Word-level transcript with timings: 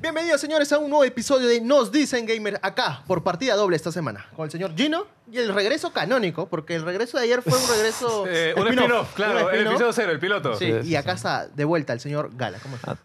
Bienvenidos, 0.00 0.40
señores, 0.40 0.70
a 0.72 0.78
un 0.78 0.90
nuevo 0.90 1.04
episodio 1.04 1.48
de 1.48 1.60
Nos 1.60 1.90
Dicen 1.90 2.26
Gamer 2.26 2.60
acá, 2.62 3.02
por 3.06 3.22
partida 3.22 3.54
doble 3.56 3.76
esta 3.76 3.90
semana, 3.90 4.26
con 4.36 4.44
el 4.44 4.50
señor 4.50 4.74
Gino 4.76 5.06
y 5.30 5.38
el 5.38 5.52
regreso 5.54 5.92
canónico, 5.92 6.48
porque 6.48 6.74
el 6.74 6.82
regreso 6.82 7.16
de 7.18 7.24
ayer 7.24 7.42
fue 7.42 7.58
un 7.58 7.68
regreso. 7.68 8.24
Eh, 8.38 8.54
un 8.56 8.68
spin-off, 8.68 9.14
claro, 9.14 9.46
un 9.48 9.54
el 9.54 9.66
episodio 9.66 9.92
cero, 9.92 10.12
el 10.12 10.18
piloto. 10.18 10.56
Sí, 10.56 10.72
Sí, 10.82 10.88
y 10.90 10.96
acá 10.96 11.12
está 11.12 11.46
de 11.46 11.64
vuelta 11.64 11.92
el 11.92 12.00
señor 12.00 12.30
Gala. 12.34 12.58
¿Cómo 12.58 12.76
está? 12.76 12.96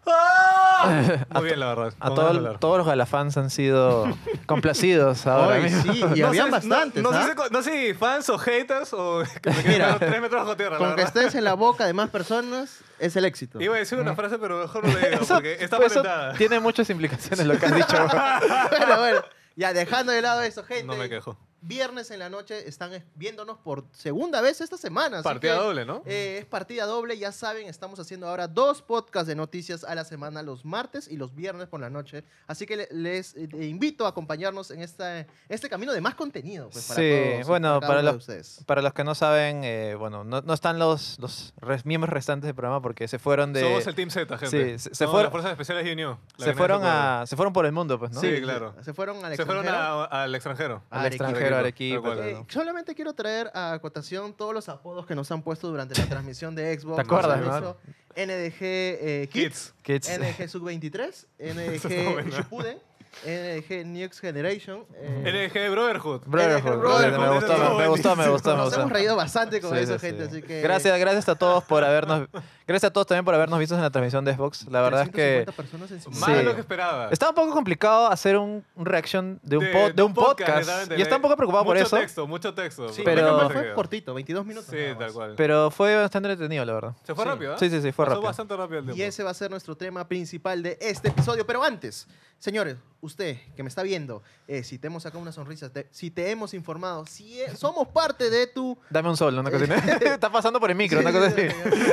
¡Ah! 0.84 1.26
Muy 1.36 1.44
bien, 1.46 1.60
la 1.60 1.68
verdad. 1.68 1.94
A 2.00 2.10
todo- 2.10 2.56
todos 2.60 2.78
los 2.78 2.88
galafans 2.88 3.38
han 3.38 3.50
sido 3.50 4.08
complacidos 4.46 5.26
ahora 5.28 5.56
Ay, 5.56 5.64
mismo. 5.64 5.94
sí, 5.94 6.00
y 6.16 6.20
No 6.22 6.28
habían 6.28 6.46
sé- 6.46 6.52
bastantes. 6.52 7.04
No, 7.04 7.12
no 7.12 7.18
¿ah? 7.18 7.24
sé, 7.26 7.32
si- 7.34 7.54
no 7.54 7.62
sé 7.62 7.88
si 7.88 7.94
fans 7.94 8.30
o 8.30 8.38
haters 8.38 8.94
o 8.94 9.24
que 9.42 9.50
me 9.50 9.64
Mira, 9.64 9.86
quedan 9.86 10.00
tres 10.00 10.22
metros 10.22 10.42
bajo 10.44 10.58
tierra, 10.58 10.72
la 10.74 10.78
Con 10.80 10.90
que 10.96 11.04
verdad. 11.04 11.18
estés 11.18 11.36
en 11.36 11.44
la 11.44 11.54
boca 11.54 11.86
de 11.86 11.94
más 11.94 12.10
personas 12.10 12.80
es 13.00 13.16
el 13.16 13.26
éxito. 13.26 13.60
Iba 13.62 13.76
a 13.76 13.80
decir 13.80 13.98
una 14.00 14.16
frase, 14.16 14.38
pero 14.38 14.60
mejor 14.62 14.84
no 14.86 14.92
lo 14.94 14.98
digo, 15.00 15.22
Eso- 15.22 15.34
porque 15.36 15.58
está 15.60 15.78
pues 15.78 15.92
eso 15.92 16.04
patentada. 16.04 16.34
tiene 16.34 16.60
muchas 16.60 16.90
implicaciones 16.90 17.46
lo 17.46 17.58
que 17.58 17.66
has 17.66 17.76
dicho. 17.76 17.98
bueno, 18.70 18.98
bueno, 19.00 19.22
ya 19.56 19.74
dejando 19.74 20.12
de 20.12 20.22
lado 20.22 20.42
eso, 20.42 20.64
gente. 20.64 20.86
No 20.86 20.96
me 20.96 21.10
quejo. 21.10 21.38
Viernes 21.64 22.10
en 22.10 22.18
la 22.18 22.28
noche 22.30 22.68
están 22.68 22.92
es- 22.92 23.04
viéndonos 23.14 23.60
por 23.60 23.86
segunda 23.92 24.42
vez 24.42 24.62
esta 24.62 24.78
semana. 24.78 25.22
Partida 25.22 25.54
que, 25.58 25.60
doble, 25.64 25.86
¿no? 25.86 26.02
eh, 26.08 26.40
es 26.40 26.46
partida 26.46 26.86
doble, 26.88 27.16
ya 27.20 27.32
saben, 27.32 27.68
estamos 27.68 28.00
haciendo 28.00 28.28
ahora 28.28 28.48
dos 28.48 28.82
podcasts 28.82 29.28
de 29.28 29.36
noticias 29.36 29.84
a 29.84 29.94
la 29.94 30.04
semana, 30.04 30.42
los 30.42 30.66
martes 30.66 31.08
y 31.08 31.18
los 31.18 31.36
viernes 31.36 31.68
por 31.68 31.80
la 31.80 31.92
noche. 31.92 32.24
Así 32.48 32.66
que 32.66 32.78
le- 32.78 32.88
les 32.92 33.36
eh, 33.36 33.48
invito 33.62 34.08
a 34.08 34.10
acompañarnos 34.10 34.72
en 34.72 34.82
esta, 34.82 35.28
este 35.50 35.70
camino 35.70 35.94
de 35.94 36.02
más 36.02 36.16
contenido. 36.16 36.68
Pues, 36.72 36.86
para 36.88 37.00
Sí, 37.00 37.32
todos, 37.36 37.48
bueno, 37.48 37.80
para 37.80 38.02
los- 38.02 38.16
ustedes. 38.16 38.64
Para 38.66 38.82
los 38.82 38.94
que 38.94 39.04
no 39.04 39.14
saben, 39.14 39.64
eh, 39.64 39.94
bueno, 39.94 40.24
no, 40.24 40.42
no 40.42 40.54
están 40.56 40.80
los, 40.80 41.20
los 41.20 41.54
res- 41.58 41.86
miembros 41.86 42.12
restantes 42.12 42.48
del 42.48 42.56
programa 42.56 42.82
porque 42.82 43.08
se 43.08 43.20
fueron 43.20 43.54
de... 43.54 43.62
Somos 43.62 43.86
el 43.86 43.94
Team 43.94 44.10
Z, 44.10 44.36
gente. 44.40 44.80
Sí, 44.80 44.80
se- 44.80 44.90
se 44.90 44.96
Somos 44.96 45.12
fueron- 45.12 45.24
las 45.26 45.32
Fuerzas 45.32 45.52
Especiales 45.52 45.86
de 45.86 45.94
Unión. 45.94 46.18
se 46.40 46.56
fueron, 46.56 46.82
a, 46.84 47.26
se 47.28 47.36
fueron 47.36 47.54
por 47.54 47.68
el 47.68 47.72
mundo, 47.72 48.00
pues, 48.00 48.12
¿no? 48.14 48.20
Sí, 48.20 48.42
claro. 48.42 48.74
Se 48.82 48.96
fueron 48.96 49.24
al 49.24 49.36
Se 49.36 49.46
fueron 49.46 49.68
a- 49.68 50.06
al 50.06 50.34
extranjero. 50.34 50.82
Al 50.90 51.06
extranjero, 51.06 51.51
Arequipa. 51.60 52.16
Eh, 52.18 52.44
solamente 52.48 52.96
quiero 52.96 53.14
traer 53.14 53.52
a 53.54 53.74
acotación 53.74 54.34
todos 54.34 54.54
los 54.54 54.70
apodos 54.70 55.06
que 55.06 55.16
nos 55.16 55.32
han 55.32 55.42
puesto 55.42 55.68
durante 55.70 56.00
la 56.00 56.08
transmisión 56.08 56.56
de 56.56 56.78
Xbox. 56.80 56.96
¿Te 56.96 57.02
acuerdas, 57.02 57.62
no? 57.62 57.78
NDG 58.16 58.58
eh, 58.62 59.30
Kids, 59.32 59.74
Kids. 59.84 60.10
NDG 60.10 60.50
Sub-23, 60.50 61.26
está 61.38 61.90
NDG 61.90 62.14
buena. 62.14 62.30
Shippuden, 62.38 62.78
NDG 63.26 63.86
Next 63.86 64.20
Generation. 64.20 64.86
eh, 64.96 65.50
NG 65.54 65.70
Brotherhood. 65.72 66.22
Brotherhood, 66.26 66.80
Brotherhood, 66.80 67.20
me 67.20 67.30
gustó, 67.30 67.54
me, 67.58 67.78
me 67.78 67.88
gustó, 67.88 68.16
me 68.16 68.28
gustó, 68.30 68.50
me 68.52 68.56
Nos 68.58 68.66
gustó. 68.66 68.80
hemos 68.82 68.92
reído 68.92 69.16
bastante 69.16 69.62
con 69.62 69.72
Sí, 69.76 69.84
eso, 69.84 69.94
sí, 70.00 70.08
gente, 70.08 70.24
sí. 70.26 70.30
así 70.38 70.42
que... 70.42 70.62
Gracias, 70.62 70.98
gracias 71.00 71.30
a 71.30 71.36
todos 71.36 71.64
por 71.66 71.84
habernos, 71.84 72.28
gracias 72.66 72.90
a 72.90 72.94
todos 72.94 73.08
también 73.08 73.26
por 73.26 73.36
habernos 73.36 73.60
visto 73.60 73.76
en 73.76 73.82
la 73.82 73.90
transmisión 73.90 74.24
de 74.26 74.34
Xbox. 74.36 74.66
La 74.70 74.82
verdad 74.82 75.04
es 75.04 75.10
que 75.10 75.44
350 75.46 75.52
personas 75.52 75.92
en 75.92 76.20
Más 76.20 76.38
de 76.38 76.44
lo 76.44 76.56
que 76.56 76.62
esperaba. 76.62 77.10
está 77.12 77.30
un 77.30 77.36
poco 77.36 77.52
complicado 77.54 78.08
hacer 78.08 78.38
un, 78.38 78.64
un 78.76 78.86
reaction 78.86 79.40
de 79.44 79.58
un, 79.58 79.64
De- 79.66 79.74
pod- 79.74 79.94
de 79.94 80.04
un 80.04 80.14
podcast, 80.14 80.60
exactamente. 80.60 80.98
y 80.98 81.02
está 81.02 81.16
un 81.18 81.22
poco 81.22 81.36
preocupado 81.36 81.66
por 81.66 81.76
mucho 81.76 81.88
eso, 81.88 81.98
texto, 81.98 82.28
mucho 82.28 82.54
texto. 82.54 82.90
Sí, 82.90 83.02
Pero- 83.04 83.50
fue 83.50 83.74
cortito, 83.74 84.14
22 84.14 84.46
minutos. 84.46 84.70
Sí, 84.72 84.78
tal 84.98 85.12
cual. 85.14 85.34
pero 85.36 85.70
fue 85.70 85.96
bastante 85.96 86.30
entretenido, 86.32 86.64
la 86.66 86.74
verdad. 86.74 86.94
Se 87.04 87.14
fue 87.14 87.24
Sí. 87.26 87.30
rápido, 87.30 87.54
¿eh? 87.54 87.58
Sí, 87.60 87.70
sí, 87.70 87.82
sí, 87.82 87.92
fue 87.92 88.06
Pasó 88.06 88.16
rápido. 88.16 88.28
bastante 88.28 88.56
rápido 88.58 88.80
el 88.80 88.86
tiempo. 88.86 89.00
Y 89.00 89.04
ese 89.04 89.24
va 89.24 89.32
a 89.32 89.34
ser 89.34 89.52
nuestro 89.52 89.76
tema 89.76 90.08
principal 90.08 90.64
de 90.64 90.78
este 90.82 91.10
episodio. 91.10 91.46
Pero 91.46 91.64
antes, 91.64 92.08
señores, 92.42 92.76
usted 93.02 93.38
que 93.56 93.64
me 93.64 93.70
está 93.70 93.84
viendo, 93.84 94.22
eh, 94.48 94.64
si 94.64 94.78
te 94.78 94.88
hemos 94.88 95.04
sacado 95.04 95.22
una 95.22 95.32
sonrisa, 95.32 95.72
te- 95.72 95.88
si 95.92 96.12
te 96.12 96.30
hemos 96.32 96.54
informado, 96.54 97.06
si 97.06 97.40
eh, 97.42 97.56
somos 97.56 97.88
parte 97.88 98.30
de 98.30 98.48
tu... 98.48 98.78
Dame 98.90 99.10
un 99.10 99.16
sol, 99.18 99.38
una 99.38 99.50
cosa 99.50 99.64
así. 99.76 99.90
Está 100.06 100.32
pasando 100.32 100.60
por 100.60 100.70
el 100.70 100.76
micro, 100.76 101.00
una 101.00 101.12
cosa 101.12 101.28
así. 101.28 101.42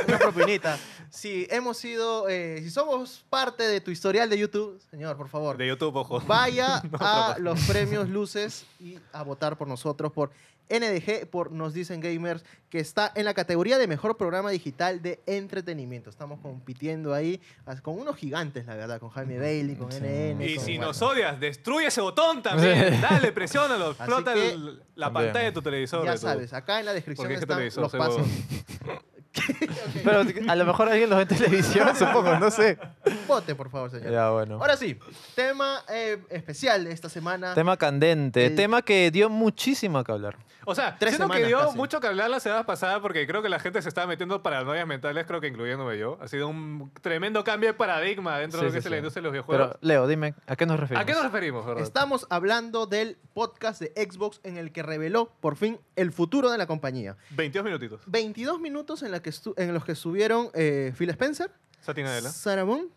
Una 0.07 0.17
propinita. 0.19 0.77
Si 1.09 1.47
hemos 1.49 1.77
sido, 1.77 2.27
eh, 2.29 2.59
si 2.61 2.69
somos 2.69 3.23
parte 3.29 3.63
de 3.63 3.79
tu 3.79 3.91
historial 3.91 4.29
de 4.29 4.37
YouTube, 4.37 4.79
señor, 4.91 5.15
por 5.17 5.29
favor, 5.29 5.55
De 5.57 5.67
YouTube, 5.67 5.95
ojo. 5.95 6.19
vaya 6.27 6.81
No, 6.91 6.97
a 6.99 7.37
los 7.39 7.59
premios 7.61 8.09
Luces 8.09 8.65
y 8.79 8.97
a 9.13 9.23
votar 9.23 9.57
por 9.57 9.67
nosotros, 9.67 10.11
por 10.11 10.31
NDG, 10.71 11.25
por 11.31 11.51
Nos 11.51 11.73
Dicen 11.73 11.99
Gamers, 11.99 12.45
que 12.69 12.77
está 12.79 13.11
en 13.15 13.25
la 13.25 13.33
categoría 13.33 13.79
de 13.79 13.87
mejor 13.87 14.17
programa 14.17 14.51
digital 14.51 15.01
de 15.01 15.19
entretenimiento. 15.25 16.11
Estamos 16.11 16.39
compitiendo 16.41 17.15
ahí 17.15 17.41
con 17.81 17.99
unos 17.99 18.15
gigantes, 18.17 18.67
la 18.67 18.75
verdad, 18.75 18.99
con 18.99 19.09
Jaime 19.09 19.39
Bailey, 19.39 19.75
con 19.75 19.91
Sí. 19.91 19.97
NN. 19.99 20.38
Y 20.39 20.57
si 20.59 20.77
bueno. 20.77 20.87
nos 20.87 21.01
odias, 21.01 21.39
destruye 21.39 21.87
ese 21.87 22.01
botón 22.01 22.41
también. 22.41 22.99
Dale, 23.01 23.31
presiónalo. 23.31 23.91
Explota 23.91 24.33
la 24.35 24.41
También. 24.41 24.79
pantalla 24.95 25.45
de 25.45 25.51
tu 25.51 25.61
televisor. 25.61 26.05
Ya 26.05 26.17
sabes, 26.17 26.53
acá 26.53 26.79
en 26.79 26.85
la 26.85 26.93
descripción 26.93 27.31
están 27.31 27.63
los 27.75 27.91
pasos. 27.91 28.27
Pero 30.03 30.21
a 30.47 30.55
lo 30.55 30.65
mejor 30.65 30.89
alguien 30.89 31.09
lo 31.09 31.15
ve 31.15 31.23
en 31.23 31.27
televisión, 31.27 31.95
supongo, 31.95 32.37
no 32.39 32.49
sé. 32.51 32.77
Vote, 33.27 33.55
por 33.55 33.69
favor, 33.69 33.89
señor. 33.91 34.11
Ya, 34.11 34.29
bueno. 34.31 34.55
Ahora 34.55 34.75
sí, 34.77 34.97
tema 35.35 35.83
eh, 35.89 36.21
especial 36.29 36.83
de 36.85 36.91
esta 36.91 37.09
semana. 37.09 37.53
Tema 37.53 37.77
candente, 37.77 38.47
El- 38.47 38.55
tema 38.55 38.81
que 38.81 39.11
dio 39.11 39.29
muchísimo 39.29 40.03
que 40.03 40.11
hablar. 40.11 40.37
O 40.65 40.75
sea, 40.75 40.97
Tres 40.99 41.15
siento 41.15 41.33
que 41.33 41.45
dio 41.45 41.57
casi. 41.59 41.77
mucho 41.77 41.99
que 41.99 42.05
hablar 42.07 42.29
la 42.29 42.39
semana 42.39 42.63
pasada 42.65 43.01
porque 43.01 43.25
creo 43.25 43.41
que 43.41 43.49
la 43.49 43.59
gente 43.59 43.81
se 43.81 43.89
estaba 43.89 44.05
metiendo 44.05 44.43
paranoias 44.43 44.85
mentales, 44.85 45.25
creo 45.25 45.41
que 45.41 45.47
incluyéndome 45.47 45.97
yo. 45.97 46.19
Ha 46.21 46.27
sido 46.27 46.47
un 46.47 46.91
tremendo 47.01 47.43
cambio 47.43 47.69
de 47.69 47.73
paradigma 47.73 48.37
dentro 48.37 48.59
Sí, 48.59 48.65
de 48.65 48.69
lo 48.69 48.75
que 48.75 48.81
sí, 48.81 48.87
es 48.87 48.91
la 48.91 48.95
sí. 48.97 48.99
industria 48.99 49.21
de 49.21 49.23
los 49.23 49.31
videojuegos. 49.31 49.67
Pero, 49.69 49.79
Leo, 49.81 50.05
dime, 50.07 50.35
¿a 50.45 50.55
qué 50.55 50.65
nos 50.67 50.79
referimos? 50.79 51.01
¿A 51.03 51.05
qué 51.07 51.13
nos 51.13 51.23
referimos? 51.23 51.65
Estamos 51.81 52.27
hablando 52.29 52.85
del 52.85 53.17
podcast 53.33 53.81
de 53.81 53.93
Xbox 53.95 54.41
en 54.43 54.57
el 54.57 54.71
que 54.71 54.83
reveló 54.83 55.31
por 55.39 55.55
fin 55.55 55.79
el 55.95 56.11
futuro 56.11 56.51
de 56.51 56.57
la 56.59 56.67
compañía. 56.67 57.15
22 57.31 57.65
minutitos. 57.65 58.01
22 58.05 58.59
minutos 58.59 59.01
en, 59.01 59.11
la 59.11 59.18
que 59.21 59.29
estu- 59.31 59.53
en 59.57 59.73
los 59.73 59.83
que 59.85 59.93
estuvieron 59.93 60.49
eh, 60.53 60.93
Phil 60.97 61.09
Spencer, 61.11 61.51
Satya 61.81 62.03
Nadella. 62.03 62.29
Sarah 62.29 62.65
Moon 62.65 62.89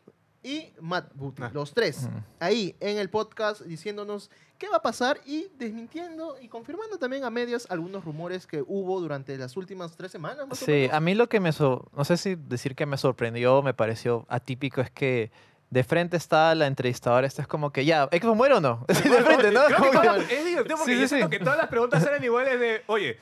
y 0.43 0.73
Matt 0.81 1.13
Booty, 1.15 1.43
Ah. 1.45 1.51
los 1.55 1.73
tres, 1.73 2.05
Ujú. 2.05 2.21
ahí 2.41 2.75
en 2.81 2.99
el 2.99 3.09
podcast 3.11 3.61
diciéndonos 3.63 4.29
qué 4.59 4.69
va 4.69 4.79
a 4.79 4.83
pasar 4.83 5.21
y 5.25 5.47
desmintiendo 5.57 6.37
y 6.41 6.49
confirmando 6.49 6.99
también 6.99 7.23
a 7.25 7.31
medias 7.31 7.67
algunos 7.71 8.05
rumores 8.05 8.47
que 8.47 8.63
hubo 8.67 9.01
durante 9.01 9.37
las 9.39 9.57
últimas 9.57 9.97
tres 9.97 10.11
semanas. 10.11 10.47
más 10.49 10.61
o 10.63 10.65
Sí, 10.65 10.73
menos. 10.73 10.95
a 10.97 11.01
mí 11.01 11.15
lo 11.15 11.29
que 11.29 11.39
me... 11.41 11.53
so- 11.53 11.89
no 11.97 12.05
sé 12.05 12.17
si 12.17 12.35
decir 12.35 12.75
que 12.75 12.87
me 12.87 12.97
sorprendió, 12.97 13.63
me 13.63 13.73
pareció 13.75 14.27
atípico, 14.29 14.81
es 14.81 14.91
que 14.91 15.31
de 15.71 15.85
frente 15.85 16.17
está 16.17 16.55
la 16.55 16.67
entrevistadora, 16.67 17.27
esta 17.27 17.41
es 17.43 17.49
como 17.49 17.73
que 17.73 17.85
ya, 17.85 18.07
¿Xbox 18.13 18.37
muere 18.37 18.55
o 18.57 18.61
no? 18.61 18.85
de 18.89 18.95
frente, 18.95 19.51
¿no? 19.53 19.63
Creo 19.65 19.91
que 19.91 20.27
que- 20.29 20.39
es 20.39 20.45
divertido 20.45 20.77
porque 20.77 20.93
Sí, 20.95 21.01
yo 21.01 21.07
sí, 21.07 21.09
siento 21.09 21.27
sí. 21.29 21.39
que 21.39 21.45
todas 21.45 21.57
las 21.59 21.69
preguntas 21.69 22.05
eran 22.05 22.23
iguales 22.23 22.61
de, 22.61 22.83
oye, 22.89 23.17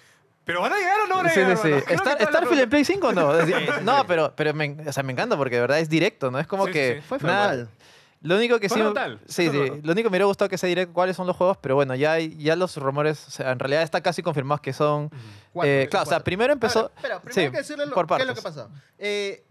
¿pero 0.44 0.60
van 0.60 0.72
a 0.72 0.76
llegar 0.78 1.00
o 1.00 1.06
no 1.06 1.16
van 1.16 1.26
a 1.26 1.30
Sí, 1.30 1.40
llegar? 1.40 1.56
sí, 1.58 1.68
sí. 1.88 1.96
todas 1.96 2.18
las 2.20 2.28
¿Starfield 2.28 2.62
en 2.62 2.70
Play 2.70 2.84
5 2.84 3.08
o 3.08 3.12
no? 3.12 3.40
Sí, 3.46 3.52
sí, 3.52 3.66
no, 3.82 3.98
sí. 3.98 4.04
pero, 4.06 4.32
pero 4.36 4.54
me, 4.54 4.76
o 4.86 4.92
sea, 4.92 5.02
me 5.02 5.12
encanta 5.12 5.36
porque 5.36 5.56
de 5.56 5.60
verdad 5.62 5.78
es 5.78 5.88
directo, 5.88 6.30
¿no? 6.30 6.38
Es 6.38 6.46
como 6.46 6.66
Sí, 6.66 6.72
sí, 6.72 6.78
que... 6.78 6.94
sí. 6.96 7.00
Fue 7.08 7.18
nada- 7.18 7.48
frontal. 7.48 7.68
Lo 8.22 8.36
único 8.36 8.60
que 8.60 8.68
Fue 8.68 8.76
sí... 8.78 8.84
Sí, 9.28 9.48
sí. 9.50 9.58
Lo 9.82 9.92
único 9.92 9.94
que 9.94 10.02
me 10.02 10.08
hubiera 10.10 10.26
gustado 10.26 10.50
que 10.50 10.58
sea 10.58 10.68
directo 10.68 10.92
cuáles 10.92 11.16
son 11.16 11.26
los 11.26 11.34
juegos, 11.36 11.56
pero 11.58 11.74
bueno, 11.74 11.94
ya, 11.94 12.12
hay- 12.12 12.36
ya 12.36 12.54
los 12.54 12.76
rumores, 12.76 13.26
o 13.28 13.30
sea, 13.30 13.50
en 13.50 13.58
realidad 13.58 13.82
está 13.82 14.02
casi 14.02 14.22
confirmados 14.22 14.60
que 14.60 14.74
son... 14.74 15.10
Eh, 15.62 15.88
claro, 15.90 16.04
o 16.04 16.06
sea, 16.06 16.20
primero 16.20 16.52
empezó... 16.52 16.82
Ver, 16.82 16.90
espera, 16.96 17.20
primero 17.20 17.34
sí, 17.34 17.40
hay 17.40 17.50
que 17.50 17.56
decirle 17.56 17.86
lo, 17.86 17.94
por 17.94 18.06
qué 18.06 18.16
es 18.22 18.26
lo 18.26 18.34
que 18.34 18.42
pasó. 18.42 18.68
Eh, 18.98 19.42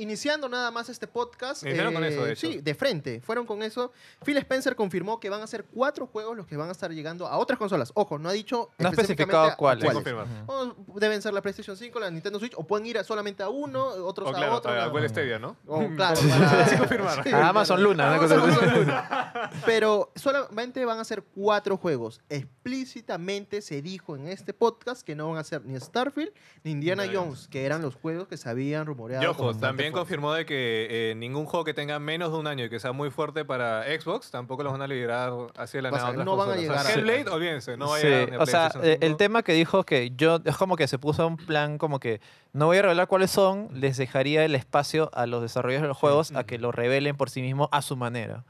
iniciando 0.00 0.48
nada 0.48 0.70
más 0.70 0.88
este 0.88 1.06
podcast. 1.06 1.62
Iniciaron 1.64 1.94
con 1.94 2.04
eso, 2.04 2.24
de 2.24 2.32
hecho. 2.32 2.46
Sí, 2.46 2.60
de 2.60 2.74
frente. 2.74 3.20
Fueron 3.20 3.46
con 3.46 3.62
eso. 3.62 3.92
Phil 4.24 4.36
Spencer 4.38 4.74
confirmó 4.76 5.20
que 5.20 5.28
van 5.30 5.42
a 5.42 5.46
ser 5.46 5.64
cuatro 5.64 6.06
juegos 6.06 6.36
los 6.36 6.46
que 6.46 6.56
van 6.56 6.68
a 6.68 6.72
estar 6.72 6.90
llegando 6.92 7.26
a 7.26 7.36
otras 7.38 7.58
consolas. 7.58 7.90
Ojo, 7.94 8.18
no 8.18 8.28
ha 8.28 8.32
dicho. 8.32 8.70
No 8.78 8.88
ha 8.88 8.90
específicamente 8.90 9.36
especificado 9.36 9.46
a 9.46 9.56
cuáles. 9.56 10.44
O 10.46 10.74
deben 10.98 11.20
ser 11.22 11.32
la 11.34 11.42
PlayStation 11.42 11.76
5, 11.76 11.98
la 12.00 12.10
Nintendo 12.10 12.38
Switch, 12.38 12.54
o 12.56 12.66
pueden 12.66 12.86
ir 12.86 12.98
a- 12.98 13.04
solamente 13.04 13.42
a 13.42 13.48
uno, 13.48 13.84
otros 13.86 14.26
O 14.28 14.30
a 14.30 14.34
claro, 14.34 14.54
otro. 14.56 14.70
a 14.72 14.86
Google. 14.88 15.08
Stadia, 15.08 15.38
¿no? 15.38 15.56
O, 15.66 15.86
claro, 15.96 16.20
para- 16.28 16.78
confirmar. 16.78 17.22
Sí, 17.24 17.30
A 17.32 17.48
Amazon. 17.48 17.82
Luna, 17.82 18.08
una 18.08 18.18
cosa. 18.18 18.36
Luna. 18.36 19.50
Pero 19.66 20.12
solamente 20.14 20.84
van 20.84 20.98
a 20.98 21.04
ser 21.04 21.22
cuatro 21.34 21.76
juegos. 21.76 22.20
Explícitamente 22.28 23.62
se 23.62 23.82
dijo 23.82 24.14
en 24.16 24.28
este 24.28 24.52
podcast 24.54 25.02
que 25.02 25.14
no 25.14 25.28
van 25.30 25.38
a 25.38 25.44
ser 25.44 25.64
ni 25.64 25.78
Starfield 25.80 26.32
ni 26.64 26.72
Indiana 26.72 27.04
Jones, 27.12 27.48
que 27.48 27.64
eran 27.64 27.82
los 27.82 27.94
juegos 27.94 28.28
que 28.28 28.36
se 28.36 28.48
habían 28.48 28.86
rumoreado. 28.86 29.24
Y 29.24 29.26
ojo, 29.26 29.46
bastante 29.46 29.87
también 29.88 30.00
confirmó 30.00 30.32
de 30.32 30.46
que 30.46 31.10
eh, 31.10 31.14
ningún 31.14 31.44
juego 31.46 31.64
que 31.64 31.74
tenga 31.74 31.98
menos 31.98 32.32
de 32.32 32.38
un 32.38 32.46
año 32.46 32.64
y 32.64 32.70
que 32.70 32.78
sea 32.80 32.92
muy 32.92 33.10
fuerte 33.10 33.44
para 33.44 33.84
Xbox, 33.84 34.30
tampoco 34.30 34.62
los 34.62 34.72
van 34.72 34.82
a 34.82 34.86
liberar 34.86 35.32
hacia 35.56 35.82
la 35.82 35.90
O 35.90 35.94
sea, 35.96 36.12
nada. 36.12 36.24
no 36.24 36.36
van 36.36 36.50
a 36.50 36.54
consolas. 36.54 36.80
O 36.80 36.82
sea, 36.82 36.82
llegar 36.82 36.86
a- 36.86 37.12
Hellblade, 37.12 37.30
olvídense, 37.36 37.76
no 37.76 37.88
va 37.88 37.96
a 37.96 38.00
Sí, 38.00 38.06
llegar 38.06 38.30
ni 38.30 38.36
a 38.36 38.40
o 38.40 38.46
sea, 38.46 38.70
eh, 38.82 38.98
el 39.00 39.08
5. 39.10 39.16
tema 39.16 39.42
que 39.42 39.52
dijo 39.52 39.84
que 39.84 40.10
yo, 40.16 40.40
es 40.44 40.56
como 40.56 40.76
que 40.76 40.86
se 40.88 40.98
puso 40.98 41.26
un 41.26 41.36
plan 41.36 41.78
como 41.78 42.00
que 42.00 42.20
no 42.52 42.66
voy 42.66 42.78
a 42.78 42.82
revelar 42.82 43.06
cuáles 43.08 43.30
son, 43.30 43.68
les 43.72 43.96
dejaría 43.96 44.44
el 44.44 44.54
espacio 44.54 45.10
a 45.14 45.26
los 45.26 45.42
desarrolladores 45.42 45.82
de 45.82 45.88
los 45.88 45.96
juegos 45.96 46.32
a 46.34 46.44
que 46.44 46.58
lo 46.58 46.72
revelen 46.72 47.16
por 47.16 47.30
sí 47.30 47.42
mismos 47.42 47.68
a 47.72 47.82
su 47.82 47.96
manera. 47.96 48.44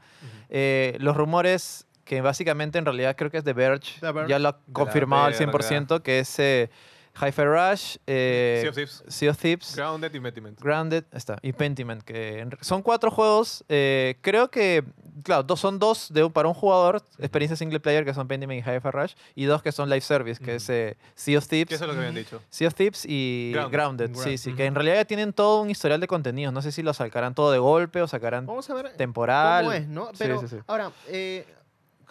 Eh, 0.49 0.95
los 0.99 1.15
rumores 1.15 1.85
que 2.05 2.21
básicamente 2.21 2.79
en 2.79 2.85
realidad 2.85 3.15
creo 3.15 3.29
que 3.29 3.37
es 3.37 3.43
The 3.43 3.53
Verge, 3.53 3.99
The 3.99 4.11
Verge. 4.11 4.29
ya 4.29 4.39
lo 4.39 4.49
ha 4.49 4.59
confirmado 4.73 5.25
al 5.25 5.33
verga. 5.33 5.51
100%, 5.51 6.01
que 6.01 6.19
es, 6.19 6.39
eh, 6.39 6.71
Hi-Fi 7.15 7.43
Rush, 7.43 7.97
eh, 8.07 8.59
Sea 8.61 8.69
of 8.69 8.75
Thieves. 8.75 9.03
Sea 9.07 9.29
of 9.31 9.37
Thieves, 9.37 9.75
Grounded 9.75 10.13
y 10.13 10.19
Mentiment. 10.19 10.59
Grounded, 10.61 11.03
está, 11.11 11.37
y 11.41 11.51
Pentiment, 11.53 12.01
que 12.03 12.39
en- 12.39 12.51
son 12.61 12.81
cuatro 12.81 13.11
juegos. 13.11 13.63
eh, 13.67 14.17
creo 14.21 14.49
que, 14.49 14.83
claro, 15.23 15.43
dos, 15.43 15.59
son 15.59 15.79
dos 15.79 16.13
de, 16.13 16.23
un- 16.23 16.31
para 16.31 16.47
un 16.47 16.53
jugador, 16.53 17.03
experiencia 17.17 17.57
single 17.57 17.79
player, 17.81 18.05
que 18.05 18.13
son 18.13 18.27
Pentiment 18.27 18.65
y 18.65 18.69
Hi-Fi 18.69 18.89
Rush, 18.91 19.13
y 19.35 19.45
dos 19.45 19.61
que 19.61 19.71
son 19.71 19.89
live 19.89 20.01
service, 20.01 20.39
que 20.39 20.51
Ujú. 20.51 20.57
es 20.57 20.69
eh, 20.69 20.97
Sea 21.15 21.37
of 21.39 21.47
Thieves. 21.47 21.67
Que 21.67 21.75
eso 21.75 21.83
es 21.83 21.87
lo 21.89 21.93
que 21.93 21.99
habían 21.99 22.15
dicho. 22.15 22.41
Sea 22.49 22.67
of 22.69 22.73
Thieves 22.75 23.05
y 23.05 23.51
Grounded. 23.53 23.71
Grounded, 24.11 24.15
sí, 24.15 24.37
sí, 24.37 24.53
que 24.53 24.65
en 24.65 24.75
realidad 24.75 24.95
ya 24.95 25.05
tienen 25.05 25.33
todo 25.33 25.61
un 25.61 25.69
historial 25.69 25.99
de 25.99 26.07
contenidos. 26.07 26.53
No 26.53 26.61
sé 26.61 26.71
si 26.71 26.83
lo 26.83 26.93
sacarán 26.93 27.35
todo 27.35 27.51
de 27.51 27.59
golpe 27.59 28.01
o 28.01 28.07
sacarán 28.07 28.45
Vamos 28.45 28.69
a 28.69 28.73
ver 28.75 28.93
temporal. 28.95 29.63
cómo 29.65 29.73
es, 29.73 29.87
¿no? 29.87 30.05
Sí, 30.07 30.15
Pero 30.19 30.39
sí, 30.41 30.47
sí. 30.47 30.57
ahora, 30.67 30.91
eh, 31.07 31.45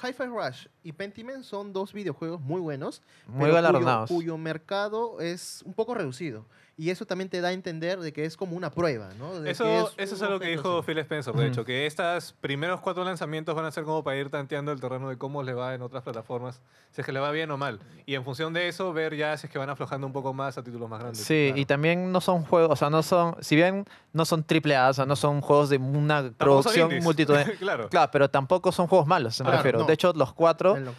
Hi-Fi 0.02 0.26
Rush 0.26 0.66
y 0.82 0.92
Pentiment 0.92 1.42
son 1.42 1.72
dos 1.72 1.92
videojuegos 1.92 2.40
muy 2.40 2.60
buenos, 2.60 3.02
Muy 3.26 3.42
pero 3.42 3.54
galardonados. 3.54 4.08
Cuyo, 4.08 4.18
cuyo 4.18 4.38
mercado 4.38 5.20
es 5.20 5.62
un 5.64 5.74
poco 5.74 5.94
reducido. 5.94 6.46
Y 6.80 6.90
eso 6.90 7.04
también 7.06 7.28
te 7.28 7.40
da 7.40 7.48
a 7.48 7.52
entender 7.52 7.98
de 7.98 8.12
que 8.12 8.24
es 8.24 8.36
como 8.36 8.56
una 8.56 8.70
prueba, 8.70 9.08
¿no? 9.18 9.40
De 9.40 9.50
Eso, 9.50 9.64
que 9.96 10.02
eso 10.04 10.14
es 10.14 10.22
algo 10.22 10.38
que 10.38 10.46
dijo 10.46 10.78
así. 10.78 10.86
Phil 10.86 10.98
Spencer, 10.98 11.34
de 11.34 11.48
hecho, 11.48 11.64
que 11.64 11.86
estos 11.86 12.32
primeros 12.40 12.80
cuatro 12.80 13.02
lanzamientos 13.02 13.54
van 13.56 13.64
a 13.64 13.72
ser 13.72 13.82
como 13.82 14.04
para 14.04 14.16
ir 14.16 14.30
tanteando 14.30 14.70
el 14.70 14.80
terreno 14.80 15.08
de 15.08 15.18
cómo 15.18 15.42
le 15.42 15.54
va 15.54 15.74
en 15.74 15.82
otras 15.82 16.04
plataformas, 16.04 16.60
si 16.92 17.00
es 17.00 17.04
que 17.04 17.10
le 17.10 17.18
va 17.18 17.32
bien 17.32 17.50
o 17.50 17.56
mal. 17.56 17.80
Y 18.06 18.14
en 18.14 18.24
función 18.24 18.52
de 18.52 18.68
eso, 18.68 18.92
ver 18.92 19.16
ya 19.16 19.36
si 19.36 19.48
es 19.48 19.52
que 19.52 19.58
van 19.58 19.70
aflojando 19.70 20.06
un 20.06 20.12
poco 20.12 20.32
más 20.32 20.56
a 20.56 20.62
títulos 20.62 20.88
más 20.88 21.00
grandes. 21.00 21.18
Sí, 21.24 21.46
claro. 21.48 21.60
y 21.60 21.64
también 21.66 22.12
no 22.12 22.20
son 22.20 22.44
juegos, 22.44 22.70
o 22.70 22.76
sea, 22.76 22.90
no 22.90 23.02
son, 23.02 23.34
si 23.40 23.56
bien 23.56 23.84
no 24.12 24.24
son 24.24 24.44
triple 24.44 24.76
A, 24.76 24.90
o 24.90 24.92
sea, 24.94 25.04
no 25.04 25.16
son 25.16 25.40
juegos 25.40 25.70
de 25.70 25.78
una 25.78 26.30
producción 26.38 26.92
multitudinaria. 27.02 27.56
claro. 27.58 27.88
Claro, 27.88 28.10
pero 28.12 28.30
tampoco 28.30 28.70
son 28.70 28.86
juegos 28.86 29.08
malos, 29.08 29.40
me 29.40 29.44
Claro, 29.46 29.56
refiero. 29.58 29.78
no. 29.80 29.84
De 29.86 29.94
hecho, 29.94 30.12
los 30.14 30.32
cuatro 30.32 30.76
hecho, 30.76 30.92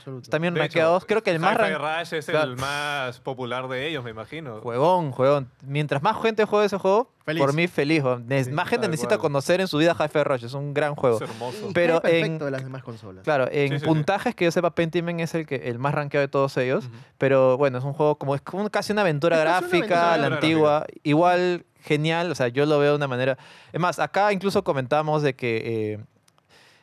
rankeados. 0.56 1.06
Creo 1.06 1.24
que 1.24 1.32
el 1.32 1.40
más 1.40 1.58
Rush 1.58 2.14
es 2.14 2.26
Claro. 2.26 2.52
el 2.52 2.58
más 2.58 3.20
popular 3.20 3.68
de 3.68 3.88
ellos, 3.88 4.04
me 4.04 4.12
imagino. 4.12 4.60
Juegón, 4.62 5.12
juegón. 5.12 5.50
Mientras 5.70 6.02
más 6.02 6.22
gente 6.22 6.46
juegue 6.46 6.66
ese 6.66 6.78
juego, 6.78 7.12
Feliz. 7.26 7.42
por 7.44 7.54
mí 7.54 7.68
feliz. 7.68 8.04
weón. 8.04 8.28
Ne- 8.28 8.44
Sí, 8.44 8.52
más 8.52 8.68
gente 8.68 8.84
tal 8.84 8.92
necesita 8.92 9.16
cual. 9.18 9.22
conocer 9.32 9.62
en 9.62 9.68
su 9.68 9.78
vida 9.78 9.96
Hi-Fi 9.98 10.24
Rush. 10.24 10.46
Es 10.46 10.54
un 10.54 10.74
gran 10.74 10.96
juego. 10.96 11.18
Es 11.18 11.30
hermoso. 11.30 11.70
Pero 11.74 12.04
en- 12.06 12.40
de 12.40 12.50
las 12.52 12.64
demás 12.64 12.84
consolas. 12.84 13.24
Claro, 13.24 13.48
en 13.52 13.70
Sí, 13.70 13.76
sí, 13.76 13.80
sí. 13.82 13.86
puntajes 13.86 14.34
que 14.36 14.46
yo 14.46 14.52
sepa, 14.52 14.72
Pentiment 14.74 15.20
es 15.22 15.36
el 15.36 15.46
que 15.46 15.56
el 15.56 15.78
más 15.80 15.94
rankeado 15.94 16.22
de 16.22 16.28
todos 16.28 16.58
ellos. 16.58 16.86
Ujú. 16.86 16.96
Pero 17.20 17.58
bueno, 17.58 17.78
es 17.78 17.84
un 17.84 17.94
juego 17.94 18.18
como 18.18 18.34
es 18.36 18.42
como 18.42 18.70
casi 18.70 18.92
una 18.94 19.02
aventura 19.02 19.38
Es 19.38 19.44
casi 19.44 19.50
una 19.52 19.60
gráfica, 19.60 19.84
aventura 20.10 20.18
la 20.18 20.28
gráfica. 20.30 20.36
antigua, 20.48 20.86
igual 21.04 21.66
genial, 21.82 22.32
o 22.32 22.36
sea, 22.36 22.48
yo 22.48 22.66
lo 22.66 22.80
veo 22.80 22.92
de 22.92 22.96
una 22.98 23.08
manera. 23.08 23.38
Es 23.72 23.80
más, 23.80 24.00
acá 24.00 24.34
incluso 24.34 24.64
comentamos 24.64 25.22
de 25.22 25.36
que 25.36 25.62
eh, 25.94 26.00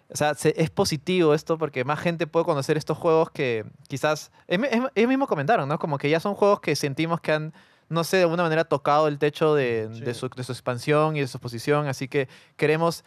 o 0.09 0.17
sea, 0.17 0.35
se- 0.35 0.55
es 0.57 0.71
positivo 0.71 1.35
esto 1.35 1.59
porque 1.59 1.85
más 1.85 1.99
gente 1.99 2.29
puede 2.29 2.45
conocer 2.47 2.77
estos 2.77 2.97
juegos 2.97 3.31
que 3.33 3.65
quizás 3.89 4.31
es 4.47 4.59
mi- 4.61 4.69
es- 4.69 4.81
ellos 4.95 5.09
mismos 5.09 5.27
comentaron, 5.29 5.69
¿no? 5.69 5.79
Como 5.81 5.99
que 5.99 6.09
ya 6.09 6.21
son 6.21 6.35
juegos 6.35 6.61
que 6.61 6.77
sentimos 6.77 7.21
que 7.21 7.33
han 7.33 7.53
no 7.89 8.05
sé, 8.05 8.17
de 8.19 8.23
alguna 8.25 8.43
manera 8.43 8.65
tocado 8.65 9.09
el 9.09 9.19
techo 9.19 9.55
de, 9.55 9.89
Sí. 9.93 10.01
de 10.01 10.15
su, 10.15 10.29
de 10.29 10.43
su 10.45 10.53
expansión 10.53 11.17
y 11.17 11.21
de 11.21 11.27
su 11.29 11.37
exposición, 11.39 11.87
así 11.89 12.09
que 12.09 12.29
queremos 12.57 13.05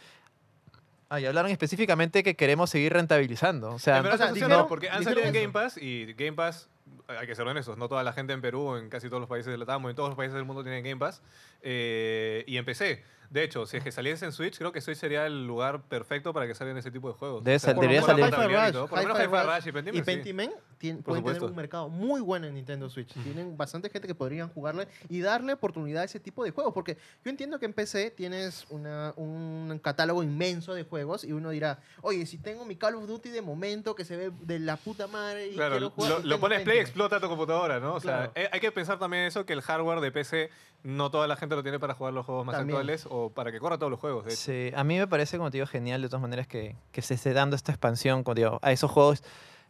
Ah, 1.12 1.20
y 1.20 1.26
hablaron 1.26 1.50
específicamente 1.50 2.22
que 2.22 2.36
queremos 2.36 2.70
seguir 2.70 2.94
rentabilizando. 2.94 3.72
O 3.72 3.80
sea, 3.80 4.00
o 4.02 4.04
dijeron- 4.32 4.50
no, 4.50 4.68
porque 4.68 4.90
han 4.92 5.04
salido 5.04 5.26
en. 5.26 5.34
Game 5.34 5.50
Pass 5.50 5.76
y 5.78 6.14
Game 6.14 6.34
Pass, 6.34 6.70
hay 7.08 7.26
que 7.26 7.34
ser 7.34 7.48
honestos, 7.48 7.80
no 7.80 7.88
toda 7.90 8.04
la 8.04 8.14
gente 8.14 8.32
en 8.34 8.42
Perú, 8.42 8.76
en 8.76 8.90
casi 8.90 9.08
todos 9.10 9.20
los 9.20 9.28
países 9.28 9.50
del 9.50 9.60
Latam, 9.60 9.88
en 9.90 9.96
todos 9.96 10.10
los 10.10 10.16
países 10.16 10.36
del 10.36 10.46
mundo 10.46 10.62
tienen 10.62 10.84
Game 10.84 10.98
Pass. 11.00 11.24
eh, 11.64 12.44
y 12.46 12.58
empecé. 12.58 13.04
De 13.30 13.44
hecho, 13.44 13.66
si 13.68 13.78
es 13.78 13.84
que 13.84 13.92
saliese 13.92 14.26
en 14.26 14.32
Switch, 14.32 14.58
creo 14.58 14.72
que 14.72 14.82
Switch 14.82 14.98
sería 14.98 15.26
el 15.28 15.46
lugar 15.46 15.82
perfecto 15.84 16.34
para 16.34 16.48
que 16.48 16.56
salgan 16.56 16.78
ese 16.78 16.90
tipo 16.90 17.10
de 17.10 17.14
juegos. 17.14 17.44
Debe 17.44 17.60
sal- 17.60 17.76
debería 17.76 18.02
salir-. 18.02 18.26
Rush, 18.26 18.88
Por 18.90 18.98
lo 19.04 19.04
menos 19.08 19.20
Hi-Fi 19.20 19.36
Rush 19.36 19.56
Rush 19.56 19.68
y 19.68 19.72
Pentiment. 19.72 19.96
Y. 19.98 20.02
Pentiment 20.02 20.54
tien- 20.80 21.04
pueden 21.04 21.24
tener 21.24 21.36
supuesto. 21.36 21.46
un 21.48 21.56
mercado 21.56 21.90
muy 21.90 22.22
bueno 22.22 22.48
en 22.48 22.56
Nintendo 22.56 22.90
Switch. 22.90 23.14
Tienen 23.24 23.56
bastante 23.56 23.90
gente 23.90 24.08
que 24.08 24.16
podrían 24.16 24.50
jugarle 24.50 24.88
y 25.10 25.22
darle 25.22 25.54
oportunidad 25.54 26.02
a 26.02 26.06
ese 26.06 26.20
tipo 26.20 26.44
de 26.44 26.52
juegos. 26.52 26.74
Porque 26.74 26.98
yo 27.24 27.30
entiendo 27.30 27.60
que 27.60 27.66
en 27.68 27.74
PC 27.74 28.10
tienes 28.12 28.66
una- 28.70 29.14
un 29.16 29.80
catálogo 29.84 30.24
inmenso 30.24 30.74
de 30.74 30.84
juegos 30.84 31.24
y 31.24 31.32
uno 31.32 31.52
dirá, 31.52 31.80
oye, 32.02 32.26
si 32.26 32.38
tengo 32.40 32.66
mi 32.66 32.78
Call 32.78 32.96
of 32.96 33.06
Duty 33.08 33.30
de 33.30 33.42
momento 33.44 33.94
que 33.96 34.06
se 34.06 34.18
ve 34.18 34.32
de 34.42 34.58
la 34.60 34.76
puta 34.78 35.06
madre 35.08 35.50
y 35.50 35.54
Claro, 35.56 35.74
quiero 35.76 35.86
lo, 35.86 35.90
jugar, 35.92 36.26
lo 36.26 36.40
pones 36.40 36.62
play 36.62 36.78
y 36.78 36.80
Pentiment". 36.80 36.88
explota 36.88 37.20
tu 37.20 37.28
computadora, 37.28 37.80
¿no? 37.80 37.94
O 37.94 38.00
sea, 38.00 38.32
Claro. 38.32 38.32
eh, 38.36 38.50
hay 38.52 38.60
que 38.60 38.72
pensar 38.72 38.98
también 38.98 39.26
eso, 39.26 39.46
que 39.46 39.54
el 39.54 39.62
hardware 39.62 40.00
de 40.00 40.12
PC 40.12 40.50
no 40.84 41.12
toda 41.12 41.28
la 41.28 41.36
gente 41.36 41.56
lo 41.56 41.64
tiene 41.64 41.80
para 41.80 41.94
jugar 41.94 42.14
los 42.14 42.26
juegos 42.26 42.46
más 42.46 42.56
También. 42.56 42.78
actuales 42.78 43.06
o 43.10 43.30
para 43.30 43.52
que 43.52 43.60
corra 43.60 43.78
todos 43.78 43.92
los 43.92 44.00
juegos. 44.00 44.26
de 44.26 44.32
hecho. 44.32 44.42
Sí, 44.42 44.72
a 44.76 44.84
mí 44.84 44.98
me 44.98 45.08
parece, 45.08 45.38
como 45.38 45.52
te 45.52 45.58
digo, 45.58 45.68
genial 45.68 46.02
de 46.02 46.08
todas 46.08 46.22
maneras 46.22 46.48
que, 46.48 46.76
que 46.92 47.02
se 47.02 47.16
esté 47.16 47.34
dando 47.34 47.56
esta 47.56 47.72
expansión. 47.72 48.24
Como 48.24 48.36
te 48.36 48.42
digo, 48.42 48.60
a 48.62 48.72
esos 48.72 48.90
juegos 48.90 49.24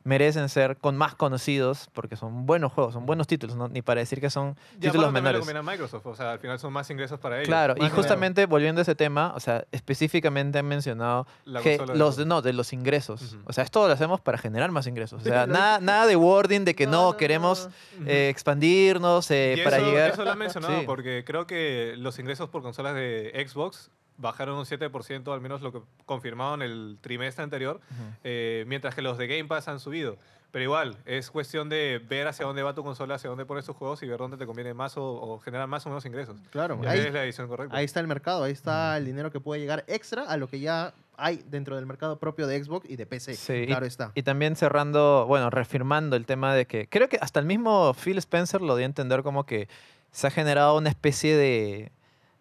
merecen 0.04 0.50
ser 0.50 0.78
con 0.78 0.96
más 0.98 1.14
conocidos 1.16 1.90
porque 1.94 2.16
son 2.16 2.46
buenos 2.46 2.72
juegos, 2.72 2.94
son 2.94 3.06
buenos 3.06 3.28
títulos, 3.28 3.56
¿no? 3.56 3.68
ni 3.68 3.82
para 3.82 4.00
decir 4.00 4.20
que 4.22 4.30
son 4.30 4.56
Y 4.78 4.80
títulos 4.82 5.08
lo 5.08 5.12
menores. 5.12 5.40
combina 5.42 5.62
Microsoft, 5.62 6.06
o 6.06 6.16
sea, 6.16 6.32
al 6.34 6.40
final 6.40 6.58
son 6.60 6.72
más 6.74 6.90
ingresos 6.90 7.20
para 7.20 7.38
ellos. 7.38 7.48
Claro, 7.48 7.76
y 7.78 7.90
justamente 7.90 8.46
volviendo 8.46 8.80
a 8.80 8.84
ese 8.84 8.96
tema, 8.96 9.34
o 9.36 9.40
sea, 9.40 9.66
específicamente 9.72 10.60
han 10.60 10.68
mencionado 10.68 11.28
La 11.46 11.62
que 11.62 11.72
de 11.72 11.78
los 11.96 12.16
juegos. 12.16 12.26
no, 12.28 12.42
de 12.42 12.54
los 12.54 12.74
ingresos. 12.74 13.36
O 13.46 13.54
sea, 13.54 13.64
esto 13.64 13.86
lo 13.88 13.94
hacemos 13.94 14.22
para 14.22 14.38
generar 14.38 14.72
más 14.72 14.88
ingresos. 14.88 15.22
O 15.22 15.24
sea, 15.26 15.46
lo 15.46 15.54
nada, 15.54 15.80
nada 15.80 16.06
de 16.06 16.16
wording 16.16 16.62
de 16.66 16.76
que 16.76 16.88
no, 16.88 17.18
queremos 17.18 17.70
no. 18.00 18.08
Eh, 18.08 18.30
expandirnos 18.30 19.30
eh, 19.32 19.56
Y 19.60 19.64
para 19.64 19.78
eso, 19.78 19.86
llegar. 19.86 20.12
eso 20.12 20.24
lo 20.24 20.32
han 20.32 20.38
mencionado 20.40 20.74
Sí. 20.80 20.84
porque 20.86 21.24
creo 21.26 21.46
que 21.48 21.96
los 21.98 22.18
ingresos 22.20 22.50
por 22.50 22.62
consolas 22.62 22.94
de 22.96 23.46
Xbox 23.48 23.92
bajaron 24.20 24.58
un 24.58 24.66
7%, 24.66 25.34
al 25.34 25.42
menos 25.42 25.62
lo 25.62 25.72
que 25.72 25.82
confirmaron 26.06 26.62
el 26.62 26.98
trimestre 27.02 27.44
anterior, 27.44 27.80
eh, 28.24 28.66
mientras 28.68 28.94
que 28.94 29.02
los 29.02 29.18
de 29.18 29.28
Game 29.28 29.46
Pass 29.46 29.68
han 29.68 29.80
subido. 29.80 30.18
Pero 30.52 30.64
igual, 30.64 30.98
es 31.06 31.30
cuestión 31.30 31.70
de 31.70 32.04
ver 32.10 32.28
hacia 32.28 32.46
dónde 32.46 32.64
va 32.64 32.74
tu 32.74 32.84
consola, 32.84 33.16
hacia 33.16 33.30
dónde 33.30 33.46
pones 33.46 33.66
tus 33.66 33.76
juegos 33.76 34.02
y 34.02 34.08
ver 34.08 34.18
dónde 34.18 34.36
te 34.36 34.48
conviene 34.48 34.74
más 34.74 34.98
o, 34.98 35.04
o 35.04 35.40
generar 35.40 35.68
más 35.68 35.86
o 35.86 35.90
menos 35.90 36.06
ingresos. 36.06 36.38
Claro, 36.50 36.80
ahí, 36.88 37.00
es 37.00 37.14
la 37.14 37.24
edición 37.24 37.48
correcta. 37.48 37.78
ahí 37.78 37.86
está 37.86 38.00
el 38.00 38.08
mercado, 38.08 38.44
ahí 38.44 38.52
está 38.52 38.98
el 38.98 39.06
dinero 39.06 39.32
que 39.32 39.40
puede 39.40 39.62
llegar 39.62 39.84
extra 39.88 40.24
a 40.24 40.38
lo 40.38 40.48
que 40.48 40.60
ya 40.60 40.94
hay 41.18 41.44
dentro 41.48 41.76
del 41.76 41.86
mercado 41.86 42.18
propio 42.18 42.48
de 42.48 42.64
Xbox 42.64 42.90
y 42.90 42.96
de 42.96 43.06
PC. 43.06 43.36
Sí, 43.36 43.68
claro 43.68 43.86
está. 43.86 44.12
Y 44.16 44.24
también 44.24 44.56
cerrando, 44.56 45.26
bueno, 45.28 45.52
reafirmando 45.52 46.16
el 46.16 46.26
tema 46.26 46.56
de 46.56 46.66
que 46.66 46.88
creo 46.90 47.10
que 47.10 47.20
hasta 47.22 47.40
el 47.40 47.46
mismo 47.46 47.94
Phil 47.94 48.18
Spencer 48.18 48.62
lo 48.62 48.76
dio 48.76 48.86
a 48.86 48.88
entender 48.88 49.22
como 49.22 49.46
que 49.46 49.68
se 50.12 50.26
ha 50.26 50.32
generado 50.32 50.76
una 50.78 50.90
especie 50.90 51.38
de, 51.38 51.92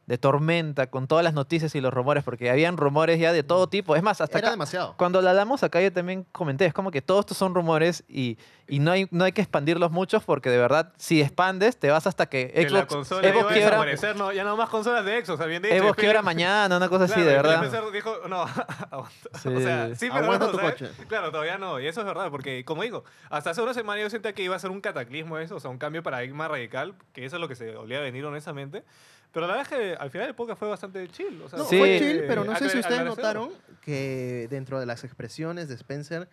de 0.09 0.17
tormenta 0.17 0.87
con 0.87 1.07
todas 1.07 1.23
las 1.23 1.35
noticias 1.35 1.75
y 1.75 1.83
los 1.83 1.93
rumores, 1.93 2.25
porque 2.25 2.49
habían 2.49 2.79
rumores 2.79 3.21
ya 3.21 3.31
de 3.31 3.43
todo 3.43 3.69
tipo. 3.69 3.95
Es 3.95 4.03
más, 4.03 4.23
hasta 4.23 4.39
Era 4.39 4.49
acá, 4.49 4.53
demasiado. 4.53 4.95
cuando 4.97 5.21
lo 5.21 5.29
hablamos 5.29 5.63
acá 5.63 5.83
yo 5.83 5.93
también 5.93 6.25
comenté, 6.33 6.65
es 6.65 6.73
como 6.73 6.91
que 6.91 7.03
todos 7.03 7.21
estos 7.21 7.37
son 7.37 7.55
rumores 7.55 8.05
y, 8.09 8.39
y 8.67 8.79
no, 8.79 8.91
hay, 8.91 9.07
no 9.11 9.25
hay 9.25 9.33
que 9.33 9.43
expandirlos 9.43 9.91
muchos 9.91 10.25
porque 10.25 10.49
de 10.49 10.57
verdad, 10.57 10.95
si 10.97 11.21
expandes, 11.21 11.79
te 11.79 11.91
vas 11.91 12.07
hasta 12.07 12.25
que 12.25 12.51
Que 12.53 12.71
la 12.71 12.81
Xbox, 12.81 12.95
consola 12.95 13.21
Xbox 13.29 13.39
iba 13.39 13.51
a 13.51 13.53
quiebra, 13.53 13.71
desaparecer, 13.71 14.17
no, 14.17 14.33
ya 14.33 14.45
no 14.45 14.57
más 14.57 14.71
consolas 14.71 15.05
de 15.05 15.23
Xbox, 15.23 15.43
habían 15.43 15.61
dicho. 15.63 15.77
Xbox 15.77 15.97
quiebra 15.99 16.23
mañana, 16.23 16.75
una 16.79 16.89
cosa 16.89 17.05
así, 17.05 17.13
Claro, 17.13 17.29
de 17.29 17.35
y 17.35 17.37
Phil 17.37 17.71
verdad. 17.71 17.93
Dijo, 17.93 18.17
no. 18.31 18.47
Sí. 19.43 19.49
o 19.51 19.61
sea, 19.61 19.95
sí, 19.95 20.09
pero 20.11 20.39
no, 20.39 20.51
tu 20.51 20.59
coche. 20.59 20.89
Claro, 21.07 21.31
todavía 21.31 21.59
no, 21.59 21.79
y 21.81 21.87
eso 21.87 22.01
es 22.01 22.07
verdad, 22.07 22.31
porque 22.31 22.65
como 22.65 22.83
digo, 22.83 23.05
hasta 23.29 23.51
hace 23.51 23.61
una 23.61 23.75
semana 23.75 24.01
yo 24.01 24.09
sentía 24.09 24.33
que 24.33 24.43
iba 24.43 24.57
a 24.57 24.59
ser 24.59 24.71
un 24.71 24.81
cataclismo 24.81 25.37
eso, 25.39 25.57
o 25.57 25.61
sea, 25.61 25.71
un 25.71 25.77
cambio 25.79 26.01
de 26.01 26.05
paradigma 26.05 26.49
radical, 26.49 26.95
que 27.13 27.27
eso 27.27 27.37
es 27.37 27.41
lo 27.41 27.47
que 27.49 27.55
se 27.57 27.77
olía 27.77 28.01
venir 28.01 28.25
honestamente. 28.25 28.85
Pero 29.33 29.47
la 29.47 29.55
verdad 29.55 29.73
es 29.73 29.79
que 29.79 29.95
al 29.95 30.11
final 30.11 30.29
el 30.29 30.35
podcast 30.35 30.59
fue 30.59 30.69
bastante 30.69 31.07
chill. 31.09 31.43
O 31.43 31.49
sea, 31.49 31.59
No, 31.59 31.65
Sí. 31.67 31.79
fue 31.79 31.99
chill, 31.99 32.25
pero 32.27 32.45
no 32.45 32.57
sé 32.57 32.71
si 32.71 32.79
ustedes 32.79 33.05
notaron 33.05 33.51
que 33.83 34.47
dentro 34.51 34.81
de 34.81 34.87
las 34.87 35.05
expresiones 35.05 35.69
de 35.69 35.75
Spencer 35.75 36.29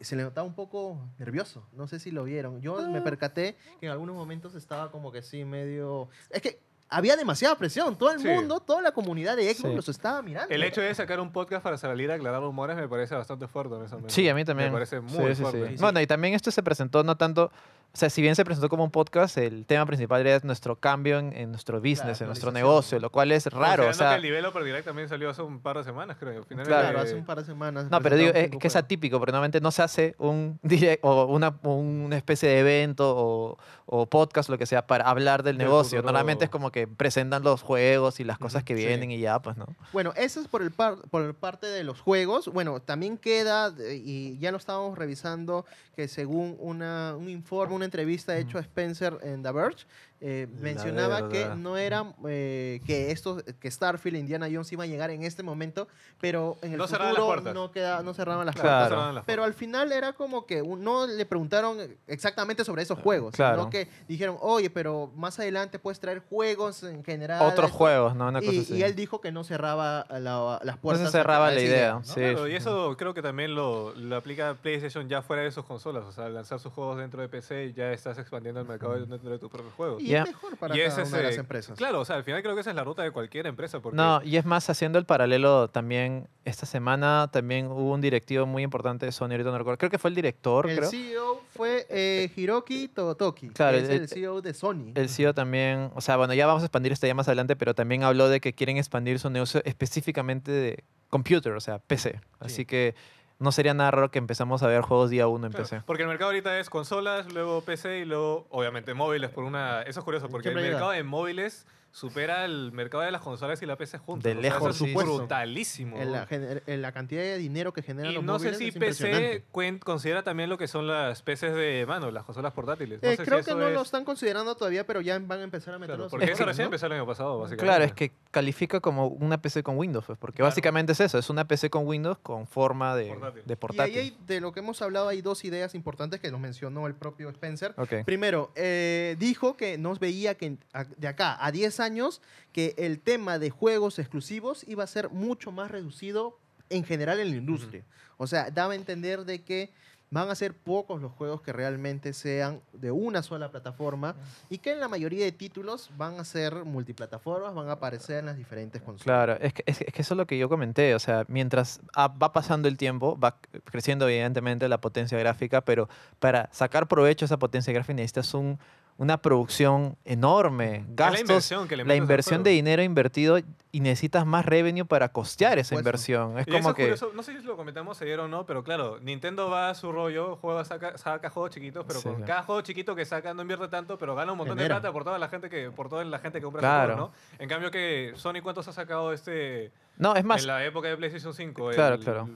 se 0.00 0.16
le 0.16 0.22
notaba 0.22 0.46
un 0.46 0.54
poco 0.54 0.98
nervioso. 1.18 1.66
No 1.72 1.86
sé 1.86 1.98
si 2.00 2.10
lo 2.10 2.24
vieron. 2.24 2.60
Yo 2.62 2.78
Ah. 2.78 2.88
me 2.88 3.02
percaté 3.02 3.56
que 3.80 3.86
en 3.86 3.92
algunos 3.92 4.16
momentos 4.16 4.54
estaba 4.54 4.90
como 4.90 5.12
que 5.12 5.20
sí, 5.22 5.44
medio... 5.44 6.08
Es 6.30 6.40
que 6.40 6.58
había 6.88 7.14
demasiada 7.16 7.54
presión. 7.56 7.96
Todo 7.96 8.10
el 8.10 8.18
Sí. 8.20 8.26
mundo, 8.26 8.58
toda 8.60 8.80
la 8.82 8.92
comunidad 8.92 9.36
de 9.36 9.44
Xbox 9.54 9.70
Sí. 9.70 9.76
los 9.76 9.88
estaba 9.90 10.22
mirando. 10.22 10.52
El 10.52 10.62
hecho 10.64 10.80
de 10.80 10.92
sacar 10.94 11.20
un 11.20 11.30
podcast 11.32 11.62
para 11.62 11.76
salir 11.76 12.10
a 12.10 12.14
aclarar 12.14 12.40
rumores 12.40 12.76
me 12.76 12.88
parece 12.88 13.14
bastante 13.14 13.46
fuerte 13.46 13.74
honestamente. 13.74 14.12
Sí, 14.12 14.26
a 14.28 14.34
mí 14.34 14.44
también. 14.44 14.70
Me 14.70 14.72
parece 14.74 15.00
muy 15.00 15.28
sí, 15.28 15.34
sí. 15.36 15.42
fuerte. 15.42 15.68
Sí, 15.68 15.76
sí. 15.76 15.80
Bueno, 15.82 16.00
y 16.00 16.06
también 16.06 16.32
esto 16.34 16.50
se 16.50 16.62
presentó 16.62 17.04
no 17.04 17.16
tanto, 17.16 17.52
o 17.92 17.96
sea, 17.96 18.08
si 18.10 18.22
bien 18.22 18.36
se 18.36 18.44
presentó 18.44 18.68
como 18.68 18.84
un 18.84 18.90
podcast, 18.90 19.36
el 19.38 19.66
tema 19.66 19.84
principal 19.86 20.26
era 20.26 20.40
nuestro 20.44 20.76
cambio 20.76 21.18
en, 21.18 21.32
en 21.32 21.50
nuestro 21.50 21.80
business, 21.80 22.20
en 22.20 22.28
nuestro 22.28 22.52
negocio, 22.52 22.98
lo 23.00 23.10
cual 23.10 23.32
es 23.32 23.46
raro, 23.46 23.88
o 23.88 23.92
sea, 23.94 24.18
que 24.20 24.26
el 24.28 24.42
Direct 24.64 24.84
también 24.84 25.08
salió 25.08 25.30
hace 25.30 25.42
un 25.42 25.60
par 25.60 25.76
de 25.78 25.84
semanas, 25.84 26.16
creo. 26.20 26.44
finales 26.44 26.68
Claro. 26.68 26.98
De- 26.98 27.04
hace 27.04 27.14
un 27.16 27.24
par 27.24 27.38
de 27.38 27.44
semanas. 27.44 27.90
no, 27.90 28.00
pero 28.00 28.16
digo, 28.16 28.30
es 28.32 28.44
cinco 28.44 28.58
que 28.58 28.68
es 28.68 28.76
atípico, 28.76 29.18
porque 29.18 29.32
normalmente 29.32 29.60
no 29.60 29.70
se 29.70 29.82
hace 29.82 30.14
un 30.18 30.58
direct 30.62 31.04
o 31.04 31.26
una, 31.26 31.58
una 31.62 32.16
especie 32.16 32.48
de 32.48 32.60
evento 32.60 33.12
o, 33.16 33.58
o 33.86 34.06
podcast, 34.06 34.48
lo 34.50 34.58
que 34.58 34.66
sea, 34.66 34.86
para 34.86 35.08
hablar 35.08 35.42
del 35.42 35.58
negocio. 35.58 35.98
futuro. 35.98 36.02
Normalmente 36.02 36.44
es 36.44 36.50
como 36.50 36.70
que 36.70 36.86
presentan 36.86 37.42
los 37.42 37.62
juegos 37.62 38.20
y 38.20 38.24
las 38.24 38.38
cosas 38.38 38.62
que 38.62 38.76
sí. 38.76 38.86
vienen 38.86 39.10
y 39.10 39.18
ya, 39.18 39.40
pues, 39.40 39.56
¿no? 39.56 39.66
Bueno, 39.92 40.12
eso 40.16 40.40
es 40.40 40.48
por 40.48 40.62
el 40.62 40.70
par- 40.70 40.98
por 41.10 41.34
parte 41.34 41.66
de 41.66 41.82
los 41.84 42.00
juegos. 42.00 42.46
Bueno, 42.48 42.80
también 42.80 43.18
queda, 43.18 43.74
eh, 43.80 44.00
y 44.04 44.38
ya 44.38 44.52
lo 44.52 44.58
estábamos 44.58 44.96
revisando, 44.96 45.64
que 45.96 46.06
según 46.08 46.56
una, 46.60 47.14
un 47.16 47.28
informe, 47.28 47.74
una 47.80 47.86
entrevista 47.86 48.36
hecho 48.36 48.58
a 48.58 48.60
Spencer 48.60 49.18
en 49.22 49.42
The 49.42 49.52
Verge, 49.52 49.86
eh, 50.22 50.46
mencionaba 50.60 51.28
que 51.30 51.46
no 51.56 51.76
era 51.78 52.12
eh, 52.28 52.80
que 52.86 53.10
esto, 53.10 53.42
que 53.58 53.70
Starfield, 53.70 54.16
Indiana 54.18 54.48
Jones 54.52 54.70
iba 54.72 54.84
a 54.84 54.86
llegar 54.86 55.10
en 55.10 55.22
este 55.22 55.42
momento, 55.42 55.88
pero 56.20 56.58
en 56.62 56.72
el 56.72 56.78
No 56.78 56.86
futuro 56.86 57.40
no, 57.54 57.70
queda, 57.72 58.02
no 58.02 58.12
cerraban 58.12 58.44
las 58.44 58.54
Claro. 58.54 58.68
puertas. 58.68 58.88
Cerraban 58.90 59.14
las 59.14 59.24
Pero 59.24 59.44
al 59.44 59.54
final 59.54 59.92
era 59.92 60.12
como 60.12 60.44
que 60.44 60.60
un- 60.60 60.84
no 60.84 61.06
le 61.06 61.24
preguntaron 61.24 61.78
exactamente 62.06 62.64
sobre 62.64 62.82
esos 62.82 62.98
juegos, 62.98 63.34
Claro. 63.34 63.58
sino 63.60 63.70
que 63.70 63.88
dijeron, 64.08 64.36
oye, 64.40 64.68
pero 64.68 65.10
más 65.16 65.38
adelante 65.38 65.78
puedes 65.78 66.00
traer 66.00 66.20
juegos 66.28 66.82
en 66.82 67.02
general. 67.02 67.40
Otros 67.42 67.66
esto". 67.66 67.78
juegos, 67.78 68.14
¿no? 68.14 68.28
Una 68.28 68.40
cosa 68.40 68.52
Y, 68.52 68.58
así. 68.60 68.74
y 68.76 68.82
él 68.82 68.94
dijo 68.94 69.20
que 69.22 69.32
no 69.32 69.42
cerraba 69.44 70.04
la- 70.10 70.60
las 70.62 70.76
no 70.76 70.80
puertas. 70.82 71.06
se 71.06 71.12
cerraba 71.12 71.50
la 71.50 71.60
idea. 71.60 71.92
¿no? 71.94 72.04
Sí. 72.04 72.14
Claro, 72.20 72.46
y 72.48 72.54
eso 72.56 72.94
creo 72.98 73.14
que 73.14 73.22
también 73.22 73.54
lo, 73.54 73.94
lo 73.94 74.16
aplica 74.16 74.54
PlayStation 74.60 75.08
ya 75.08 75.22
fuera 75.22 75.42
de 75.42 75.50
sus 75.50 75.64
consolas. 75.64 76.04
O 76.04 76.12
sea, 76.12 76.28
lanzar 76.28 76.58
sus 76.60 76.72
juegos 76.72 76.98
dentro 76.98 77.22
de 77.22 77.28
PC 77.28 77.72
ya 77.72 77.92
estás 77.92 78.18
expandiendo 78.18 78.60
el 78.60 78.66
mercado 78.68 78.94
dentro 79.06 79.30
de 79.30 79.38
tus 79.38 79.50
propios 79.50 79.72
juegos. 79.74 80.02
Y 80.02 80.09
Ya. 80.10 80.22
es 80.22 80.28
mejor 80.28 80.56
para 80.56 80.74
Y 80.74 80.78
cada 80.78 80.88
ese 80.90 81.02
una 81.08 81.16
de 81.18 81.22
las 81.24 81.32
es, 81.32 81.38
empresas. 81.38 81.78
Claro, 81.78 82.00
o 82.00 82.04
sea, 82.04 82.16
al 82.16 82.24
final 82.24 82.42
creo 82.42 82.54
que 82.54 82.60
esa 82.60 82.70
es 82.70 82.76
la 82.76 82.84
ruta 82.84 83.02
de 83.02 83.10
cualquier 83.10 83.46
empresa. 83.46 83.80
Porque 83.80 83.96
No, 83.96 84.20
y 84.22 84.36
es 84.36 84.44
más, 84.44 84.68
haciendo 84.70 84.98
el 84.98 85.04
paralelo 85.06 85.68
también, 85.68 86.28
esta 86.44 86.66
semana 86.66 87.28
también 87.32 87.66
hubo 87.66 87.92
un 87.92 88.00
directivo 88.00 88.46
muy 88.46 88.62
importante 88.62 89.06
de 89.06 89.12
Sony, 89.12 89.30
ahorita 89.32 89.50
no 89.50 89.58
recuerdo, 89.58 89.78
creo 89.78 89.90
que 89.90 89.98
fue 89.98 90.10
el 90.10 90.16
director, 90.16 90.68
El 90.68 90.76
creo. 90.78 90.90
CEO 90.90 91.42
fue 91.54 91.86
eh, 91.90 92.30
Hiroki 92.36 92.88
Totoki, 92.88 93.48
Claro, 93.50 93.78
que 93.78 93.84
es 93.84 93.90
el- 93.90 94.00
el, 94.02 94.08
CEO 94.08 94.40
de 94.42 94.54
Sony. 94.54 94.92
El 94.94 95.08
CEO 95.08 95.34
también, 95.34 95.90
o 95.94 96.00
sea, 96.00 96.16
bueno, 96.16 96.34
ya 96.34 96.46
vamos 96.46 96.62
a 96.62 96.66
expandir 96.66 96.92
esto 96.92 97.06
ya 97.06 97.14
más 97.14 97.28
adelante, 97.28 97.56
pero 97.56 97.74
también 97.74 98.02
habló 98.04 98.28
de 98.28 98.40
que 98.40 98.52
quieren 98.52 98.76
expandir 98.76 99.18
su 99.18 99.30
negocio 99.30 99.60
específicamente 99.64 100.50
de 100.52 100.84
computer, 101.08 101.52
o 101.52 101.60
sea, 101.60 101.78
PC. 101.80 102.20
Así 102.38 102.54
Sí. 102.56 102.64
que 102.66 102.94
no 103.40 103.52
sería 103.52 103.74
nada 103.74 103.90
raro 103.90 104.10
que 104.10 104.18
empezamos 104.18 104.62
a 104.62 104.68
ver 104.68 104.82
juegos 104.82 105.10
día 105.10 105.26
uno 105.26 105.46
en 105.46 105.52
Claro, 105.52 105.64
PC. 105.64 105.82
Porque 105.86 106.02
el 106.02 106.08
mercado 106.08 106.28
ahorita 106.28 106.60
es 106.60 106.70
consolas, 106.70 107.32
luego 107.32 107.62
PC 107.62 108.00
y 108.00 108.04
luego, 108.04 108.46
obviamente, 108.50 108.94
móviles 108.94 109.30
por 109.30 109.44
una... 109.44 109.82
Eso 109.82 110.00
es 110.00 110.04
curioso, 110.04 110.28
porque 110.28 110.48
Siempre 110.48 110.66
el 110.66 110.72
mercado 110.72 110.92
de 110.92 111.02
móviles 111.02 111.66
supera 111.92 112.44
el 112.44 112.72
mercado 112.72 113.02
de 113.02 113.10
las 113.10 113.20
consolas 113.20 113.60
y 113.62 113.66
la 113.66 113.76
PC 113.76 113.98
juntos. 113.98 114.22
De 114.24 114.30
O 114.30 114.34
sea, 114.34 114.42
lejos, 114.42 114.76
eso 114.76 114.84
es 114.86 114.94
brutalísimo. 114.94 115.98
en, 116.00 116.12
la, 116.12 116.26
en 116.30 116.82
la 116.82 116.92
cantidad 116.92 117.22
de 117.22 117.36
dinero 117.38 117.72
que 117.72 117.82
generan 117.82 118.12
Y 118.12 118.14
los 118.14 118.24
no 118.24 118.38
sé 118.38 118.54
si. 118.54 118.70
PC 118.72 119.44
considera 119.82 120.22
también 120.22 120.48
lo 120.50 120.58
que 120.58 120.68
son 120.68 120.86
las 120.86 121.22
PCs 121.22 121.54
de 121.54 121.84
mano, 121.86 122.10
las 122.10 122.24
consolas 122.24 122.52
portátiles. 122.52 123.02
No 123.02 123.08
Eh, 123.08 123.16
sé 123.16 123.22
si 123.22 123.26
creo 123.28 123.38
que 123.44 123.50
eso 123.50 123.58
no 123.58 123.68
es- 123.68 123.74
lo 123.74 123.82
están 123.82 124.04
considerando 124.04 124.54
todavía, 124.54 124.86
pero 124.86 125.00
ya 125.00 125.18
van 125.18 125.40
a 125.40 125.42
empezar 125.42 125.74
a 125.74 125.76
Claro, 125.78 125.80
meterlos. 125.80 126.10
porque 126.10 126.26
Es 126.26 126.32
eso 126.32 126.44
recién 126.44 126.64
¿no? 126.64 126.68
empezó 126.68 126.86
el 126.86 126.92
año 126.92 127.06
pasado, 127.06 127.38
básicamente. 127.38 127.64
Claro, 127.64 127.84
es 127.84 127.92
que 127.92 128.12
califica 128.30 128.80
como 128.80 129.08
una 129.08 129.40
PC 129.42 129.62
con 129.62 129.76
Windows, 129.76 130.04
pues, 130.06 130.18
porque 130.18 130.36
Claro. 130.36 130.50
básicamente 130.50 130.92
es 130.92 131.00
eso, 131.00 131.18
es 131.18 131.28
una 131.30 131.46
PC 131.46 131.70
con 131.70 131.86
Windows 131.86 132.18
con 132.22 132.46
forma 132.46 132.94
de 132.94 133.08
Portátil. 133.08 133.42
de 133.46 133.56
Y 133.70 133.80
ahí 133.80 133.98
hay, 134.10 134.16
de 134.26 134.40
lo 134.40 134.52
que 134.52 134.60
hemos 134.60 134.80
hablado 134.82 135.08
hay 135.08 135.22
dos 135.22 135.44
ideas 135.44 135.74
importantes 135.74 136.20
que 136.20 136.30
nos 136.30 136.40
mencionó 136.40 136.86
el 136.86 136.94
propio 136.94 137.28
Spencer. 137.30 137.74
Primero, 138.04 138.52
eh, 138.54 139.16
dijo 139.18 139.56
que 139.56 139.76
nos 139.78 139.98
veía 139.98 140.34
que 140.36 140.56
de 140.96 141.08
acá 141.08 141.44
a 141.44 141.50
10 141.50 141.79
años 141.80 142.20
que 142.52 142.74
el 142.78 143.00
tema 143.00 143.38
de 143.38 143.50
juegos 143.50 143.98
exclusivos 143.98 144.64
iba 144.68 144.84
a 144.84 144.86
ser 144.86 145.10
mucho 145.10 145.50
más 145.52 145.70
reducido 145.70 146.38
en 146.68 146.84
general 146.84 147.18
en 147.20 147.30
la 147.30 147.36
industria. 147.36 147.84
O 148.16 148.26
sea, 148.26 148.50
daba 148.50 148.74
a 148.74 148.76
entender 148.76 149.24
de 149.24 149.42
que 149.42 149.70
van 150.12 150.28
a 150.28 150.34
ser 150.34 150.54
pocos 150.54 151.00
los 151.00 151.12
juegos 151.12 151.40
que 151.40 151.52
realmente 151.52 152.12
sean 152.12 152.60
de 152.72 152.90
una 152.90 153.22
sola 153.22 153.52
plataforma 153.52 154.16
y 154.48 154.58
que 154.58 154.72
en 154.72 154.80
la 154.80 154.88
mayoría 154.88 155.24
de 155.24 155.30
títulos 155.30 155.88
van 155.96 156.18
a 156.18 156.24
ser 156.24 156.64
multiplataformas, 156.64 157.54
van 157.54 157.68
a 157.68 157.72
aparecer 157.72 158.18
en 158.18 158.26
las 158.26 158.36
diferentes 158.36 158.82
consolas. 158.82 159.04
Claro, 159.04 159.32
es 159.40 159.52
que, 159.52 159.62
es, 159.66 159.78
que- 159.78 159.84
es 159.86 159.92
que 159.94 160.02
eso 160.02 160.14
es 160.14 160.18
lo 160.18 160.26
que 160.26 160.36
yo 160.36 160.48
comenté, 160.48 160.96
o 160.96 160.98
sea, 160.98 161.24
mientras 161.28 161.80
va 161.96 162.32
pasando 162.32 162.66
el 162.66 162.76
tiempo, 162.76 163.16
va 163.20 163.36
creciendo 163.64 164.08
evidentemente 164.08 164.68
la 164.68 164.80
potencia 164.80 165.16
gráfica, 165.16 165.60
pero 165.60 165.88
para 166.18 166.48
sacar 166.52 166.88
provecho 166.88 167.24
de 167.24 167.26
esa 167.26 167.38
potencia 167.38 167.72
gráfica 167.72 167.94
necesitas 167.94 168.34
un, 168.34 168.58
una 169.00 169.16
producción 169.22 169.96
enorme, 170.04 170.76
Es 170.76 170.82
la 170.88 170.94
gastos, 170.94 171.20
inversión 171.22 171.68
que 171.68 171.76
le 171.78 171.84
la 171.86 171.94
inversión 171.96 172.34
juego. 172.40 172.44
de 172.44 172.50
dinero 172.50 172.82
invertido 172.82 173.38
y 173.72 173.80
necesitas 173.80 174.26
más 174.26 174.44
revenue 174.44 174.84
para 174.84 175.08
costear 175.08 175.58
esa 175.58 175.74
inversión. 175.74 176.38
Es 176.38 176.46
Y 176.46 176.50
eso 176.50 176.58
como 176.58 176.68
es 176.70 176.74
que... 176.76 176.82
curioso, 176.82 177.10
no 177.14 177.22
sé 177.22 177.40
si 177.40 177.46
lo 177.46 177.56
comentamos 177.56 178.00
ayer 178.02 178.20
o 178.20 178.28
no, 178.28 178.44
pero 178.44 178.62
claro, 178.62 178.98
Nintendo 179.00 179.48
va 179.48 179.70
a 179.70 179.74
su 179.74 179.90
rollo, 179.90 180.36
juega, 180.36 180.66
saca, 180.66 180.98
saca 180.98 181.30
juegos 181.30 181.50
chiquitos, 181.52 181.86
pero 181.88 181.98
Sí, 182.00 182.08
con 182.10 182.18
sí. 182.18 182.22
cada 182.26 182.42
juego 182.42 182.60
chiquito 182.60 182.94
que 182.94 183.06
saca 183.06 183.32
no 183.32 183.40
invierte 183.40 183.68
tanto, 183.68 183.96
pero 183.96 184.14
gana 184.14 184.32
un 184.32 184.38
montón 184.38 184.58
Genera. 184.58 184.74
de 184.74 184.80
plata 184.82 184.92
por 184.92 185.04
toda 185.04 185.18
la 185.18 185.28
gente 185.30 185.48
que, 185.48 185.70
por 185.70 185.88
toda 185.88 186.04
la 186.04 186.18
gente 186.18 186.38
que 186.38 186.44
compra 186.44 186.60
Claro. 186.60 186.92
sus 186.92 186.94
juegos, 187.00 187.14
¿no? 187.38 187.42
En 187.42 187.48
cambio 187.48 187.70
que 187.70 188.12
Sony, 188.16 188.42
¿cuántos 188.42 188.68
ha 188.68 188.72
sacado 188.74 189.14
este 189.14 189.72
No, 189.96 190.14
es 190.14 190.24
más, 190.24 190.42
en 190.42 190.48
la 190.48 190.62
época 190.64 190.88
de 190.88 190.98
PlayStation 190.98 191.32
5? 191.32 191.70
Claro, 191.70 191.94
El- 191.94 192.00
claro. 192.04 192.28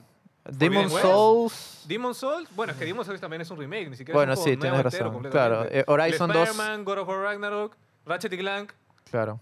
Demon. 0.51 0.91
Souls... 0.91 1.85
Demon 1.87 2.15
Souls, 2.15 2.49
bueno, 2.55 2.73
es 2.73 2.79
que 2.79 2.85
Demon 2.85 3.05
Souls 3.05 3.21
también 3.21 3.43
es 3.43 3.51
un 3.51 3.59
remake, 3.59 3.91
ni 3.91 3.97
siquiera 3.97 4.19
Bueno, 4.19 4.35
es 4.35 4.39
un 4.39 4.45
sí, 4.45 4.57
juego 4.57 4.63
tienes 4.63 4.83
razón. 4.85 5.23
Claro, 5.31 5.67
eh, 5.71 5.85
Horizon 5.87 6.31
El 6.31 6.37
2... 6.37 6.49
Spider-Man, 6.49 6.85
God 6.85 6.99
of 6.99 7.09
War 7.09 7.19
Ragnarok, 7.21 7.77
Ratchet 8.05 8.33
y 8.33 8.39
Clank. 8.39 8.73
Claro. 9.11 9.41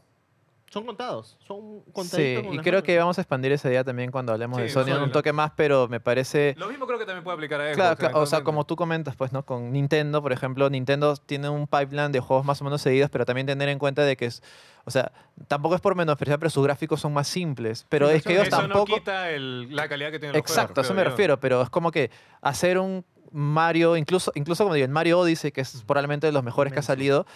Son 0.73 0.87
contados, 0.87 1.37
son 1.47 1.83
Sí, 1.85 1.93
contaditos 1.93 2.45
con 2.47 2.55
y 2.55 2.59
creo 2.61 2.73
manos. 2.75 2.83
que 2.85 2.99
vamos 2.99 3.19
a 3.19 3.21
expandir 3.21 3.53
esa 3.53 3.69
idea 3.69 3.85
también 3.85 4.11
cuando 4.11 4.33
hablemos 4.33 4.59
de 4.59 4.69
Sí, 4.69 4.73
Sony 4.75 4.89
en 4.97 5.03
un 5.03 5.13
toque 5.13 5.31
más, 5.31 5.53
pero 5.55 5.87
me 5.87 6.01
parece... 6.01 6.55
Lo 6.57 6.69
mismo 6.69 6.87
creo 6.87 6.99
que 6.99 7.05
también 7.05 7.23
puede 7.23 7.35
aplicar 7.35 7.61
a 7.61 7.65
Xbox. 7.65 7.77
Claro, 7.77 7.97
claro, 7.97 8.19
o 8.21 8.25
sea, 8.25 8.43
como 8.43 8.65
tú 8.65 8.75
comentas, 8.75 9.15
pues, 9.15 9.33
¿no? 9.35 9.45
Con 9.45 9.71
Nintendo, 9.71 10.23
por 10.23 10.33
ejemplo, 10.33 10.71
Nintendo 10.71 11.15
tiene 11.17 11.51
un 11.51 11.67
pipeline 11.67 12.11
de 12.11 12.21
juegos 12.21 12.47
más 12.47 12.59
o 12.63 12.65
menos 12.65 12.81
seguidos, 12.81 13.11
pero 13.11 13.27
también 13.27 13.47
tener 13.47 13.69
en 13.69 13.79
cuenta 13.79 14.03
de 14.03 14.17
que 14.17 14.25
es, 14.25 14.43
o 14.87 14.91
sea, 14.91 15.13
tampoco 15.47 15.75
es 15.75 15.83
por 15.83 15.95
menospreciar, 15.95 16.39
pero 16.39 16.49
sus 16.49 16.65
gráficos 16.65 17.01
son 17.03 17.13
más 17.13 17.29
simples. 17.29 17.85
Pero 17.91 18.09
Sí, 18.09 18.15
es 18.17 18.23
que 18.23 18.33
ellos 18.33 18.49
Eso 18.49 18.57
tampoco... 18.57 18.89
no 18.89 18.95
quita 18.97 19.31
el- 19.31 19.77
la 19.77 19.89
calidad 19.91 20.11
que 20.11 20.19
tienen 20.21 20.33
los 20.33 20.41
Exacto, 20.41 20.81
a 20.81 20.85
eso 20.85 20.95
me 20.95 21.03
yo. 21.05 21.11
refiero, 21.11 21.39
pero 21.39 21.61
es 21.61 21.69
como 21.69 21.91
que 21.91 22.11
hacer 22.41 22.79
un 22.79 23.05
Mario, 23.31 23.97
incluso, 23.97 24.33
incluso 24.35 24.65
como 24.65 24.75
digo, 24.75 24.85
el 24.87 24.91
Mario 24.91 25.19
Odyssey, 25.21 25.53
que 25.53 25.63
es 25.63 25.83
probablemente 25.87 26.27
de 26.27 26.33
los 26.33 26.43
mejores 26.45 26.73
que 26.73 26.79
ha 26.79 26.83
salido, 26.83 27.27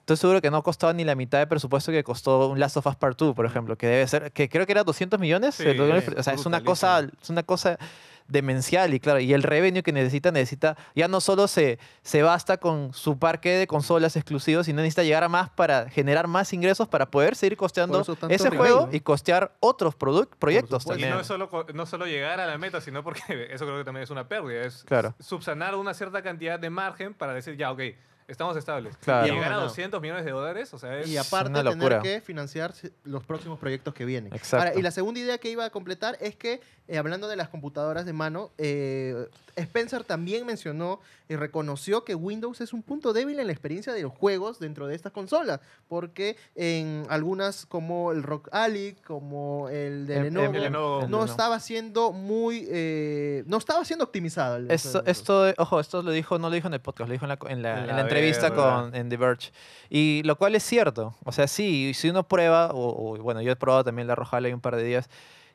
estoy 0.00 0.16
seguro 0.16 0.40
que 0.40 0.50
no 0.50 0.62
costaba 0.62 0.92
ni 0.92 1.04
la 1.04 1.14
mitad 1.14 1.38
de 1.38 1.46
presupuesto 1.46 1.92
que 1.92 2.04
costó 2.04 2.48
un 2.48 2.58
Last 2.58 2.76
of 2.76 2.86
Us 2.86 2.96
Part 2.96 3.18
2, 3.18 3.34
por 3.34 3.46
ejemplo, 3.46 3.76
que 3.76 3.86
debe 3.86 4.06
ser, 4.06 4.32
que 4.32 4.48
creo 4.48 4.66
que 4.66 4.72
era 4.72 4.84
200 4.84 5.18
millones. 5.20 5.54
Sí, 5.56 5.66
o 5.66 6.22
sea, 6.22 6.34
es 6.34 6.46
una 6.46 6.62
cosa, 6.62 7.06
es 7.20 7.30
una 7.30 7.42
cosa 7.42 7.78
demencial 8.26 8.94
y 8.94 9.00
claro, 9.00 9.20
y 9.20 9.32
el 9.34 9.42
revenue 9.42 9.82
que 9.82 9.92
necesita, 9.92 10.30
necesita, 10.32 10.76
ya 10.94 11.08
no 11.08 11.20
solo 11.20 11.46
se, 11.46 11.78
se 12.02 12.22
basta 12.22 12.56
con 12.56 12.94
su 12.94 13.18
parque 13.18 13.50
de 13.50 13.66
consolas 13.66 14.16
exclusivos, 14.16 14.66
sino 14.66 14.80
necesita 14.80 15.02
llegar 15.02 15.24
a 15.24 15.28
más 15.28 15.50
para 15.50 15.90
generar 15.90 16.26
más 16.26 16.52
ingresos 16.52 16.88
para 16.88 17.10
poder 17.10 17.36
seguir 17.36 17.56
costeando 17.58 18.00
ese 18.00 18.50
remake, 18.50 18.56
juego 18.56 18.86
¿no? 18.86 18.96
y 18.96 19.00
costear 19.00 19.54
otros 19.60 19.94
proyectos 19.94 20.82
supuesto. 20.82 20.82
Y 20.84 20.88
también. 20.88 21.10
no 21.10 21.20
es, 21.20 21.26
solo, 21.26 21.50
no 21.74 21.86
solo 21.86 22.06
llegar 22.06 22.40
a 22.40 22.46
la 22.46 22.56
meta, 22.56 22.80
sino 22.80 23.04
porque 23.04 23.20
eso 23.50 23.66
creo 23.66 23.78
que 23.78 23.84
también 23.84 24.04
es 24.04 24.10
una 24.10 24.26
pérdida. 24.26 24.62
Es 24.62 24.84
Claro. 24.84 25.14
subsanar 25.20 25.74
una 25.74 25.92
cierta 25.92 26.22
cantidad 26.22 26.58
de 26.58 26.70
margen 26.70 27.14
para 27.14 27.34
decir, 27.34 27.56
ya, 27.56 27.70
ok, 27.72 27.80
estamos 28.28 28.56
estables. 28.56 28.96
Claro. 28.98 29.26
Y 29.26 29.30
llegar 29.30 29.46
a 29.46 29.48
Ganado. 29.50 29.68
200 29.68 30.00
millones 30.00 30.24
de 30.24 30.30
dólares, 30.30 30.72
o 30.72 30.78
sea, 30.78 30.98
es... 30.98 31.08
Y 31.08 31.16
aparte 31.16 31.50
una 31.50 31.62
tener 31.62 32.00
que 32.00 32.20
financiar 32.20 32.72
los 33.04 33.24
próximos 33.24 33.58
proyectos 33.58 33.94
que 33.94 34.04
vienen. 34.04 34.32
Exacto. 34.32 34.68
Ahora, 34.68 34.78
y 34.78 34.82
la 34.82 34.90
segunda 34.90 35.20
idea 35.20 35.38
que 35.38 35.50
iba 35.50 35.64
a 35.64 35.70
completar 35.70 36.16
es 36.20 36.36
que, 36.36 36.60
eh, 36.88 36.98
hablando 36.98 37.28
de 37.28 37.36
las 37.36 37.48
computadoras 37.48 38.06
de 38.06 38.12
mano, 38.12 38.52
eh, 38.58 39.28
Spencer 39.56 40.04
también 40.04 40.46
mencionó 40.46 41.00
y 41.28 41.36
reconoció 41.36 42.04
que 42.04 42.14
Windows 42.14 42.60
es 42.60 42.72
un 42.72 42.82
punto 42.82 43.12
débil 43.12 43.38
en 43.38 43.46
la 43.46 43.52
experiencia 43.52 43.92
de 43.92 44.02
los 44.02 44.12
juegos 44.12 44.58
dentro 44.58 44.86
de 44.86 44.94
estas 44.94 45.12
consolas, 45.12 45.60
porque 45.88 46.36
en 46.54 47.04
algunas 47.08 47.66
como 47.66 48.12
el 48.12 48.22
Rock 48.22 48.48
Alley, 48.52 48.96
como 49.06 49.68
el 49.68 50.06
de 50.06 50.24
Lenovo, 50.24 50.46
el 50.54 50.62
Lenovo. 50.62 51.00
no 51.00 51.06
Lenovo. 51.06 51.24
estaba 51.24 51.60
siendo 51.60 52.12
muy, 52.12 52.66
eh, 52.68 53.44
no 53.46 53.58
estaba 53.58 53.84
siendo 53.84 54.04
optimizado. 54.04 54.56
el 54.56 54.70
Esto, 54.70 55.02
esto, 55.06 55.52
ojo, 55.56 55.80
esto 55.80 56.02
lo 56.02 56.10
dijo, 56.10 56.38
no 56.38 56.48
lo 56.48 56.54
dijo 56.54 56.68
en 56.68 56.74
el 56.74 56.80
podcast, 56.80 57.08
lo 57.08 57.12
dijo 57.12 57.24
en 57.24 57.28
la, 57.30 57.38
en 57.48 57.62
la, 57.62 57.74
En 57.84 57.90
en 57.90 57.96
la 57.96 58.02
la 58.02 58.08
entrevista 58.16 58.54
con 58.54 58.94
en 58.94 59.08
The 59.08 59.16
Verge. 59.16 59.50
Y 59.90 60.22
lo 60.24 60.36
cual 60.36 60.54
es 60.54 60.62
cierto. 60.62 61.14
O 61.24 61.32
sea, 61.32 61.46
sí, 61.46 61.92
si 61.94 62.08
uno 62.10 62.26
prueba, 62.26 62.70
o, 62.72 63.12
o, 63.14 63.16
bueno, 63.22 63.40
yo 63.42 63.52
he 63.52 63.56
probado 63.56 63.84
también 63.84 64.06
la 64.08 64.14
Rojala 64.14 64.48
un 64.54 64.60
par 64.60 64.76
de 64.76 64.82
días, 64.84 65.08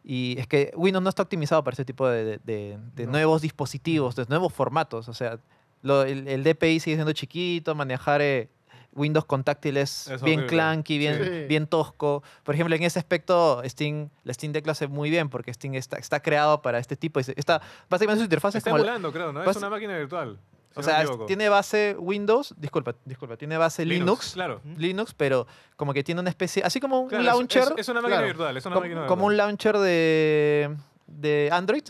y 0.03 0.35
es 0.39 0.47
que 0.47 0.71
Windows 0.75 1.03
no 1.03 1.09
está 1.09 1.23
optimizado 1.23 1.63
para 1.63 1.73
ese 1.73 1.85
tipo 1.85 2.07
de, 2.07 2.39
de- 2.43 2.77
de- 2.95 3.05
No. 3.05 3.11
nuevos 3.13 3.41
dispositivos, 3.41 4.15
de 4.15 4.25
nuevos 4.29 4.53
formatos. 4.53 5.09
O 5.09 5.13
sea, 5.13 5.39
lo- 5.81 6.03
el, 6.03 6.27
el 6.27 6.43
DPI 6.43 6.79
sigue 6.79 6.95
siendo 6.95 7.11
chiquito, 7.13 7.75
manejar 7.75 8.21
eh, 8.21 8.49
Windows 8.93 9.25
con 9.25 9.43
táctil 9.43 9.77
es, 9.77 10.07
Es 10.07 10.21
bien 10.23 10.39
horrible. 10.39 10.57
clunky, 10.57 10.97
bien, 10.97 11.21
Sí. 11.23 11.45
bien 11.47 11.67
tosco. 11.67 12.23
Por 12.43 12.55
ejemplo, 12.55 12.75
en 12.75 12.81
ese 12.83 12.97
aspecto, 12.97 13.61
Steam, 13.65 14.09
la 14.23 14.33
Steam 14.33 14.51
Deck 14.51 14.65
lo 14.65 14.71
hace 14.71 14.87
muy 14.87 15.09
bien 15.11 15.29
porque 15.29 15.53
Steam 15.53 15.75
está, 15.75 15.97
está 15.97 16.21
creado 16.21 16.61
para 16.61 16.79
este 16.79 16.95
tipo. 16.95 17.19
Está, 17.19 17.61
básicamente 17.89 18.19
su 18.21 18.23
interfaz 18.25 18.55
es 18.55 18.59
Está 18.59 18.71
como 18.71 18.77
la- 18.83 18.83
emulando, 18.95 19.11
creo, 19.11 19.31
¿no? 19.31 19.43
Es 19.49 19.57
una 19.57 19.69
máquina 19.69 19.95
virtual. 19.97 20.39
O 20.79 20.83
sea, 20.83 21.05
tiene 21.27 21.49
base 21.49 21.95
Windows, 21.99 22.53
disculpa, 22.57 22.95
disculpa, 23.05 23.37
tiene 23.37 23.57
base 23.57 23.85
Linux, 23.85 24.31
Claro. 24.33 24.61
Linux, 24.77 25.13
pero 25.13 25.47
como 25.75 25.93
que 25.93 26.03
tiene 26.03 26.21
una 26.21 26.29
especie, 26.29 26.63
así 26.63 26.79
como 26.79 26.99
un 27.01 27.09
Claro, 27.09 27.23
launcher, 27.23 27.63
Es, 27.75 27.81
es 27.81 27.89
una 27.89 28.01
máquina 28.01 28.17
claro, 28.17 28.27
virtual, 28.27 28.57
es 28.57 28.65
una 28.65 28.75
como, 28.75 28.85
máquina 28.85 29.07
como 29.07 29.25
un 29.25 29.31
virtual. 29.31 29.47
launcher 29.47 29.77
de, 29.77 30.75
de 31.07 31.49
Android, 31.51 31.83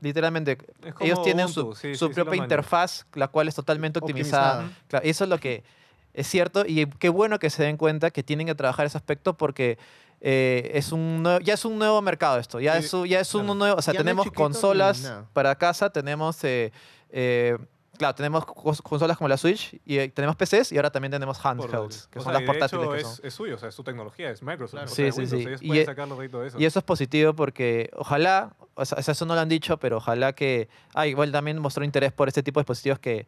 literalmente. 0.00 0.58
Ellos 1.00 1.22
tienen 1.22 1.48
su, 1.48 1.74
sí, 1.74 1.94
su 1.94 2.06
sí, 2.06 2.12
sí 2.12 2.14
propia 2.14 2.30
manejo. 2.30 2.44
interfaz, 2.44 3.06
la 3.14 3.28
cual 3.28 3.48
es 3.48 3.54
totalmente 3.54 3.98
optimizada. 3.98 4.54
Optimizada. 4.54 4.82
Claro, 4.88 5.04
eso 5.06 5.24
es 5.24 5.30
lo 5.30 5.38
que 5.38 5.64
es 6.14 6.26
cierto 6.26 6.64
y 6.66 6.86
qué 6.98 7.08
bueno 7.10 7.38
que 7.38 7.50
se 7.50 7.62
den 7.62 7.76
cuenta 7.76 8.10
que 8.10 8.22
tienen 8.22 8.46
que 8.46 8.54
trabajar 8.54 8.86
ese 8.86 8.96
aspecto 8.96 9.36
porque 9.36 9.78
eh, 10.22 10.70
es 10.72 10.90
un 10.92 11.22
nue- 11.22 11.42
ya 11.42 11.52
es 11.54 11.64
un 11.66 11.78
nuevo 11.78 12.00
mercado 12.00 12.38
esto, 12.38 12.58
ya, 12.58 12.80
Sí, 12.80 12.86
es, 12.86 12.92
un- 12.94 13.06
ya 13.06 13.20
es 13.20 13.34
un 13.34 13.42
claro. 13.42 13.54
nuevo, 13.54 13.76
o 13.78 13.82
sea, 13.82 13.92
Ya 13.92 13.98
no 13.98 14.00
es 14.00 14.04
tenemos 14.06 14.24
chiquito 14.24 14.42
consolas 14.42 15.12
para 15.34 15.54
casa, 15.56 15.90
tenemos 15.90 16.42
eh, 16.44 16.72
eh, 17.10 17.58
claro, 17.96 18.14
tenemos 18.14 18.44
consolas 18.46 19.16
como 19.16 19.28
la 19.28 19.36
Switch 19.36 19.78
y 19.84 19.98
eh, 19.98 20.08
tenemos 20.08 20.36
PCs 20.36 20.72
y 20.72 20.76
ahora 20.76 20.90
también 20.90 21.10
tenemos 21.12 21.38
handhelds, 21.44 22.06
que 22.08 22.18
O 22.18 22.22
son 22.22 22.32
sea, 22.32 22.40
las 22.40 22.42
y 22.42 22.44
de 22.44 22.46
portátiles 22.46 22.84
hecho 22.84 22.92
que 22.92 23.00
es, 23.00 23.06
son. 23.16 23.26
es 23.26 23.34
suyo, 23.34 23.54
o 23.54 23.58
sea, 23.58 23.68
es 23.68 23.74
su 23.74 23.82
tecnología, 23.84 24.30
es 24.30 24.42
Microsoft. 24.42 24.72
Claro. 24.72 24.86
o 24.90 24.94
Sí, 24.94 25.02
sea, 25.02 25.12
sí, 25.12 25.20
Windows, 25.20 25.60
sí. 25.60 25.66
Y 25.66 25.78
e- 25.78 25.86
de 25.86 26.46
eso. 26.48 26.58
Y 26.60 26.64
eso 26.64 26.78
es 26.78 26.84
positivo 26.84 27.34
porque 27.34 27.90
ojalá, 27.94 28.54
o 28.74 28.84
sea, 28.84 28.98
eso 28.98 29.26
no 29.26 29.34
lo 29.34 29.40
han 29.40 29.48
dicho, 29.48 29.78
pero 29.78 29.98
ojalá 29.98 30.32
que... 30.34 30.68
Ah, 30.94 31.06
igual 31.06 31.32
también 31.32 31.58
mostró 31.58 31.84
interés 31.84 32.12
por 32.12 32.28
este 32.28 32.42
tipo 32.42 32.60
de 32.60 32.62
dispositivos 32.62 32.98
que 32.98 33.26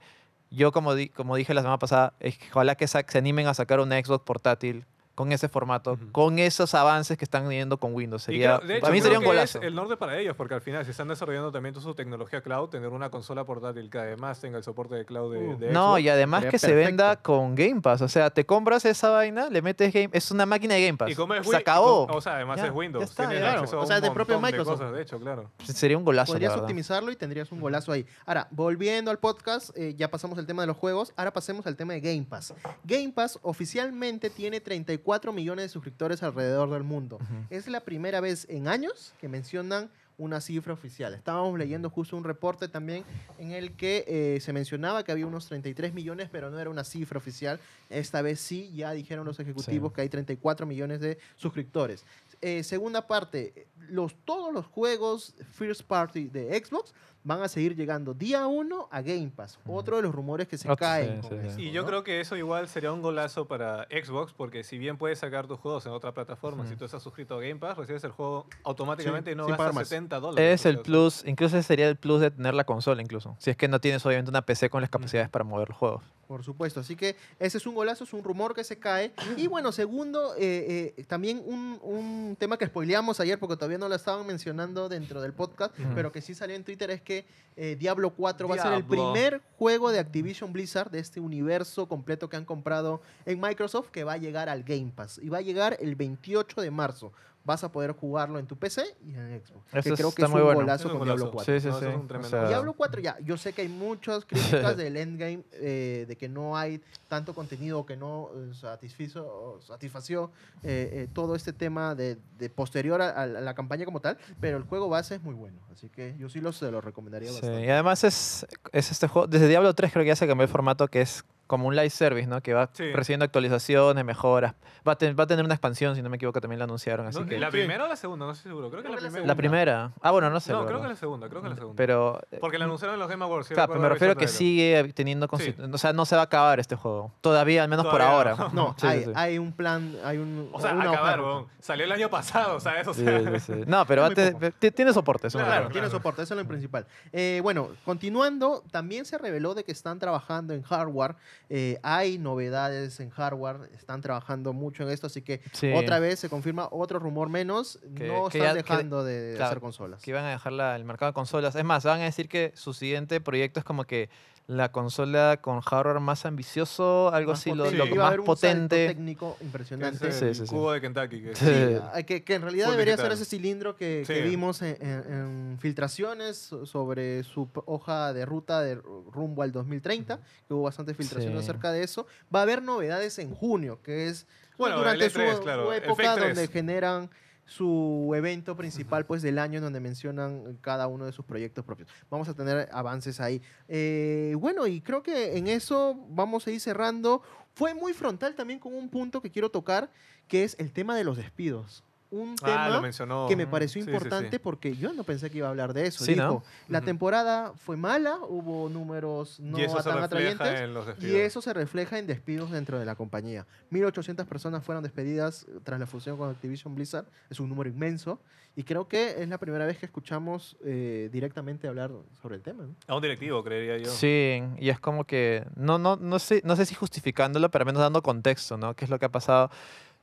yo, 0.51 0.73
como, 0.73 0.95
di- 0.95 1.09
como 1.11 1.37
dije 1.37 1.53
la 1.55 1.61
semana 1.61 1.79
pasada, 1.79 2.15
es 2.21 2.39
que 2.39 2.47
ojalá 2.51 2.75
que 2.75 2.87
se 2.89 3.05
animen 3.19 3.47
a 3.49 3.55
sacar 3.55 3.81
una 3.81 3.99
Xbox 4.03 4.25
portátil 4.25 4.87
con 5.19 5.33
ese 5.33 5.49
formato, 5.49 5.99
con 6.13 6.39
esos 6.39 6.75
avances 6.77 7.19
que 7.19 7.25
están 7.25 7.49
viendo 7.49 7.77
con 7.79 7.93
Windows. 7.93 8.23
Sería, 8.23 8.59
creo- 8.59 8.69
de 8.69 8.75
hecho, 8.77 8.81
para 8.83 8.93
mí 8.95 9.01
sería 9.01 9.19
un 9.19 9.25
golazo. 9.25 9.59
Es 9.59 9.65
el 9.65 9.75
norte 9.75 9.97
para 9.97 10.17
ellos, 10.17 10.37
porque 10.37 10.55
al 10.55 10.61
final, 10.61 10.85
si 10.85 10.93
están 10.93 11.09
desarrollando 11.09 11.51
también 11.51 11.75
toda 11.75 11.83
su 11.85 11.93
tecnología 11.97 12.41
cloud, 12.41 12.69
tener 12.69 12.91
una 12.91 13.11
consola 13.11 13.45
portátil 13.45 13.91
que 13.91 13.99
además 13.99 14.41
tenga 14.41 14.59
el 14.59 14.63
soporte 14.63 14.95
de 14.95 15.05
cloud 15.05 15.33
de, 15.35 15.39
Uh. 15.41 15.59
de 15.59 15.71
No, 15.73 15.89
Xbox. 15.95 16.01
y 16.03 16.09
además 16.09 16.45
que 16.47 16.59
se 16.61 16.73
venda 16.73 17.17
con 17.17 17.57
Game 17.57 17.81
Pass. 17.81 18.01
O 18.03 18.09
sea, 18.09 18.31
te 18.31 18.47
compras 18.47 18.85
esa 18.85 19.11
vaina, 19.11 19.51
le 19.51 19.61
metes 19.61 19.93
Game... 19.93 20.09
Es 20.13 20.31
una 20.31 20.47
máquina 20.47 20.75
de 20.75 20.87
Game 20.87 20.97
Pass. 20.99 21.11
Y 21.11 21.17
como 21.17 21.35
es 21.35 21.45
se 21.45 21.57
acabó. 21.57 22.07
o 22.07 22.21
sea, 22.21 22.37
además 22.37 22.59
Ya, 22.59 22.67
es 22.67 22.73
Windows. 22.73 23.03
está, 23.05 23.27
Tienes 23.29 23.45
ya. 23.45 23.53
acceso 23.55 23.81
a 23.81 23.83
O 23.83 23.87
sea, 23.87 23.97
un 23.97 24.03
del 24.03 24.13
propio 24.13 24.37
de 24.37 24.43
Microsoft. 24.43 24.79
cosas, 24.79 24.93
de 24.95 25.03
hecho, 25.03 25.19
claro. 25.19 25.51
Sería 25.65 25.99
un 25.99 26.05
golazo, 26.05 26.33
la 26.33 26.37
Podrías 26.39 26.57
optimizarlo 26.57 27.11
y 27.11 27.17
tendrías 27.17 27.51
un 27.51 27.61
golazo 27.61 27.91
ahí. 27.91 28.07
Ahora, 28.25 28.47
volviendo 28.53 29.11
al 29.11 29.19
podcast, 29.19 29.71
eh, 29.77 29.95
ya 29.97 30.11
pasamos 30.11 30.39
el 30.39 30.47
tema 30.47 30.63
de 30.63 30.69
los 30.69 30.77
juegos, 30.77 31.13
ahora 31.17 31.33
pasemos 31.33 31.67
al 31.67 31.75
tema 31.75 31.95
de 31.95 32.01
Game 32.01 32.25
Pass. 32.29 32.55
Game 32.85 33.11
Pass 33.13 33.39
oficialmente 33.43 34.31
tiene 34.31 34.61
34 34.61 35.08
millones 35.33 35.65
de 35.65 35.69
suscriptores 35.71 36.23
alrededor 36.23 36.71
del 36.71 36.83
mundo. 36.85 37.19
Es 37.50 37.67
la 37.69 37.81
primera 37.81 38.21
vez 38.21 38.47
en 38.50 38.69
años 38.69 39.15
que 39.21 39.29
mencionan 39.29 39.91
una 40.19 40.41
cifra 40.41 40.73
oficial. 40.73 41.15
Estábamos 41.15 41.57
leyendo 41.59 41.91
justo 41.91 42.17
un 42.17 42.25
reporte 42.25 42.67
también 42.69 43.05
en 43.38 43.53
el 43.53 43.73
que 43.77 44.05
eh, 44.09 44.41
se 44.41 44.53
mencionaba 44.53 45.05
que 45.05 45.12
había 45.12 45.27
unos 45.27 45.47
33 45.47 45.95
millones, 45.95 46.29
pero 46.31 46.50
no 46.50 46.59
era 46.59 46.69
una 46.71 46.83
cifra 46.83 47.19
oficial. 47.19 47.61
Esta 47.88 48.21
vez 48.21 48.41
sí, 48.41 48.73
ya 48.75 48.91
dijeron 48.93 49.25
los 49.25 49.38
ejecutivos 49.38 49.91
Sí. 49.93 49.95
que 49.95 50.00
hay 50.03 50.09
34 50.09 50.67
millones 50.67 50.99
de 51.00 51.19
suscriptores. 51.37 52.05
Eh, 52.40 52.62
segunda 52.62 53.07
parte, 53.07 53.66
los, 53.88 54.14
todos 54.25 54.52
los 54.52 54.66
juegos 54.66 55.35
first 55.50 55.83
party 55.83 56.28
de 56.28 56.62
Xbox 56.64 56.95
van 57.25 57.42
a 57.42 57.49
seguir 57.49 57.75
llegando 57.75 58.14
día 58.14 58.47
uno 58.47 58.88
a 58.92 59.02
Game 59.02 59.30
Pass. 59.35 59.59
Otro 59.66 59.97
de 59.97 60.02
los 60.02 60.14
rumores 60.14 60.47
que 60.47 60.57
se 60.57 60.71
Otro, 60.71 60.87
caen. 60.87 61.21
sí, 61.23 61.28
con 61.28 61.38
sí, 61.38 61.42
sí. 61.42 61.49
esto, 61.49 61.61
Y 61.62 61.71
yo 61.73 61.83
¿no? 61.83 61.88
creo 61.88 62.04
que 62.04 62.21
eso 62.21 62.37
igual 62.37 62.68
sería 62.68 62.92
un 62.92 63.02
golazo 63.02 63.47
para 63.49 63.87
Xbox, 63.90 64.33
porque 64.33 64.62
si 64.62 64.78
bien 64.78 64.97
puedes 64.99 65.18
sacar 65.18 65.47
tus 65.49 65.59
juegos 65.59 65.85
en 65.87 65.92
otra 65.92 66.12
plataforma, 66.14 66.64
si 66.66 66.76
tú 66.76 66.85
estás 66.85 67.02
suscrito 67.02 67.35
a 67.35 67.40
Game 67.40 67.57
Pass, 67.57 67.76
recibes 67.76 68.04
el 68.04 68.12
juego 68.12 68.47
automáticamente 68.64 69.30
Sí, 69.30 69.35
y 69.35 69.37
no 69.37 69.47
gastas 69.47 69.75
más. 69.75 69.88
70 69.88 70.21
dólares. 70.21 70.61
Es 70.61 70.66
el 70.66 70.78
plus, 70.80 71.25
incluso 71.26 71.59
ese 71.59 71.66
sería 71.66 71.88
el 71.88 71.97
plus 71.97 72.21
de 72.21 72.30
tener 72.30 72.54
la 72.54 72.64
consola 72.64 73.02
incluso. 73.02 73.37
Si 73.40 73.50
es 73.50 73.57
que 73.57 73.66
no 73.68 73.80
tienes 73.80 74.07
obviamente 74.07 74.30
una 74.30 74.42
PC 74.42 74.71
con 74.71 74.80
las 74.80 74.90
capacidades 74.90 75.28
para 75.28 75.45
mover 75.45 75.71
los 75.71 75.76
juegos. 75.78 76.04
Por 76.28 76.44
supuesto, 76.44 76.80
así 76.80 76.94
que 76.94 77.16
ese 77.38 77.56
es 77.56 77.66
un 77.66 77.75
golazo, 77.75 78.04
es 78.04 78.12
un 78.12 78.23
rumor 78.23 78.54
que 78.54 78.62
se 78.62 78.78
cae. 78.78 79.12
Y 79.38 79.47
bueno, 79.47 79.73
segundo, 79.73 80.35
eh, 80.37 80.92
eh, 80.99 81.04
también 81.04 81.42
un, 81.47 81.78
un 81.82 82.37
tema 82.38 82.58
que 82.58 82.66
spoileamos 82.66 83.18
ayer 83.18 83.38
porque 83.38 83.56
todavía 83.56 83.78
no 83.78 83.88
lo 83.88 83.94
estaban 83.94 84.26
mencionando 84.26 84.90
dentro 84.90 85.23
del 85.23 85.32
podcast, 85.32 85.75
pero 85.94 86.12
que 86.12 86.20
sí 86.20 86.35
salió 86.35 86.54
en 86.54 86.64
Twitter 86.64 86.90
es 86.90 87.00
que 87.00 87.25
eh, 87.56 87.76
Diablo 87.78 88.11
4 88.11 88.47
va 88.47 88.56
a 88.56 88.62
ser 88.62 88.73
el 88.75 88.85
primer 88.85 89.40
juego 89.56 89.90
de 89.90 90.00
Activision 90.00 90.52
Blizzard 90.52 90.90
de 90.90 90.99
este 90.99 91.18
universo 91.18 91.88
completo 91.88 92.28
que 92.28 92.37
han 92.37 92.44
comprado 92.44 93.00
en 93.25 93.40
Microsoft 93.40 93.88
que 93.88 94.04
va 94.04 94.12
a 94.12 94.18
llegar 94.18 94.50
al 94.50 94.64
Game 94.64 94.92
Pass 94.94 95.18
y 95.23 95.30
va 95.30 95.38
a 95.38 95.40
llegar 95.40 95.78
el 95.80 95.97
28 95.97 96.61
de 96.61 96.70
marzo. 96.70 97.12
Vas 97.49 97.64
a 97.64 97.73
poder 97.73 97.93
jugarlo 97.93 98.38
en 98.38 98.47
tu 98.47 98.59
PC 98.59 98.83
y 99.07 99.14
en 99.14 99.40
Xbox. 99.43 99.73
que 99.73 99.78
Eso 99.78 99.95
creo 99.95 100.12
que 100.12 100.23
es 100.23 100.28
muy 100.28 100.40
un 100.40 100.45
bueno. 100.49 100.61
golazo 100.61 100.88
Es 100.88 100.93
un 100.93 100.99
con 100.99 101.07
Diablo 101.09 101.25
golazo. 101.31 101.37
4. 101.47 101.55
Sí, 101.55 101.61
sí, 101.61 101.69
No, 101.69 101.76
eso 101.78 101.81
sí. 101.81 101.87
es 101.90 101.97
un 101.97 102.02
O 102.02 102.07
tremendo 102.07 102.28
sea, 102.28 102.49
Diablo 102.49 102.73
4, 102.75 103.00
ya, 103.00 103.19
yo 103.25 103.38
sé 103.38 103.55
que 103.55 103.62
hay 103.62 103.69
muchas 103.69 104.25
críticas 104.26 104.76
del 104.76 104.99
endgame, 104.99 105.45
eh, 105.52 106.05
de 106.07 106.17
que 106.17 106.28
no 106.28 106.59
hay 106.59 106.83
tanto 107.09 107.35
contenido 107.35 107.87
que 107.87 107.97
no 107.97 108.28
eh, 108.37 108.52
satisfizo, 108.52 109.26
o 109.26 109.61
satisfació 109.62 110.31
eh, 110.62 110.90
eh, 110.93 111.09
todo 111.12 111.35
este 111.35 111.55
tema 111.55 111.95
de, 111.95 112.19
de 112.37 112.50
posterior 112.50 113.00
a, 113.00 113.09
a 113.23 113.26
la 113.26 113.55
campaña 113.55 113.87
como 113.87 114.00
tal, 114.00 114.19
pero 114.40 114.59
el 114.59 114.64
juego 114.64 114.90
base 114.90 115.14
es 115.14 115.23
muy 115.23 115.35
bueno, 115.35 115.59
así 115.73 115.88
que 115.88 116.14
yo 116.19 116.28
sí 116.28 116.43
lo, 116.43 116.52
se 116.52 116.71
lo 116.71 116.83
recomendaría 116.83 117.31
Sí, 117.31 117.37
bastante. 117.37 117.64
Y 117.64 117.71
además 117.71 118.05
es, 118.05 118.47
es 118.73 118.90
este 118.90 119.09
juego, 119.09 119.26
desde 119.26 119.49
Diablo 119.49 119.73
3 119.75 119.90
creo 119.90 120.05
que 120.05 120.09
ya 120.09 120.17
se 120.17 120.26
cambió 120.26 120.43
el 120.45 120.50
formato 120.50 120.87
que 120.88 121.00
es 121.00 121.25
como 121.49 121.67
un 121.67 121.75
live 121.75 121.90
service, 121.90 122.28
¿no? 122.28 122.40
Que 122.40 122.55
va 122.55 122.71
Sí. 122.73 122.93
recibiendo 122.93 123.25
actualizaciones, 123.25 124.05
mejoras. 124.05 124.55
Va 124.87 124.93
a, 124.93 124.97
ten- 124.97 125.17
va 125.19 125.25
a 125.25 125.26
tener 125.26 125.45
una 125.45 125.55
expansión, 125.55 125.97
si 125.97 126.02
no 126.02 126.09
me 126.09 126.17
equivoco, 126.17 126.40
también 126.40 126.59
la 126.61 126.64
anunciaron. 126.67 127.07
Así 127.09 127.19
¿no? 127.19 127.26
que... 127.26 127.38
¿La 127.40 127.47
Sí. 127.49 127.52
primera 127.52 127.85
o 127.85 127.88
la 127.88 127.97
segunda? 127.97 128.26
No 128.26 128.33
estoy 128.33 128.50
seguro. 128.50 128.71
Creo 128.71 128.83
que 128.83 128.88
Creo 128.88 129.00
la 129.00 129.02
la 129.02 129.09
primera. 129.11 129.26
La 129.26 129.35
primera. 129.35 129.93
Ah, 130.00 130.11
bueno, 130.12 130.31
no 130.31 130.38
sé. 130.38 130.52
No, 130.52 130.64
creo 130.64 130.81
que 130.81 130.87
la 130.88 130.95
segunda, 130.95 131.28
creo 131.28 131.43
que 131.43 131.49
la 131.49 131.57
segunda. 131.57 131.76
Pero... 131.76 132.21
eh, 132.31 132.38
Porque 132.40 132.59
la 132.59 132.67
anunciaron 132.67 132.95
en 132.95 133.00
los 133.00 133.09
Game 133.09 133.25
Awards. 133.25 133.49
Claro, 133.49 133.69
pero 133.73 133.81
me 133.81 133.88
refiero 133.88 134.14
que 134.17 134.28
sigue 134.28 134.93
teniendo... 134.95 135.28
Sí. 135.38 135.55
O 135.73 135.78
sea, 135.78 135.93
no 135.93 136.05
se 136.05 136.14
va 136.14 136.23
a 136.23 136.25
acabar 136.26 136.61
este 136.61 136.76
juego. 136.76 137.12
Todavía, 137.21 137.62
al 137.64 137.69
menos 137.69 137.87
por 137.87 138.00
ahora. 138.02 138.37
No, 138.52 138.75
Sí, 138.78 138.83
sí, 138.83 138.87
hay, 138.87 139.05
sí. 139.05 139.12
hay 139.14 139.38
un 139.38 139.52
plan, 139.52 139.97
hay 140.05 140.19
un, 140.19 140.50
O 140.52 140.61
sea, 140.61 140.73
una 140.75 140.90
acabar, 140.90 141.21
weón. 141.21 141.47
Salió 141.61 141.85
el 141.87 141.93
año 141.93 142.09
pasado, 142.11 142.61
¿sabes? 142.61 142.87
O 142.88 142.95
sea, 142.95 143.40
sí, 143.40 143.40
sí. 143.40 143.52
No, 143.67 143.85
pero 143.87 144.09
te- 144.11 144.71
tiene 144.71 144.93
soporte. 144.93 145.26
eso 145.28 145.39
Claro, 145.39 145.52
acuerdo. 145.52 145.71
tiene 145.73 145.87
claro. 145.87 145.99
soporte, 145.99 146.23
eso 146.23 146.34
es 146.34 146.41
lo 146.43 146.47
principal. 146.47 146.87
Eh, 147.13 147.41
bueno, 147.43 147.69
continuando, 147.84 148.63
también 148.71 149.04
se 149.04 149.19
reveló 149.19 149.54
de 149.54 149.65
que 149.65 149.73
están 149.73 149.99
trabajando 149.99 150.54
en 150.54 150.63
hardware. 150.63 151.17
Eh, 151.51 151.79
hay 151.83 152.19
novedades 152.19 153.01
en 153.01 153.11
hardware, 153.11 153.71
están 153.75 154.01
trabajando 154.01 154.53
mucho 154.53 154.83
en 154.83 154.91
esto, 154.91 155.07
así 155.07 155.23
que 155.23 155.41
Sí. 155.53 155.73
otra 155.75 155.99
vez 155.99 156.19
se 156.19 156.29
confirma 156.29 156.69
otro 156.71 156.99
rumor 156.99 157.29
menos. 157.29 157.79
Que- 157.97 158.07
no 158.09 158.29
que 158.29 158.39
están 158.39 158.57
ya- 158.57 158.63
que- 158.63 158.71
dejando 158.73 159.05
de 159.05 159.33
claro, 159.37 159.47
hacer 159.51 159.61
consolas. 159.61 160.03
que 160.03 160.11
iban 160.11 160.25
a 160.25 160.31
dejar 160.31 160.53
la- 160.53 160.77
el 160.77 160.85
mercado 160.85 161.11
de 161.11 161.15
consolas. 161.15 161.55
Es 161.57 161.65
más, 161.65 161.85
van 161.85 162.01
a 162.01 162.05
decir 162.05 162.29
que 162.29 162.53
su 162.55 162.73
siguiente 162.75 163.21
proyecto 163.21 163.61
es 163.61 163.65
como 163.65 163.85
que 163.85 164.11
la 164.49 164.73
consola 164.73 165.39
con 165.43 165.61
hardware 165.61 166.00
más 166.00 166.25
ambicioso, 166.25 167.13
algo 167.13 167.32
Más 167.32 167.41
así, 167.41 167.50
lo, 167.50 167.65
potente. 167.65 167.76
lo 167.76 167.84
Sí. 167.84 167.89
que 167.91 167.95
Iba 167.95 168.04
a 168.04 168.06
más 168.06 168.08
haber 168.15 168.21
un 168.21 168.26
salto 168.26 168.41
potente. 168.41 168.87
técnico 168.89 169.37
impresionante. 169.43 170.08
es 170.08 170.15
Sí, 170.19 170.25
el 170.25 170.34
sí, 170.34 170.47
sí. 170.47 170.49
cubo 170.54 170.73
de 170.73 170.80
Kentucky. 170.80 171.21
Que 171.23 171.34
Sí. 171.37 171.45
Sí, 171.45 171.76
ah, 171.93 172.02
que, 172.02 172.25
que 172.25 172.34
en 172.34 172.43
realidad 172.43 172.65
Full 172.69 172.73
debería 172.73 172.95
digital. 172.95 173.13
ser 173.13 173.23
ese 173.23 173.30
cilindro 173.30 173.76
que, 173.76 174.04
vimos 174.25 174.63
en, 174.63 174.76
en- 174.80 175.13
en 175.13 175.58
filtraciones 175.61 176.39
so- 176.39 176.65
sobre 176.65 177.25
su 177.25 177.47
hoja 177.67 178.15
de 178.15 178.25
ruta 178.25 178.63
de 178.63 178.82
ru- 178.82 179.04
rumbo 179.13 179.43
al 179.43 179.52
2030, 179.52 180.19
que 180.47 180.54
hubo 180.54 180.63
bastante 180.63 180.95
filtración 180.95 181.34
Sí. 181.34 181.39
acerca 181.41 181.71
de 181.71 181.82
eso. 181.82 182.06
Va 182.34 182.41
a 182.41 182.43
haber 182.45 182.63
novedades 182.63 183.19
en 183.19 183.34
junio, 183.34 183.80
que 183.82 184.08
es 184.08 184.26
Bueno, 184.56 184.78
durante 184.78 185.04
el 185.04 185.13
E3, 185.13 185.37
su, 185.37 185.43
claro, 185.43 185.67
su 185.67 185.73
el 185.73 185.84
época 185.84 186.02
Fake 186.04 186.15
3. 186.23 186.34
donde 186.37 186.49
generan 186.50 187.11
su 187.49 188.13
evento 188.15 188.56
principal 188.56 189.06
pues 189.06 189.23
del 189.23 189.39
año 189.39 189.56
en 189.56 189.65
donde 189.65 189.80
mencionan 189.80 190.58
cada 190.61 190.87
uno 190.87 191.06
de 191.06 191.13
sus 191.13 191.25
proyectos 191.25 191.65
propios. 191.65 191.89
Vamos 192.11 192.28
a 192.28 192.34
tener 192.34 192.69
avances 192.73 193.21
ahí. 193.21 193.41
Eh, 193.69 194.34
bueno, 194.39 194.67
y 194.67 194.82
creo 194.82 195.02
que 195.02 195.39
en 195.39 195.49
eso 195.49 195.99
vamos 196.11 196.47
a 196.47 196.50
ir 196.50 196.61
cerrando. 196.61 197.23
Fue 197.54 197.75
muy 197.75 197.95
frontal 197.95 198.34
también 198.34 198.58
con 198.61 198.75
un 198.75 198.91
punto 198.91 199.23
que 199.23 199.30
quiero 199.30 199.50
tocar, 199.50 199.91
que 200.28 200.45
es 200.45 200.56
el 200.58 200.73
tema 200.73 200.95
de 200.95 201.04
los 201.04 201.17
despidos. 201.17 201.82
Un 202.10 202.36
Ah, 202.42 202.80
tema 202.80 203.26
que 203.28 203.36
me 203.36 203.47
pareció 203.47 203.82
Sí, 203.82 203.84
sí, 203.86 203.90
importante 203.94 204.30
sí. 204.36 204.38
porque 204.42 204.75
yo 204.76 204.94
no 204.94 205.04
pensé 205.04 205.28
que 205.30 205.38
iba 205.38 205.47
a 205.47 205.50
hablar 205.50 205.75
de 205.75 205.86
eso. 205.86 206.04
Sí, 206.04 206.14
Dijo, 206.14 206.25
¿no? 206.26 206.42
la 206.68 206.78
Ujú. 206.78 206.86
temporada 206.86 207.52
fue 207.54 207.76
mala, 207.76 208.16
hubo 208.26 208.71
números 208.71 209.38
no 209.40 209.58
y 209.58 209.62
eso 209.64 209.82
tan 209.82 209.99
atrayentes. 209.99 210.60
en 210.60 210.73
los 210.73 210.86
Y 211.02 211.16
eso 211.16 211.42
se 211.42 211.52
refleja 211.52 211.99
en 211.99 212.06
despidos 212.06 212.50
dentro 212.50 212.78
de 212.78 212.86
la 212.86 212.94
compañía. 212.94 213.47
1.800 213.71 214.26
personas 214.26 214.64
fueron 214.64 214.82
despedidas 214.82 215.47
tras 215.64 215.78
la 215.78 215.86
fusión 215.86 216.16
con 216.16 216.30
Activision 216.30 216.75
Blizzard. 216.75 217.04
Es 217.28 217.40
un 217.40 217.49
número 217.50 217.68
inmenso. 217.68 218.21
Y 218.56 218.64
creo 218.64 218.88
que 218.88 219.23
es 219.23 219.28
la 219.28 219.38
primera 219.38 219.66
vez 219.66 219.78
que 219.78 219.86
escuchamos 219.86 220.56
eh, 220.64 221.08
directamente 221.12 221.68
hablar 221.68 221.92
sobre 222.21 222.36
el 222.36 222.42
tema. 222.42 222.64
¿no? 222.64 222.75
A 222.88 222.97
un 222.97 223.02
directivo, 223.02 223.44
creería 223.44 223.78
yo. 223.78 223.90
Sí, 223.90 224.42
y 224.58 224.71
es 224.71 224.80
como 224.80 225.04
que, 225.04 225.47
no, 225.54 225.78
no, 225.78 225.94
no, 225.97 226.18
sé, 226.18 226.40
no 226.44 226.56
sé 226.56 226.64
si 226.66 226.75
justificándolo, 226.75 227.50
pero 227.50 227.62
al 227.62 227.66
menos 227.66 227.82
dando 227.82 228.02
contexto, 228.02 228.56
¿no? 228.56 228.75
¿Qué 228.75 228.84
es 228.86 228.90
lo 228.90 228.99
que 228.99 229.04
ha 229.06 229.12
pasado? 229.12 229.50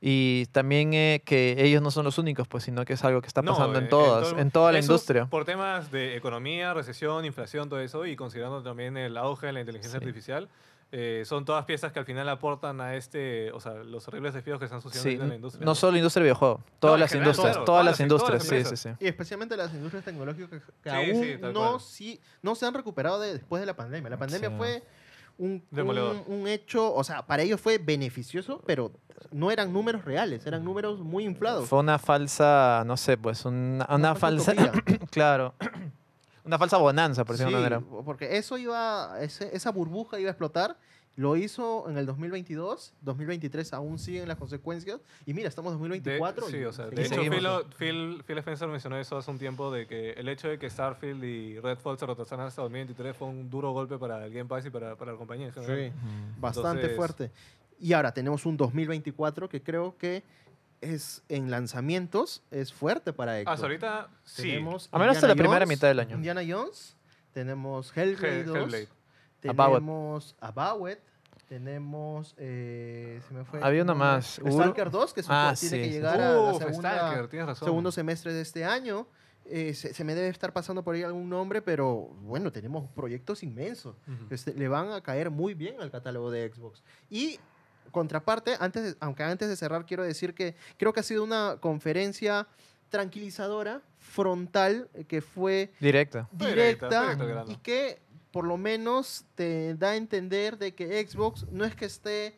Y 0.02 0.46
también 0.48 0.94
eh, 0.94 1.22
que 1.26 1.56
ellos 1.58 1.82
no 1.82 1.90
son 1.90 2.04
los 2.06 2.18
únicos, 2.18 2.48
pues, 2.48 2.64
sino 2.66 2.86
que 2.86 2.94
es 2.94 3.04
algo 3.04 3.22
que 3.22 3.28
está 3.28 3.42
No, 3.42 3.54
pasando 3.54 3.80
eh, 3.80 3.84
en 3.84 3.90
todas, 3.90 4.30
todo- 4.32 4.40
en 4.40 4.52
toda 4.52 4.72
la 4.72 4.80
industria. 4.80 5.26
Por 5.26 5.46
temas 5.46 5.92
de 5.92 6.16
economía, 6.16 6.74
recesión, 6.74 7.26
inflación, 7.26 7.70
todo 7.70 7.80
eso, 7.80 8.06
y 8.06 8.16
considerando 8.16 8.62
también 8.62 8.98
el 8.98 9.18
auge 9.18 9.48
de 9.48 9.54
la 9.54 9.60
inteligencia 9.62 10.00
Sí. 10.00 10.06
artificial, 10.06 10.50
eh, 10.92 11.24
son 11.26 11.44
todas 11.46 11.66
piezas 11.66 11.92
que 11.92 12.00
al 12.00 12.06
final 12.06 12.30
aportan 12.30 12.80
a 12.80 12.96
este, 12.96 13.52
o 13.52 13.60
sea, 13.60 13.74
los 13.84 14.08
horribles 14.08 14.34
desafíos 14.34 14.60
que 14.60 14.66
están 14.66 14.82
sucediendo 14.82 15.22
Sí, 15.22 15.24
en 15.24 15.30
la 15.30 15.36
industria. 15.36 15.66
no 15.66 15.74
solo 15.76 15.94
la 15.94 15.98
industria 15.98 16.22
del 16.22 16.28
videojuego, 16.28 16.62
todas 16.80 16.94
en 16.96 17.00
las 17.00 17.10
general, 17.12 17.28
industrias, 17.30 17.52
claro, 17.56 17.66
todas, 17.66 17.66
todas 17.66 17.86
las 17.86 18.00
las- 18.00 18.08
todas 18.08 18.32
industrias, 18.40 18.62
las 18.62 18.70
sí, 18.70 18.78
sí, 18.78 18.90
sí. 19.00 19.06
Y 19.06 19.08
especialmente 19.08 19.58
las 19.58 19.74
industrias 19.74 20.06
tecnológicas 20.06 20.62
que 20.84 20.90
Sí, 20.90 20.96
aún 21.42 21.54
no, 21.54 21.80
sí- 21.80 22.22
no 22.44 22.54
se 22.56 22.66
han 22.68 22.74
recuperado 22.76 23.20
de- 23.20 23.34
después 23.34 23.60
de 23.62 23.66
la 23.66 23.76
pandemia. 23.76 24.10
La 24.12 24.18
pandemia 24.18 24.50
Sí. 24.50 24.56
fue 24.58 24.84
un, 25.38 25.64
un, 25.72 26.24
un 26.28 26.48
hecho, 26.48 26.94
o 26.94 27.04
sea, 27.04 27.26
para 27.26 27.44
ellos 27.44 27.60
fue 27.62 27.78
beneficioso, 27.78 28.62
pero 28.66 28.92
no 29.32 29.52
eran 29.52 29.74
números 29.74 30.06
reales, 30.06 30.46
eran 30.46 30.64
números 30.64 31.00
muy 31.00 31.26
inflados. 31.26 31.68
Fue 31.68 31.80
una 31.80 32.00
falsa, 32.00 32.84
no 32.86 32.96
sé, 32.98 33.18
pues, 33.18 33.44
una, 33.46 33.86
una 33.90 34.16
falsa, 34.16 34.54
utopía. 34.54 35.00
claro, 35.12 35.54
una 36.44 36.58
falsa 36.58 36.78
bonanza, 36.78 37.26
por 37.26 37.36
decirlo 37.38 37.58
de 37.60 37.64
Sí, 37.64 37.68
una 37.68 37.80
manera. 37.80 38.04
porque 38.06 38.38
eso 38.38 38.58
iba, 38.58 39.18
ese- 39.20 39.56
esa 39.56 39.72
burbuja 39.72 40.20
iba 40.20 40.30
a 40.30 40.32
explotar 40.32 40.78
Lo 41.18 41.38
hizo 41.38 41.90
en 41.90 41.98
el 41.98 42.06
2022, 42.06 42.94
2023 43.02 43.72
aún 43.74 43.98
siguen 43.98 44.28
las 44.28 44.38
consecuencias. 44.38 45.00
Y 45.26 45.34
mira, 45.34 45.48
estamos 45.48 45.72
en 45.74 45.78
De- 45.82 45.88
2024. 45.88 46.48
sí, 46.50 46.58
y 46.58 46.64
o 46.66 46.74
sea, 46.74 46.88
de 46.88 47.02
hecho. 47.02 47.22
Phil, 47.22 47.32
Phil, 47.78 48.24
Phil 48.28 48.38
Spencer 48.40 48.68
mencionó 48.68 48.98
eso 48.98 49.18
hace 49.18 49.32
un 49.32 49.40
tiempo, 49.40 49.72
de 49.72 49.88
que 49.88 50.12
el 50.12 50.28
hecho 50.28 50.50
de 50.50 50.60
que 50.60 50.70
Starfield 50.70 51.24
y 51.24 51.60
Redfall 51.60 51.98
se 51.98 52.06
retrasaran 52.06 52.48
hasta 52.48 52.62
2023 52.64 53.16
fue 53.16 53.30
un 53.30 53.50
duro 53.50 53.72
golpe 53.72 53.98
para 53.98 54.26
el 54.26 54.34
Game 54.34 54.46
Pass 54.50 54.66
y 54.66 54.70
para, 54.70 54.98
para 54.98 55.14
la 55.14 55.18
compañía 55.18 55.48
en 55.48 55.54
general. 55.54 55.92
Sí, 55.94 55.98
bastante 56.40 56.70
Entonces- 56.92 56.98
fuerte. 56.98 57.32
Y 57.80 57.94
ahora 57.94 58.14
tenemos 58.14 58.46
un 58.46 58.58
2024 58.58 59.48
que 59.48 59.62
creo 59.62 59.98
que 59.98 60.24
es 60.82 61.24
en 61.30 61.50
lanzamientos 61.50 62.44
es 62.52 62.74
fuerte 62.74 63.14
para 63.14 63.38
Xbox. 63.40 63.52
Hasta 63.54 63.66
ahorita, 63.66 64.10
sí. 64.26 64.42
Tenemos 64.44 64.90
A 64.92 65.00
menos 65.00 65.16
hasta 65.16 65.28
la 65.28 65.34
Indiana 65.34 65.44
primera 65.50 65.66
Jones, 65.66 65.78
mitad 65.78 65.88
del 65.88 66.00
año. 66.02 66.16
Indiana 66.18 66.42
Jones, 66.48 66.96
tenemos 67.34 67.96
Hellblade 67.96 68.42
Hell- 68.42 68.46
2, 68.46 68.58
Hellblade. 68.58 68.88
Tenemos 69.54 70.36
About 70.40 70.90
It, 70.92 71.00
tenemos 71.48 72.34
eh, 72.38 73.22
se 73.28 73.34
me 73.34 73.44
fue 73.46 73.60
Había 73.62 73.84
nombre. 73.84 74.08
más. 74.08 74.40
Stalker 74.46 74.90
2 74.90 75.14
que 75.14 75.22
Ah, 75.28 75.54
tiene 75.58 75.70
sí, 75.76 75.78
que 75.82 75.86
sí, 75.86 75.92
llegar 75.92 76.20
a 76.22 76.32
la 76.34 76.42
Uf, 76.54 76.58
segunda, 76.58 76.96
Stalker, 76.96 77.28
tienes 77.28 77.48
razón. 77.48 77.66
segundo 77.68 77.92
semestre 77.92 78.34
de 78.34 78.42
este 78.42 78.66
año. 78.66 79.08
Eh, 79.48 79.76
se, 79.76 79.94
se 79.94 80.04
me 80.04 80.16
debe 80.16 80.30
estar 80.30 80.52
pasando 80.54 80.84
por 80.84 80.96
ahí 80.96 81.04
algún 81.04 81.30
nombre, 81.30 81.62
pero 81.62 82.08
bueno, 82.24 82.52
tenemos 82.52 82.90
proyectos 82.90 83.44
inmensos. 83.44 83.96
Este, 84.32 84.56
le 84.56 84.68
van 84.68 84.92
a 84.92 85.02
caer 85.02 85.30
muy 85.30 85.54
bien 85.54 85.80
al 85.80 85.92
catálogo 85.92 86.32
de 86.32 86.52
Xbox. 86.52 86.82
Y 87.12 87.40
contraparte, 87.92 88.56
antes 88.60 88.84
de- 88.84 88.96
aunque 89.00 89.22
antes 89.22 89.48
de 89.48 89.56
cerrar 89.56 89.86
quiero 89.86 90.04
decir 90.04 90.34
que 90.34 90.56
creo 90.78 90.94
que 90.94 91.02
ha 91.02 91.04
sido 91.04 91.24
una 91.24 91.58
conferencia 91.62 92.48
tranquilizadora, 92.90 93.82
frontal, 94.00 94.90
que 95.08 95.22
fue 95.22 95.72
Directa. 95.80 96.28
Directa, 96.32 97.14
directa 97.16 97.46
y 97.48 97.58
que 97.58 98.00
por 98.36 98.44
lo 98.44 98.58
menos 98.58 99.24
te 99.36 99.76
da 99.76 99.92
a 99.92 99.96
entender 99.96 100.58
de 100.58 100.76
que 100.76 101.08
Xbox 101.08 101.46
no 101.54 101.64
es 101.64 101.74
que 101.74 101.86
esté 101.86 102.36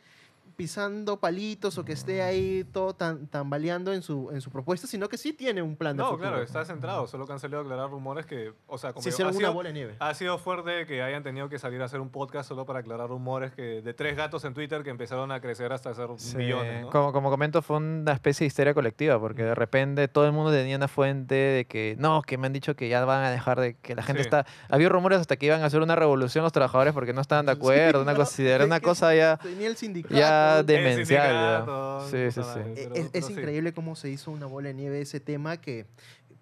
pisando 0.58 1.20
palitos 1.20 1.78
o 1.78 1.86
que 1.86 1.93
esté 1.93 2.24
ahí 2.24 2.65
todo 2.74 2.93
tan 2.96 3.28
tambaleando 3.28 3.93
en 3.93 4.02
su, 4.02 4.32
en 4.32 4.41
su 4.41 4.50
propuesta, 4.50 4.88
sino 4.88 5.08
que 5.08 5.17
sí 5.17 5.32
tiene 5.32 5.62
un 5.62 5.76
plan 5.76 5.96
de 5.96 6.02
No, 6.04 6.10
futuro. 6.10 6.30
claro, 6.30 6.43
está 6.43 6.65
centrado. 6.65 7.06
Solo 7.08 7.28
que 7.28 7.34
han 7.34 7.39
salido 7.39 7.60
a 7.60 7.62
aclarar 7.62 7.89
rumores 7.91 8.26
que, 8.26 8.54
o 8.65 8.78
sea, 8.80 8.91
como 8.91 9.04
Sí, 9.04 9.12
digo, 9.12 9.24
ha, 9.24 9.32
una 9.32 9.38
sido, 9.38 9.54
bola 9.54 9.70
de 9.70 9.74
nieve. 9.74 9.96
ha 10.00 10.13
sido 10.15 10.38
fuerte 10.39 10.86
que 10.88 11.02
hayan 11.04 11.22
tenido 11.24 11.48
que 11.48 11.60
salir 11.60 11.80
a 11.82 11.86
hacer 11.86 12.00
un 12.02 12.10
podcast 12.10 12.50
solo 12.50 12.65
para 12.65 12.80
aclarar 12.80 13.08
rumores 13.08 13.54
que 13.54 13.82
de 13.84 13.93
tres 13.93 14.17
gatos 14.17 14.43
en 14.46 14.54
Twitter 14.56 14.84
que 14.84 14.89
empezaron 14.89 15.32
a 15.32 15.39
crecer 15.39 15.72
hasta 15.72 15.93
ser 15.93 16.08
Sí, 16.17 16.36
millones, 16.38 16.82
¿no? 16.82 16.89
como, 16.89 17.13
como 17.13 17.30
comento, 17.30 17.62
fue 17.62 17.78
una 17.78 18.13
especie 18.13 18.46
de 18.46 18.48
histeria 18.48 18.74
colectiva, 18.74 19.20
porque 19.20 19.43
de 19.43 19.54
repente 19.54 20.08
todo 20.08 20.26
el 20.26 20.32
mundo 20.32 20.52
tenía 20.52 20.76
una 20.76 20.88
fuente 20.88 21.36
de 21.36 21.65
que 21.65 21.96
no, 22.00 22.24
que 22.24 22.38
me 22.39 22.48
han 22.48 22.54
dicho 22.54 22.76
que 22.76 22.89
ya 22.89 23.06
van 23.06 23.24
a 23.24 23.30
dejar 23.30 23.60
de 23.60 23.76
que 23.76 23.93
la 23.93 24.02
gente 24.02 24.24
Sí. 24.24 24.28
está. 24.28 24.46
Había 24.70 24.89
rumores 24.89 25.20
hasta 25.20 25.36
que 25.36 25.46
iban 25.46 25.62
a 25.62 25.65
hacer 25.67 25.82
una 25.82 25.96
revolución 25.96 26.43
los 26.43 26.52
trabajadores 26.52 26.93
porque 26.93 27.13
no 27.13 27.22
estaban 27.22 27.46
de 27.46 27.52
Sí, 27.58 27.58
acuerdo, 27.60 28.02
una 28.02 28.13
no, 28.13 28.17
cosa 28.17 28.41
era 28.41 28.65
una 28.65 28.80
que 28.80 28.86
cosa 28.88 29.13
ya. 29.13 29.38
Tenía 29.38 29.67
el 29.67 29.78
sindicato. 29.78 30.15
ya 30.15 30.47
demencial, 30.64 31.34
ya. 31.34 31.58
sindicato, 31.58 32.08
Sí, 32.10 32.32
sí, 32.32 32.40
puta 32.40 32.54
sí. 32.54 32.60
madre, 32.60 32.74
pero- 32.76 32.96
es 32.96 33.10
pero 33.12 33.30
increíble 33.30 33.74
cómo 33.74 33.96
se 33.96 34.10
hizo 34.10 34.32
una 34.32 34.46
bola 34.46 34.68
de 34.70 34.74
nieve 34.74 35.02
ese 35.02 35.20
tema 35.20 35.58
que 35.58 35.86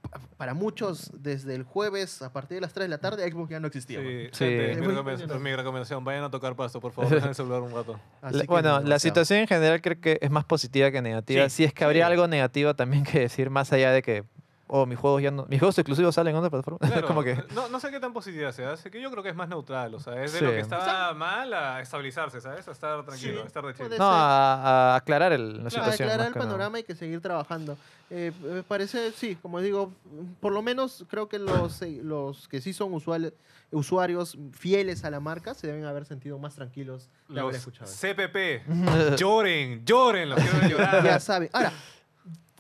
pa- 0.02 0.20
para 0.38 0.54
muchos 0.54 1.12
desde 1.22 1.56
el 1.56 1.64
jueves 1.64 2.22
a 2.22 2.32
partir 2.32 2.56
de 2.56 2.62
las 2.62 2.74
3 2.74 2.86
de 2.86 2.90
la 2.90 2.98
tarde 3.00 3.30
Xbox 3.32 3.50
ya 3.50 3.60
no 3.60 3.68
existía. 3.68 4.00
Sí, 4.02 4.28
Sí. 4.32 4.46
gente, 4.46 4.82
mi, 4.82 4.88
recomendación, 4.88 5.44
mi 5.44 5.56
recomendación, 5.56 6.04
vayan 6.04 6.24
a 6.24 6.30
tocar 6.32 6.56
pasto, 6.56 6.80
por 6.80 6.92
favor, 6.92 7.12
dejen 7.12 7.30
el 7.30 7.36
celular 7.36 7.62
un 7.62 7.72
rato. 7.74 8.00
La- 8.22 8.44
bueno, 8.46 8.80
la 8.82 9.00
situación 9.00 9.40
en 9.40 9.48
general 9.48 9.82
creo 9.82 10.00
que 10.00 10.20
es 10.22 10.30
más 10.32 10.46
positiva 10.46 10.92
que 10.92 11.02
negativa. 11.02 11.50
Sí, 11.50 11.56
Si 11.58 11.64
es 11.64 11.74
que 11.74 11.84
habría 11.84 12.08
algo 12.08 12.28
negativo 12.28 12.76
también 12.76 13.04
que 13.04 13.20
decir, 13.22 13.50
más 13.50 13.74
allá 13.74 13.92
de 13.92 14.02
que, 14.04 14.24
oh, 14.68 14.86
mis 14.86 14.98
juegos 14.98 15.22
ya 15.22 15.32
no. 15.32 15.46
Mis 15.48 15.60
juegos 15.60 15.78
exclusivos 15.78 16.16
salen 16.16 16.32
en 16.36 16.38
otra 16.38 16.50
plataforma. 16.50 16.80
Claro, 16.88 17.08
como 17.08 17.24
que. 17.24 17.36
no, 17.54 17.70
no 17.70 17.80
sé 17.80 17.92
qué 17.92 18.00
tan 18.00 18.14
positiva 18.14 18.52
sea, 18.52 18.72
así 18.74 18.90
que 18.90 19.02
yo 19.02 19.10
creo 19.12 19.22
que 19.24 19.30
es 19.30 19.36
más 19.36 19.48
neutral, 19.50 19.94
o 19.96 20.00
sea, 20.00 20.24
es 20.24 20.34
de 20.34 20.40
Sí. 20.40 20.46
lo 20.46 20.52
que 20.52 20.60
estaba 20.60 21.14
mal 21.14 21.54
a 21.54 21.82
estabilizarse, 21.82 22.42
¿sabes? 22.42 22.68
A 22.68 22.72
estar 22.72 23.04
tranquilo, 23.06 23.34
Sí, 23.36 23.40
a 23.44 23.48
estar 23.48 23.66
de 23.66 23.74
chill. 23.74 23.90
No, 23.98 24.06
a, 24.10 24.94
a 24.94 24.96
aclarar 24.96 25.34
el- 25.34 25.64
la 25.64 25.70
Claro, 25.70 25.70
situación. 25.70 26.10
aclarar 26.10 26.28
más 26.32 26.36
el 26.36 26.42
panorama 26.42 26.78
hay 26.78 26.84
que 26.84 26.96
seguir 26.96 27.22
trabajando. 27.22 27.78
Eh, 28.10 28.32
me 28.44 28.62
parece, 28.64 29.12
sí, 29.12 29.36
como 29.42 29.60
digo, 29.62 29.92
por 30.40 30.54
lo 30.54 30.62
menos 30.62 31.06
creo 31.10 31.28
que 31.28 31.40
los, 31.40 31.82
eh, 31.82 32.00
los 32.04 32.48
que 32.48 32.62
sí 32.62 32.72
son 32.72 32.94
usuales, 32.94 33.34
usuarios 33.72 34.38
fieles 34.54 35.04
a 35.06 35.10
la 35.10 35.20
marca 35.20 35.54
se 35.56 35.66
deben 35.68 35.86
haber 35.86 36.06
sentido 36.06 36.38
más 36.38 36.54
tranquilos 36.56 37.10
de 37.28 37.40
haber 37.40 37.54
Los 37.54 37.62
escuchado. 37.62 37.90
CPP, 37.92 38.64
lloren, 39.18 39.84
lloren, 39.86 40.30
los 40.30 40.40
quiero 40.40 40.68
llorar. 40.68 41.04
ya 41.04 41.20
saben. 41.20 41.50
Ahora, 41.52 41.74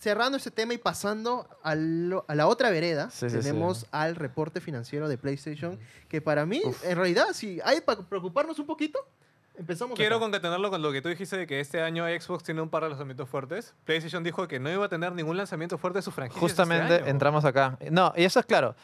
cerrando 0.05 0.37
ese 0.37 0.51
tema 0.51 0.73
y 0.73 0.77
pasando 0.77 1.47
a, 1.63 1.73
lo- 1.73 2.25
a 2.27 2.35
la 2.35 2.45
otra 2.47 2.69
vereda, 2.69 3.09
Sí, 3.09 3.27
sí, 3.27 3.37
sí. 3.37 3.41
tenemos 3.41 3.87
al 3.91 4.15
reporte 4.15 4.61
financiero 4.61 5.09
de 5.09 5.17
PlayStation, 5.17 5.79
que 6.07 6.21
para 6.21 6.45
mí, 6.45 6.61
en 6.83 6.95
realidad, 6.95 7.25
si 7.33 7.59
hay 7.65 7.81
para 7.81 8.01
preocuparnos 8.03 8.59
un 8.59 8.67
poquito, 8.67 8.99
empezamos 9.57 9.97
Quiero 9.97 10.17
acá. 10.17 10.25
concatenarlo 10.25 10.69
con 10.69 10.83
lo 10.83 10.91
que 10.91 11.01
tú 11.01 11.09
dijiste 11.09 11.37
de 11.37 11.47
que 11.47 11.59
este 11.59 11.81
año 11.81 12.05
Xbox 12.05 12.43
tiene 12.43 12.61
un 12.61 12.69
par 12.69 12.83
de 12.83 12.89
lanzamientos 12.89 13.27
fuertes. 13.27 13.73
PlayStation 13.83 14.23
dijo 14.23 14.47
que 14.47 14.59
no 14.59 14.69
iba 14.69 14.85
a 14.85 14.89
tener 14.89 15.11
ningún 15.13 15.37
lanzamiento 15.37 15.79
fuerte 15.79 15.97
de 15.99 16.03
su 16.03 16.11
franquicia. 16.11 16.39
Justamente 16.39 17.09
entramos 17.09 17.43
acá. 17.45 17.77
No, 17.89 18.13
y 18.15 18.25
eso 18.25 18.39
es 18.39 18.45
claro. 18.45 18.75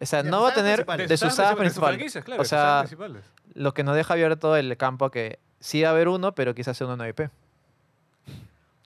O 0.00 0.06
sea, 0.06 0.24
De 0.24 0.30
no 0.30 0.42
va 0.42 0.48
a 0.50 0.54
tener 0.54 0.84
de 0.84 1.16
sus 1.16 1.32
sagas 1.34 1.54
principales. 1.54 2.12
claro, 2.24 2.42
o 2.42 2.44
sea, 2.44 2.80
principales. 2.80 3.22
lo 3.54 3.72
que 3.74 3.84
nos 3.84 3.94
deja 3.94 4.12
abierto 4.14 4.56
el 4.56 4.76
campo 4.76 5.10
que 5.12 5.38
sí 5.60 5.82
va 5.82 5.90
a 5.90 5.92
haber 5.92 6.08
uno, 6.08 6.34
pero 6.34 6.52
quizás 6.52 6.76
sea 6.76 6.88
una 6.88 6.96
nueva 6.96 7.10
IP. 7.10 7.30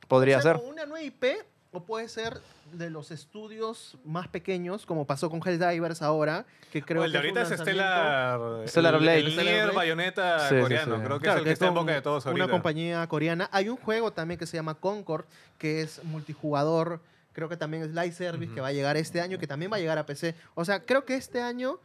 Podría 0.06 0.38
O 0.38 0.42
sea, 0.42 0.54
ser. 0.56 0.64
una 0.64 0.86
nueva 0.86 1.02
IP 1.02 1.24
o 1.72 1.84
puede 1.84 2.08
ser 2.08 2.40
de 2.72 2.88
los 2.90 3.10
estudios 3.10 3.98
más 4.04 4.26
pequeños, 4.28 4.86
como 4.86 5.06
pasó 5.06 5.28
con 5.30 5.40
Helldivers 5.46 6.00
ahora, 6.02 6.46
que 6.72 6.82
creo 6.82 7.02
O 7.02 7.04
el 7.04 7.12
de 7.12 7.20
que 7.20 7.28
ahorita 7.28 7.42
es 7.42 7.60
Stellar, 7.60 8.40
Stellar 8.68 8.94
el, 8.94 9.00
Blade. 9.00 9.18
el 9.18 9.32
Stellar 9.32 9.44
Nier 9.44 9.62
Blade. 9.64 9.76
Bayonetta 9.76 10.48
Sí, 10.48 10.54
sí, 10.54 10.60
coreano. 10.62 10.96
sí. 10.96 11.02
Creo 11.04 11.18
que 11.18 11.22
Claro, 11.24 11.36
es 11.36 11.40
el 11.40 11.44
que 11.44 11.52
está 11.52 11.66
en 11.68 11.74
boca 11.74 11.92
de 11.92 12.02
todos 12.02 12.26
ahorita. 12.26 12.44
Una 12.44 12.50
compañía 12.52 13.06
coreana. 13.06 13.48
Hay 13.52 13.68
un 13.68 13.76
juego 13.76 14.12
también 14.12 14.38
que 14.38 14.46
se 14.46 14.56
llama 14.56 14.74
Concord, 14.74 15.26
que 15.58 15.82
es 15.82 16.02
multijugador. 16.04 17.00
Creo 17.32 17.48
que 17.48 17.56
también 17.56 17.82
es 17.82 17.90
live 17.90 18.12
service, 18.12 18.52
que 18.52 18.60
va 18.60 18.68
a 18.68 18.72
llegar 18.72 18.96
este 18.96 19.20
año, 19.20 19.38
que 19.38 19.46
también 19.46 19.70
va 19.70 19.76
a 19.76 19.80
llegar 19.80 19.98
a 19.98 20.06
PC. 20.06 20.34
O 20.54 20.64
sea, 20.64 20.80
creo 20.84 21.04
que 21.04 21.14
este 21.16 21.40
año 21.42 21.78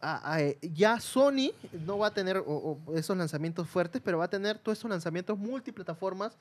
a- 0.00 0.34
a- 0.36 0.40
ya 0.62 1.00
Sony 1.00 1.52
no 1.86 1.98
va 1.98 2.08
a 2.08 2.10
tener 2.14 2.38
o- 2.38 2.44
o 2.86 2.96
esos 2.96 3.16
lanzamientos 3.16 3.68
fuertes, 3.68 4.00
pero 4.04 4.18
va 4.18 4.26
a 4.26 4.28
tener 4.30 4.58
todos 4.58 4.78
esos 4.78 4.90
lanzamientos 4.90 5.38
multiplataformas 5.38 6.36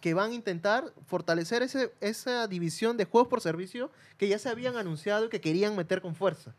que 0.00 0.14
van 0.14 0.30
a 0.30 0.34
intentar 0.34 0.92
fortalecer 1.06 1.62
ese, 1.62 1.92
esa 2.00 2.46
división 2.46 2.96
de 2.96 3.04
juegos 3.04 3.28
por 3.28 3.40
servicio 3.40 3.90
que 4.16 4.28
ya 4.28 4.38
se 4.38 4.48
habían 4.48 4.76
anunciado 4.76 5.26
y 5.26 5.28
que 5.28 5.40
querían 5.40 5.76
meter 5.76 6.00
con 6.00 6.14
fuerza 6.14 6.54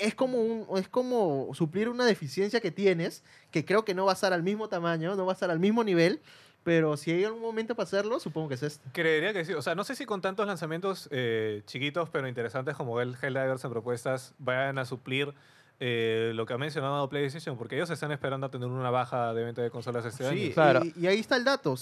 es 0.00 0.14
como, 0.14 0.38
un, 0.38 0.78
es 0.78 0.88
como 0.88 1.50
suplir 1.54 1.88
una 1.88 2.04
deficiencia 2.04 2.60
que 2.60 2.70
tienes, 2.70 3.22
que 3.50 3.64
creo 3.64 3.84
que 3.84 3.94
no 3.94 4.04
va 4.04 4.12
a 4.12 4.14
estar 4.14 4.32
al 4.32 4.42
mismo 4.42 4.68
tamaño, 4.68 5.14
no 5.16 5.26
va 5.26 5.32
a 5.32 5.34
estar 5.34 5.50
al 5.50 5.60
mismo 5.60 5.84
nivel, 5.84 6.20
pero 6.62 6.96
si 6.96 7.10
hay 7.10 7.24
algún 7.24 7.42
momento 7.42 7.74
para 7.74 7.84
hacerlo, 7.84 8.18
supongo 8.18 8.48
que 8.48 8.54
es 8.54 8.62
este. 8.62 8.88
Creería 8.92 9.32
que 9.32 9.44
sí. 9.44 9.52
O 9.52 9.60
sea, 9.60 9.74
no 9.74 9.84
sé 9.84 9.94
si 9.94 10.06
con 10.06 10.22
tantos 10.22 10.46
lanzamientos 10.46 11.08
eh, 11.12 11.62
chiquitos 11.66 12.08
pero 12.08 12.26
interesantes 12.26 12.74
como 12.74 13.00
el 13.00 13.16
Helldivers 13.20 13.64
en 13.64 13.70
propuestas 13.70 14.34
vayan 14.38 14.78
a 14.78 14.86
suplir 14.86 15.34
eh, 15.80 16.32
lo 16.34 16.46
que 16.46 16.54
ha 16.54 16.58
mencionado 16.58 17.08
PlayStation, 17.08 17.56
porque 17.58 17.74
ellos 17.76 17.90
están 17.90 18.12
esperando 18.12 18.46
a 18.46 18.50
tener 18.50 18.68
una 18.68 18.90
baja 18.90 19.34
de 19.34 19.44
venta 19.44 19.60
de 19.62 19.70
consolas 19.70 20.04
este 20.04 20.28
Sí, 20.30 20.44
año. 20.46 20.54
Claro. 20.54 20.80
y, 20.84 20.94
y 20.98 21.06
ahí 21.06 21.18
está 21.18 21.36
el 21.36 21.44
dato. 21.44 21.74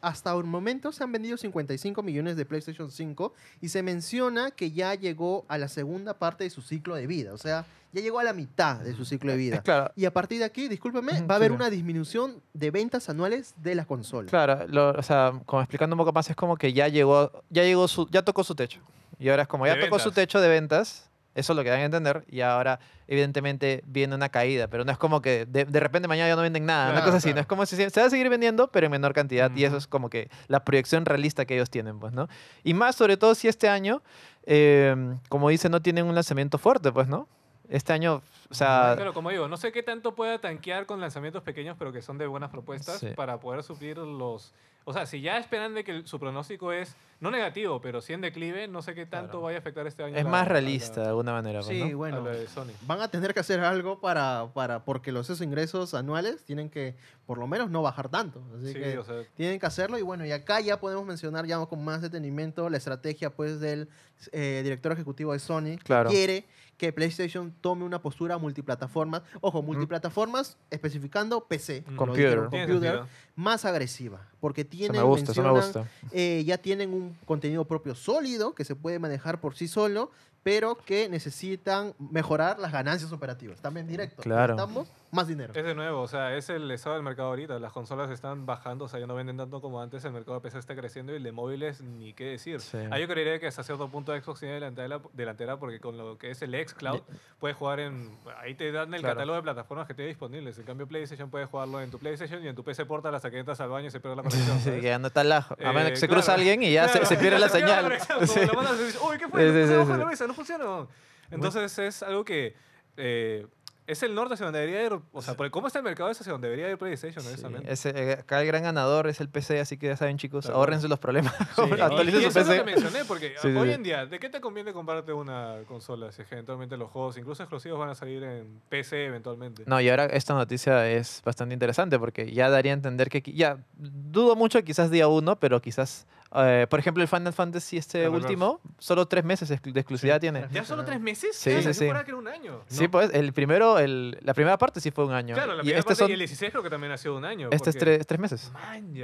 Hasta 0.00 0.32
el 0.36 0.44
momento 0.44 0.92
se 0.92 1.04
han 1.04 1.12
vendido 1.12 1.36
55 1.36 2.02
millones 2.02 2.36
de 2.36 2.44
PlayStation 2.46 2.90
5 2.90 3.32
y 3.60 3.68
se 3.68 3.82
menciona 3.82 4.50
que 4.50 4.70
ya 4.72 4.94
llegó 4.94 5.44
a 5.48 5.58
la 5.58 5.68
segunda 5.68 6.14
parte 6.14 6.44
de 6.44 6.50
su 6.50 6.62
ciclo 6.62 6.94
de 6.94 7.06
vida, 7.06 7.32
o 7.32 7.38
sea, 7.38 7.64
ya 7.92 8.00
llegó 8.00 8.18
a 8.18 8.24
la 8.24 8.32
mitad 8.32 8.80
de 8.80 8.92
su 8.94 9.04
ciclo 9.04 9.30
de 9.30 9.36
vida. 9.38 9.62
claro. 9.62 9.92
Y 9.94 10.04
a 10.06 10.12
partir 10.12 10.38
de 10.40 10.44
aquí, 10.46 10.66
discúlpeme, 10.66 11.22
va 11.26 11.34
a 11.34 11.36
haber 11.36 11.50
sí. 11.50 11.54
una 11.54 11.70
disminución 11.70 12.42
de 12.52 12.70
ventas 12.72 13.08
anuales 13.08 13.54
de 13.62 13.74
las 13.76 13.86
consolas. 13.86 14.30
Claro, 14.30 14.66
lo- 14.68 14.90
o 14.98 15.02
sea, 15.02 15.32
como 15.46 15.62
explicando 15.62 15.94
un 15.94 15.98
poco 15.98 16.12
más, 16.12 16.28
es 16.28 16.34
como 16.34 16.56
que 16.56 16.72
ya 16.72 16.88
llegó, 16.88 17.30
ya 17.50 17.62
llegó 17.62 17.86
su, 17.86 18.08
ya 18.10 18.22
tocó 18.22 18.42
su 18.42 18.54
techo. 18.56 18.80
Y 19.18 19.28
ahora 19.28 19.42
es 19.42 19.48
como 19.48 19.64
ya 19.66 19.78
tocó 19.78 20.00
su 20.00 20.10
techo 20.10 20.40
de 20.40 20.48
ventas, 20.48 21.08
eso 21.34 21.52
es 21.52 21.56
lo 21.56 21.64
que 21.64 21.70
dan 21.70 21.80
a 21.80 21.84
entender, 21.84 22.24
y 22.28 22.40
ahora 22.40 22.78
evidentemente 23.08 23.82
viene 23.86 24.14
una 24.14 24.28
caída, 24.28 24.68
pero 24.68 24.84
no 24.84 24.92
es 24.92 24.98
como 24.98 25.20
que 25.20 25.46
de, 25.46 25.64
de 25.64 25.80
repente 25.80 26.08
mañana 26.08 26.28
ya 26.28 26.36
no 26.36 26.42
venden 26.42 26.64
nada, 26.66 26.84
una 26.84 26.92
Claro, 26.94 27.06
cosa 27.06 27.16
así, 27.18 27.34
no 27.34 27.40
es 27.40 27.46
como 27.46 27.66
si 27.66 27.76
se, 27.76 27.90
se 27.90 28.00
va 28.00 28.06
a 28.06 28.10
seguir 28.10 28.28
vendiendo, 28.28 28.68
pero 28.68 28.86
en 28.86 28.92
menor 28.92 29.12
cantidad, 29.12 29.50
y 29.54 29.64
eso 29.64 29.76
es 29.76 29.86
como 29.86 30.10
que 30.10 30.30
la 30.48 30.64
proyección 30.64 31.04
realista 31.04 31.44
que 31.44 31.54
ellos 31.54 31.70
tienen, 31.70 31.98
pues, 31.98 32.12
¿no? 32.12 32.28
Y 32.62 32.74
más 32.74 32.96
sobre 32.96 33.16
todo 33.16 33.34
si 33.34 33.48
este 33.48 33.68
año, 33.68 34.02
eh, 34.46 34.94
como 35.28 35.48
dice, 35.48 35.68
no 35.68 35.82
tienen 35.82 36.06
un 36.06 36.14
lanzamiento 36.14 36.58
fuerte, 36.58 36.92
pues, 36.92 37.08
¿no? 37.08 37.28
Este 37.68 37.92
año, 37.92 38.22
o 38.54 38.56
sea, 38.56 38.92
Claro, 38.96 39.12
como 39.12 39.30
digo, 39.30 39.48
no 39.48 39.56
sé 39.56 39.72
qué 39.72 39.82
tanto 39.82 40.14
pueda 40.14 40.38
tanquear 40.40 40.86
con 40.86 41.00
lanzamientos 41.00 41.42
pequeños, 41.42 41.76
pero 41.78 41.92
que 41.92 42.02
son 42.02 42.18
de 42.18 42.26
buenas 42.28 42.50
propuestas 42.50 43.00
Sí. 43.00 43.08
para 43.16 43.40
poder 43.40 43.62
suplir 43.64 43.98
los... 43.98 44.52
O 44.86 44.92
sea, 44.92 45.06
si 45.06 45.22
ya 45.22 45.38
esperan 45.38 45.72
de 45.72 45.82
que 45.82 45.92
el- 45.92 46.06
su 46.06 46.20
pronóstico 46.20 46.70
es, 46.70 46.94
no 47.18 47.30
negativo, 47.30 47.80
pero 47.80 48.02
sí 48.02 48.12
en 48.12 48.20
declive, 48.20 48.68
no 48.68 48.82
sé 48.82 48.94
qué 48.94 49.06
tanto 49.06 49.30
Claro. 49.30 49.42
vaya 49.44 49.56
a 49.56 49.60
afectar 49.60 49.86
este 49.86 50.02
año. 50.04 50.14
es 50.14 50.24
la- 50.24 50.30
más 50.30 50.42
a 50.42 50.44
la- 50.44 50.50
realista 50.50 51.00
de 51.00 51.08
alguna 51.08 51.32
manera, 51.32 51.60
pues, 51.60 51.68
Sí, 51.70 51.90
¿no? 51.90 51.96
bueno. 51.96 52.18
a 52.18 52.20
la 52.20 52.30
de 52.32 52.46
Sony. 52.46 52.68
van 52.86 53.00
a 53.00 53.08
tener 53.08 53.32
que 53.32 53.40
hacer 53.40 53.60
algo 53.60 53.98
para, 54.00 54.48
para 54.52 54.84
porque 54.84 55.10
los 55.10 55.24
esos 55.30 55.40
ingresos 55.40 55.94
anuales 55.94 56.44
tienen 56.44 56.68
que 56.68 56.96
por 57.24 57.38
lo 57.38 57.46
menos 57.46 57.70
no 57.70 57.80
bajar 57.80 58.10
tanto. 58.10 58.42
Así 58.58 58.68
Sí, 58.68 58.74
que 58.74 58.98
o 58.98 59.04
sea, 59.04 59.22
tienen 59.36 59.58
que 59.58 59.64
hacerlo 59.64 59.96
y 59.98 60.02
bueno, 60.02 60.26
y 60.26 60.32
acá 60.32 60.60
ya 60.60 60.78
podemos 60.78 61.06
mencionar 61.06 61.46
ya 61.46 61.64
con 61.64 61.82
más 61.82 62.02
detenimiento 62.02 62.68
la 62.68 62.76
estrategia 62.76 63.30
pues 63.30 63.60
del 63.60 63.88
eh, 64.32 64.60
director 64.62 64.92
ejecutivo 64.92 65.32
de 65.32 65.38
Sony 65.38 65.76
que 65.78 65.84
Claro. 65.84 66.10
quiere 66.10 66.44
que 66.76 66.92
PlayStation 66.92 67.54
tome 67.62 67.84
una 67.84 68.00
postura 68.02 68.36
multiplataformas. 68.44 69.22
Ojo, 69.40 69.62
multiplataformas 69.62 70.56
especificando 70.70 71.44
PC. 71.44 71.82
Computer. 71.96 72.44
computer, 72.50 73.00
más 73.34 73.64
agresiva. 73.64 74.20
Porque 74.40 74.64
tienen, 74.64 75.00
me 75.00 75.02
gusta, 75.02 75.32
eso 75.32 75.42
me 75.42 75.50
gusta. 75.50 75.88
eh, 76.12 76.44
ya 76.46 76.58
tienen 76.58 76.92
un 76.92 77.16
contenido 77.24 77.64
propio 77.64 77.94
sólido 77.94 78.54
que 78.54 78.64
se 78.64 78.76
puede 78.76 78.98
manejar 78.98 79.40
por 79.40 79.56
sí 79.56 79.66
solo, 79.66 80.10
pero 80.44 80.76
que 80.76 81.08
necesitan 81.08 81.94
mejorar 81.98 82.58
las 82.60 82.70
ganancias 82.70 83.10
operativas. 83.12 83.60
También 83.60 83.86
directo. 83.88 84.22
Claro. 84.22 84.54
Necesitamos 84.54 84.88
más 85.10 85.26
dinero. 85.28 85.52
Es 85.54 85.64
de 85.64 85.74
nuevo, 85.74 86.02
o 86.02 86.08
sea, 86.08 86.36
es 86.36 86.48
el 86.50 86.70
estado 86.70 86.96
del 86.96 87.04
mercado 87.04 87.28
ahorita. 87.28 87.58
Las 87.60 87.72
consolas 87.72 88.10
están 88.10 88.46
bajando, 88.46 88.84
o 88.84 88.88
sea, 88.88 89.00
ya 89.00 89.06
no 89.06 89.14
venden 89.14 89.36
tanto 89.36 89.60
como 89.60 89.80
antes. 89.80 90.04
El 90.04 90.12
mercado 90.12 90.34
de 90.36 90.40
PC 90.42 90.58
está 90.58 90.74
creciendo 90.76 91.12
y 91.12 91.16
el 91.16 91.22
de 91.22 91.32
móviles 91.32 91.80
ni 91.80 92.12
qué 92.12 92.24
decir. 92.26 92.60
Sí. 92.60 92.78
Ahí 92.90 93.00
yo 93.02 93.08
creería 93.08 93.38
que 93.40 93.46
hasta 93.46 93.62
cierto 93.62 93.88
punto 93.88 94.12
Xbox 94.12 94.40
tiene 94.40 94.54
delantera, 94.54 95.00
delantera 95.12 95.56
porque 95.56 95.80
con 95.80 95.96
lo 95.96 96.18
que 96.18 96.30
es 96.32 96.42
el 96.42 96.52
xCloud 96.54 97.00
puedes 97.38 97.56
jugar 97.56 97.80
en. 97.80 98.10
Ahí 98.42 98.54
te 98.54 98.70
dan 98.72 98.92
el 98.92 99.00
Claro. 99.00 99.14
catálogo 99.14 99.36
de 99.36 99.42
plataformas 99.42 99.86
que 99.86 99.94
tienes 99.94 100.10
disponibles. 100.14 100.58
En 100.58 100.64
cambio, 100.64 100.86
PlayStation 100.86 101.30
puedes 101.30 101.48
jugarlo 101.48 101.80
en 101.80 101.90
tu 101.90 101.98
PlayStation 101.98 102.44
y 102.44 102.48
en 102.48 102.54
tu 102.56 102.62
PC 102.64 102.84
porta 102.84 103.08
hasta 103.08 103.30
que 103.30 103.38
entras 103.38 103.60
al 103.60 103.70
baño 103.70 103.86
y 103.86 103.90
se 103.90 104.00
pierde 104.00 104.16
la 104.16 104.22
conexión. 104.28 104.58
Sí, 104.60 104.70
que 104.72 104.82
ya 104.82 104.98
no 104.98 105.06
está 105.06 105.24
lajo. 105.24 105.54
A 105.64 105.72
menos 105.72 105.88
Eh, 105.88 105.90
que 105.90 105.96
se 105.96 106.08
claro. 106.08 106.20
cruza 106.20 106.34
alguien 106.34 106.62
y 106.62 106.72
ya 106.72 106.86
se- 106.88 106.92
Claro, 106.98 107.06
se, 107.06 107.16
pierde 107.16 107.38
la 107.38 107.48
señal. 107.48 107.92
Sí. 108.26 108.40
la 108.44 108.52
mandas 108.52 108.80
y 108.80 108.84
dices, 108.84 109.00
Uy, 109.00 109.16
¿qué 109.16 109.28
fue? 109.28 109.40
Sí, 109.40 110.24
No 110.34 110.44
funciona. 110.44 110.86
Entonces 111.30 111.78
es 111.78 112.02
algo 112.02 112.24
que 112.24 112.54
eh, 112.96 113.46
es 113.86 114.02
el 114.02 114.14
norte 114.14 114.32
hacia 114.34 114.46
donde 114.46 114.60
debería 114.60 114.82
ir. 114.86 114.98
O 115.12 115.20
sea, 115.20 115.34
por 115.34 115.50
cómo 115.50 115.66
está 115.66 115.78
el 115.78 115.84
mercado 115.84 116.08
es 116.10 116.18
hacia 116.18 116.32
donde 116.32 116.48
debería 116.48 116.70
ir 116.70 116.78
PlayStation, 116.78 117.22
Sí, 117.22 117.28
honestamente. 117.28 117.70
ese, 117.70 117.90
eh, 117.90 118.12
acá 118.14 118.40
el 118.40 118.46
gran 118.46 118.62
ganador 118.62 119.08
es 119.08 119.20
el 119.20 119.28
PC, 119.28 119.60
así 119.60 119.76
que 119.76 119.88
ya 119.88 119.96
saben, 119.96 120.16
chicos, 120.16 120.46
Claro. 120.46 120.56
ahórrense 120.58 120.88
los 120.88 120.98
problemas. 120.98 121.34
Sí. 121.54 121.62
Actualicen 121.80 122.22
su 122.22 122.28
eso 122.28 122.40
es 122.40 122.46
lo 122.46 122.52
PC. 122.52 122.64
que 122.64 122.70
mencioné, 122.70 123.04
porque 123.04 123.34
Sí, 123.42 123.48
hoy 123.48 123.72
en 123.72 123.82
día, 123.82 124.06
¿de 124.06 124.18
qué 124.18 124.30
te 124.30 124.40
conviene 124.40 124.72
comprarte 124.72 125.12
una 125.12 125.56
consola? 125.68 126.10
Si 126.12 126.22
es 126.22 126.28
que 126.28 126.34
eventualmente 126.34 126.76
los 126.78 126.90
juegos, 126.90 127.18
incluso 127.18 127.42
exclusivos, 127.42 127.78
van 127.78 127.90
a 127.90 127.94
salir 127.94 128.22
en 128.24 128.60
PC 128.70 129.06
eventualmente. 129.06 129.64
No, 129.66 129.78
y 129.80 129.88
ahora 129.90 130.06
esta 130.06 130.32
noticia 130.34 130.88
es 130.90 131.20
bastante 131.24 131.52
interesante 131.52 131.98
porque 131.98 132.32
ya 132.32 132.48
daría 132.48 132.72
a 132.72 132.74
entender 132.76 133.10
que, 133.10 133.20
ya, 133.32 133.58
dudo 133.74 134.34
mucho 134.34 134.62
quizás 134.64 134.90
día 134.90 135.08
uno, 135.08 135.38
pero 135.38 135.60
quizás, 135.60 136.06
eh, 136.36 136.66
por 136.68 136.78
ejemplo, 136.78 137.02
el 137.02 137.08
Final 137.08 137.32
Fantasy 137.32 137.76
este 137.76 138.08
último, 138.08 138.60
solo 138.78 139.06
tres 139.06 139.24
meses 139.24 139.48
de 139.48 139.54
exclusividad 139.80 140.20
tiene. 140.20 140.46
¿Ya 140.50 140.64
solo 140.64 140.84
tres 140.84 141.00
meses? 141.00 141.36
Sí, 141.36 141.62
sí, 141.62 141.74
sí. 141.74 141.80
que 141.80 141.90
era 141.90 142.16
un 142.16 142.28
año. 142.28 142.62
Sí, 142.66 142.88
pues, 142.88 143.10
el 143.12 143.32
primero, 143.32 143.78
el, 143.78 144.18
la 144.22 144.34
primera 144.34 144.58
parte 144.58 144.80
sí 144.80 144.90
fue 144.90 145.04
un 145.04 145.12
año. 145.12 145.34
Claro, 145.34 145.52
la 145.54 145.58
y 145.58 145.60
primera 145.60 145.78
este 145.78 145.88
parte 145.88 145.98
son, 146.00 146.10
y 146.10 146.12
el 146.14 146.18
16 146.18 146.50
creo 146.50 146.62
que 146.62 146.70
también 146.70 146.92
ha 146.92 146.96
sido 146.96 147.16
un 147.16 147.24
año. 147.24 147.48
este 147.52 147.70
es 147.70 147.76
tres, 147.76 148.06
tres 148.06 148.20
meses. 148.20 148.50
Man. 148.52 148.94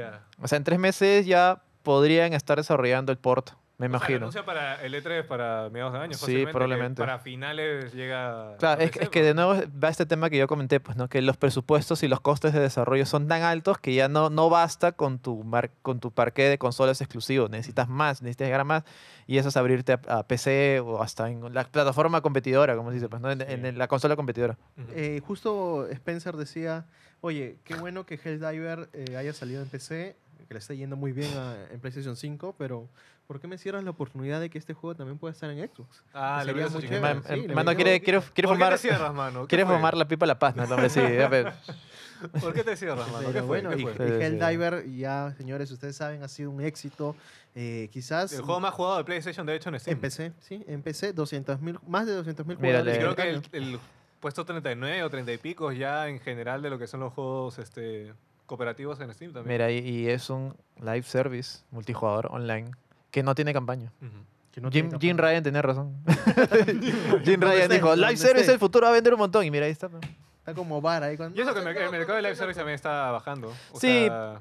O 0.40 0.48
sea, 0.48 0.56
en 0.56 0.64
tres 0.64 0.78
meses 0.78 1.26
ya 1.26 1.62
podrían 1.82 2.32
estar 2.32 2.58
desarrollando 2.58 3.12
el 3.12 3.18
port, 3.18 3.50
me 3.88 3.96
O 3.96 3.98
sea, 3.98 4.10
imagino. 4.20 4.44
para 4.44 4.82
el 4.84 4.94
E3 4.94 5.26
para 5.26 5.70
mediados 5.70 5.94
de 5.94 5.98
año. 6.00 6.12
Sí, 6.14 6.44
probablemente. 6.52 7.00
Para 7.00 7.18
finales 7.18 7.92
llega. 7.94 8.56
Claro, 8.58 8.80
a 8.80 8.84
es, 8.84 8.90
que- 8.90 9.04
es 9.04 9.08
que 9.08 9.22
de 9.22 9.32
nuevo 9.32 9.54
va 9.82 9.88
este 9.88 10.04
tema 10.04 10.28
que 10.28 10.36
yo 10.36 10.46
comenté, 10.46 10.80
pues, 10.80 10.96
¿no? 10.98 11.08
Que 11.08 11.22
los 11.22 11.36
presupuestos 11.38 12.02
y 12.02 12.08
los 12.08 12.20
costes 12.20 12.52
de 12.52 12.60
desarrollo 12.60 13.06
son 13.06 13.26
tan 13.26 13.42
altos 13.42 13.78
que 13.78 13.94
ya 13.94 14.08
no, 14.08 14.28
no 14.28 14.50
basta 14.50 14.92
con 14.92 15.18
tu, 15.18 15.42
mar- 15.44 15.70
con 15.82 15.98
tu 15.98 16.10
parque 16.12 16.42
de 16.44 16.58
consolas 16.58 17.00
exclusivo. 17.00 17.48
Necesitas 17.48 17.88
más, 17.88 18.20
necesitas 18.22 18.46
llegar 18.48 18.60
a 18.60 18.64
más. 18.64 18.84
Y 19.26 19.38
eso 19.38 19.48
es 19.48 19.56
abrirte 19.56 19.92
a, 19.94 20.00
a 20.18 20.26
PC 20.26 20.80
o 20.80 21.02
hasta 21.02 21.30
en 21.30 21.54
la 21.54 21.64
plataforma 21.64 22.20
competidora, 22.20 22.76
como 22.76 22.90
se 22.90 22.96
dice, 22.96 23.08
pues, 23.08 23.22
¿no? 23.22 23.30
En, 23.30 23.38
Sí. 23.40 23.46
en 23.48 23.78
la 23.78 23.88
consola 23.88 24.14
competidora. 24.14 24.58
Eh, 24.94 25.20
justo 25.26 25.86
Spencer 25.90 26.36
decía, 26.36 26.84
oye, 27.22 27.58
qué 27.64 27.74
bueno 27.76 28.04
que 28.04 28.16
Helldiver 28.22 28.90
eh, 28.92 29.16
haya 29.16 29.32
salido 29.32 29.62
en 29.62 29.68
PC, 29.68 30.16
que 30.48 30.54
le 30.54 30.58
está 30.58 30.74
yendo 30.74 30.96
muy 30.96 31.12
bien 31.12 31.30
a- 31.38 31.54
en 31.72 31.80
PlayStation 31.80 32.16
5, 32.16 32.56
pero 32.58 32.88
¿por 33.30 33.38
qué 33.40 33.46
me 33.46 33.58
cierras 33.58 33.84
la 33.84 33.90
oportunidad 33.90 34.40
de 34.40 34.50
que 34.50 34.58
este 34.58 34.74
juego 34.74 34.96
también 34.96 35.16
pueda 35.16 35.30
estar 35.30 35.48
en 35.48 35.58
Xbox? 35.64 36.02
Ah, 36.12 36.42
le 36.44 36.52
chiquito. 36.52 36.80
chévere. 36.80 37.00
Man- 37.00 37.22
sí, 37.22 37.46
mano, 37.46 37.76
quiere, 37.76 38.00
quiere, 38.02 38.20
quiere 38.34 38.48
¿Por 38.48 38.56
fumar, 38.56 38.70
qué 38.72 38.76
te 38.78 38.88
cierras, 38.88 39.14
mano? 39.14 39.42
¿Qué 39.42 39.46
quiere 39.50 39.66
fue? 39.66 39.76
fumar 39.76 39.96
la 39.96 40.08
pipa 40.08 40.24
a 40.24 40.26
la 40.26 40.36
paz, 40.40 40.56
¿no? 40.56 40.64
Hombre, 40.64 40.90
sí, 40.90 40.98
a 40.98 41.28
ver. 41.28 41.52
¿Por 42.40 42.52
qué 42.52 42.64
te 42.64 42.76
cierras, 42.76 43.08
mano? 43.12 43.32
¿Qué 43.32 43.40
bueno, 43.40 43.70
¿Qué 43.70 43.76
y, 43.76 43.82
fue? 43.82 43.92
y 43.92 43.94
Sí, 43.94 44.02
sí, 44.02 44.10
sí. 44.18 44.24
Helldiver 44.24 44.84
ya, 44.96 45.32
señores, 45.36 45.70
ustedes 45.70 45.94
saben, 45.94 46.24
ha 46.24 46.26
sido 46.28 46.50
un 46.50 46.60
éxito. 46.60 47.14
Eh, 47.54 47.88
quizás 47.92 48.32
El 48.32 48.42
juego 48.42 48.58
más 48.58 48.74
jugado 48.74 48.98
de 48.98 49.04
PlayStation, 49.04 49.46
de 49.46 49.54
hecho, 49.54 49.68
en 49.68 49.78
Steam. 49.78 49.94
en 49.94 50.00
PC, 50.00 50.32
sí, 50.40 50.64
en 50.66 50.82
PC, 50.82 51.14
200.000, 51.14 51.78
más 51.86 52.06
de 52.08 52.20
200.000 52.20 52.58
Mírale. 52.58 52.90
Y 52.96 52.98
jugadores. 52.98 52.98
creo 52.98 53.14
que 53.14 53.56
el 53.58 53.62
el 53.72 53.80
puesto 54.18 54.44
39 54.44 55.04
o 55.04 55.08
30 55.08 55.32
y 55.32 55.38
pico 55.38 55.70
ya 55.70 56.08
en 56.08 56.18
general 56.18 56.62
de 56.62 56.70
lo 56.70 56.80
que 56.80 56.88
son 56.88 56.98
los 56.98 57.12
juegos 57.12 57.60
este, 57.60 58.12
cooperativos 58.46 58.98
en 58.98 59.14
Steam 59.14 59.32
también. 59.32 59.54
Mira, 59.54 59.70
y, 59.70 59.78
y 59.78 60.08
es 60.08 60.30
un 60.30 60.56
live 60.82 61.04
service 61.04 61.60
multijugador 61.70 62.26
online 62.32 62.72
que 63.10 63.22
no 63.22 63.34
tiene 63.34 63.52
campaña. 63.52 63.92
Ujú. 64.00 64.10
que 64.52 64.60
no 64.60 64.70
Jim, 64.70 64.88
tiene 64.90 64.98
Jim. 65.00 65.16
Ryan 65.16 65.42
tenía 65.42 65.62
razón. 65.62 65.96
Jim 67.24 67.40
Ryan 67.40 67.62
esté, 67.62 67.74
dijo, 67.74 67.94
live 67.94 68.16
service 68.16 68.40
esté". 68.40 68.52
el 68.52 68.58
futuro 68.58 68.84
va 68.86 68.90
a 68.90 68.94
vender 68.94 69.12
un 69.14 69.20
montón. 69.20 69.44
Y 69.44 69.50
mira, 69.50 69.66
ahí 69.66 69.72
está. 69.72 69.88
¿no? 69.88 70.00
Está 70.38 70.54
como 70.54 70.80
bar 70.80 71.02
ahí. 71.02 71.16
Cuando, 71.16 71.36
Y 71.38 71.42
eso 71.42 71.50
"No, 71.50 71.54
que 71.54 71.60
el, 71.84 71.90
mercado 71.90 72.16
de 72.16 72.22
live 72.22 72.34
service 72.36 72.42
loco". 72.46 72.54
también 72.60 72.74
está 72.74 73.10
bajando. 73.12 73.48
O 73.72 73.78
Sí, 73.80 74.06
sea, 74.06 74.40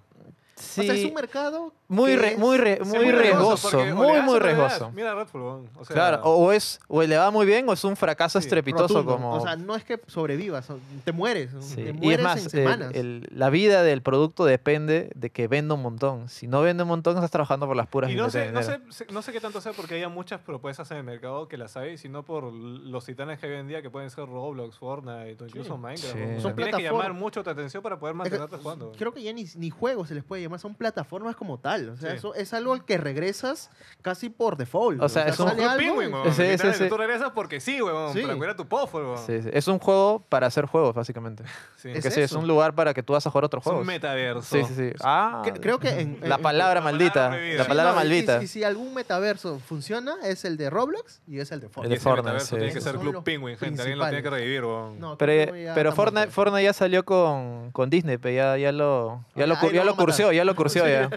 Sí, 0.56 0.82
O 0.82 0.84
sea, 0.84 0.94
es 0.94 1.06
un 1.06 1.14
mercado 1.14 1.74
muy, 1.90 2.16
re- 2.16 2.38
muy, 2.38 2.58
re- 2.58 2.80
sí, 2.84 2.98
muy 2.98 3.12
riesgoso, 3.12 3.78
muy, 3.96 4.22
muy 4.22 4.40
riesgoso. 4.40 4.92
Mira 4.92 5.14
Redfall, 5.16 5.42
o 5.42 5.66
sea, 5.84 5.94
Claro, 5.94 6.22
o 6.24 6.52
es 6.52 6.80
o 6.88 7.02
le 7.02 7.18
va 7.18 7.32
muy 7.32 7.46
bien 7.46 7.68
o 7.68 7.74
es 7.74 7.84
un 7.84 7.96
fracaso 7.96 8.40
Sí, 8.40 8.46
estrepitoso 8.46 8.94
rotundo. 9.00 9.12
como... 9.14 9.34
O 9.34 9.42
sea, 9.42 9.56
no 9.56 9.76
es 9.76 9.84
que 9.84 10.00
sobrevivas, 10.08 10.68
te 11.04 11.12
mueres. 11.12 11.50
Sí, 11.62 11.76
Te 11.76 11.82
Y 11.82 11.88
es 11.90 11.96
mueres 11.96 12.24
más, 12.24 12.38
en 12.38 12.44
el- 12.46 12.50
semanas. 12.52 12.92
el- 12.94 13.28
la 13.32 13.50
vida 13.50 13.82
del 13.84 14.02
producto 14.04 14.46
depende 14.46 15.10
de 15.16 15.32
que 15.32 15.48
venda 15.48 15.74
un 15.74 15.82
montón. 15.82 16.30
Si 16.30 16.48
no 16.48 16.62
vende 16.62 16.84
un 16.84 16.90
montón, 16.90 17.16
estás 17.16 17.32
trabajando 17.32 17.66
por 17.66 17.76
las 17.76 17.88
puras 17.88 18.12
Y 18.12 18.16
no 18.16 18.30
sé, 18.30 18.52
no, 18.52 18.62
sé, 18.62 18.80
no 19.12 19.22
sé 19.24 19.32
qué 19.32 19.42
tanto 19.42 19.60
sea 19.60 19.74
porque 19.74 19.96
haya 19.96 20.10
muchas 20.10 20.40
propuestas 20.42 20.92
en 20.92 20.98
el 20.98 21.04
mercado 21.04 21.48
que 21.48 21.58
las 21.58 21.76
hay, 21.76 21.98
sino 21.98 22.24
por 22.24 22.44
los 22.54 23.04
titanes 23.06 23.40
que 23.40 23.48
hay 23.48 23.54
hoy 23.54 23.60
en 23.60 23.68
día 23.68 23.82
que 23.82 23.90
pueden 23.90 24.12
ser 24.12 24.28
Roblox, 24.28 24.78
Fortnite 24.78 25.44
o 25.44 25.48
incluso 25.48 25.76
Minecraft. 25.76 26.14
Sí. 26.14 26.20
weón. 26.24 26.42
Son 26.42 26.56
Tienes 26.56 26.76
que 26.76 26.84
llamar 26.84 27.14
mucho 27.14 27.44
tu 27.44 27.50
atención 27.50 27.82
para 27.82 27.98
poder 28.00 28.16
Es 28.16 28.24
que, 28.24 28.30
mantenerte 28.38 28.58
jugando. 28.58 28.92
creo 28.96 29.12
que 29.12 29.24
ya 29.24 29.34
ni, 29.34 29.46
ni 29.56 29.72
juegos 29.72 30.10
se 30.10 30.14
les 30.14 30.24
puede 30.24 30.44
llamar, 30.44 30.60
son 30.60 30.76
plataformas 30.76 31.36
como 31.36 31.58
tal. 31.58 31.79
O 31.88 31.96
sea, 31.96 32.10
Sí. 32.12 32.18
eso 32.18 32.34
es 32.36 32.54
algo 32.54 32.74
al 32.74 32.84
que 32.84 32.98
regresas 32.98 33.70
casi 34.02 34.30
por 34.30 34.58
default. 34.58 35.02
O 35.02 35.08
sea, 35.08 35.28
es 35.28 35.40
un 35.40 35.50
Club 35.52 35.62
algo 35.62 35.78
Penguin, 35.78 36.10
y- 36.10 36.14
weón. 36.14 36.34
Sí, 36.34 36.58
sí. 36.58 36.90
Tú 36.90 36.98
regresas 36.98 37.32
porque 37.36 37.60
sí, 37.62 37.82
weón. 37.82 38.12
Sí. 38.14 38.24
Para 38.24 38.36
cuidar 38.36 38.56
tu 38.58 38.68
puffle, 38.68 39.02
weón. 39.02 39.18
Sí, 39.26 39.42
sí. 39.44 39.50
Es 39.54 39.68
un 39.68 39.78
juego 39.80 40.20
para 40.28 40.48
hacer 40.48 40.66
juegos, 40.66 40.96
básicamente. 40.96 41.44
Sí. 41.78 41.90
Es 41.94 42.04
sí, 42.14 42.20
es 42.22 42.32
un 42.34 42.48
lugar 42.48 42.74
para 42.74 42.94
que 42.94 43.04
tú 43.04 43.14
vas 43.14 43.26
a 43.26 43.30
jugar 43.30 43.46
otros 43.46 43.62
Es 43.62 43.68
un 43.68 43.72
juegos. 43.74 43.86
metaverso. 43.88 44.42
Sí, 44.42 44.64
sí, 44.66 44.74
sí. 44.76 44.92
Ah, 45.04 45.44
Cre- 45.46 45.60
creo 45.62 45.80
que 45.80 45.90
en, 45.90 46.20
la 46.24 46.36
en- 46.36 46.42
palabra 46.42 46.76
la 46.76 46.82
maldita. 46.82 47.14
palabra 47.14 47.38
prohibida. 47.38 47.58
La 47.60 47.64
Sí, 47.64 47.68
palabra 47.70 47.92
no, 47.92 47.96
maldita. 47.98 48.44
Y, 48.44 48.48
si 48.48 48.64
algún 48.64 48.94
metaverso 48.96 49.60
funciona, 49.60 50.16
es 50.24 50.44
el 50.46 50.58
de 50.58 50.70
Roblox 50.70 51.22
y 51.28 51.40
es 51.40 51.52
el 51.52 51.60
de 51.60 51.68
El 51.68 51.72
Fortnite. 51.72 51.90
de 51.90 51.96
ese 51.96 52.04
Fortnite, 52.04 52.40
sí. 52.40 52.56
tiene 52.56 52.74
que 52.74 52.82
ser 52.82 52.96
Club 52.98 53.24
Penguin, 53.24 53.58
gente. 53.58 53.82
Alguien 53.82 54.00
lo 54.00 54.06
tiene 54.08 54.24
que 54.24 54.30
revivir, 54.30 54.64
weón. 54.66 55.00
No, 55.00 55.18
Pero, 55.18 55.54
que 55.54 55.92
Fortnite, 56.32 56.64
ya 56.64 56.74
salió 56.74 57.06
con, 57.06 57.72
con 57.72 57.90
Disney, 57.90 58.18
pero 58.18 58.36
ya, 58.36 58.58
ya 58.58 58.72
lo, 58.72 59.24
ya 59.36 59.46
lo, 59.46 59.56
ya 59.72 59.84
lo 59.84 59.96
cursió, 59.96 60.32
ya 60.32 60.44
lo 60.46 60.56
cursió 60.56 60.88
ya. 60.88 61.10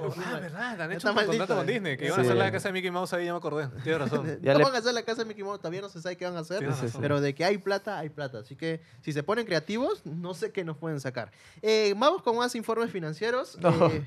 Ah, 0.54 0.70
verdad, 0.70 0.80
han 0.82 0.92
hecho 0.92 0.98
está 0.98 1.10
un 1.10 1.16
contrato 1.16 1.38
maldito, 1.38 1.56
con 1.56 1.68
eh. 1.68 1.72
Disney, 1.72 1.96
que 1.96 2.02
Sí. 2.04 2.08
iban 2.08 2.18
a 2.20 2.22
hacer 2.22 2.36
la 2.36 2.52
casa 2.52 2.68
de 2.68 2.72
Mickey 2.72 2.90
Mouse 2.90 3.12
ahí, 3.12 3.24
ya 3.26 3.32
me 3.32 3.38
acordé. 3.38 3.68
Tienes 3.82 4.00
razón. 4.00 4.38
Ya 4.42 4.52
no 4.52 4.58
le- 4.58 4.64
van 4.64 4.74
a 4.74 4.78
hacer 4.78 4.94
la 4.94 5.02
casa 5.02 5.22
de 5.22 5.28
Mickey 5.28 5.44
Mouse, 5.44 5.58
todavía 5.60 5.80
no 5.80 5.88
se 5.88 6.00
sabe 6.02 6.16
qué 6.16 6.24
van 6.24 6.36
a 6.36 6.40
hacer. 6.40 6.68
Pero 7.00 7.20
de 7.20 7.34
que 7.34 7.44
hay 7.44 7.58
plata, 7.58 7.98
hay 7.98 8.08
plata. 8.08 8.38
Así 8.38 8.56
que 8.56 8.80
si 9.00 9.12
se 9.12 9.22
ponen 9.22 9.46
creativos, 9.46 10.04
no 10.06 10.34
sé 10.34 10.52
qué 10.52 10.64
nos 10.64 10.76
pueden 10.76 11.00
sacar. 11.00 11.30
Eh, 11.62 11.94
vamos 11.96 12.22
con 12.22 12.36
más 12.36 12.54
informes 12.54 12.90
financieros. 12.90 13.58
No. 13.60 13.86
Eh, 13.88 14.06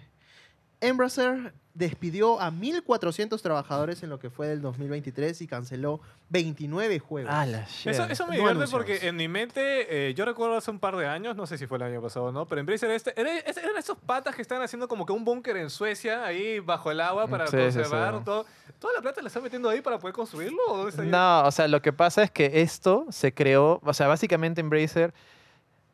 Embracer 0.81 1.53
despidió 1.73 2.39
a 2.39 2.51
1.400 2.51 3.41
trabajadores 3.41 4.01
en 4.01 4.09
lo 4.09 4.17
que 4.17 4.29
fue 4.29 4.47
del 4.47 4.61
2023 4.61 5.41
y 5.41 5.47
canceló 5.47 5.99
29 6.29 6.99
juegos. 6.99 7.29
Ah, 7.33 7.45
la. 7.45 7.63
Eso, 7.63 8.03
eso 8.05 8.27
me 8.27 8.37
No 8.37 8.47
divierte 8.49 8.71
porque 8.71 9.07
en 9.07 9.17
mi 9.17 9.27
mente, 9.27 10.07
eh, 10.09 10.13
yo 10.13 10.23
recuerdo 10.23 10.55
hace 10.55 10.71
un 10.71 10.79
par 10.79 10.95
de 10.95 11.05
años, 11.05 11.35
no 11.35 11.45
sé 11.45 11.57
si 11.57 11.67
fue 11.67 11.77
el 11.77 11.83
año 11.83 12.01
pasado 12.01 12.27
o 12.27 12.31
no, 12.31 12.45
pero 12.45 12.61
Embracer 12.61 12.89
este, 12.91 13.19
era- 13.19 13.37
es- 13.39 13.57
eran 13.57 13.75
esos 13.77 13.97
patas 13.97 14.35
que 14.35 14.41
están 14.41 14.61
haciendo 14.61 14.87
como 14.87 15.05
que 15.05 15.11
un 15.11 15.25
búnker 15.25 15.57
en 15.57 15.69
Suecia, 15.69 16.25
ahí 16.25 16.59
bajo 16.61 16.91
el 16.91 17.01
agua 17.01 17.27
para 17.27 17.47
Sí, 17.47 17.57
conservar 17.57 18.17
sí. 18.19 18.21
todo. 18.23 18.45
¿Toda 18.79 18.93
la 18.93 19.01
plata 19.01 19.21
la 19.21 19.27
están 19.27 19.43
metiendo 19.43 19.69
ahí 19.69 19.81
para 19.81 19.99
poder 19.99 20.13
construirlo? 20.13 20.89
No, 21.03 21.43
o 21.43 21.51
sea, 21.51 21.67
lo 21.67 21.81
que 21.81 21.91
pasa 21.91 22.23
es 22.23 22.31
que 22.31 22.61
esto 22.61 23.05
se 23.09 23.33
creó, 23.33 23.81
o 23.83 23.93
sea, 23.93 24.07
básicamente 24.07 24.61
Embracer, 24.61 25.13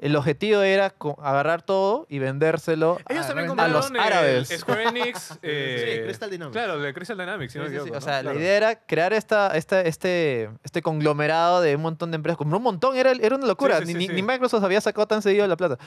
el 0.02 0.16
objetivo 0.18 0.62
era 0.64 0.94
agarrar 1.22 1.62
todo 1.62 2.06
y 2.10 2.20
vendérselo. 2.20 2.98
Ellos 3.08 3.26
también 3.28 3.58
a 3.58 3.68
los 3.70 3.90
el 3.92 4.00
árabes. 4.00 4.50
Square 4.50 4.90
Enix. 4.90 5.38
eh, 5.44 5.96
Sí, 6.00 6.04
Crystal 6.06 6.30
Dynamics. 6.30 6.54
Claro, 6.54 6.80
de 6.82 6.94
Crystal 6.94 7.18
Dynamics. 7.18 7.54
si 7.54 7.60
no 7.60 7.66
Sí, 7.66 7.72
me 7.72 7.78
sí, 7.78 7.84
sí. 7.84 7.90
equivoco, 7.90 7.98
O 7.98 8.00
¿no? 8.00 8.12
sea, 8.14 8.22
Claro. 8.22 8.36
la 8.36 8.42
idea 8.42 8.58
era 8.58 8.76
crear 8.86 9.14
esta, 9.14 9.56
esta, 9.56 9.82
este, 9.82 10.50
este 10.64 10.82
conglomerado 10.82 11.62
de 11.62 11.76
un 11.76 11.84
montón 11.84 12.12
de 12.12 12.16
empresas. 12.16 12.38
Como 12.38 12.58
un 12.58 12.64
montón, 12.64 12.98
era, 12.98 13.12
era 13.12 13.36
una 13.36 13.46
locura. 13.48 13.80
Sí, 13.80 13.86
sí, 13.86 13.94
ni, 13.94 14.02
sí, 14.02 14.08
ni- 14.10 14.14
ni 14.16 14.22
sí. 14.22 14.28
Microsoft 14.28 14.64
había 14.64 14.82
sacado 14.82 15.08
tan 15.08 15.22
seguido 15.22 15.48
la 15.48 15.56
plata. 15.56 15.78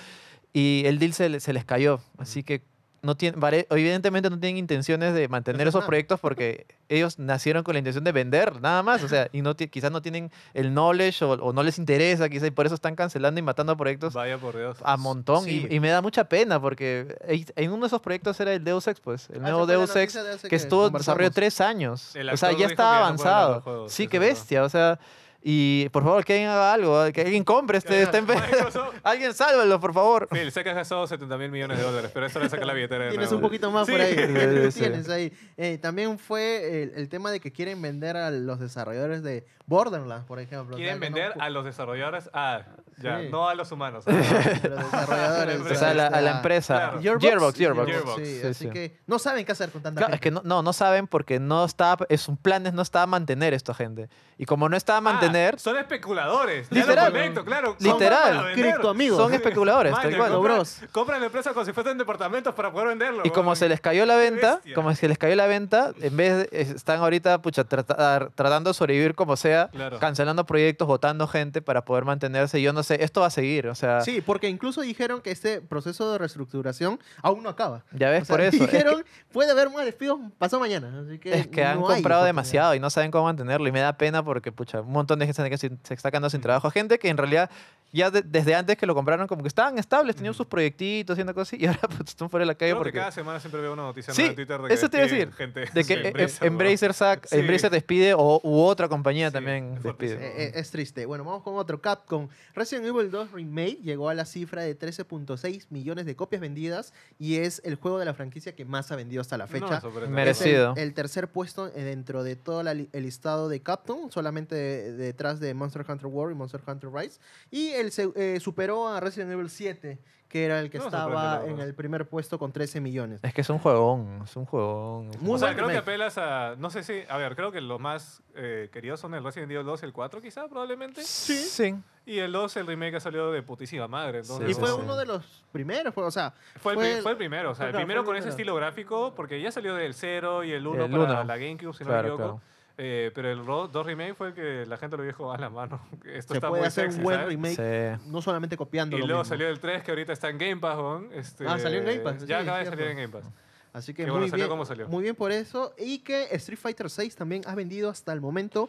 Y 0.52 0.84
el 0.86 0.98
deal 1.00 1.12
se, 1.12 1.28
le- 1.28 1.40
se 1.40 1.52
les 1.52 1.64
cayó. 1.64 2.00
Así 2.16 2.42
que 2.44 2.62
no 3.04 3.16
tiene, 3.16 3.36
vale- 3.38 3.66
evidentemente 3.70 4.30
no 4.30 4.38
tienen 4.40 4.56
intenciones 4.56 5.14
de 5.14 5.28
mantener 5.28 5.68
esos 5.68 5.84
proyectos 5.84 6.18
porque 6.18 6.66
ellos 6.88 7.18
nacieron 7.18 7.62
con 7.62 7.74
la 7.74 7.78
intención 7.78 8.02
de 8.04 8.12
vender, 8.12 8.60
nada 8.60 8.82
más. 8.82 9.02
O 9.04 9.08
sea, 9.08 9.28
y 9.32 9.42
no 9.42 9.54
quizás 9.54 9.92
no 9.92 10.02
tienen 10.02 10.30
el 10.54 10.72
knowledge 10.72 11.24
o, 11.24 11.32
o 11.32 11.52
no 11.52 11.62
les 11.62 11.78
interesa, 11.78 12.28
quizás, 12.28 12.48
y 12.48 12.50
por 12.50 12.66
eso 12.66 12.74
están 12.74 12.96
cancelando 12.96 13.38
y 13.38 13.42
matando 13.42 13.76
proyectos 13.76 14.14
Vaya 14.14 14.38
por 14.38 14.56
Dios. 14.56 14.78
a 14.82 14.96
montón. 14.96 15.44
Sí. 15.44 15.66
Y, 15.70 15.76
y 15.76 15.80
me 15.80 15.90
da 15.90 16.00
mucha 16.02 16.24
pena 16.28 16.60
porque 16.60 17.16
en 17.56 17.70
uno 17.70 17.82
de 17.82 17.86
esos 17.88 18.00
proyectos 18.00 18.40
era 18.40 18.52
el 18.54 18.64
Deus 18.64 18.86
Ex, 18.88 19.00
pues. 19.00 19.28
El 19.30 19.36
Ah, 19.44 19.50
nuevo 19.50 19.66
Deus 19.66 19.94
Ex 19.94 20.14
de 20.14 20.32
hace 20.32 20.48
que 20.48 20.56
estuvo 20.56 20.86
en 20.86 20.92
desarrollo 20.94 21.30
tres 21.30 21.60
años. 21.60 22.14
O 22.32 22.36
sea, 22.36 22.52
ya 22.52 22.66
estaba 22.66 22.94
que 22.96 23.00
no 23.00 23.04
avanzado. 23.04 23.88
sí, 23.88 24.08
qué 24.08 24.18
bestia. 24.18 24.64
O 24.64 24.68
sea, 24.68 24.98
Y 25.46 25.90
por 25.90 26.02
favor, 26.04 26.24
que 26.24 26.32
alguien 26.32 26.48
haga 26.48 26.72
algo, 26.72 27.12
que 27.12 27.20
alguien 27.20 27.44
compre 27.44 27.76
este, 27.76 28.02
este. 28.02 28.22
Alguien 29.02 29.34
sálvalo, 29.34 29.78
por 29.78 29.92
favor. 29.92 30.26
Phil, 30.30 30.50
sé 30.50 30.64
que 30.64 30.70
has 30.70 30.76
gastado 30.76 31.06
70 31.06 31.36
mil 31.36 31.50
millones 31.50 31.76
de 31.76 31.84
dólares, 31.84 32.10
pero 32.14 32.24
esto 32.24 32.40
le 32.40 32.48
saca 32.48 32.64
la 32.64 32.72
billetera 32.72 33.04
de 33.04 33.10
Tienes 33.10 33.28
nuevo. 33.30 33.44
un 33.44 33.50
poquito 33.50 33.70
más 33.70 33.84
Sí. 33.86 33.92
por 33.92 34.00
ahí. 34.00 34.14
Sí, 34.64 34.72
sí. 34.72 34.80
Tienes 34.80 35.08
ahí. 35.10 35.30
Eh, 35.58 35.76
también 35.76 36.18
fue 36.18 36.82
el, 36.84 36.92
el 36.96 37.08
tema 37.10 37.30
de 37.30 37.40
que 37.40 37.52
quieren 37.52 37.82
vender 37.82 38.16
a 38.16 38.30
los 38.30 38.58
desarrolladores 38.58 39.22
de 39.22 39.46
Borderlands, 39.66 40.24
por 40.24 40.40
ejemplo. 40.40 40.76
O 40.76 40.78
sea, 40.78 40.82
Quieren 40.82 40.94
no 40.96 41.00
vender 41.02 41.32
pu- 41.34 41.42
a 41.42 41.50
los 41.50 41.64
desarrolladores. 41.66 42.30
Ah, 42.32 42.62
ya, 43.02 43.20
Sí. 43.20 43.28
no 43.30 43.46
a 43.46 43.54
los 43.54 43.70
humanos. 43.70 44.04
a 44.08 44.12
los 44.12 44.22
desarrolladores. 44.62 45.60
O 45.60 45.64
O 45.64 45.74
sea, 45.74 45.90
a 45.90 45.94
la, 45.94 46.06
a 46.06 46.10
la 46.10 46.18
este, 46.20 46.30
empresa. 46.36 46.74
Claro. 46.98 47.20
Gearbox, 47.20 47.58
Gearbox. 47.58 47.86
Gearbox. 47.90 48.16
Sí, 48.16 48.40
Sí, 48.40 48.46
así 48.46 48.64
sí. 48.64 48.70
que 48.70 48.96
no 49.06 49.18
saben 49.18 49.44
qué 49.44 49.52
hacer 49.52 49.70
con 49.70 49.82
tanta 49.82 49.98
Claro, 50.00 50.14
es 50.14 50.20
gente. 50.20 50.40
que 50.40 50.48
no, 50.48 50.54
no, 50.56 50.62
no 50.62 50.72
saben 50.72 51.06
porque 51.06 51.38
no 51.38 51.66
está, 51.66 51.98
es 52.08 52.22
sus 52.22 52.38
planes 52.38 52.72
no 52.72 52.80
estaba 52.80 53.04
mantener 53.06 53.52
esto 53.52 53.72
a 53.72 53.74
gente. 53.74 54.08
Y 54.38 54.46
como 54.46 54.68
no 54.70 54.76
estaba 54.76 54.98
a 54.98 55.02
mantener, 55.02 55.33
Ah, 55.33 55.33
son 55.58 55.76
especuladores. 55.78 56.68
Ya 56.70 56.80
Literal. 56.80 57.06
lo 57.12 57.18
conecto, 57.18 57.44
claro. 57.44 57.76
Literal. 57.78 58.52
Cripto 58.54 58.90
amigos. 58.90 59.18
son 59.18 59.32
especuladores, 59.34 59.92
tal 59.94 60.16
cual. 60.16 60.32
compran- 60.32 60.42
Bros. 60.42 60.80
Compran 60.92 61.20
la 61.20 61.26
empresa 61.26 61.52
como 61.52 61.64
si 61.64 61.72
fuesen 61.72 61.98
departamentos 61.98 62.54
para 62.54 62.70
poder 62.72 62.88
venderlo. 62.88 63.22
Y 63.24 63.30
como 63.30 63.54
se 63.56 63.68
les 63.68 63.80
cayó 63.80 64.04
la 64.06 64.16
venta, 64.16 64.56
bestia. 64.56 64.74
como 64.74 64.94
se 64.94 65.08
les 65.08 65.18
cayó 65.18 65.34
la 65.36 65.46
venta, 65.46 65.92
en 66.00 66.16
vez 66.16 66.36
de, 66.36 66.48
es- 66.52 66.70
están 66.70 67.00
ahorita 67.00 67.40
pucha, 67.42 67.64
trata- 67.64 68.28
tratando 68.34 68.70
de 68.70 68.74
sobrevivir 68.74 69.14
como 69.14 69.36
sea, 69.36 69.68
Claro. 69.68 69.98
cancelando 69.98 70.44
proyectos, 70.46 70.86
votando 70.86 71.26
gente 71.26 71.62
para 71.62 71.84
poder 71.84 72.04
mantenerse. 72.04 72.60
Yo 72.62 72.72
no 72.72 72.82
sé, 72.82 73.02
esto 73.02 73.20
va 73.22 73.26
a 73.28 73.30
seguir, 73.30 73.66
o 73.68 73.74
sea, 73.74 74.00
Sí, 74.02 74.20
porque 74.20 74.48
incluso 74.48 74.80
dijeron 74.82 75.20
que 75.20 75.30
este 75.30 75.60
proceso 75.60 76.10
de 76.12 76.18
reestructuración 76.18 76.98
aún 77.22 77.42
no 77.42 77.48
acaba. 77.48 77.82
ya 77.92 78.10
ves 78.10 78.22
O 78.22 78.24
sea, 78.26 78.32
por 78.36 78.40
eso. 78.42 78.64
Es 78.64 78.70
que- 78.70 78.76
Dijeron, 78.78 79.04
puede 79.32 79.50
haber 79.50 79.70
más 79.70 79.84
despidos 79.84 80.18
pasado 80.38 80.60
mañana. 80.60 81.02
Así 81.06 81.18
que 81.18 81.32
Es 81.34 81.46
que 81.46 81.64
han 81.64 81.80
no 81.80 81.86
comprado 81.86 82.24
demasiado 82.24 82.74
y 82.74 82.80
no 82.80 82.90
saben 82.90 83.10
cómo 83.10 83.24
mantenerlo. 83.24 83.66
Y 83.68 83.72
me 83.72 83.80
da 83.80 83.92
pena 83.96 84.22
porque, 84.24 84.52
pucha, 84.52 84.80
un 84.80 84.92
montón 84.92 85.18
de 85.18 85.23
gente 85.26 85.56
se, 85.58 85.68
se- 85.68 85.76
se 85.82 85.94
está 85.94 86.10
quedando 86.10 86.30
sin 86.30 86.40
trabajo. 86.40 86.70
Gente 86.70 86.98
que 86.98 87.08
en 87.08 87.16
realidad 87.16 87.50
ya 87.92 88.10
de- 88.10 88.22
desde 88.22 88.56
antes 88.56 88.76
que 88.76 88.86
lo 88.86 88.94
compraron 88.94 89.28
como 89.28 89.42
que 89.42 89.48
estaban 89.48 89.78
estables, 89.78 90.16
tenían 90.16 90.34
sus 90.34 90.46
proyectitos, 90.48 91.14
haciendo 91.14 91.32
cosas 91.32 91.60
y 91.60 91.66
ahora 91.66 91.78
pues, 91.88 92.00
están 92.08 92.28
fuera 92.28 92.42
de 92.42 92.46
la 92.48 92.54
calle 92.56 92.72
Creo 92.72 92.82
que 92.82 92.84
porque... 92.90 92.98
cada 92.98 93.12
semana 93.12 93.38
siempre 93.38 93.60
veo 93.60 93.72
una 93.72 93.82
noticia 93.82 94.12
Sí, 94.12 94.22
en 94.22 94.34
Twitter 94.34 94.60
de 94.60 94.68
que 94.68 94.74
eso 94.74 94.90
te 94.90 94.96
iba 94.96 95.06
a 95.06 95.08
decir, 95.08 95.32
Gente 95.32 95.64
De 95.72 95.84
que 95.84 95.94
eh, 95.94 96.06
Embracer, 96.08 96.46
Embracer, 96.48 96.90
sac- 96.92 97.26
Sí. 97.26 97.36
Embracer 97.38 97.70
despide 97.70 98.14
o 98.14 98.40
u 98.42 98.60
otra 98.62 98.88
compañía 98.88 99.28
Sí, 99.28 99.34
también 99.34 99.74
es 99.76 99.82
despide. 99.84 100.14
Eh, 100.14 100.32
eh, 100.46 100.52
es 100.56 100.70
triste. 100.72 101.06
Bueno, 101.06 101.22
vamos 101.24 101.42
con 101.44 101.54
otro. 101.56 101.80
Capcom. 101.80 102.28
Resident 102.54 102.86
Evil 102.86 103.10
2 103.12 103.30
Remake 103.32 103.78
llegó 103.82 104.08
a 104.08 104.14
la 104.14 104.24
cifra 104.24 104.62
de 104.62 104.76
13.6 104.76 105.66
millones 105.70 106.04
de 106.06 106.16
copias 106.16 106.40
vendidas 106.40 106.92
y 107.18 107.36
es 107.36 107.62
el 107.64 107.76
juego 107.76 107.98
de 108.00 108.04
la 108.06 108.14
franquicia 108.14 108.56
que 108.56 108.64
más 108.64 108.90
ha 108.90 108.96
vendido 108.96 109.20
hasta 109.20 109.38
la 109.38 109.46
fecha. 109.46 109.80
Merecido. 110.08 110.72
El, 110.76 110.82
el 110.82 110.94
tercer 110.94 111.28
puesto 111.28 111.68
dentro 111.70 112.24
de 112.24 112.34
todo 112.36 112.62
la 112.64 112.72
el 112.72 112.88
listado 112.92 113.48
de 113.48 113.60
Capcom, 113.60 114.10
solamente 114.10 114.54
de- 114.56 115.12
detrás 115.14 115.40
de 115.40 115.54
Monster 115.54 115.84
Hunter 115.88 116.06
World 116.06 116.34
y 116.34 116.38
Monster 116.38 116.60
Hunter 116.66 116.90
Rise. 116.92 117.20
Y 117.50 117.68
el 117.70 117.90
se- 117.92 118.12
eh, 118.16 118.40
superó 118.40 118.88
a 118.88 119.00
Resident 119.00 119.30
Evil 119.32 119.48
7, 119.48 119.98
que 120.28 120.44
era 120.44 120.58
el 120.58 120.68
que 120.68 120.78
No 120.78 120.86
estaba 120.86 121.44
en 121.46 121.60
el 121.60 121.74
primer 121.74 122.08
puesto 122.08 122.38
con 122.40 122.50
13 122.52 122.80
millones. 122.80 123.20
Es 123.22 123.32
que 123.32 123.42
es 123.42 123.48
un 123.50 123.58
juegón, 123.58 124.22
es 124.24 124.34
un 124.34 124.44
juegón. 124.46 125.10
Muy 125.20 125.36
o 125.36 125.38
sea, 125.38 125.54
creo 125.54 125.68
que 125.68 125.76
apelas 125.76 126.18
a. 126.18 126.56
No 126.58 126.70
sé 126.70 126.82
si. 126.82 127.02
A 127.08 127.16
ver, 127.18 127.36
creo 127.36 127.52
que 127.52 127.60
los 127.60 127.78
más 127.80 128.20
eh, 128.34 128.68
queridos 128.72 128.98
son 128.98 129.14
el 129.14 129.22
Resident 129.22 129.52
Evil 129.52 129.64
2 129.64 129.82
y 129.82 129.86
el 129.86 129.92
4, 129.92 130.20
quizá, 130.20 130.48
probablemente. 130.48 131.02
Sí. 131.04 131.36
Sí. 131.36 131.74
Y 132.06 132.18
el 132.18 132.32
2, 132.32 132.56
el 132.56 132.66
remake 132.66 132.96
ha 132.96 133.00
salido 133.00 133.30
de 133.32 133.42
putísima 133.42 133.86
madre. 133.86 134.18
Entonces, 134.18 134.50
y 134.50 134.54
Sí, 134.54 134.60
fue 134.60 134.68
sí, 134.70 134.76
uno 134.78 134.96
de 134.96 135.06
los 135.06 135.44
primeros, 135.52 135.94
fue- 135.94 136.04
o 136.04 136.10
sea, 136.10 136.34
Fue 136.56 136.72
el, 136.72 136.78
fue 136.78 136.92
el- 136.96 137.02
fue 137.02 137.12
el 137.12 137.16
primero, 137.16 137.50
o 137.52 137.54
sea, 137.54 137.58
fue, 137.64 137.66
el 137.66 137.72
claro, 137.72 137.86
primero 137.86 138.04
con 138.04 138.16
ese 138.16 138.28
estilo 138.30 138.54
gráfico, 138.56 139.14
porque 139.14 139.40
ya 139.40 139.52
salió 139.52 139.74
del 139.74 139.94
0 139.94 140.42
y 140.44 140.50
el 140.52 140.66
1 140.66 140.84
El 140.86 140.90
para 140.90 141.02
uno. 141.04 141.24
la 141.24 141.36
GameCube, 141.36 141.72
si 141.74 141.84
no 141.84 141.90
Claro, 141.90 142.08
me 142.08 142.14
equivoco. 142.14 142.40
claro. 142.40 142.53
Eh, 142.76 143.12
pero 143.14 143.30
el 143.30 143.44
2 143.44 143.86
Remake 143.86 144.14
fue 144.14 144.28
el 144.28 144.34
que 144.34 144.66
la 144.66 144.76
gente 144.76 144.96
lo 144.96 145.04
dijo 145.04 145.32
a 145.32 145.38
la 145.38 145.48
mano. 145.48 145.80
Esto 146.04 146.34
se 146.34 146.38
está 146.38 146.48
puede 146.48 146.62
muy 146.62 146.66
hacer 146.68 146.84
sexy, 146.86 146.98
un 146.98 147.04
buen 147.04 147.16
¿sabes? 147.18 147.28
remake, 147.28 147.98
Sí. 148.00 148.10
no 148.10 148.20
solamente 148.22 148.56
copiando 148.56 148.96
Y 148.96 149.00
lo 149.00 149.06
luego 149.06 149.22
mismo. 149.22 149.28
salió 149.34 149.48
el 149.48 149.60
3, 149.60 149.82
que 149.84 149.90
ahorita 149.92 150.12
está 150.12 150.28
en 150.28 150.38
Game 150.38 150.56
Pass, 150.56 150.76
weón. 150.76 151.08
Este, 151.12 151.46
Ah, 151.46 151.58
salió 151.58 151.78
en 151.80 151.84
Game 151.86 152.00
Pass, 152.00 152.26
Ya 152.26 152.38
sí, 152.38 152.42
acaba 152.42 152.58
de 152.58 152.64
salir 152.66 152.86
en 152.88 152.96
Game 152.96 153.08
Pass. 153.10 153.24
Así 153.72 153.92
que 153.94 154.04
Qué 154.04 154.10
muy, 154.10 154.20
bueno, 154.20 154.28
salió 154.30 154.44
bien, 154.44 154.50
como 154.50 154.64
salió. 154.64 154.88
muy 154.88 155.02
bien 155.02 155.14
por 155.16 155.30
eso. 155.32 155.74
Y 155.78 155.98
que 156.00 156.24
Street 156.32 156.58
Fighter 156.60 156.88
6 156.90 157.14
también 157.16 157.42
ha 157.46 157.54
vendido 157.54 157.90
hasta 157.90 158.12
el 158.12 158.20
momento 158.20 158.68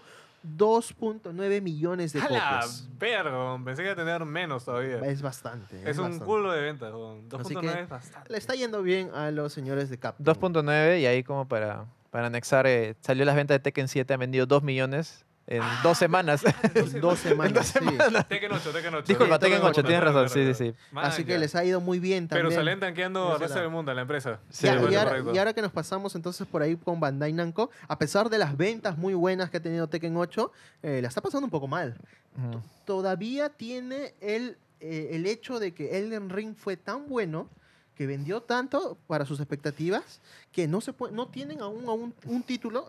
2.9 0.57 1.61
millones 1.61 2.13
de 2.13 2.19
¡A 2.19 2.23
la 2.23 2.27
copias. 2.29 2.87
verga! 2.99 3.31
weón! 3.31 3.65
Pensé 3.65 3.81
que 3.83 3.87
iba 3.89 3.93
a 3.93 4.05
tener 4.05 4.25
menos 4.25 4.65
todavía. 4.65 4.97
Es 4.99 5.21
bastante. 5.21 5.77
Es 5.89 5.97
un 5.97 6.05
bastante. 6.05 6.25
culo 6.25 6.51
de 6.51 6.61
ventas, 6.61 6.91
weón. 6.93 7.25
Así 7.39 7.53
2.9 7.55 7.61
que 7.73 7.81
es 7.81 7.89
bastante. 7.89 8.31
Le 8.31 8.37
está 8.37 8.55
yendo 8.55 8.81
bien 8.81 9.09
a 9.13 9.31
los 9.31 9.53
señores 9.53 9.89
de 9.89 9.97
Capcom. 9.97 10.25
2.9 10.25 10.99
y 11.01 11.05
ahí 11.05 11.23
como 11.23 11.47
para, 11.47 11.85
para 12.15 12.27
anexar, 12.27 12.65
eh, 12.65 12.95
salió 13.01 13.25
las 13.25 13.35
ventas 13.35 13.55
de 13.55 13.59
Tekken 13.59 13.89
7, 13.89 14.13
ha 14.13 14.15
vendido 14.15 14.45
2 14.45 14.63
millones 14.63 15.25
en 15.47 15.61
dos 15.83 15.97
semanas. 15.97 16.45
En 16.73 17.01
dos 17.01 17.19
semanas, 17.19 17.67
sí. 17.77 17.79
Tekken 18.29 18.53
8, 18.53 18.71
Tekken 18.71 18.93
8. 18.93 19.03
Disculpa, 19.05 19.35
Sí, 19.35 19.41
Tekken 19.41 19.59
todo 19.59 19.69
8, 19.71 19.83
tienes 19.83 20.01
razón, 20.01 20.29
sí, 20.29 20.53
sí, 20.53 20.53
sí. 20.53 20.73
Así 20.95 21.25
que 21.25 21.33
ya. 21.33 21.39
les 21.39 21.55
ha 21.55 21.65
ido 21.65 21.81
muy 21.81 21.99
bien 21.99 22.29
también. 22.29 22.47
Pero 22.47 22.55
salen 22.57 22.79
tanqueando 22.79 23.33
al 23.33 23.39
resto 23.41 23.59
del 23.59 23.69
mundo, 23.69 23.91
a 23.91 23.95
la 23.95 24.03
empresa. 24.03 24.39
Sí, 24.49 24.65
Ya, 24.65 24.75
y, 24.89 24.95
ahora, 24.95 25.23
y 25.33 25.37
ahora 25.37 25.53
que 25.53 25.61
nos 25.61 25.73
pasamos 25.73 26.15
entonces 26.15 26.47
por 26.47 26.61
ahí 26.61 26.77
con 26.77 27.01
Bandai 27.01 27.33
Namco, 27.33 27.69
a 27.85 27.99
pesar 27.99 28.29
de 28.29 28.37
las 28.37 28.55
ventas 28.55 28.97
muy 28.97 29.13
buenas 29.13 29.49
que 29.49 29.57
ha 29.57 29.61
tenido 29.61 29.89
Tekken 29.89 30.15
8, 30.15 30.53
eh, 30.83 30.99
la 31.01 31.09
está 31.09 31.19
pasando 31.19 31.43
un 31.47 31.51
poco 31.51 31.67
mal. 31.67 31.97
Todavía 32.85 33.49
tiene 33.49 34.13
el, 34.21 34.57
eh, 34.79 35.09
el 35.11 35.25
hecho 35.25 35.59
de 35.59 35.73
que 35.73 35.97
Elden 35.97 36.29
Ring 36.29 36.55
fue 36.55 36.77
tan 36.77 37.09
bueno 37.09 37.49
que 37.95 38.05
vendió 38.07 38.41
tanto 38.41 38.97
para 39.07 39.25
sus 39.25 39.39
expectativas 39.39 40.19
que 40.51 40.67
no 40.67 40.81
se 40.81 40.93
puede, 40.93 41.13
no 41.13 41.27
tienen 41.27 41.61
aún, 41.61 41.85
aún 41.87 42.13
un 42.25 42.43
título. 42.43 42.85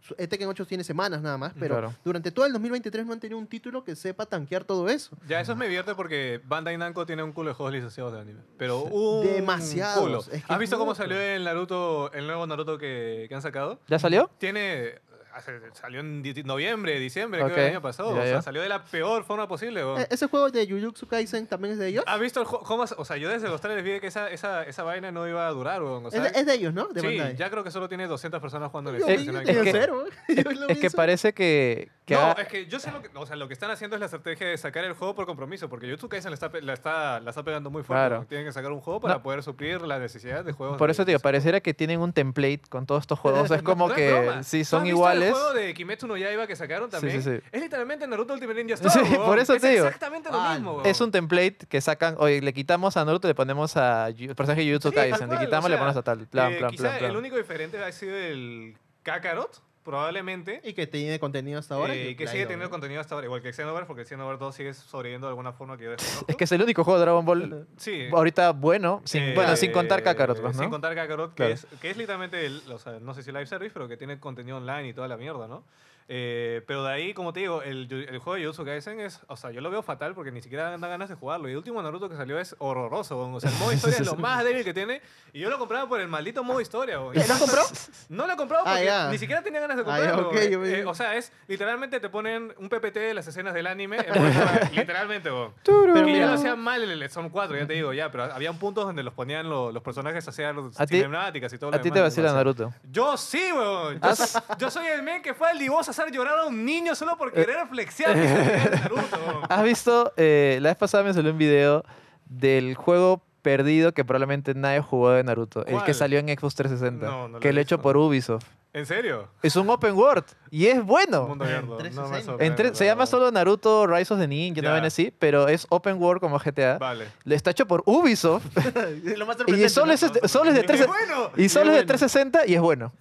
Su- 0.00 0.16
eh, 0.18 0.26
Tekken 0.26 0.48
8 0.48 0.66
tiene 0.66 0.82
semanas 0.82 1.22
nada 1.22 1.38
más, 1.38 1.52
pero 1.56 1.76
Claro. 1.76 1.94
durante 2.04 2.32
todo 2.32 2.44
el 2.44 2.52
2023 2.52 3.06
no 3.06 3.12
han 3.12 3.20
tenido 3.20 3.38
un 3.38 3.46
título 3.46 3.84
que 3.84 3.94
sepa 3.94 4.26
tanquear 4.26 4.64
todo 4.64 4.88
eso. 4.88 5.16
Ya, 5.28 5.40
eso 5.40 5.54
me 5.54 5.66
divierte 5.66 5.94
porque 5.94 6.40
Bandai 6.44 6.76
Namco 6.76 7.06
tiene 7.06 7.22
un 7.22 7.30
culo 7.32 7.50
de 7.50 7.54
juegos 7.54 7.72
licenciados 7.72 8.12
de 8.12 8.18
anime. 8.20 8.40
Pero 8.58 8.82
un 8.82 9.24
Demasiados. 9.24 10.02
culo. 10.02 10.18
Es 10.32 10.44
que 10.44 10.52
¿Has 10.52 10.58
visto 10.58 10.76
cómo 10.76 10.96
salió 10.96 11.20
el 11.20 11.44
Naruto, 11.44 12.12
el 12.12 12.26
nuevo 12.26 12.44
Naruto 12.48 12.78
que, 12.78 13.26
que 13.28 13.34
han 13.36 13.42
sacado? 13.42 13.78
¿Ya 13.86 14.00
salió? 14.00 14.28
Tiene... 14.38 14.94
hace- 15.34 15.60
salió 15.74 16.00
en 16.00 16.22
di- 16.22 16.42
noviembre, 16.44 16.98
diciembre, 16.98 17.40
creo, 17.40 17.50
Ok, 17.52 17.56
del 17.56 17.70
año 17.70 17.82
pasado. 17.82 18.14
ya, 18.16 18.22
o 18.22 18.24
sea, 18.26 18.42
salió 18.42 18.62
de 18.62 18.68
la 18.68 18.82
peor 18.84 19.24
forma 19.24 19.48
posible. 19.48 19.84
weón. 19.84 20.00
Eh, 20.02 20.06
¿Ese 20.10 20.26
juego 20.28 20.50
de 20.50 20.66
Jujutsu 20.66 21.06
Kaisen 21.06 21.46
también 21.46 21.72
es 21.72 21.78
de 21.78 21.88
ellos? 21.88 22.04
¿Has 22.06 22.20
visto 22.20 22.40
el 22.40 22.46
juego? 22.46 22.64
cómo- 22.64 22.84
O 22.96 23.04
sea, 23.04 23.16
yo 23.16 23.28
desde 23.28 23.48
los 23.48 23.60
trailers 23.60 23.84
vi 23.84 24.00
que 24.00 24.06
esa, 24.08 24.30
esa, 24.30 24.64
esa 24.64 24.82
vaina 24.82 25.10
no 25.12 25.26
iba 25.28 25.46
a 25.46 25.50
durar, 25.50 25.82
weón. 25.82 26.04
O 26.06 26.08
es, 26.08 26.14
de, 26.22 26.28
es 26.38 26.46
de 26.46 26.54
ellos, 26.54 26.74
¿no? 26.74 26.88
De 26.88 27.00
sí, 27.00 27.06
Bandai. 27.06 27.36
ya 27.36 27.50
creo 27.50 27.64
que 27.64 27.70
solo 27.70 27.88
tiene 27.88 28.06
200 28.06 28.40
personas 28.40 28.70
jugando 28.70 28.90
en 28.90 28.96
el 28.96 29.02
Es- 29.02 29.08
es 30.28 30.78
que- 30.80 30.86
Es 30.86 30.94
parece 30.94 31.32
que... 31.32 31.88
que 32.04 32.14
No, 32.14 32.20
ha- 32.20 32.32
es 32.32 32.48
que 32.48 32.66
yo 32.66 32.80
sé 32.80 32.90
lo 32.90 33.00
que, 33.00 33.08
o 33.14 33.26
sea, 33.26 33.36
lo 33.36 33.46
que 33.46 33.54
están 33.54 33.70
haciendo 33.70 33.94
es 33.94 34.00
la 34.00 34.06
estrategia 34.06 34.48
de 34.48 34.58
sacar 34.58 34.84
el 34.84 34.92
juego 34.94 35.14
por 35.14 35.24
compromiso, 35.24 35.68
porque 35.68 35.86
YouTube 35.86 36.10
Kaisen 36.10 36.32
la 36.32 36.34
está, 36.34 36.50
la 36.60 36.72
está, 36.72 37.20
la 37.20 37.30
está 37.30 37.44
pegando 37.44 37.70
muy 37.70 37.84
fuerte. 37.84 38.08
Claro. 38.08 38.26
Tienen 38.28 38.44
que 38.46 38.52
sacar 38.52 38.72
un 38.72 38.80
juego 38.80 39.00
para 39.00 39.14
No. 39.14 39.22
poder 39.22 39.42
suplir 39.44 39.80
las 39.82 40.00
necesidades 40.00 40.44
de 40.44 40.50
juegos. 40.52 40.78
Por 40.78 40.90
eso, 40.90 41.04
tío, 41.04 41.20
pareciera 41.20 41.60
que 41.60 41.74
tienen 41.74 42.00
un 42.00 42.12
template 42.12 42.62
con 42.68 42.86
todos 42.86 43.02
estos 43.02 43.18
juegos. 43.20 43.50
Es 43.52 43.62
como 43.62 43.86
no 43.86 43.94
es 43.94 43.98
que 43.98 44.42
sí, 44.42 44.58
¿Tú 44.60 44.64
son 44.64 44.86
iguales. 44.86 45.28
El 45.28 45.34
juego 45.34 45.52
de 45.52 45.74
Kimetsu 45.74 46.06
no 46.08 46.16
Yaiba 46.16 46.46
que 46.48 46.56
sacaron 46.56 46.88
Sí, 46.90 46.96
también. 46.96 47.22
sí, 47.22 47.30
sí. 47.36 47.42
Es 47.52 47.60
literalmente 47.62 48.04
Naruto 48.08 48.34
Ultimate 48.34 48.64
Ninja 48.64 48.76
Sí, 48.78 48.86
Storm. 48.88 49.10
weón. 49.12 49.24
por 49.26 49.38
eso 49.38 49.54
es 49.54 49.62
exactamente 49.62 50.28
lo 50.30 50.40
Ah, 50.40 50.54
mismo. 50.54 50.82
Es 50.84 50.98
weón. 51.00 51.06
un 51.08 51.12
template 51.12 51.58
que 51.68 51.80
sacan, 51.80 52.16
oye, 52.18 52.40
le 52.42 52.52
quitamos 52.52 52.96
a 52.96 53.04
Naruto 53.04 53.28
y 53.28 53.30
le 53.30 53.34
ponemos 53.36 53.76
a 53.76 54.08
el 54.08 54.34
personaje 54.34 54.62
de 54.62 54.66
Jujutsu 54.70 54.88
Sí, 54.88 54.94
Kaisen. 54.96 55.30
Le 55.30 55.38
quitamos 55.38 55.66
o 55.66 55.68
y 55.68 55.70
le 55.70 55.76
ponemos 55.76 55.96
a 55.96 56.02
tal. 56.02 56.26
Plan, 56.26 56.52
Eh, 56.52 56.56
plan, 56.56 56.70
quizá 56.72 56.82
plan, 56.82 56.98
plan. 56.98 57.10
el 57.12 57.16
único 57.16 57.36
diferente 57.36 57.78
ha 57.82 57.92
sido 57.92 58.16
el 58.16 58.76
Kakarot, 59.04 59.62
probablemente. 59.82 60.60
Y 60.64 60.72
que 60.72 60.86
tiene 60.86 61.18
contenido 61.18 61.58
hasta 61.58 61.74
ahora. 61.74 61.94
eh, 61.94 62.14
que 62.16 62.24
le 62.24 62.30
ha 62.30 62.32
sigue 62.32 62.44
teniendo 62.46 62.70
contenido 62.70 63.00
hasta 63.00 63.14
ahora, 63.14 63.26
igual 63.26 63.42
que 63.42 63.52
Xenoverse, 63.52 63.86
porque 63.86 64.04
Xenoverse 64.04 64.44
2 64.44 64.54
sigue 64.54 64.74
sobreviviendo 64.74 65.26
de 65.26 65.30
alguna 65.30 65.52
forma 65.52 65.76
que 65.76 65.84
yo 65.84 65.90
desconozco. 65.90 66.24
Es 66.28 66.36
que 66.36 66.44
es 66.44 66.52
el 66.52 66.62
único 66.62 66.84
juego 66.84 66.98
de 66.98 67.04
Dragon 67.04 67.24
Ball 67.24 67.66
sí. 67.76 68.06
ahorita 68.12 68.52
bueno, 68.52 69.02
sin, 69.04 69.22
Eh, 69.22 69.32
bueno, 69.34 69.56
sin 69.56 69.72
contar 69.72 70.02
Kakarot, 70.02 70.40
pues, 70.40 70.56
Sin 70.56 70.64
¿no? 70.66 70.70
contar 70.70 70.94
Kakarot, 70.94 71.30
que, 71.30 71.36
Claro. 71.36 71.54
es, 71.54 71.66
que 71.80 71.90
es 71.90 71.96
literalmente, 71.96 72.44
el- 72.46 72.62
o 72.72 72.78
sea, 72.78 72.98
no 73.00 73.14
sé 73.14 73.22
si 73.22 73.32
live 73.32 73.46
service, 73.46 73.72
pero 73.72 73.88
que 73.88 73.96
tiene 73.96 74.18
contenido 74.20 74.56
online 74.58 74.88
y 74.88 74.92
toda 74.94 75.08
la 75.08 75.16
mierda, 75.16 75.48
¿no? 75.48 75.64
Eh, 76.08 76.62
pero 76.66 76.84
de 76.84 76.92
ahí, 76.92 77.14
como 77.14 77.32
te 77.32 77.40
digo, 77.40 77.62
el, 77.62 77.86
juego 78.18 78.34
de 78.34 78.42
Jujutsu 78.42 78.64
Kaisen 78.64 79.00
es, 79.00 79.20
o 79.28 79.36
sea, 79.36 79.50
yo 79.50 79.60
lo 79.60 79.70
veo 79.70 79.82
fatal 79.82 80.14
porque 80.14 80.30
ni 80.32 80.42
siquiera 80.42 80.76
da 80.76 80.88
ganas 80.88 81.08
de 81.08 81.14
jugarlo. 81.14 81.48
Y 81.48 81.52
el 81.52 81.56
último 81.58 81.82
Naruto 81.82 82.08
que 82.08 82.16
salió 82.16 82.38
es 82.38 82.54
horroroso, 82.58 83.18
o 83.18 83.40
sea, 83.40 83.50
el 83.50 83.56
modo 83.58 83.72
historia 83.72 83.98
es 83.98 84.06
lo 84.06 84.16
más 84.16 84.44
débil 84.44 84.64
que 84.64 84.74
tiene. 84.74 85.00
Y 85.32 85.40
yo 85.40 85.48
lo 85.50 85.58
compraba 85.58 85.88
por 85.88 86.00
el 86.00 86.08
maldito 86.08 86.44
modo 86.44 86.60
historia, 86.60 87.00
weón. 87.00 87.14
¿Lo 87.14 87.38
compró? 87.38 87.62
No 88.08 88.26
lo 88.26 88.34
he 88.34 88.36
comprado 88.36 88.64
Ah, 88.66 88.72
porque 88.72 88.84
ya. 88.84 89.08
ni 89.10 89.18
siquiera 89.18 89.42
tenía 89.42 89.60
ganas 89.60 89.76
de 89.76 89.82
Ah, 89.86 90.12
comprarlo. 90.14 90.32
me- 90.32 90.78
Eh, 90.80 90.84
o 90.84 90.94
sea, 90.94 91.16
es 91.16 91.32
literalmente 91.46 91.98
te 92.00 92.08
ponen 92.08 92.52
un 92.58 92.68
PPT 92.68 92.96
de 92.98 93.14
las 93.14 93.26
escenas 93.26 93.54
del 93.54 93.66
anime. 93.66 93.98
literalmente, 94.72 95.30
weón. 95.30 95.52
Pero 95.64 95.94
Que 96.04 96.18
ya 96.18 96.26
lo 96.26 96.32
hacían 96.32 96.58
mal 96.60 96.82
en 96.84 96.90
el 96.90 97.10
Son 97.10 97.30
4, 97.30 97.56
ya 97.56 97.66
te 97.66 97.72
digo, 97.74 97.92
ya, 97.92 98.10
pero 98.10 98.24
había 98.24 98.52
puntos 98.52 98.84
donde 98.86 99.02
los 99.02 99.14
ponían 99.14 99.48
lo- 99.48 99.72
los 99.72 99.82
personajes 99.82 100.26
los 100.54 100.80
A 100.80 100.86
ti- 100.86 100.96
cinemáticas 100.96 101.52
y 101.52 101.58
todo 101.58 101.70
lo 101.70 101.76
A 101.76 101.80
ti 101.80 101.90
te 101.90 102.00
vacila 102.00 102.32
Naruto. 102.32 102.72
Yo 102.90 103.16
sí, 103.16 103.42
weón. 103.54 104.00
Yo, 104.00 104.10
yo 104.58 104.70
soy 104.70 104.86
el 104.86 105.02
men 105.02 105.22
que 105.22 105.34
fue 105.34 105.48
al 105.50 105.58
divorcio 105.58 105.91
hacer 105.92 106.12
llorar 106.12 106.38
a 106.40 106.46
un 106.46 106.64
niño 106.64 106.94
solo 106.94 107.16
por 107.16 107.32
querer 107.32 107.66
flexear 107.68 108.16
Naruto. 108.82 109.42
¿Has 109.48 109.62
visto? 109.62 110.12
eh, 110.16 110.58
la 110.60 110.70
vez 110.70 110.76
pasada 110.76 111.04
me 111.04 111.14
salió 111.14 111.30
un 111.32 111.38
video 111.38 111.84
del 112.26 112.74
juego 112.74 113.22
perdido 113.42 113.92
que 113.92 114.04
probablemente 114.04 114.54
nadie 114.54 114.80
jugó 114.80 115.10
de 115.10 115.24
Naruto. 115.24 115.66
El 115.66 115.82
que 115.84 115.94
salió 115.94 116.18
en 116.18 116.28
Xbox 116.28 116.54
360. 116.54 117.06
No, 117.06 117.22
no 117.28 117.28
lo 117.34 117.40
que 117.40 117.48
he 117.48 117.52
lo 117.52 117.60
hecho 117.60 117.80
por 117.80 117.96
Ubisoft. 117.96 118.44
¿En 118.74 118.86
serio? 118.86 119.28
Es 119.42 119.54
un 119.56 119.68
open 119.68 119.94
world. 119.94 120.24
Y 120.50 120.66
es 120.66 120.82
bueno. 120.82 121.26
Mundo 121.28 121.44
abierto. 121.44 121.66
No 121.66 121.74
me 121.76 121.80
360. 121.82 122.22
sorprende, 122.24 122.46
Entre- 122.46 122.74
se 122.74 122.84
la 122.84 122.92
llama 122.92 123.04
solo 123.06 123.30
Naruto 123.30 123.86
Rise 123.86 124.14
of 124.14 124.20
the 124.20 124.26
Ninja, 124.26 124.60
una 124.60 124.70
vaina 124.72 124.86
así, 124.86 125.12
pero 125.18 125.46
es 125.48 125.66
open 125.68 126.00
world 126.00 126.20
como 126.20 126.38
GTA. 126.38 126.78
Vale. 126.78 127.06
Está 127.26 127.50
hecho 127.50 127.66
por 127.66 127.82
Ubisoft 127.84 128.44
Es 129.06 129.18
lo 129.18 129.26
más 129.26 129.36
y 129.46 129.68
solo 129.68 129.86
¿no? 129.88 129.92
es, 129.92 130.00
de- 130.12 130.26
solo 130.28 130.48
es 130.50 130.54
de 130.56 130.62
¡Qué 130.62 130.66
13 130.68 130.86
bueno! 130.86 131.30
y 131.36 131.48
solo 131.50 131.66
es 131.66 131.72
de 131.72 131.84
bueno. 131.84 131.86
360 131.86 132.46
y 132.46 132.54
es 132.54 132.60
bueno. 132.62 132.92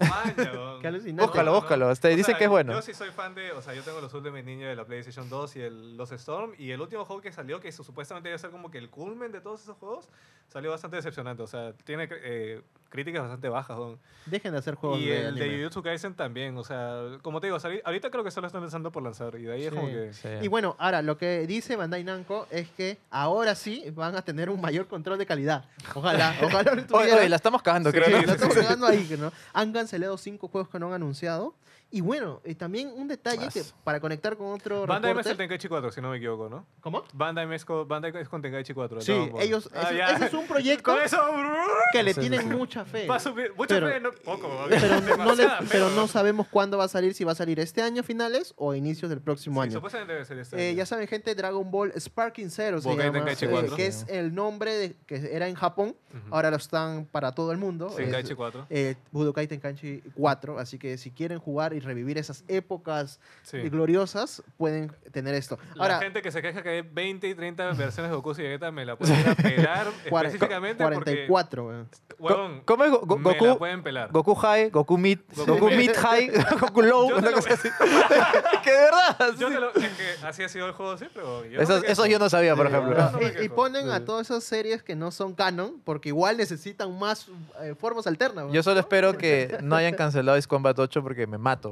Alucinante. 0.83 1.23
Búscalo, 1.23 1.53
búscalo. 1.53 1.95
Te 1.95 2.13
O 2.13 2.17
dicen 2.17 2.35
que 2.37 2.43
es 2.45 2.49
bueno. 2.49 2.73
Yo 2.73 2.81
sí 2.81 2.93
soy 2.93 3.11
fan 3.11 3.33
de, 3.35 3.51
o 3.53 3.61
sea, 3.61 3.73
yo 3.73 3.81
tengo 3.83 4.01
los 4.01 4.13
Ultimate 4.13 4.43
Ninja 4.43 4.67
de 4.67 4.75
la 4.75 4.83
PlayStation 4.85 5.29
2 5.29 5.55
y 5.55 5.61
el, 5.61 5.95
los 5.97 6.11
Storm 6.11 6.53
y 6.57 6.71
el 6.71 6.81
último 6.81 7.05
juego 7.05 7.21
que 7.21 7.31
salió, 7.31 7.59
que 7.61 7.71
su- 7.71 7.83
supuestamente 7.85 8.27
debe 8.29 8.39
ser 8.39 8.49
como 8.49 8.71
que 8.71 8.77
el 8.77 8.89
culmen 8.89 9.31
de 9.31 9.39
todos 9.39 9.61
esos 9.61 9.77
juegos, 9.77 10.09
salió 10.49 10.71
bastante 10.71 10.97
decepcionante. 10.97 11.43
O 11.43 11.47
sea, 11.47 11.71
tiene 11.85 12.09
eh, 12.11 12.61
críticas 12.91 13.21
bastante 13.23 13.49
bajas. 13.49 13.77
weón. 13.79 13.99
Dejen 14.27 14.51
de 14.51 14.59
hacer 14.59 14.75
juegos 14.75 14.99
Y 14.99 15.05
de 15.07 15.27
el 15.29 15.35
de 15.35 15.41
anime. 15.45 15.57
Jujutsu 15.63 15.81
Kaisen 15.81 16.13
también, 16.13 16.55
o 16.57 16.63
sea, 16.63 17.17
como 17.23 17.41
te 17.41 17.47
digo, 17.47 17.57
ahorita 17.85 18.11
creo 18.11 18.23
que 18.23 18.29
solo 18.29 18.45
están 18.45 18.61
pensando 18.61 18.91
por 18.91 19.01
lanzar 19.01 19.33
y 19.39 19.43
de 19.43 19.53
ahí 19.53 19.63
es 19.63 19.73
como 19.73 19.87
Sí. 19.87 19.93
que... 19.93 20.13
Sí. 20.13 20.27
Y 20.41 20.47
bueno, 20.49 20.75
ahora 20.77 21.01
lo 21.01 21.17
que 21.17 21.47
dice 21.47 21.75
Bandai 21.75 22.03
Namco 22.03 22.45
es 22.51 22.69
que 22.69 22.99
ahora 23.09 23.55
sí 23.55 23.85
van 23.95 24.15
a 24.15 24.21
tener 24.21 24.49
un 24.51 24.61
mayor 24.61 24.87
control 24.87 25.17
de 25.17 25.25
calidad. 25.25 25.65
Ojalá, 25.95 26.35
ojalá 26.43 26.71
Oye, 26.91 27.13
oye, 27.13 27.29
la 27.29 27.37
estamos 27.37 27.61
cagando, 27.63 27.89
Sí, 27.91 27.97
creo. 27.97 28.07
Sí, 28.07 28.13
¿no? 28.13 28.27
la 28.27 28.33
estamos 28.33 28.55
pegando 28.55 28.85
ahí, 28.85 29.15
¿no? 29.17 29.31
Han 29.53 29.71
cancelado 29.73 30.17
cinco 30.17 30.47
juegos 30.49 30.69
que 30.69 30.77
no 30.77 30.87
han 30.89 30.93
anunciado. 30.93 31.55
Y 31.93 31.99
bueno, 31.99 32.41
y 32.45 32.55
también 32.55 32.87
un 32.95 33.07
detalle 33.09 33.49
que 33.49 33.63
para 33.83 33.99
conectar 33.99 34.37
con 34.37 34.47
otro 34.53 34.87
Bandai 34.87 35.11
es 35.11 35.17
reporte- 35.17 35.31
el 35.31 35.37
Tenkaichi 35.37 35.67
4, 35.67 35.91
si 35.91 35.99
no 35.99 36.09
me 36.11 36.17
equivoco, 36.17 36.47
¿no? 36.49 36.65
¿Cómo? 36.79 37.03
Bandai 37.13 37.53
es 37.53 37.65
con, 37.65 37.85
Bandai 37.85 38.13
es 38.15 38.29
con 38.29 38.41
Tenkaichi 38.41 38.73
4. 38.73 38.99
el 38.99 39.03
Sí, 39.03 39.11
Ball. 39.11 39.41
ellos, 39.41 39.69
Ah, 39.73 39.81
ese, 39.87 39.97
ya. 39.97 40.09
ese 40.15 40.25
es 40.27 40.33
un 40.33 40.47
proyecto 40.47 40.93
Con 40.93 41.01
eso... 41.03 41.17
que 41.91 42.01
le 42.03 42.13
tienen 42.13 42.47
mucha 42.49 42.85
fe. 42.85 43.07
Va 43.07 43.15
a 43.15 43.19
subir, 43.19 43.53
mucho 43.57 43.75
Pero- 43.75 43.87
fe, 43.89 43.99
no, 43.99 44.11
poco. 44.13 44.49
Pero 44.69 45.17
no, 45.17 45.35
le- 45.35 45.47
pero 45.69 45.89
no 45.89 46.07
sabemos 46.07 46.47
cuándo 46.47 46.77
va 46.77 46.85
a 46.85 46.87
salir, 46.87 47.13
si 47.13 47.25
va 47.25 47.33
a 47.33 47.35
salir 47.35 47.59
este 47.59 47.81
año 47.81 48.03
finales 48.03 48.53
o 48.55 48.73
inicios 48.73 49.09
del 49.09 49.19
próximo 49.19 49.61
Sí, 49.61 49.65
año. 49.67 49.73
supuestamente 49.73 50.13
debe 50.13 50.25
ser 50.25 50.37
este 50.39 50.55
Eh, 50.57 50.69
año. 50.69 50.77
ya 50.77 50.85
saben, 50.85 51.07
gente, 51.09 51.35
Dragon 51.35 51.69
Ball 51.69 51.91
Sparking 51.99 52.49
Zero 52.49 52.79
se 52.79 52.89
llama, 52.89 53.11
Tenkaichi 53.11 53.45
eh, 53.45 53.49
4. 53.51 53.75
que 53.75 53.87
es 53.87 54.05
el 54.07 54.33
nombre 54.33 54.73
de- 54.75 54.95
que 55.05 55.35
era 55.35 55.49
en 55.49 55.55
Japón, 55.55 55.89
Ujú. 56.09 56.33
ahora 56.35 56.49
lo 56.51 56.55
están 56.57 57.05
para 57.05 57.33
todo 57.33 57.51
el 57.51 57.57
mundo. 57.57 57.87
es, 57.89 57.95
Tenkaichi 57.97 58.33
4. 58.33 58.65
eh, 58.69 58.95
Budokai 59.11 59.47
Tenkaichi 59.47 60.01
4, 60.15 60.57
así 60.57 60.77
que 60.79 60.97
si 60.97 61.11
quieren 61.11 61.37
jugar 61.39 61.73
y 61.73 61.80
revivir 61.83 62.17
esas 62.17 62.43
épocas 62.47 63.19
Sí. 63.43 63.57
gloriosas, 63.69 64.43
pueden 64.57 64.91
tener 65.11 65.33
esto. 65.35 65.57
La 65.75 65.83
Ahora, 65.83 65.99
gente 65.99 66.21
que 66.21 66.31
se 66.31 66.41
queja 66.41 66.61
que 66.63 66.69
hay 66.69 66.81
20 66.81 67.27
y 67.27 67.35
30 67.35 67.65
versiones 67.73 68.11
de 68.11 68.15
Goku 68.15 68.31
y 68.31 68.43
Vegeta 68.43 68.71
me 68.71 68.85
la 68.85 68.95
pueden 68.97 69.35
pelar 69.35 69.87
específicamente 70.05 70.83
44, 70.83 71.65
weón. 71.65 71.89
porque, 72.17 72.61
¿Cómo 72.65 72.83
es 72.83 72.91
Go- 72.91 73.01
Go- 73.05 73.17
me 73.17 73.31
la 73.33 73.37
Goku? 73.39 73.57
pueden 73.59 73.83
pelar. 73.83 74.11
Goku 74.11 74.35
High, 74.35 74.69
Goku 74.69 74.97
Mid, 74.97 75.19
Goku 75.35 75.53
Goku 75.53 75.69
Mid. 75.71 75.91
High, 75.95 76.31
Goku 76.59 76.81
Low, 76.81 77.07
una 77.17 77.29
lo- 77.29 77.35
cosa 77.37 77.53
así. 77.55 77.69
que 78.63 78.71
de 78.71 78.77
verdad. 78.77 79.35
Yo 79.37 79.47
sí. 79.47 79.53
te 79.53 79.59
lo- 79.59 79.73
es 79.73 79.89
que 80.19 80.25
así 80.27 80.43
ha 80.43 80.49
sido 80.49 80.67
el 80.67 80.73
juego 80.73 80.97
siempre. 80.97 81.21
yo 81.21 81.57
no 81.57 81.61
Eso, 81.61 81.77
eso 81.83 82.05
yo 82.05 82.19
no 82.19 82.29
sabía, 82.29 82.55
por 82.55 82.67
Sí, 82.67 82.73
ejemplo. 82.73 82.95
no, 82.95 83.11
no 83.11 83.43
y, 83.43 83.49
ponen 83.49 83.89
a 83.89 84.05
todas 84.05 84.27
esas 84.29 84.43
series 84.43 84.83
que 84.83 84.95
no 84.95 85.11
son 85.11 85.33
canon, 85.33 85.81
porque 85.83 86.09
igual 86.09 86.37
necesitan 86.37 86.97
más 86.97 87.27
eh, 87.61 87.75
formas 87.77 88.07
alternas. 88.07 88.45
Yo 88.51 88.63
solo 88.63 88.79
espero 88.79 89.17
que 89.17 89.57
no 89.61 89.75
hayan 89.75 89.93
cancelado 89.95 90.37
Ace 90.37 90.47
Combat 90.47 90.77
8 90.77 91.01
porque 91.03 91.27
me 91.27 91.37
mato. 91.37 91.70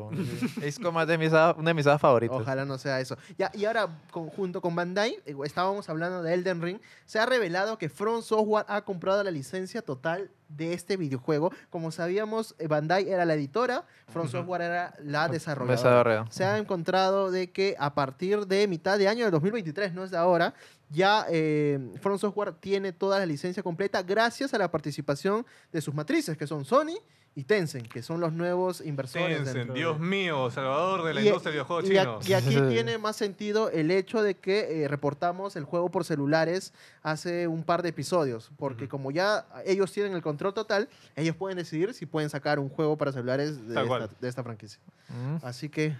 Ace 0.66 0.80
Combat 0.82 1.10
es 1.10 1.20
mi 1.20 1.30
saga- 1.30 1.56
una 1.58 1.70
de 1.70 1.74
mis 1.74 1.84
sagas 1.86 2.00
favoritas. 2.02 2.38
Ojalá 2.39 2.66
no 2.66 2.78
sea 2.78 3.00
eso. 3.00 3.18
Ya, 3.38 3.52
y 3.54 3.66
ahora, 3.66 3.88
con- 4.12 4.30
junto 4.30 4.62
con 4.62 4.76
Bandai, 4.76 5.18
eh, 5.26 5.36
estábamos 5.43 5.89
hablando 5.89 6.24
de 6.24 6.34
Elden 6.34 6.62
Ring, 6.62 6.80
se 7.06 7.20
ha 7.20 7.26
revelado 7.26 7.78
que 7.78 7.89
Front 7.89 8.24
Software 8.24 8.66
ha 8.68 8.82
comprado 8.84 9.24
la 9.24 9.32
licencia 9.32 9.82
total 9.82 10.32
de 10.47 10.74
este 10.74 10.97
videojuego. 10.97 11.52
Como 11.70 11.91
sabíamos, 11.91 12.56
eh, 12.58 12.68
Bandai 12.68 13.08
era 13.10 13.24
la 13.26 13.36
editora, 13.36 13.84
Front. 14.08 14.32
Software 14.32 14.62
era 14.64 14.93
la 15.04 15.28
desarrolladora. 15.28 15.78
Desarrollado. 15.89 16.32
Se 16.32 16.43
ha 16.43 16.58
encontrado 16.58 17.30
de 17.30 17.52
que 17.52 17.76
a 17.78 17.93
partir 17.93 18.47
de 18.47 18.68
mitad 18.68 18.97
de 18.97 19.08
año 19.08 19.26
de 19.26 19.32
2023, 19.32 19.93
no 19.93 20.04
es 20.04 20.10
de 20.12 20.18
ahora, 20.18 20.54
ya 20.89 21.25
eh, 21.29 21.79
Front 22.01 22.19
Software 22.21 22.53
tiene 22.53 22.91
toda 22.93 23.19
la 23.19 23.25
licencia 23.25 23.61
completa 23.63 24.01
gracias 24.03 24.53
a 24.53 24.57
la 24.57 24.71
participación 24.71 25.45
de 25.71 25.81
sus 25.81 25.93
matrices, 25.93 26.37
que 26.37 26.47
son 26.47 26.65
Sony 26.65 26.97
y 27.35 27.43
Tencent, 27.43 27.87
que 27.87 28.01
son 28.01 28.19
los 28.19 28.33
nuevos 28.33 28.81
inversores. 28.81 29.37
Tencent, 29.37 29.55
dentro 29.55 29.73
de- 29.75 29.79
Dios 29.79 29.99
mío, 29.99 30.49
salvador 30.49 31.03
de 31.05 31.13
la 31.13 31.21
y- 31.21 31.27
industria 31.27 31.51
del 31.51 31.63
videojuego 31.63 31.81
chino. 31.87 32.19
Y 32.27 32.33
aquí 32.33 32.59
tiene 32.69 32.97
más 32.97 33.15
sentido 33.15 33.69
el 33.69 33.91
hecho 33.91 34.23
de 34.23 34.33
que 34.35 34.83
eh, 34.83 34.87
reportamos 34.87 35.55
el 35.55 35.63
juego 35.63 35.89
por 35.91 36.03
celulares 36.05 36.73
hace 37.03 37.47
un 37.47 37.63
par 37.63 37.83
de 37.83 37.89
episodios, 37.89 38.51
porque 38.57 38.89
como 38.89 39.11
ya 39.11 39.45
ellos 39.65 39.91
tienen 39.91 40.13
el 40.13 40.23
control 40.23 40.53
total, 40.55 40.89
ellos 41.15 41.35
pueden 41.35 41.57
decidir 41.57 41.93
si 41.93 42.07
pueden 42.07 42.29
sacar 42.31 42.57
un 42.59 42.67
juego 42.67 42.97
para 42.97 43.11
celulares 43.11 43.61
de, 43.61 43.67
esta, 43.75 43.85
cual. 43.87 44.09
de 44.19 44.27
esta 44.27 44.43
franquicia. 44.43 44.79
Mm. 45.09 45.45
Así 45.45 45.69
que 45.69 45.95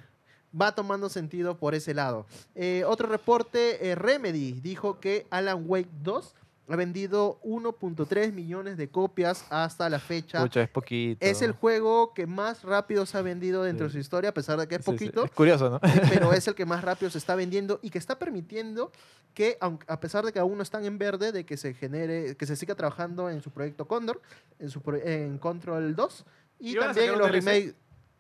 va 0.60 0.74
tomando 0.74 1.10
sentido 1.10 1.58
por 1.58 1.76
ese 1.76 1.94
lado. 1.94 2.26
Eh, 2.56 2.84
otro 2.88 3.08
reporte, 3.08 3.90
eh, 3.90 3.96
Remedy 3.96 4.54
dijo 4.62 5.00
que 5.00 5.28
Alan 5.30 5.64
Wake 5.68 5.90
2 6.04 6.36
ha 6.72 6.76
vendido 6.76 7.40
1.3 7.44 8.32
millones 8.32 8.78
de 8.78 8.90
copias 8.90 9.44
hasta 9.50 9.90
la 9.90 10.00
fecha. 10.00 10.40
Pucha, 10.42 10.62
es 10.62 10.70
poquito. 10.70 11.26
Es 11.26 11.42
el 11.42 11.52
juego 11.54 12.14
que 12.14 12.28
más 12.28 12.64
rápido 12.64 13.08
se 13.08 13.18
ha 13.18 13.24
vendido 13.24 13.64
dentro 13.64 13.88
de 13.88 13.92
su 13.94 13.98
historia, 13.98 14.30
a 14.30 14.34
pesar 14.36 14.60
de 14.60 14.68
que 14.68 14.76
es 14.76 14.86
Sí, 14.86 14.92
sí. 14.92 14.98
poquito. 15.06 15.26
Es 15.26 15.32
curioso, 15.32 15.70
¿no? 15.72 15.78
Eh, 15.78 16.02
pero 16.10 16.32
es 16.34 16.48
el 16.48 16.54
que 16.54 16.66
más 16.68 16.84
rápido 16.84 17.10
se 17.10 17.18
está 17.18 17.34
vendiendo 17.36 17.80
y 17.82 17.90
que 17.90 17.98
está 17.98 18.20
permitiendo 18.20 18.92
que, 19.34 19.58
aunque- 19.62 19.86
a 19.92 20.00
pesar 20.00 20.24
de 20.26 20.32
que 20.32 20.38
aún 20.38 20.58
no 20.58 20.64
están 20.64 20.86
en 20.86 21.00
verde, 21.00 21.32
de 21.32 21.44
que 21.44 21.58
se 21.58 21.74
genere, 21.74 22.36
que 22.38 22.46
se 22.46 22.56
siga 22.56 22.76
trabajando 22.76 23.32
en 23.32 23.42
su 23.42 23.50
proyecto 23.50 23.88
Condor, 23.88 24.22
en, 24.60 24.70
su 24.70 24.82
pro- 24.82 24.98
en 25.02 25.40
Control 25.40 25.96
2 25.96 26.26
y 26.60 26.72
¿Y 26.76 26.80
también 26.80 27.14
en 27.14 27.18
los 27.20 27.32
remakes. 27.32 27.74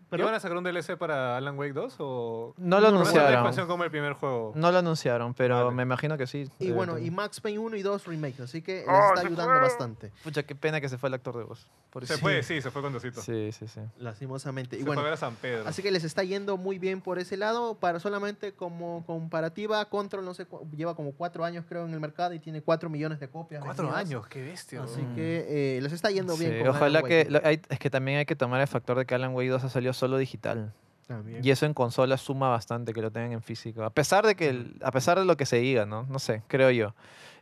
¿Y 0.10 0.12
¿Perdón? 0.12 0.26
van 0.26 0.36
a 0.36 0.39
sacar 0.39 0.57
un 0.57 0.64
DLC 0.64 0.97
para 0.97 1.38
Alan 1.38 1.55
Wake 1.57 1.74
2 1.74 1.95
o 1.99 2.53
No 2.57 2.80
lo 2.80 2.88
anunciaron. 2.88 3.32
expansión 3.32 3.68
como 3.68 3.84
el 3.84 3.91
primer 3.91 4.14
juego? 4.14 4.53
No 4.55 4.72
lo 4.72 4.80
anunciaron, 4.80 5.36
pero 5.36 5.66
Vale. 5.66 5.76
me 5.76 5.84
imagino 5.84 6.18
que 6.18 6.26
sí. 6.26 6.49
Y 6.57 6.72
bueno, 6.72 6.97
y. 6.97 7.12
Max 7.12 7.39
Payne 7.39 7.60
1 7.60 7.76
y 7.76 7.82
2 7.84 8.05
remakes, 8.07 8.39
así 8.39 8.62
que 8.64 8.78
les 8.80 8.88
¡Oh, 8.88 9.14
está 9.14 9.28
ayudando 9.28 9.43
fue! 9.53 9.60
bastante, 9.62 10.12
Pucha, 10.24 10.41
qué 10.43 10.55
pena 10.55 10.82
que 10.82 10.89
se 10.89 10.97
fue 10.97 11.10
el 11.10 11.14
actor 11.14 11.38
de 11.38 11.43
voz. 11.43 11.68
Se 12.03 12.18
fue, 12.18 12.41
sí, 12.43 12.62
se 12.62 12.70
fue 12.72 12.82
con 12.82 12.93
Dosito. 12.93 13.22
Sí, 13.22 13.51
sí, 13.51 13.68
sí. 13.68 13.82
lastimosamente. 13.97 14.76
Y 14.76 14.80
Se 14.80 14.86
bueno, 14.86 15.01
fue 15.01 15.07
a 15.10 15.12
ver 15.12 15.14
a 15.14 15.18
San 15.18 15.36
Pedro. 15.36 15.68
Así 15.68 15.82
que 15.82 15.91
les 15.91 16.03
está 16.03 16.24
yendo 16.24 16.57
muy 16.57 16.78
bien 16.80 17.01
por 17.01 17.18
ese 17.20 17.36
lado. 17.38 17.76
Para 17.76 17.99
solamente 17.99 18.53
como 18.53 19.03
comparativa, 19.05 19.84
Control 19.89 20.24
no 20.26 20.34
sé, 20.34 20.45
lleva 20.76 20.95
como 20.95 21.12
cuatro 21.14 21.43
años 21.45 21.66
creo 21.68 21.86
en 21.86 21.93
el 21.93 21.99
mercado 21.99 22.34
y 22.34 22.39
tiene 22.39 22.62
cuatro 22.62 22.89
millones 22.89 23.20
de 23.20 23.28
copias. 23.30 23.64
Cuatro 23.64 23.86
vendidas. 23.86 24.05
años, 24.07 24.28
qué 24.28 24.41
bestia. 24.43 24.84
Así. 24.84 25.01
Mm. 25.01 25.16
que 25.16 25.78
eh, 25.78 25.82
les 25.82 25.91
está 25.93 26.10
yendo 26.12 26.36
bien. 26.38 26.51
Sí, 26.51 26.57
con 26.60 26.68
Alan 26.68 26.76
ojalá 26.78 26.99
Wake. 27.01 27.26
que... 27.26 27.32
lo- 27.32 27.41
hay- 27.43 27.62
es 27.70 27.80
que 27.80 27.89
también 27.89 28.20
hay 28.20 28.26
que 28.26 28.36
tomar 28.36 28.62
el 28.62 28.68
factor 28.68 28.97
de 28.97 29.05
que 29.05 29.16
Alan 29.16 29.34
Wake 29.34 29.49
2 29.49 29.64
ha 29.64 29.70
salido 29.70 29.93
solo 30.00 30.18
digital. 30.18 30.74
También. 31.08 31.43
Y 31.43 31.50
eso 31.50 31.66
en 31.66 31.74
consola 31.74 32.18
suma 32.18 32.50
bastante 32.50 32.93
que 32.93 33.02
lo 33.02 33.12
tengan 33.12 33.32
en 33.32 33.41
físico. 33.41 33.84
A 33.84 33.89
pesar 33.89 34.26
de 34.28 34.36
que 34.36 34.50
el- 34.50 34.78
a 34.84 34.91
pesar 34.91 35.18
de 35.18 35.26
lo 35.26 35.36
que 35.38 35.45
se 35.47 35.58
diga, 35.58 35.86
¿no? 35.86 36.04
No 36.10 36.20
sé, 36.20 36.43
creo 36.47 36.70
yo. 36.72 36.93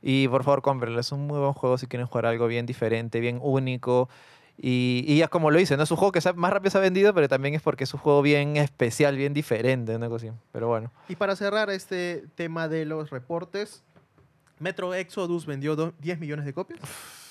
Y 0.01 0.28
por 0.30 0.43
favor, 0.43 0.62
cómprenlo. 0.62 0.99
Es 0.99 1.12
un 1.12 1.28
muy 1.28 1.38
buen 1.39 1.53
juego 1.53 1.78
si 1.78 1.88
quieren 1.88 2.08
jugar 2.08 2.28
algo 2.28 2.47
bien 2.47 2.66
diferente, 2.66 3.20
bien 3.20 3.39
único. 3.41 4.08
Y, 4.60 5.03
y 5.08 5.18
ya 5.18 5.28
como 5.28 5.51
lo 5.51 5.60
hice, 5.60 5.76
no 5.78 5.84
es 5.84 5.91
un 5.91 5.97
juego 5.97 6.12
que 6.14 6.20
más 6.36 6.51
rápido 6.53 6.72
se 6.72 6.78
ha 6.78 6.82
vendido, 6.82 7.14
pero 7.14 7.28
también 7.28 7.53
es 7.55 7.62
porque 7.62 7.84
es 7.84 7.93
un 7.93 7.99
juego 7.99 8.22
bien 8.22 8.55
especial, 8.58 9.16
bien 9.18 9.34
diferente, 9.34 9.95
una 9.95 10.08
cosa 10.10 10.28
así. 10.28 10.36
Pero 10.51 10.68
bueno. 10.70 10.91
Y 11.10 11.16
para 11.16 11.36
cerrar 11.36 11.70
este 11.70 12.26
tema 12.36 12.68
de 12.70 12.86
los 12.86 13.10
reportes, 13.10 13.84
Metro 14.60 14.93
Exodus 14.95 15.45
vendió 15.45 15.76
do- 15.76 15.93
10 15.99 16.20
millones 16.20 16.45
de 16.45 16.53
copias. 16.53 16.80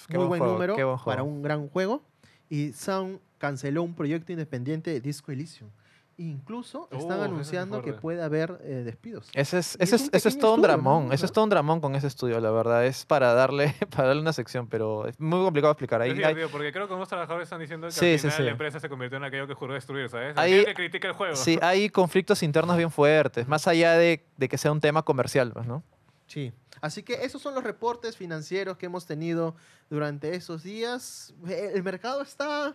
qué 0.07 0.19
Muy 0.19 0.27
buen 0.27 0.39
buen 0.41 0.53
número 0.53 0.75
buen 0.77 0.99
para 1.05 1.23
un 1.25 1.43
gran 1.43 1.69
juego. 1.69 2.03
Y 2.49 2.73
Sound 2.73 3.19
canceló 3.39 3.83
un 3.83 3.95
proyecto 3.95 4.33
independiente 4.33 4.91
de 4.91 5.01
Disco 5.01 5.33
Elysium. 5.33 5.71
Incluso 6.19 6.89
están 6.93 6.99
Uh, 7.01 7.05
ese 7.13 7.15
es 7.19 7.31
anunciando 7.31 7.83
que 7.83 7.93
puede 7.93 8.23
haber 8.23 8.59
eh, 8.63 8.83
despidos. 8.87 9.29
Ese 9.35 9.59
es, 9.59 9.77
ese 9.79 9.97
es 9.97 10.03
es, 10.03 10.09
un 10.09 10.11
ese 10.15 10.29
es 10.31 10.39
todo 10.39 10.55
un 10.55 10.61
estudio, 10.61 10.77
¿no? 10.79 10.83
dramón. 10.83 11.03
O 11.03 11.13
Ese 11.13 11.19
sea- 11.19 11.27
es 11.27 11.33
todo 11.33 11.45
un 11.45 11.51
dramón 11.51 11.81
con 11.83 11.95
ese 11.95 12.07
estudio, 12.07 12.41
la 12.41 12.51
verdad. 12.51 12.87
Es 12.87 13.05
para 13.05 13.35
darle, 13.35 13.75
para 13.95 14.09
darle 14.09 14.23
una 14.23 14.33
sección, 14.33 14.67
pero 14.67 15.07
es 15.07 15.21
muy 15.21 15.41
complicado 15.45 15.73
explicar. 15.73 16.01
Ahí, 16.01 16.13
Es 16.13 16.25
hay- 16.25 16.35
porque 16.51 16.73
creo 16.73 16.89
que 16.89 16.95
unos 16.95 17.09
trabajadores 17.11 17.45
están 17.45 17.61
diciendo 17.61 17.89
que 17.89 17.93
Sí, 17.93 18.13
al 18.13 18.19
sí, 18.19 18.19
final 18.29 18.37
sí. 18.39 18.43
la 18.45 18.51
empresa 18.53 18.81
se 18.81 18.89
convirtió 18.89 19.19
en 19.19 19.25
aquello 19.25 19.47
que 19.47 19.53
juró 19.53 19.75
destruir, 19.75 20.09
¿sabes? 20.09 20.33
Aquel 20.39 20.65
que 20.65 20.73
critica 20.75 21.09
el 21.09 21.15
juego. 21.15 21.37
sí, 21.37 21.59
hay 21.61 21.91
conflictos 21.91 22.43
internos 22.43 22.79
bien 22.79 22.91
fuertes, 22.91 23.47
más 23.47 23.69
allá 23.69 23.93
de, 23.93 24.25
de 24.39 24.49
que 24.49 24.57
sea 24.57 24.73
un 24.73 24.81
tema 24.81 25.03
comercial, 25.03 25.53
pues, 25.53 25.67
¿no? 25.67 25.83
Sí. 26.29 26.51
Así 26.81 27.03
que 27.03 27.25
esos 27.27 27.43
son 27.43 27.55
los 27.55 27.63
reportes 27.63 28.17
financieros 28.17 28.79
que 28.79 28.87
hemos 28.87 29.05
tenido 29.07 29.55
durante 29.91 30.35
esos 30.35 30.63
días. 30.63 31.35
El 31.47 31.83
mercado 31.83 32.23
está, 32.23 32.75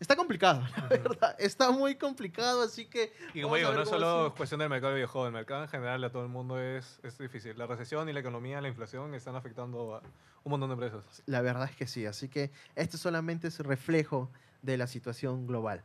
está 0.00 0.16
complicado, 0.16 0.62
la 0.76 0.86
verdad. 0.88 1.36
Está 1.38 1.70
muy 1.70 1.96
complicado, 1.96 2.62
así 2.62 2.86
que... 2.86 3.12
Y 3.34 3.42
como 3.42 3.56
digo, 3.56 3.72
no 3.72 3.82
es 3.82 3.88
solo 3.88 4.34
cuestión 4.36 4.60
del 4.60 4.68
mercado 4.68 4.92
de 4.92 4.96
videojuegos, 4.96 5.28
el 5.28 5.32
mercado 5.34 5.62
en 5.62 5.68
general 5.68 6.02
a 6.04 6.10
todo 6.10 6.22
el 6.22 6.28
mundo 6.28 6.60
es, 6.60 7.00
es 7.02 7.16
difícil. 7.18 7.56
La 7.58 7.66
recesión 7.66 8.08
y 8.08 8.12
la 8.12 8.20
economía, 8.20 8.60
la 8.60 8.68
inflación 8.68 9.14
están 9.14 9.36
afectando 9.36 9.94
a 9.96 10.02
un 10.44 10.50
montón 10.50 10.68
de 10.68 10.74
empresas. 10.74 11.22
La 11.26 11.40
verdad 11.40 11.68
es 11.70 11.76
que 11.76 11.86
sí. 11.86 12.06
Así 12.06 12.28
que 12.28 12.50
esto 12.74 12.98
solamente 12.98 13.48
es 13.48 13.58
reflejo 13.60 14.30
de 14.62 14.76
la 14.76 14.86
situación 14.86 15.46
global. 15.46 15.82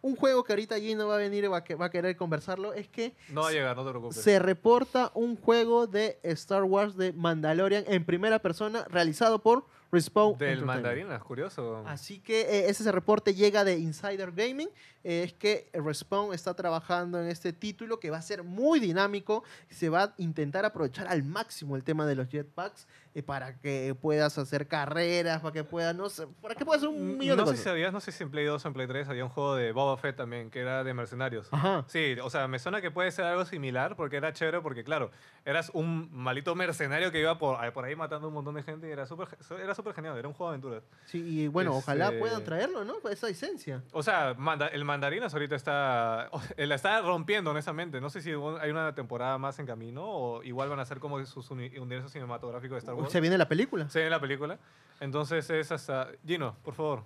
Un 0.00 0.14
juego 0.14 0.44
que 0.44 0.52
ahorita 0.52 0.78
Gino 0.78 1.08
va 1.08 1.16
a 1.16 1.18
venir 1.18 1.42
y 1.42 1.48
va 1.48 1.56
a, 1.58 1.64
que- 1.64 1.74
va 1.74 1.86
a 1.86 1.90
querer 1.90 2.16
conversarlo 2.16 2.72
es 2.72 2.86
que 2.88 3.16
No 3.30 3.42
va 3.42 3.48
a 3.48 3.52
llegar, 3.52 3.74
no 3.76 3.84
te 3.84 3.90
preocupes. 3.90 4.20
se 4.20 4.38
reporta 4.38 5.10
un 5.14 5.34
juego 5.36 5.88
de 5.88 6.20
Star 6.22 6.62
Wars 6.62 6.96
de 6.96 7.12
Mandalorian 7.12 7.82
en 7.88 8.04
primera 8.04 8.38
persona 8.38 8.84
realizado 8.88 9.40
por 9.40 9.66
Respawn 9.90 10.36
Del 10.36 10.64
es 11.10 11.22
curioso. 11.22 11.82
Así 11.86 12.18
que 12.18 12.42
eh, 12.42 12.68
ese, 12.68 12.82
ese 12.82 12.92
reporte 12.92 13.34
llega 13.34 13.64
de 13.64 13.78
Insider 13.78 14.32
Gaming. 14.32 14.68
Es 15.04 15.32
que 15.32 15.70
Respawn 15.72 16.34
está 16.34 16.54
trabajando 16.54 17.20
en 17.20 17.28
este 17.28 17.52
título 17.52 18.00
que 18.00 18.10
va 18.10 18.18
a 18.18 18.22
ser 18.22 18.42
muy 18.42 18.80
dinámico. 18.80 19.44
Se 19.70 19.88
va 19.88 20.02
a 20.02 20.14
intentar 20.18 20.64
aprovechar 20.64 21.06
al 21.08 21.22
máximo 21.22 21.76
el 21.76 21.84
tema 21.84 22.04
de 22.06 22.14
los 22.16 22.28
jetpacks 22.28 22.86
eh, 23.14 23.22
para 23.22 23.58
que 23.58 23.96
puedas 24.00 24.36
hacer 24.38 24.66
carreras, 24.68 25.40
para 25.40 25.52
que 25.52 25.64
puedas, 25.64 25.94
no 25.94 26.08
sé, 26.08 26.26
para 26.42 26.54
que 26.54 26.64
puedas 26.64 26.82
hacer 26.82 26.94
un 26.94 27.16
millón 27.16 27.36
no 27.38 27.44
de 27.44 27.52
sé 27.52 27.56
si 27.58 27.62
sabías, 27.64 27.92
no 27.92 28.00
sé 28.00 28.12
si 28.12 28.22
en 28.22 28.30
Play 28.30 28.44
2 28.44 28.64
o 28.64 28.68
en 28.68 28.74
Play 28.74 28.86
3 28.86 29.08
había 29.08 29.24
un 29.24 29.30
juego 29.30 29.54
de 29.54 29.72
Boba 29.72 29.96
Fett 29.96 30.16
también, 30.16 30.50
que 30.50 30.60
era 30.60 30.84
de 30.84 30.94
mercenarios. 30.94 31.48
Ajá. 31.50 31.84
Sí, 31.88 32.16
o 32.22 32.28
sea, 32.30 32.46
me 32.48 32.58
suena 32.58 32.80
que 32.80 32.90
puede 32.90 33.10
ser 33.10 33.24
algo 33.24 33.44
similar 33.44 33.96
porque 33.96 34.16
era 34.16 34.32
chévere 34.32 34.60
porque, 34.60 34.84
claro, 34.84 35.10
eras 35.44 35.70
un 35.74 36.08
malito 36.12 36.54
mercenario 36.54 37.10
que 37.10 37.20
iba 37.20 37.38
por, 37.38 37.72
por 37.72 37.84
ahí 37.84 37.96
matando 37.96 38.28
un 38.28 38.34
montón 38.34 38.54
de 38.56 38.62
gente 38.62 38.88
y 38.88 38.90
era 38.92 39.06
súper 39.06 39.28
era 39.62 39.74
súper 39.74 39.94
genial, 39.94 40.16
era 40.18 40.28
un 40.28 40.34
juego 40.34 40.50
de 40.52 40.56
aventuras. 40.56 40.82
Sí, 41.06 41.18
y 41.18 41.48
bueno, 41.48 41.74
ojalá 41.76 42.06
Este- 42.06 42.18
puedan 42.18 42.44
traerlo, 42.44 42.84
¿no? 42.84 42.94
Esa 43.08 43.28
esencia. 43.28 43.82
O 43.92 44.02
sea, 44.02 44.34
manda- 44.36 44.68
el 44.68 44.84
Mandarinas 44.88 45.32
ahorita 45.32 45.54
está, 45.54 46.28
la 46.56 46.74
está 46.74 47.00
rompiendo, 47.02 47.50
honestamente. 47.52 48.00
No 48.00 48.10
sé 48.10 48.20
si 48.20 48.30
hay 48.30 48.70
una 48.70 48.92
temporada 48.94 49.38
más 49.38 49.58
en 49.60 49.66
camino 49.66 50.02
o 50.04 50.42
igual 50.42 50.68
van 50.68 50.80
a 50.80 50.84
ser 50.84 50.98
como 50.98 51.24
sus 51.24 51.48
uni- 51.52 51.78
universos 51.78 52.10
cinematográficos 52.12 52.74
de 52.74 52.78
Star 52.80 52.94
Wars. 52.96 53.12
Se 53.12 53.20
viene 53.20 53.38
la 53.38 53.46
película. 53.48 53.88
Se 53.88 54.00
ve 54.00 54.06
en 54.06 54.10
la 54.10 54.20
película. 54.20 54.58
Entonces 55.00 55.48
es 55.50 55.70
hasta... 55.70 56.08
Gino, 56.26 56.56
por 56.64 56.74
favor. 56.74 57.04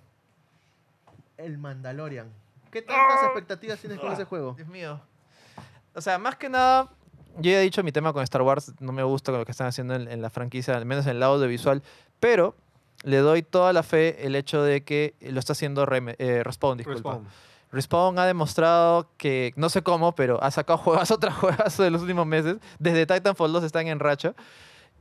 El 1.37 1.57
Mandalorian. 1.57 2.31
¿Qué 2.71 2.81
tantas 2.81 3.23
expectativas 3.25 3.79
tienes 3.79 3.99
con 3.99 4.11
ese 4.11 4.25
juego? 4.25 4.53
Dios 4.55 4.67
mío. 4.67 4.99
O 5.93 6.01
sea, 6.01 6.17
más 6.17 6.35
que 6.37 6.49
nada, 6.49 6.89
yo 7.37 7.51
ya 7.51 7.59
he 7.59 7.61
dicho 7.61 7.83
mi 7.83 7.91
tema 7.91 8.13
con 8.13 8.23
Star 8.23 8.41
Wars, 8.41 8.73
no 8.79 8.91
me 8.91 9.03
gusta 9.03 9.31
con 9.31 9.39
lo 9.39 9.45
que 9.45 9.51
están 9.51 9.67
haciendo 9.67 9.93
en, 9.93 10.07
en 10.07 10.21
la 10.23 10.29
franquicia, 10.31 10.75
al 10.75 10.85
menos 10.85 11.05
en 11.05 11.11
el 11.11 11.19
lado 11.19 11.35
audiovisual, 11.35 11.83
pero 12.19 12.55
le 13.03 13.17
doy 13.17 13.43
toda 13.43 13.73
la 13.73 13.83
fe 13.83 14.25
el 14.25 14.35
hecho 14.35 14.63
de 14.63 14.83
que 14.83 15.13
lo 15.21 15.39
está 15.39 15.53
haciendo 15.53 15.85
Reme- 15.85 16.15
eh, 16.17 16.41
Respawn, 16.43 16.77
disculpa. 16.77 17.11
Respawn. 17.11 17.27
Respawn 17.73 18.17
ha 18.19 18.25
demostrado 18.25 19.09
que, 19.17 19.51
no 19.57 19.67
sé 19.69 19.81
cómo, 19.81 20.15
pero 20.15 20.41
ha 20.41 20.51
sacado 20.51 20.77
juegas 20.77 21.11
otras 21.11 21.35
juegas 21.35 21.75
de 21.77 21.89
los 21.91 22.01
últimos 22.01 22.25
meses. 22.25 22.55
Desde 22.79 23.05
Titanfall 23.05 23.51
2 23.51 23.63
están 23.65 23.87
en 23.87 23.99
racha. 23.99 24.33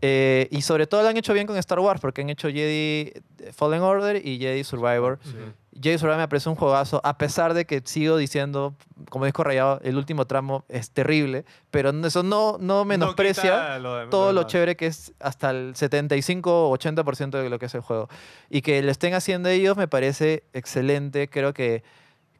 Eh, 0.05 0.49
y 0.51 0.63
sobre 0.63 0.89
todo 0.89 1.03
lo 1.03 1.09
han 1.09 1.17
hecho 1.17 1.33
bien 1.33 1.47
con 1.47 1.57
Star 1.59 1.79
Wars, 1.79 2.01
porque 2.01 2.23
han 2.23 2.29
hecho 2.31 2.49
Jedi 2.49 3.13
Fallen 3.53 3.83
Order 3.83 4.27
y 4.27 4.37
Jedi 4.41 4.65
Survivor. 4.65 5.21
Sí. 5.23 5.37
Jedi 5.81 5.97
Survivor 5.97 6.19
me 6.19 6.27
parece 6.27 6.49
un 6.49 6.57
juegazo, 6.57 7.01
a 7.05 7.17
pesar 7.19 7.55
de 7.55 7.67
que 7.67 7.83
sigo 7.85 8.17
diciendo, 8.17 8.75
como 9.11 9.27
disco 9.27 9.45
rayado, 9.45 9.79
el 9.85 9.97
último 9.97 10.27
tramo 10.27 10.65
es 10.69 10.91
terrible, 10.91 11.45
pero 11.71 11.91
eso 12.05 12.25
no, 12.25 12.57
no 12.59 12.85
menosprecia 12.85 13.43
quita 13.53 13.79
lo 13.79 13.97
de- 13.97 14.07
todo 14.09 14.33
lo 14.33 14.43
chévere 14.43 14.75
que 14.77 14.87
es 14.87 15.13
hasta 15.21 15.51
el 15.51 15.77
75 15.77 16.69
o 16.71 16.77
80% 16.77 17.31
de 17.41 17.49
lo 17.49 17.61
que 17.61 17.67
es 17.67 17.75
el 17.77 17.81
juego. 17.81 18.09
Y 18.51 18.63
que 18.63 18.83
lo 18.83 18.91
estén 18.91 19.15
haciendo 19.15 19.51
ellos 19.51 19.77
me 19.77 19.87
parece 19.87 20.43
excelente. 20.53 21.29
Creo 21.29 21.55
que, 21.55 21.85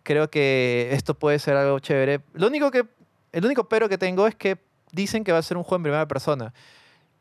creo 0.03 0.31
que 0.31 0.89
esto 0.93 1.15
puede 1.15 1.39
ser 1.39 1.57
algo 1.57 1.79
chévere. 1.79 2.21
Lo 2.35 2.47
único 2.49 2.71
que, 2.71 2.87
el 3.33 3.45
único 3.45 3.69
pero 3.69 3.89
que 3.89 3.99
tengo 3.99 4.27
es 4.27 4.35
que 4.35 4.59
dicen 4.93 5.25
que 5.25 5.33
va 5.33 5.39
a 5.39 5.43
ser 5.43 5.57
un 5.57 5.63
juego 5.63 5.77
en 5.77 5.83
primera 5.85 6.09
persona. 6.09 6.53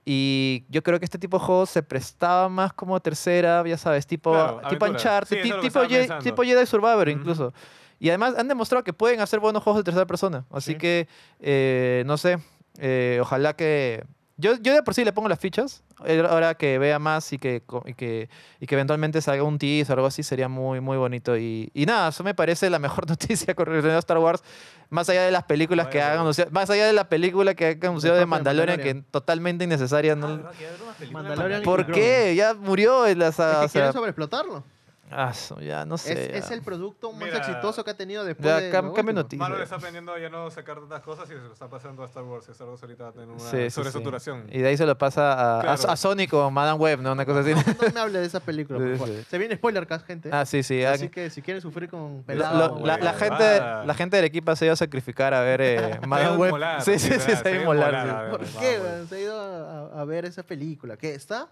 Y 0.03 0.65
yo 0.69 0.81
creo 0.81 0.97
que 0.99 1.05
este 1.05 1.19
tipo 1.19 1.37
de 1.37 1.45
juegos 1.45 1.69
se 1.69 1.83
prestaba 1.83 2.49
más 2.49 2.73
como 2.73 2.99
tercera, 2.99 3.63
ya 3.67 3.77
sabes, 3.77 4.07
tipo, 4.07 4.31
Claro, 4.31 4.61
tipo. 4.69 4.85
Uncharted, 4.85 5.43
Sí, 5.43 5.51
tipo, 5.61 5.83
Ye- 5.83 6.09
tipo 6.23 6.41
Jedi 6.43 6.65
Survivor 6.65 7.07
Ujú. 7.07 7.17
incluso. 7.19 7.53
Y 7.99 8.09
además 8.09 8.33
han 8.35 8.47
demostrado 8.47 8.83
que 8.83 8.93
pueden 8.93 9.19
hacer 9.21 9.39
buenos 9.39 9.61
juegos 9.61 9.79
de 9.81 9.83
tercera 9.83 10.07
persona. 10.07 10.43
Así 10.51 10.71
Sí. 10.71 10.77
que, 10.79 11.07
eh, 11.39 12.03
no 12.07 12.17
sé, 12.17 12.39
eh, 12.79 13.19
ojalá 13.21 13.53
que... 13.55 14.03
Yo, 14.41 14.55
yo 14.55 14.73
de 14.73 14.81
por 14.83 14.93
sí 14.93 15.05
le 15.05 15.13
pongo 15.13 15.29
las 15.29 15.39
fichas. 15.39 15.83
Eh, 16.05 16.23
Ahora 16.27 16.55
que 16.55 16.77
vea 16.79 16.97
más 16.99 17.31
y 17.31 17.37
que, 17.37 17.63
y 17.85 17.93
que, 17.93 18.29
y 18.59 18.65
que 18.65 18.75
eventualmente 18.75 19.21
salga 19.21 19.43
un 19.43 19.59
teaser 19.59 19.91
o 19.95 19.99
algo 19.99 20.07
así, 20.07 20.23
sería 20.23 20.47
muy, 20.49 20.81
muy 20.81 20.97
bonito. 20.97 21.37
Y, 21.37 21.69
y 21.73 21.85
nada, 21.85 22.09
eso 22.09 22.23
me 22.23 22.33
parece 22.33 22.69
la 22.69 22.79
mejor 22.79 23.07
noticia 23.09 23.53
con 23.55 23.67
relación 23.67 23.93
a 23.93 23.99
Star 23.99 24.17
Wars. 24.17 24.43
Más 24.89 25.07
allá 25.09 25.23
de 25.23 25.31
las 25.31 25.43
películas 25.43 25.87
que 25.87 26.01
hagan 26.01 26.25
más 26.51 26.69
allá 26.69 26.85
de 26.85 26.93
la 26.93 27.07
película 27.07 27.53
que 27.53 27.65
hagan 27.67 27.91
anunciado 27.91 28.17
de 28.17 28.25
Mandalorian, 28.25 28.77
Mandalorian. 28.77 29.03
que 29.05 29.11
totalmente 29.11 29.63
innecesaria. 29.63 30.17
Ah. 30.21 30.51
Que 30.57 31.61
¿Por 31.63 31.85
qué? 31.91 32.33
Ya 32.35 32.53
murió 32.53 33.07
en 33.07 33.19
la 33.19 33.27
Es 33.29 33.35
saga. 33.35 33.59
que 33.61 33.65
o 33.65 33.69
sea, 33.69 33.81
quieren 33.81 33.93
sobreexplotarlo. 33.93 34.63
Ah, 35.11 35.33
ya 35.61 35.85
no 35.85 35.97
sé. 35.97 36.13
Es, 36.37 36.45
es 36.45 36.51
el 36.51 36.61
producto 36.61 37.11
más 37.11 37.23
Mira, 37.23 37.37
exitoso 37.37 37.83
que 37.83 37.91
ha 37.91 37.97
tenido 37.97 38.23
después 38.23 38.45
ya, 38.47 38.57
de 38.59 38.69
cam- 38.69 38.93
cambia 38.93 38.99
último. 39.01 39.13
noticia. 39.13 39.39
Marvel 39.47 39.61
está 39.63 39.75
aprendiendo 39.75 40.13
a 40.13 40.19
ya 40.19 40.29
no 40.29 40.49
sacar 40.51 40.79
tantas 40.79 41.01
cosas 41.01 41.25
y 41.25 41.33
se 41.33 41.39
lo 41.39 41.53
está 41.53 41.67
pasando 41.69 42.03
a 42.03 42.05
Star 42.05 42.23
Wars. 42.23 42.47
Star 42.49 42.67
Wars 42.67 42.81
ahorita 42.81 43.03
va 43.03 43.09
a 43.09 43.13
tener 43.13 43.27
una 43.29 43.39
Sí, 43.39 43.47
sí, 43.49 43.57
sí. 43.63 43.69
sobresaturación. 43.71 44.45
Y 44.51 44.59
de 44.59 44.67
ahí 44.67 44.77
se 44.77 44.85
lo 44.85 44.97
pasa 44.97 45.33
a, 45.33 45.59
a- 45.59 45.61
Claro. 45.75 45.91
a 45.91 45.95
Sony 45.95 46.27
con 46.29 46.53
Madame 46.53 46.79
Web, 46.79 46.99
¿no? 47.01 47.11
Una 47.11 47.25
cosa 47.25 47.39
así. 47.41 47.51
No, 47.53 47.61
no 47.61 47.93
me 47.93 47.99
hable 47.99 48.19
de 48.19 48.25
esa 48.25 48.39
película, 48.39 48.79
por 48.79 48.97
favor. 48.97 49.15
sí. 49.15 49.23
Se 49.29 49.37
viene 49.37 49.55
spoiler 49.55 49.85
cast, 49.87 50.05
gente. 50.07 50.29
ah, 50.31 50.45
sí, 50.45 50.63
sí. 50.63 50.83
Así 50.83 51.09
que 51.09 51.29
si 51.29 51.41
quieren 51.41 51.61
sufrir 51.61 51.89
con 51.89 52.23
pelado, 52.23 52.79
lo- 52.79 52.85
la, 52.85 52.97
la 52.97 53.13
gente, 53.13 53.43
Ah. 53.61 53.83
la 53.85 53.93
gente 53.93 54.15
del 54.17 54.25
equipo 54.25 54.55
se 54.55 54.65
iba 54.65 54.73
a 54.73 54.77
sacrificar 54.77 55.33
a 55.33 55.41
ver 55.41 55.61
eh, 55.61 55.77
Se 55.77 55.93
ha 56.03 56.07
Madame 56.07 56.35
ido 56.35 56.55
a 56.55 56.59
Web. 56.59 56.81
Sí, 56.81 56.99
sí, 56.99 57.09
sí, 57.11 57.19
se 57.19 57.31
iba 57.31 57.39
a 57.43 57.49
ido 57.51 57.61
inmolar, 57.61 57.95
a 57.95 58.01
a 58.19 58.21
ver, 58.23 58.31
¿Por 58.31 58.39
qué? 58.41 58.79
Se 59.09 59.15
ha 59.15 59.19
ido 59.19 59.39
a, 59.39 59.97
a- 59.97 60.01
a 60.01 60.05
ver 60.05 60.25
esa 60.25 60.43
película. 60.43 60.97
¿Qué 60.97 61.13
está? 61.15 61.47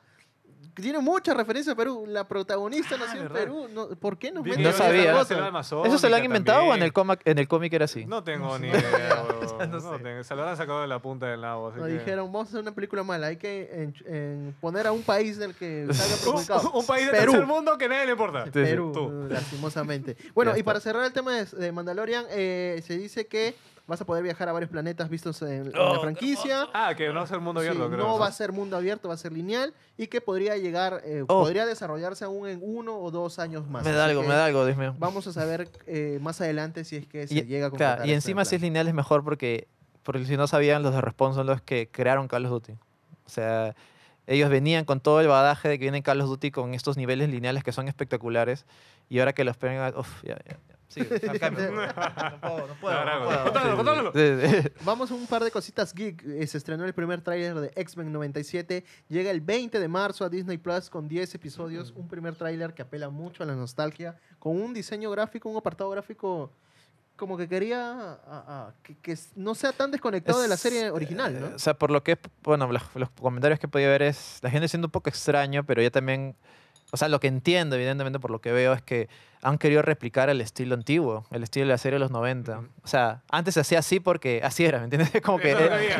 Tiene 0.82 1.00
muchas 1.00 1.36
referencias 1.36 1.74
a 1.74 1.78
Perú. 1.78 2.06
La 2.08 2.28
protagonista 2.28 2.96
Ah, 2.96 3.04
nació 3.06 3.22
en. 3.22 3.30
Perú. 3.30 3.68
No, 3.74 3.90
¿Por 3.90 4.18
qué 4.18 4.32
nos 4.32 4.44
meten 4.44 4.64
No 4.64 4.72
sabía. 4.74 5.20
¿Eso 5.22 5.98
se 5.98 6.10
lo 6.10 6.16
han 6.16 6.26
inventado 6.26 6.64
o 6.66 6.76
en 6.76 6.82
el, 6.84 6.94
cómic, 6.94 7.22
en 7.26 7.38
el 7.40 7.48
cómic 7.48 7.74
era 7.74 7.86
así? 7.86 8.06
No 8.06 8.24
tengo 8.24 8.58
ni 8.60 8.68
idea. 8.70 8.80
No 9.70 9.80
sé. 9.82 10.04
tengo. 10.04 10.24
Se 10.24 10.36
lo 10.36 10.48
han 10.48 10.56
sacado 10.58 10.82
de 10.82 10.88
la 10.88 11.00
punta 11.00 11.26
del 11.28 11.42
nabo. 11.42 11.68
así 11.70 11.80
Nos 11.80 11.88
que- 11.88 11.94
dijeron, 11.96 12.32
vamos 12.32 12.48
a 12.48 12.50
hacer 12.50 12.62
una 12.62 12.72
película 12.74 13.04
mala. 13.04 13.28
Hay 13.28 13.38
que 13.38 13.70
en- 13.74 13.94
en 14.06 14.56
poner 14.62 14.88
a 14.88 14.92
un 14.92 15.04
país 15.04 15.38
del 15.38 15.54
que 15.54 15.86
salga 15.94 16.16
Un, 16.16 16.22
perjudicado. 16.24 16.72
un 16.72 16.86
país 16.86 17.06
del 17.08 17.16
Perú. 17.16 17.32
tercer 17.34 17.48
mundo 17.48 17.78
que 17.78 17.90
nadie 17.90 18.06
le 18.06 18.12
importa. 18.12 18.46
Perú, 18.46 18.92
Tú. 18.94 19.28
lastimosamente. 19.30 20.16
Bueno, 20.34 20.56
y 20.58 20.64
para 20.64 20.80
cerrar 20.80 21.04
el 21.06 21.12
tema 21.14 21.34
de, 21.36 21.46
de 21.46 21.72
Mandalorian, 21.72 22.26
eh, 22.30 22.82
se 22.86 22.98
dice 22.98 23.28
que 23.28 23.56
vas 23.90 24.00
a 24.00 24.06
poder 24.06 24.24
viajar 24.24 24.48
a 24.48 24.54
varios 24.54 24.72
planetas 24.72 25.10
vistos 25.10 25.42
en, 25.42 25.68
en 25.68 25.72
Oh, 25.78 25.96
la 25.96 26.00
franquicia. 26.00 26.70
Ah, 26.74 26.94
que 26.96 27.10
no 27.12 27.24
es 27.24 27.32
el 27.32 27.42
mundo 27.42 27.60
Sí, 27.62 27.68
abierto, 27.68 27.90
creo. 27.90 28.08
no 28.08 28.18
va 28.20 28.28
a 28.28 28.32
ser 28.32 28.54
mundo 28.54 28.78
abierto, 28.78 29.10
va 29.10 29.16
a 29.16 29.18
ser 29.18 29.34
lineal 29.34 29.74
y 29.98 30.08
que 30.08 30.22
podría 30.22 30.56
llegar, 30.56 31.02
eh, 31.04 31.24
Oh. 31.28 31.42
podría 31.44 31.66
desarrollarse 31.66 32.24
aún 32.24 32.48
en 32.48 32.60
uno 32.62 32.98
o 32.98 33.12
dos 33.12 33.40
años 33.40 33.68
más. 33.68 33.84
me 33.84 33.92
da 33.92 34.04
Así 34.06 34.12
algo, 34.12 34.22
que 34.22 34.28
me 34.30 34.34
da 34.36 34.46
algo, 34.46 34.66
Dios 34.66 34.78
mío. 34.78 34.96
Vamos 34.98 35.28
a 35.28 35.34
saber 35.34 35.70
eh, 35.88 36.20
más 36.22 36.40
adelante 36.40 36.86
si 36.86 36.96
es 36.96 37.08
que 37.08 37.28
se 37.28 37.34
Y, 37.36 37.42
llega 37.44 37.68
a 37.68 37.72
claro, 37.72 38.02
y 38.04 38.12
este 38.12 38.16
encima 38.16 38.46
si 38.46 38.56
es 38.56 38.62
lineal 38.62 38.88
es 38.88 38.94
mejor 38.94 39.24
porque, 39.26 39.68
porque 40.04 40.24
si 40.26 40.38
no 40.38 40.48
sabían, 40.48 40.84
los 40.84 40.94
de 40.94 41.02
Respawn 41.02 41.34
son 41.34 41.48
los 41.48 41.62
que 41.62 41.90
crearon 41.92 42.28
Call 42.30 42.46
of 42.46 42.52
Duty. 42.52 42.74
O 43.26 43.30
sea, 43.30 43.76
ellos 44.28 44.50
venían 44.50 44.86
con 44.86 45.00
todo 45.00 45.22
el 45.22 45.28
badaje 45.28 45.68
de 45.70 45.80
que 45.80 45.86
vienen 45.86 46.04
Call 46.04 46.22
of 46.22 46.28
Duty 46.28 46.52
con 46.52 46.74
estos 46.76 46.96
niveles 46.98 47.30
lineales 47.30 47.64
que 47.64 47.72
son 47.72 47.88
espectaculares 47.88 48.66
y 49.10 49.18
ahora 49.20 49.34
que 49.34 49.44
los 49.44 49.58
pegan, 49.58 49.92
uff, 49.98 50.24
ya, 50.24 50.38
ya, 50.46 50.58
ya. 50.68 50.69
Sí, 50.90 51.02
no 51.02 51.08
puedo, 52.42 52.68
no 52.68 52.76
puedo. 52.82 53.06
No. 53.06 53.44
Contálalo, 53.44 53.76
contálalo. 53.78 54.12
Vamos 54.84 55.12
a 55.12 55.14
un 55.14 55.28
par 55.28 55.44
de 55.44 55.52
cositas 55.52 55.94
geek. 55.94 56.24
Eh, 56.26 56.48
Se 56.48 56.58
estrenó 56.58 56.84
el 56.86 56.94
primer 56.94 57.22
tráiler 57.22 57.56
de 57.60 57.72
X-Men 57.76 58.12
97. 58.12 58.84
Llega 59.08 59.32
el 59.32 59.40
20 59.42 59.80
de 59.80 59.88
marzo 59.88 60.26
a 60.26 60.30
Disney 60.30 60.58
Plus 60.58 60.90
con 60.90 61.08
10 61.08 61.36
episodios. 61.36 61.94
Un 61.96 62.08
primer 62.08 62.36
tráiler 62.36 62.74
que 62.74 62.82
apela 62.82 63.10
mucho 63.10 63.44
a 63.44 63.46
la 63.46 63.56
nostalgia. 63.56 64.18
Con 64.40 64.60
un 64.62 64.74
diseño 64.74 65.12
gráfico, 65.12 65.48
un 65.50 65.58
apartado 65.58 65.90
gráfico 65.92 66.52
como 67.16 67.36
que 67.38 67.50
quería 67.50 67.92
a- 67.92 68.18
a- 68.28 68.74
que, 68.82 69.18
no 69.36 69.54
sea 69.54 69.74
tan 69.74 69.92
desconectado 69.92 70.42
de 70.42 70.48
la 70.48 70.56
serie 70.56 70.90
original, 70.90 71.36
eh, 71.36 71.40
¿no? 71.42 71.48
O 71.56 71.60
sea, 71.60 71.74
por 71.74 71.92
lo 71.92 72.02
que, 72.02 72.18
bueno, 72.44 72.72
los, 72.72 72.82
los 72.96 73.10
comentarios 73.10 73.60
que 73.60 73.68
podido 73.68 73.90
ver 73.92 74.04
es 74.04 74.40
la 74.42 74.50
gente 74.50 74.70
siendo 74.70 74.88
un 74.88 74.92
poco 74.92 75.10
extraño, 75.10 75.66
pero 75.66 75.82
yo 75.82 75.92
también, 75.92 76.34
o 76.92 76.98
sea, 76.98 77.08
lo 77.08 77.20
que 77.20 77.28
entiendo, 77.28 77.76
evidentemente, 77.76 78.20
por 78.20 78.32
lo 78.32 78.42
que 78.42 78.52
veo, 78.52 78.74
es 78.74 78.82
que 78.82 79.10
han 79.42 79.58
querido 79.58 79.82
replicar 79.82 80.30
el 80.30 80.42
estilo 80.42 80.76
antiguo, 80.76 81.26
el 81.32 81.44
estilo 81.44 81.66
de 81.66 81.72
la 81.72 81.78
serie 81.78 81.96
de 81.96 82.00
los 82.00 82.12
90. 82.12 82.60
Ujú. 82.60 82.68
O 82.84 82.88
sea, 82.88 83.22
antes 83.30 83.54
se 83.54 83.60
hacía 83.60 83.80
así 83.80 84.00
porque 84.00 84.42
así 84.44 84.66
era, 84.66 84.80
¿me 84.80 84.86
entiendes? 84.86 85.12
Como 85.24 85.40
que 85.40 85.52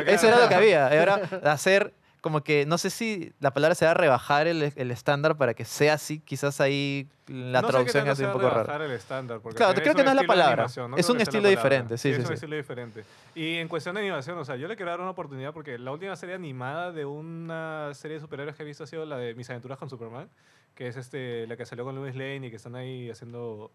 Eso 0.06 0.28
era 0.28 0.40
lo 0.40 0.48
que 0.48 0.54
había. 0.54 0.94
Y 0.94 0.98
ahora 0.98 1.20
hacer 1.44 1.94
como 2.20 2.42
que, 2.42 2.66
no 2.66 2.76
sé 2.78 2.90
si 2.90 3.32
la 3.40 3.52
palabra 3.52 3.74
será 3.74 3.94
rebajar 3.94 4.46
el, 4.46 4.72
el 4.76 4.90
estándar 4.90 5.36
para 5.36 5.54
que 5.54 5.64
sea 5.64 5.94
así, 5.94 6.20
quizás 6.20 6.60
ahí 6.60 7.08
la 7.26 7.62
no 7.62 7.68
traducción 7.68 8.06
es 8.08 8.18
un 8.18 8.26
poco 8.32 8.40
rara. 8.48 8.62
rebajar 8.62 8.82
el 8.82 8.90
estándar. 8.92 9.40
porque 9.40 9.56
Claro, 9.56 9.74
creo 9.80 9.94
que 9.94 10.02
no 10.04 10.10
es 10.10 10.16
la 10.16 10.24
palabra. 10.24 10.66
no 10.88 10.96
Es 10.96 11.08
un 11.08 11.20
estilo 11.20 11.48
diferente, 11.48 11.96
sí, 11.96 12.10
es 12.10 12.16
sí, 12.16 12.20
un 12.22 12.26
sí. 12.28 12.34
estilo 12.34 12.56
diferente. 12.56 13.04
Y 13.34 13.56
en 13.56 13.68
cuestión 13.68 13.94
de 13.94 14.00
animación, 14.02 14.36
o 14.38 14.44
sea, 14.44 14.56
yo 14.56 14.68
le 14.68 14.76
quiero 14.76 14.90
dar 14.90 15.00
una 15.00 15.10
oportunidad 15.10 15.52
porque 15.54 15.78
la 15.78 15.92
última 15.92 16.14
serie 16.16 16.34
animada 16.34 16.92
de 16.92 17.04
una 17.06 17.90
serie 17.94 18.16
de 18.16 18.20
superhéroes 18.20 18.56
que 18.56 18.62
he 18.62 18.66
visto 18.66 18.84
ha 18.84 18.86
sido 18.86 19.06
la 19.06 19.16
de 19.16 19.34
Mis 19.34 19.48
aventuras 19.50 19.78
con 19.78 19.88
Superman, 19.88 20.28
que 20.74 20.88
es 20.88 20.96
este, 20.96 21.46
la 21.46 21.56
que 21.56 21.64
salió 21.64 21.84
con 21.84 21.94
Louis 21.94 22.14
Lane 22.14 22.46
y 22.46 22.50
que 22.50 22.56
están 22.56 22.74
ahí 22.76 23.08
haciendo... 23.10 23.70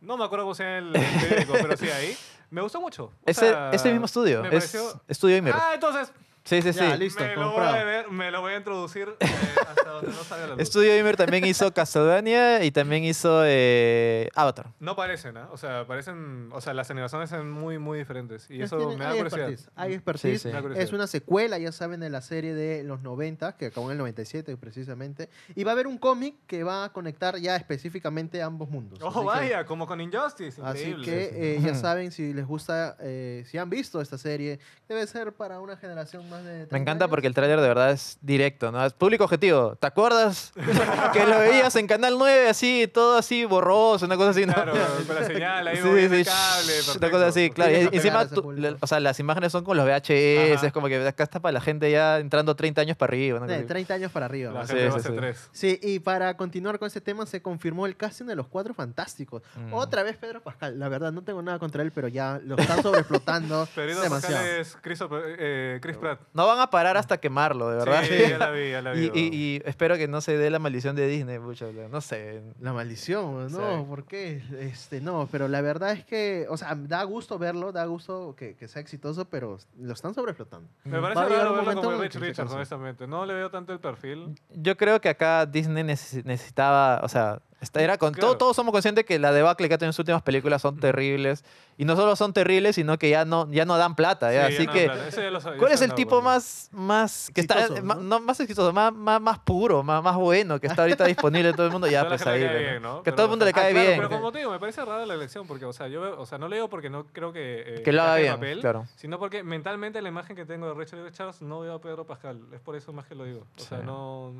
No 0.00 0.16
me 0.16 0.24
acuerdo 0.24 0.44
cómo 0.44 0.54
se 0.54 0.64
llama 0.64 0.78
el 0.78 0.92
periódico, 1.20 1.52
pero 1.62 1.76
sí 1.76 1.88
ahí. 1.88 2.16
Me 2.50 2.60
gustó 2.60 2.80
mucho. 2.80 3.04
O 3.04 3.12
Ese, 3.24 3.40
sea, 3.48 3.70
ese 3.72 3.90
mismo 3.92 4.06
estudio, 4.06 4.42
me 4.42 4.48
es 4.48 4.54
pareció- 4.54 5.00
Estudio 5.08 5.36
Imer. 5.36 5.54
Ah, 5.56 5.70
entonces, 5.74 6.12
Sí, 6.44 6.60
sí, 6.60 6.72
sí. 6.72 6.80
Ya, 6.80 6.96
listo, 6.96 7.22
me, 7.22 7.36
lo 7.36 7.52
voy 7.52 7.64
a 7.64 7.84
ver, 7.84 8.10
me 8.10 8.30
lo 8.32 8.40
voy 8.40 8.52
a 8.54 8.56
introducir 8.56 9.08
eh, 9.20 9.26
hasta 9.68 9.90
donde 9.90 10.08
no 10.08 10.24
salga 10.24 10.46
la 10.48 10.54
luz. 10.56 10.66
Studio 10.66 10.96
Gamer 10.96 11.16
también 11.16 11.44
hizo 11.46 11.72
Castlevania 11.72 12.64
y 12.64 12.72
también 12.72 13.04
hizo 13.04 13.42
eh, 13.44 14.28
Avatar. 14.34 14.70
No 14.80 14.96
parecen, 14.96 15.36
¿ah? 15.36 15.48
O 15.52 15.56
sea, 15.56 15.86
parecen. 15.86 16.48
O 16.52 16.60
sea, 16.60 16.74
las 16.74 16.90
animaciones 16.90 17.30
son 17.30 17.48
muy, 17.50 17.78
muy 17.78 17.98
diferentes. 17.98 18.50
Y 18.50 18.60
eso 18.60 18.76
tiene- 18.76 18.96
me 18.96 19.04
da 19.04 19.10
hay 19.12 19.16
curiosidad. 19.18 19.48
expertise, 19.50 19.70
Hay 19.76 19.92
expertise. 19.94 20.42
sí. 20.42 20.48
Da 20.50 20.60
curiosidad. 20.60 20.84
Es 20.84 20.92
una 20.92 21.06
secuela, 21.06 21.58
ya 21.58 21.70
saben, 21.70 22.00
de 22.00 22.10
la 22.10 22.20
serie 22.22 22.54
de 22.54 22.82
los 22.82 23.02
90, 23.02 23.56
que 23.56 23.66
acabó 23.66 23.86
en 23.86 23.92
el 23.92 23.98
97 23.98 24.56
precisamente. 24.56 25.28
Y 25.54 25.62
va 25.62 25.70
a 25.70 25.74
haber 25.74 25.86
un 25.86 25.96
cómic 25.98 26.34
que 26.48 26.64
va 26.64 26.84
a 26.84 26.92
conectar 26.92 27.36
ya 27.38 27.54
específicamente 27.54 28.42
ambos 28.42 28.68
mundos. 28.68 28.98
¡Oh, 29.00 29.08
Así 29.08 29.18
que- 29.20 29.24
vaya! 29.26 29.64
Como 29.64 29.86
con 29.86 30.00
Injustice. 30.00 30.60
Así 30.64 30.88
Increíble. 30.90 31.04
que 31.06 31.54
eh, 31.56 31.60
ya 31.62 31.74
saben, 31.76 32.10
si 32.10 32.34
les 32.34 32.46
gusta, 32.46 32.96
eh, 33.00 33.44
si 33.46 33.58
han 33.58 33.70
visto 33.70 34.00
esta 34.00 34.18
serie, 34.18 34.58
debe 34.88 35.06
ser 35.06 35.32
para 35.32 35.60
una 35.60 35.76
generación 35.76 36.28
más 36.32 36.44
de... 36.44 36.50
30 36.66 36.72
Me 36.74 36.78
encanta 36.80 37.04
años. 37.04 37.10
porque 37.10 37.26
el 37.26 37.34
tráiler 37.34 37.60
de 37.60 37.68
verdad 37.68 37.90
es 37.92 38.18
directo, 38.20 38.72
¿no? 38.72 38.84
Es 38.84 38.92
público 38.92 39.24
objetivo. 39.24 39.76
¿Te 39.76 39.86
acuerdas? 39.86 40.52
que 41.12 41.26
lo 41.26 41.38
veías 41.38 41.74
en 41.76 41.86
Canal 41.86 42.16
9 42.18 42.48
así, 42.48 42.88
todo 42.92 43.16
así 43.18 43.44
borroso, 43.44 44.06
una 44.06 44.16
cosa 44.16 44.30
así, 44.30 44.46
¿no? 44.46 44.54
Claro, 44.54 44.72
con 45.06 45.14
la 45.14 45.24
señal 45.24 45.68
ahí 45.68 45.76
Sí, 45.76 45.82
cable. 46.24 46.74
una 46.98 47.10
cosa 47.10 47.26
así, 47.28 47.50
claro. 47.50 47.72
Y 47.72 47.88
encima, 47.96 48.26
tú- 48.28 48.54
o 48.80 48.86
sea, 48.86 49.00
las 49.00 49.18
imágenes 49.20 49.52
son 49.52 49.64
con 49.64 49.76
los 49.76 49.86
VHS, 49.86 50.54
Ajá. 50.56 50.66
es 50.66 50.72
como 50.72 50.88
que 50.88 51.06
acá 51.06 51.22
está 51.24 51.40
para 51.40 51.52
la 51.52 51.60
gente 51.60 51.90
ya 51.90 52.18
entrando 52.18 52.56
30 52.56 52.80
años 52.80 52.96
para 52.96 53.10
arriba. 53.10 53.38
De 53.46 53.54
así. 53.56 53.64
30 53.64 53.94
años 53.94 54.12
para 54.12 54.26
arriba. 54.26 54.52
La 54.52 54.66
gente 54.66 55.34
sí, 55.52 55.78
y 55.82 55.98
para 55.98 56.36
continuar 56.36 56.78
con 56.78 56.86
ese 56.86 57.00
tema, 57.00 57.26
se 57.26 57.42
confirmó 57.42 57.86
el 57.86 57.96
casting 57.96 58.26
de 58.26 58.36
los 58.36 58.46
Cuatro 58.48 58.74
Fantásticos. 58.74 59.42
Mm. 59.56 59.74
Otra 59.74 60.02
vez 60.02 60.16
Pedro 60.16 60.40
Pascal. 60.42 60.78
La 60.78 60.88
verdad, 60.88 61.12
no 61.12 61.22
tengo 61.22 61.42
nada 61.42 61.58
contra 61.58 61.82
él, 61.82 61.92
pero 61.92 62.08
ya 62.08 62.40
lo 62.44 62.56
están 62.56 62.82
sobreexplotando 62.82 63.68
demasiado. 63.76 64.10
Pascal 64.10 64.46
es 64.46 64.76
Chris, 64.80 65.00
eh, 65.38 65.78
Chris 65.82 65.96
Pratt. 65.96 66.20
No 66.34 66.46
van 66.46 66.60
a 66.60 66.68
parar 66.70 66.96
hasta 66.96 67.18
quemarlo, 67.18 67.68
de 67.70 67.76
verdad. 67.78 68.02
Sí, 68.04 68.14
ya 68.30 68.38
la 68.38 68.50
vi, 68.50 68.70
ya 68.70 68.82
la 68.82 68.92
vi. 68.94 69.10
Y, 69.14 69.18
y- 69.18 69.34
y 69.56 69.62
espero 69.64 69.96
que 69.96 70.08
no 70.08 70.20
se 70.20 70.36
dé 70.36 70.50
la 70.50 70.58
maldición 70.58 70.96
de 70.96 71.06
Disney, 71.06 71.38
pucha, 71.38 71.66
no 71.90 72.00
sé. 72.00 72.42
La 72.60 72.72
maldición, 72.72 73.50
Sí. 73.50 73.56
no, 73.56 73.84
¿por 73.86 74.04
qué? 74.04 74.42
Este, 74.60 75.00
no, 75.00 75.28
pero 75.30 75.48
la 75.48 75.60
verdad 75.60 75.92
es 75.92 76.04
que, 76.04 76.46
o 76.48 76.56
sea, 76.56 76.74
da 76.74 77.02
gusto 77.04 77.38
verlo, 77.38 77.72
da 77.72 77.84
gusto 77.86 78.34
que, 78.36 78.54
que 78.56 78.68
sea 78.68 78.80
exitoso, 78.82 79.24
pero 79.26 79.58
lo 79.78 79.92
están 79.92 80.14
sobreexplotando. 80.14 80.68
Me 80.84 81.00
parece 81.00 81.20
raro 81.20 81.34
verlo 81.34 81.56
momento 81.62 81.82
como 81.82 82.02
Rich 82.02 82.14
Richards, 82.16 82.52
honestamente. 82.52 83.06
No 83.06 83.26
le 83.26 83.34
veo 83.34 83.50
tanto 83.50 83.72
el 83.72 83.80
perfil. 83.80 84.34
Yo 84.50 84.76
creo 84.76 85.00
que 85.00 85.08
acá 85.08 85.46
Disney 85.46 85.84
necesi- 85.84 86.24
necesitaba, 86.24 87.00
o 87.02 87.08
sea, 87.08 87.40
era 87.74 87.96
con 87.98 88.12
Claro. 88.12 88.28
todo, 88.28 88.38
todos 88.38 88.56
somos 88.56 88.72
conscientes 88.72 89.04
que 89.04 89.18
la 89.18 89.32
debacle 89.32 89.68
que 89.68 89.74
ha 89.74 89.78
tenido 89.78 89.90
en 89.90 89.92
sus 89.92 90.00
últimas 90.00 90.22
películas 90.22 90.62
son 90.62 90.78
terribles 90.78 91.44
y 91.78 91.84
no 91.84 91.96
solo 91.96 92.16
son 92.16 92.32
terribles, 92.32 92.74
sino 92.74 92.98
que 92.98 93.10
ya 93.10 93.24
no 93.24 93.48
ya 93.50 93.64
no 93.64 93.76
dan 93.78 93.94
plata, 93.94 94.32
¿ya? 94.32 94.48
Sí, 94.48 94.54
así 94.54 94.66
que 94.66 94.86
ya 94.86 94.94
sab- 95.30 95.52
ya 95.52 95.58
¿cuál 95.58 95.72
es 95.72 95.80
el 95.82 95.94
tipo 95.94 96.20
más 96.22 96.68
más 96.72 97.30
que 97.34 97.40
está 97.40 97.60
Exitoso, 97.60 97.82
ma- 97.84 97.94
¿no? 97.94 98.00
no 98.02 98.20
más 98.20 98.40
exitoso, 98.40 98.72
más, 98.72 98.92
más, 98.92 99.20
más 99.20 99.38
puro, 99.38 99.82
más, 99.82 100.02
más 100.02 100.16
bueno 100.16 100.60
que 100.60 100.66
está 100.66 100.82
ahorita 100.82 101.04
disponible 101.06 101.50
en 101.50 101.56
todo 101.56 101.66
el 101.66 101.72
mundo? 101.72 101.86
Ya 101.86 102.06
pues 102.06 102.26
ahí, 102.26 102.40
bien, 102.40 102.82
¿no? 102.82 102.98
que 102.98 103.04
Pero, 103.04 103.16
todo 103.16 103.26
el 103.26 103.30
mundo 103.30 103.44
le 103.44 103.52
sea, 103.52 103.62
cae 103.62 103.70
ah, 103.70 103.72
claro, 103.74 103.86
bien. 103.88 103.98
Pero 103.98 104.08
que- 104.08 104.14
como 104.16 104.32
te 104.32 104.38
digo, 104.38 104.50
me 104.50 104.58
parece 104.58 104.84
rara 104.84 105.06
la 105.06 105.14
elección 105.14 105.46
porque, 105.46 105.64
o 105.64 105.72
sea, 105.72 105.88
yo 105.88 106.20
o 106.20 106.26
sea, 106.26 106.38
no 106.38 106.48
le 106.48 106.56
digo 106.56 106.68
porque 106.68 106.90
no 106.90 107.06
creo 107.06 107.32
que 107.32 107.62
eh, 107.78 107.82
que 107.82 107.92
lo 107.92 108.02
haga 108.02 108.16
bien, 108.16 108.34
papel, 108.34 108.60
claro. 108.60 108.86
sino 108.96 109.18
porque 109.18 109.42
mentalmente 109.42 110.02
la 110.02 110.08
imagen 110.08 110.36
que 110.36 110.44
tengo 110.44 110.66
de 110.66 110.74
Richard 110.74 111.04
Richards 111.04 111.42
no 111.42 111.60
veo 111.60 111.74
a 111.74 111.80
Pedro 111.80 112.06
Pascal. 112.06 112.40
Es 112.52 112.60
por 112.60 112.76
eso 112.76 112.92
más 112.92 113.06
que 113.06 113.14
lo 113.14 113.24
digo. 113.24 113.46
O 113.56 113.60
sea, 113.60 113.78
Sí. 113.78 113.84
no, 113.86 114.34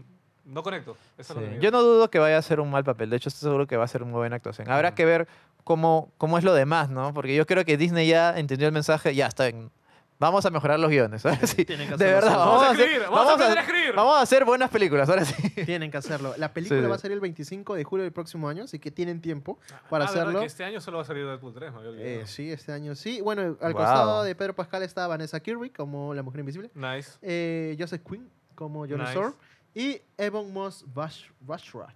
no 0.44 0.62
conecto. 0.62 0.96
Eso 1.18 1.32
es 1.34 1.38
lo 1.40 1.46
Sí. 1.46 1.54
que. 1.54 1.60
Yo 1.60 1.70
no 1.70 1.82
dudo 1.82 2.10
que 2.10 2.18
vaya 2.18 2.38
a 2.38 2.42
ser 2.42 2.60
un 2.60 2.70
mal 2.70 2.84
papel. 2.84 3.10
De 3.10 3.16
hecho, 3.16 3.28
estoy 3.28 3.48
seguro 3.48 3.66
que 3.66 3.76
va 3.76 3.84
a 3.84 3.88
ser 3.88 4.02
una 4.02 4.12
buena 4.12 4.36
actuación. 4.36 4.70
Habrá 4.70 4.88
Ujú. 4.88 4.96
que 4.96 5.04
ver 5.04 5.28
cómo, 5.64 6.12
cómo 6.18 6.38
es 6.38 6.44
lo 6.44 6.54
demás, 6.54 6.90
¿no? 6.90 7.12
Porque 7.14 7.34
yo 7.34 7.46
creo 7.46 7.64
que 7.64 7.76
Disney 7.76 8.08
ya 8.08 8.38
entendió 8.38 8.66
el 8.66 8.72
mensaje. 8.74 9.14
Ya 9.14 9.26
está 9.26 9.44
bien. 9.44 9.70
Vamos 10.18 10.46
a 10.46 10.50
mejorar 10.50 10.78
los 10.78 10.88
guiones. 10.88 11.26
Ahora 11.26 11.44
sí. 11.48 11.64
Tienen 11.64 11.88
que 11.88 11.96
De 11.96 12.04
verdad. 12.04 12.30
solos. 12.32 12.46
Vamos 12.46 12.62
a 12.62 12.70
hacer- 12.70 12.80
escribir, 12.86 13.06
vamos 13.10 13.26
a 13.26 13.44
a 13.44 13.60
escribir. 13.60 13.92
vamos 13.96 14.16
a 14.16 14.20
hacer 14.20 14.44
buenas 14.44 14.70
películas. 14.70 15.08
Ahora 15.08 15.24
sí. 15.24 15.34
Tienen 15.66 15.90
que 15.90 15.96
hacerlo. 15.96 16.34
La 16.36 16.52
película 16.52 16.80
Sí. 16.80 16.86
va 16.86 16.94
a 16.94 16.98
salir 16.98 17.14
el 17.16 17.20
25 17.20 17.74
de 17.74 17.82
julio 17.82 18.04
del 18.04 18.12
próximo 18.12 18.48
año, 18.48 18.62
así 18.62 18.78
que 18.78 18.92
tienen 18.92 19.20
tiempo 19.20 19.58
para 19.90 20.04
Ah, 20.04 20.08
¿verdad? 20.10 20.22
hacerlo. 20.22 20.40
Que 20.40 20.46
este 20.46 20.62
año 20.62 20.80
solo 20.80 20.98
va 20.98 21.02
a 21.02 21.06
salir 21.06 21.26
Deadpool 21.26 21.54
3, 21.54 21.72
me 21.72 21.78
había 21.78 21.90
olvidado. 21.90 22.08
Eh, 22.20 22.26
sí, 22.26 22.52
este 22.52 22.70
año 22.70 22.94
sí. 22.94 23.20
Bueno, 23.20 23.42
al 23.60 23.72
Wow. 23.72 23.82
costado 23.82 24.22
de 24.22 24.34
Pedro 24.36 24.54
Pascal 24.54 24.84
está 24.84 25.08
Vanessa 25.08 25.40
Kirby 25.40 25.70
como 25.70 26.14
la 26.14 26.22
Mujer 26.22 26.38
Invisible, 26.40 26.70
Nice. 26.74 27.18
eh, 27.20 27.74
Joseph 27.76 28.02
Quinn 28.08 28.28
como 28.54 28.80
Johnny 28.86 29.02
Nice. 29.02 29.18
Y 29.74 30.00
Evan 30.18 30.52
Moss 30.52 30.84
Bash- 30.94 31.30
Bashrat, 31.40 31.94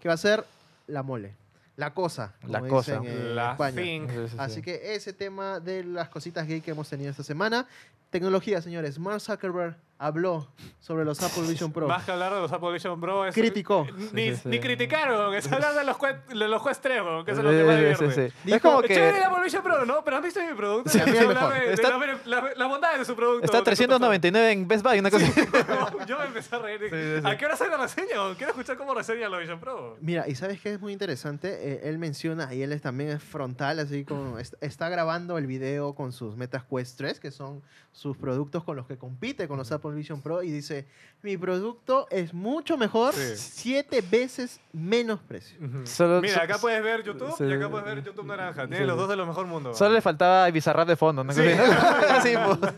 que 0.00 0.08
va 0.08 0.14
a 0.14 0.16
ser 0.16 0.44
la 0.86 1.02
mole, 1.02 1.34
la 1.76 1.92
cosa, 1.94 2.34
como 2.40 2.52
La 2.52 2.60
cosa. 2.68 2.96
en 2.96 3.34
La 3.36 3.52
España. 3.52 3.82
sí, 3.82 4.28
sí. 4.30 4.36
Así 4.38 4.62
que 4.62 4.94
ese 4.94 5.12
tema 5.12 5.60
de 5.60 5.84
las 5.84 6.08
cositas 6.08 6.46
gay 6.46 6.60
que 6.60 6.70
hemos 6.72 6.88
tenido 6.88 7.10
esta 7.10 7.22
semana. 7.22 7.66
Tecnología, 8.10 8.60
señores. 8.62 8.98
Mark 8.98 9.20
Zuckerberg 9.20 9.76
habló 9.98 10.46
sobre 10.80 11.04
los 11.04 11.20
Apple 11.22 11.42
Vision 11.48 11.72
Pro. 11.72 11.88
Más 11.88 12.04
que 12.04 12.12
hablar 12.12 12.32
de 12.32 12.40
los 12.40 12.52
Apple 12.52 12.72
Vision 12.72 13.00
Pro. 13.00 13.26
Es, 13.26 13.34
Criticó. 13.34 13.86
Ni, 14.12 14.30
Sí, 14.30 14.36
sí, 14.36 14.48
ni 14.48 14.60
criticaron, 14.60 15.34
es 15.34 15.50
hablar 15.50 15.74
de 15.74 15.84
los 15.84 15.96
de 16.28 16.48
los 16.48 16.62
juez 16.62 16.80
3, 16.80 17.02
que 17.24 17.32
eso 17.32 17.40
es 17.40 17.44
lo 17.44 17.50
Sí, 17.50 17.56
que 17.58 17.64
más 17.64 17.74
sí, 17.74 17.78
divierte. 17.80 18.10
sí, 18.12 18.28
sí. 18.28 18.34
Dijo- 18.44 18.56
Es 18.56 18.62
como 18.62 18.80
Es 18.82 18.86
chévere 18.88 19.12
que 19.12 19.18
el 19.18 19.24
Apple 19.24 19.44
Vision 19.44 19.62
Pro, 19.62 19.84
¿no? 19.86 20.04
Pero 20.04 20.16
¿han 20.16 20.22
visto 20.22 20.40
mi 20.40 20.54
producto? 20.54 20.90
Sí, 20.90 20.98
es 20.98 21.06
mejor. 21.06 21.52
de- 21.52 21.60
de 21.60 21.72
Está- 21.74 21.98
las- 21.98 22.26
las- 22.26 22.56
las 22.56 22.68
bondades 22.68 22.98
de 23.00 23.04
su 23.04 23.16
producto. 23.16 23.44
está 23.44 23.56
de 23.58 23.60
su 23.60 23.64
399 23.64 24.52
en 24.52 24.68
Best 24.68 24.84
Buy, 24.84 24.98
una 25.00 25.10
cosa 25.10 25.26
así. 25.26 25.40
persona. 25.46 26.06
Yo 26.06 26.18
me 26.18 26.24
empecé 26.26 26.54
a 26.56 26.58
reír. 26.60 26.80
dije, 26.80 26.96
Sí, 26.96 27.14
sí, 27.16 27.20
sí. 27.22 27.26
¿A 27.28 27.36
qué 27.36 27.44
hora 27.46 27.56
sale 27.56 27.70
la 27.70 27.76
reseña? 27.78 28.08
Quiero 28.36 28.52
escuchar 28.52 28.76
cómo 28.78 28.94
reseña 28.94 29.28
los 29.28 29.40
Vision 29.40 29.58
Pro. 29.60 29.96
Mira, 30.00 30.28
y 30.28 30.34
sabes 30.36 30.60
que 30.60 30.72
es 30.74 30.80
muy 30.80 30.92
interesante, 30.92 31.48
Eh, 31.60 31.80
él 31.88 31.98
menciona, 31.98 32.54
y 32.54 32.62
él 32.62 32.72
es, 32.72 32.80
también 32.82 33.10
es 33.10 33.22
frontal, 33.22 33.78
así 33.80 34.04
como 34.04 34.38
est- 34.38 34.54
está 34.60 34.88
grabando 34.88 35.38
el 35.38 35.46
video 35.46 35.94
con 35.94 36.12
sus 36.12 36.36
Metas 36.36 36.62
Quest 36.64 36.96
3, 36.96 37.18
que 37.20 37.30
son 37.30 37.62
sus 37.92 38.16
productos 38.16 38.62
con 38.64 38.76
los 38.76 38.86
que 38.86 38.96
compite 38.96 39.48
con 39.48 39.56
los 39.58 39.70
Apple 39.72 39.87
Vision 39.94 40.20
Pro, 40.22 40.42
y 40.42 40.50
dice, 40.50 40.86
mi 41.22 41.36
producto 41.36 42.06
es 42.10 42.32
mucho 42.32 42.76
mejor, 42.76 43.12
Sí. 43.14 43.36
siete 43.36 44.02
veces 44.08 44.60
menos 44.72 45.20
precio. 45.20 45.58
Solo- 45.84 46.20
Mira, 46.20 46.34
so- 46.34 46.40
acá 46.42 46.58
puedes 46.58 46.80
ver 46.82 47.02
YouTube 47.02 47.34
sí. 47.36 47.44
y 47.44 47.52
acá 47.52 47.68
puedes 47.68 47.86
ver 47.86 48.04
YouTube 48.04 48.26
Naranja. 48.26 48.62
Tiene 48.68 48.78
Sí. 48.78 48.84
los 48.84 48.96
dos 48.96 49.08
de 49.08 49.16
lo 49.16 49.26
mejor 49.26 49.46
mundo. 49.46 49.74
Solo 49.74 49.94
le 49.94 50.00
faltaba 50.00 50.48
Bizarrap 50.50 50.86
de 50.86 50.96
fondo, 50.96 51.24
¿no? 51.24 51.32
Sí. 51.32 51.40
Pues. 52.22 52.72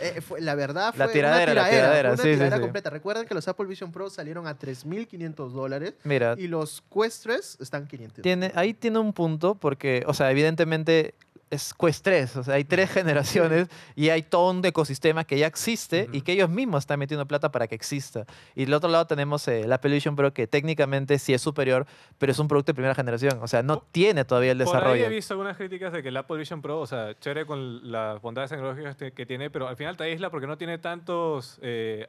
Eh, 0.00 0.20
fue- 0.20 0.40
la 0.40 0.54
verdad 0.54 0.92
fue 0.94 1.06
La 1.06 1.12
tiradera, 1.12 1.52
una 1.52 1.62
la 1.62 1.68
tiradera, 1.70 1.86
tiradera, 1.86 2.08
fue 2.10 2.14
una 2.14 2.22
sí, 2.22 2.28
sí, 2.28 2.34
tiradera 2.34 2.56
sí. 2.56 2.62
completa. 2.62 2.90
Recuerden 2.90 3.26
que 3.26 3.34
los 3.34 3.46
Apple 3.48 3.66
Vision 3.66 3.92
Pro 3.92 4.10
salieron 4.10 4.46
a 4.46 4.58
3.500 4.58 5.52
dólares 5.52 5.94
Mira, 6.04 6.34
y 6.36 6.46
los 6.48 6.82
Quest 6.92 7.22
3 7.24 7.58
están 7.60 7.86
500. 7.86 8.22
tiene, 8.22 8.52
ahí 8.54 8.74
tiene 8.74 8.98
un 8.98 9.12
punto 9.12 9.54
porque, 9.54 10.04
o 10.06 10.14
sea, 10.14 10.30
evidentemente 10.30 11.14
es 11.54 11.72
Quest 11.74 12.04
3, 12.04 12.36
o 12.36 12.44
sea, 12.44 12.54
hay 12.54 12.64
tres 12.64 12.90
generaciones 12.90 13.68
y 13.96 14.10
hay 14.10 14.22
todo 14.22 14.50
un 14.50 14.64
ecosistema 14.64 15.24
que 15.24 15.38
ya 15.38 15.46
existe 15.46 16.08
y 16.12 16.16
Ujú. 16.18 16.24
que 16.24 16.32
ellos 16.32 16.50
mismos 16.50 16.80
están 16.82 16.98
metiendo 16.98 17.26
plata 17.26 17.50
para 17.50 17.66
que 17.66 17.74
exista. 17.74 18.24
Y 18.54 18.64
del 18.64 18.74
otro 18.74 18.90
lado 18.90 19.06
tenemos 19.06 19.46
eh, 19.48 19.62
el 19.62 19.72
Apple 19.72 19.92
Vision 19.92 20.16
Pro 20.16 20.32
que 20.32 20.46
técnicamente 20.46 21.18
sí 21.18 21.32
es 21.34 21.40
superior, 21.42 21.86
pero 22.18 22.32
es 22.32 22.38
un 22.38 22.48
producto 22.48 22.72
de 22.72 22.74
primera 22.74 22.94
generación, 22.94 23.38
o 23.42 23.48
sea, 23.48 23.62
no 23.62 23.78
tiene 23.80 24.24
todavía 24.24 24.52
el 24.52 24.58
Por 24.58 24.66
ahí 24.68 24.72
desarrollo. 24.80 25.04
he 25.06 25.08
visto 25.08 25.34
algunas 25.34 25.56
críticas 25.56 25.92
de 25.92 26.02
que 26.02 26.08
el 26.10 26.16
Apple 26.16 26.36
Vision 26.38 26.60
Pro, 26.62 26.80
o 26.80 26.86
sea, 26.86 27.18
chévere 27.18 27.46
con 27.46 27.90
las 27.90 28.20
bondades 28.20 28.50
tecnológicas 28.50 28.96
que 28.96 29.26
tiene, 29.26 29.50
pero 29.50 29.68
al 29.68 29.76
final 29.76 29.96
te 29.96 30.04
aísla 30.04 30.30
porque 30.30 30.46
no 30.46 30.58
tiene 30.58 30.78
tantos 30.78 31.58
eh, 31.62 32.06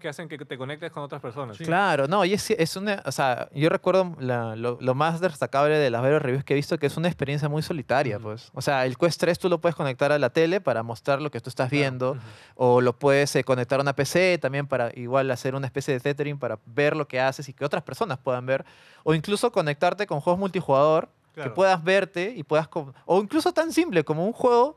que 0.00 0.08
hacen 0.08 0.28
que 0.28 0.38
te 0.38 0.58
conectes 0.58 0.90
con 0.92 1.02
otras 1.02 1.20
personas. 1.20 1.56
Claro, 1.58 2.06
no, 2.08 2.24
y 2.24 2.32
es, 2.34 2.50
es 2.50 2.76
una, 2.76 3.02
o 3.04 3.12
sea, 3.12 3.48
yo 3.54 3.68
recuerdo 3.68 4.14
la- 4.20 4.56
lo, 4.56 4.78
lo 4.80 4.94
más 4.94 5.20
destacable 5.20 5.76
de 5.78 5.90
las 5.90 6.02
varias 6.02 6.22
reviews 6.22 6.44
que 6.44 6.54
he 6.54 6.56
visto 6.56 6.78
que 6.78 6.86
es 6.86 6.96
una 6.96 7.08
experiencia 7.08 7.48
muy 7.48 7.62
solitaria, 7.62 8.16
Ujú. 8.16 8.24
pues. 8.28 8.50
O 8.54 8.60
sea, 8.62 8.75
el 8.84 8.98
Quest 8.98 9.20
3 9.20 9.38
tú 9.38 9.48
lo 9.48 9.60
puedes 9.60 9.74
conectar 9.74 10.12
a 10.12 10.18
la 10.18 10.30
tele 10.30 10.60
para 10.60 10.82
mostrar 10.82 11.22
lo 11.22 11.30
que 11.30 11.40
tú 11.40 11.48
estás 11.48 11.70
viendo, 11.70 12.18
o 12.54 12.80
lo 12.80 12.92
puedes 12.98 13.34
eh, 13.36 13.44
conectar 13.44 13.78
a 13.78 13.82
una 13.82 13.94
PC 13.94 14.38
también 14.38 14.66
para 14.66 14.90
igual 14.94 15.30
hacer 15.30 15.54
una 15.54 15.66
especie 15.66 15.94
de 15.94 16.00
tethering 16.00 16.38
para 16.38 16.58
ver 16.66 16.96
lo 16.96 17.08
que 17.08 17.20
haces 17.20 17.48
y 17.48 17.52
que 17.52 17.64
otras 17.64 17.82
personas 17.82 18.18
puedan 18.18 18.44
ver, 18.44 18.64
o 19.04 19.14
incluso 19.14 19.50
conectarte 19.52 20.06
con 20.06 20.20
juegos 20.20 20.38
multijugador 20.38 21.08
que 21.34 21.50
puedas 21.50 21.82
verte 21.84 22.32
y 22.34 22.42
puedas, 22.42 22.68
o 23.04 23.20
incluso 23.20 23.52
tan 23.52 23.72
simple 23.72 24.04
como 24.04 24.26
un 24.26 24.32
juego 24.32 24.76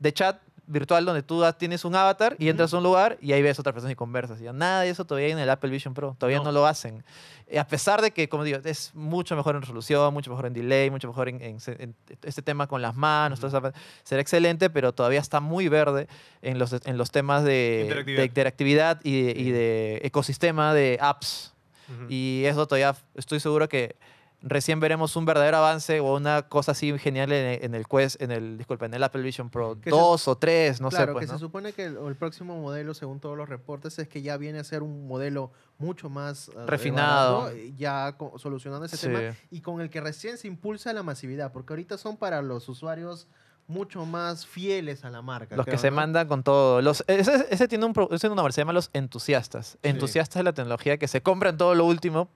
de 0.00 0.12
chat 0.12 0.40
virtual 0.70 1.04
donde 1.04 1.22
tú 1.22 1.42
tienes 1.58 1.84
un 1.84 1.94
avatar 1.94 2.36
y 2.38 2.48
entras 2.48 2.72
a 2.72 2.76
un 2.78 2.82
lugar 2.84 3.18
y 3.20 3.32
ahí 3.32 3.42
ves 3.42 3.58
a 3.58 3.62
otra 3.62 3.72
persona 3.72 3.92
y 3.92 3.96
conversas. 3.96 4.40
Y 4.40 4.44
ya 4.44 4.52
nada 4.52 4.82
de 4.82 4.90
eso 4.90 5.04
todavía 5.04 5.26
hay 5.26 5.32
en 5.32 5.38
el 5.38 5.50
Apple 5.50 5.68
Vision 5.70 5.94
Pro. 5.94 6.14
Todavía 6.18 6.38
no, 6.38 6.44
No. 6.44 6.52
lo 6.52 6.66
hacen. 6.66 7.02
Eh, 7.48 7.58
a 7.58 7.66
pesar 7.66 8.00
de 8.00 8.12
que, 8.12 8.28
como 8.28 8.44
digo, 8.44 8.58
es 8.64 8.92
mucho 8.94 9.34
mejor 9.36 9.56
en 9.56 9.62
resolución, 9.62 10.14
mucho 10.14 10.30
mejor 10.30 10.46
en 10.46 10.52
delay, 10.52 10.90
mucho 10.90 11.08
mejor 11.08 11.28
en, 11.28 11.40
en 11.42 11.56
en 11.66 11.94
este 12.22 12.42
tema 12.42 12.66
con 12.68 12.80
las 12.80 12.94
manos, 12.94 13.40
todo 13.40 13.48
eso, 13.48 13.72
será 14.04 14.20
excelente, 14.22 14.70
pero 14.70 14.92
todavía 14.94 15.18
está 15.20 15.40
muy 15.40 15.68
verde 15.68 16.06
en 16.42 16.58
los, 16.58 16.72
en 16.72 16.96
los 16.96 17.10
temas 17.10 17.42
de 17.44 17.50
de 17.50 17.80
Interactividad. 17.82 18.24
interactividad 18.24 19.00
y 19.02 19.22
de, 19.22 19.40
y 19.40 19.50
de 19.50 20.00
ecosistema 20.04 20.72
de 20.72 20.98
apps. 21.00 21.52
Ujú. 21.88 22.06
Y 22.08 22.44
eso 22.46 22.66
todavía 22.66 22.94
estoy 23.16 23.40
seguro 23.40 23.68
que 23.68 23.96
recién 24.42 24.80
veremos 24.80 25.16
un 25.16 25.24
verdadero 25.26 25.58
avance 25.58 26.00
o 26.00 26.16
una 26.16 26.42
cosa 26.48 26.72
así 26.72 26.98
genial 26.98 27.30
en, 27.32 27.62
en 27.64 27.74
el 27.74 27.86
Quest, 27.86 28.20
en 28.22 28.30
el, 28.30 28.56
disculpa, 28.58 28.86
en 28.86 28.94
el 28.94 29.02
Apple 29.02 29.22
Vision 29.22 29.50
Pro 29.50 29.78
Que 29.80 29.90
se- 29.90 29.96
2 29.96 30.28
o 30.28 30.36
3, 30.36 30.80
no 30.80 30.88
claro, 30.88 31.06
sé, 31.06 31.12
pues, 31.12 31.26
que 31.26 31.32
¿no? 31.32 31.38
se 31.38 31.40
supone 31.44 31.72
que 31.72 31.84
el, 31.84 32.16
próximo 32.16 32.60
modelo, 32.60 32.94
según 32.94 33.20
todos 33.20 33.36
los 33.36 33.48
reportes, 33.48 33.98
es 33.98 34.08
que 34.08 34.22
ya 34.22 34.36
viene 34.36 34.58
a 34.58 34.64
ser 34.64 34.82
un 34.82 35.06
modelo 35.06 35.52
mucho 35.78 36.08
más 36.10 36.48
eh, 36.48 36.52
Refinado. 36.66 37.42
barato, 37.42 37.56
ya 37.76 38.16
solucionando 38.36 38.86
ese 38.86 38.96
Sí. 38.96 39.06
tema 39.06 39.34
y 39.50 39.60
con 39.60 39.80
el 39.80 39.90
que 39.90 40.00
recién 40.00 40.38
se 40.38 40.48
impulsa 40.48 40.92
la 40.92 41.02
masividad, 41.02 41.52
porque 41.52 41.72
ahorita 41.72 41.98
son 41.98 42.16
para 42.16 42.42
los 42.42 42.68
usuarios 42.68 43.28
mucho 43.66 44.04
más 44.04 44.46
fieles 44.46 45.04
a 45.04 45.10
la 45.10 45.22
marca. 45.22 45.54
Los 45.54 45.64
que 45.64 45.78
se 45.78 45.90
¿no? 45.90 45.96
mandan 45.96 46.26
con 46.26 46.42
todo. 46.42 46.82
Los, 46.82 47.04
ese, 47.06 47.46
ese 47.50 47.68
tiene 47.68 47.84
un, 47.84 47.92
ese 48.10 48.18
tiene 48.18 48.30
un 48.32 48.36
nombre, 48.36 48.52
se 48.52 48.60
llama 48.62 48.72
los 48.72 48.90
entusiastas. 48.92 49.78
Entusiastas 49.82 50.40
de 50.40 50.42
la 50.44 50.52
tecnología 50.52 50.98
que 50.98 51.06
se 51.06 51.22
compran 51.22 51.56
todo 51.56 51.76
lo 51.76 51.84
último, 51.84 52.28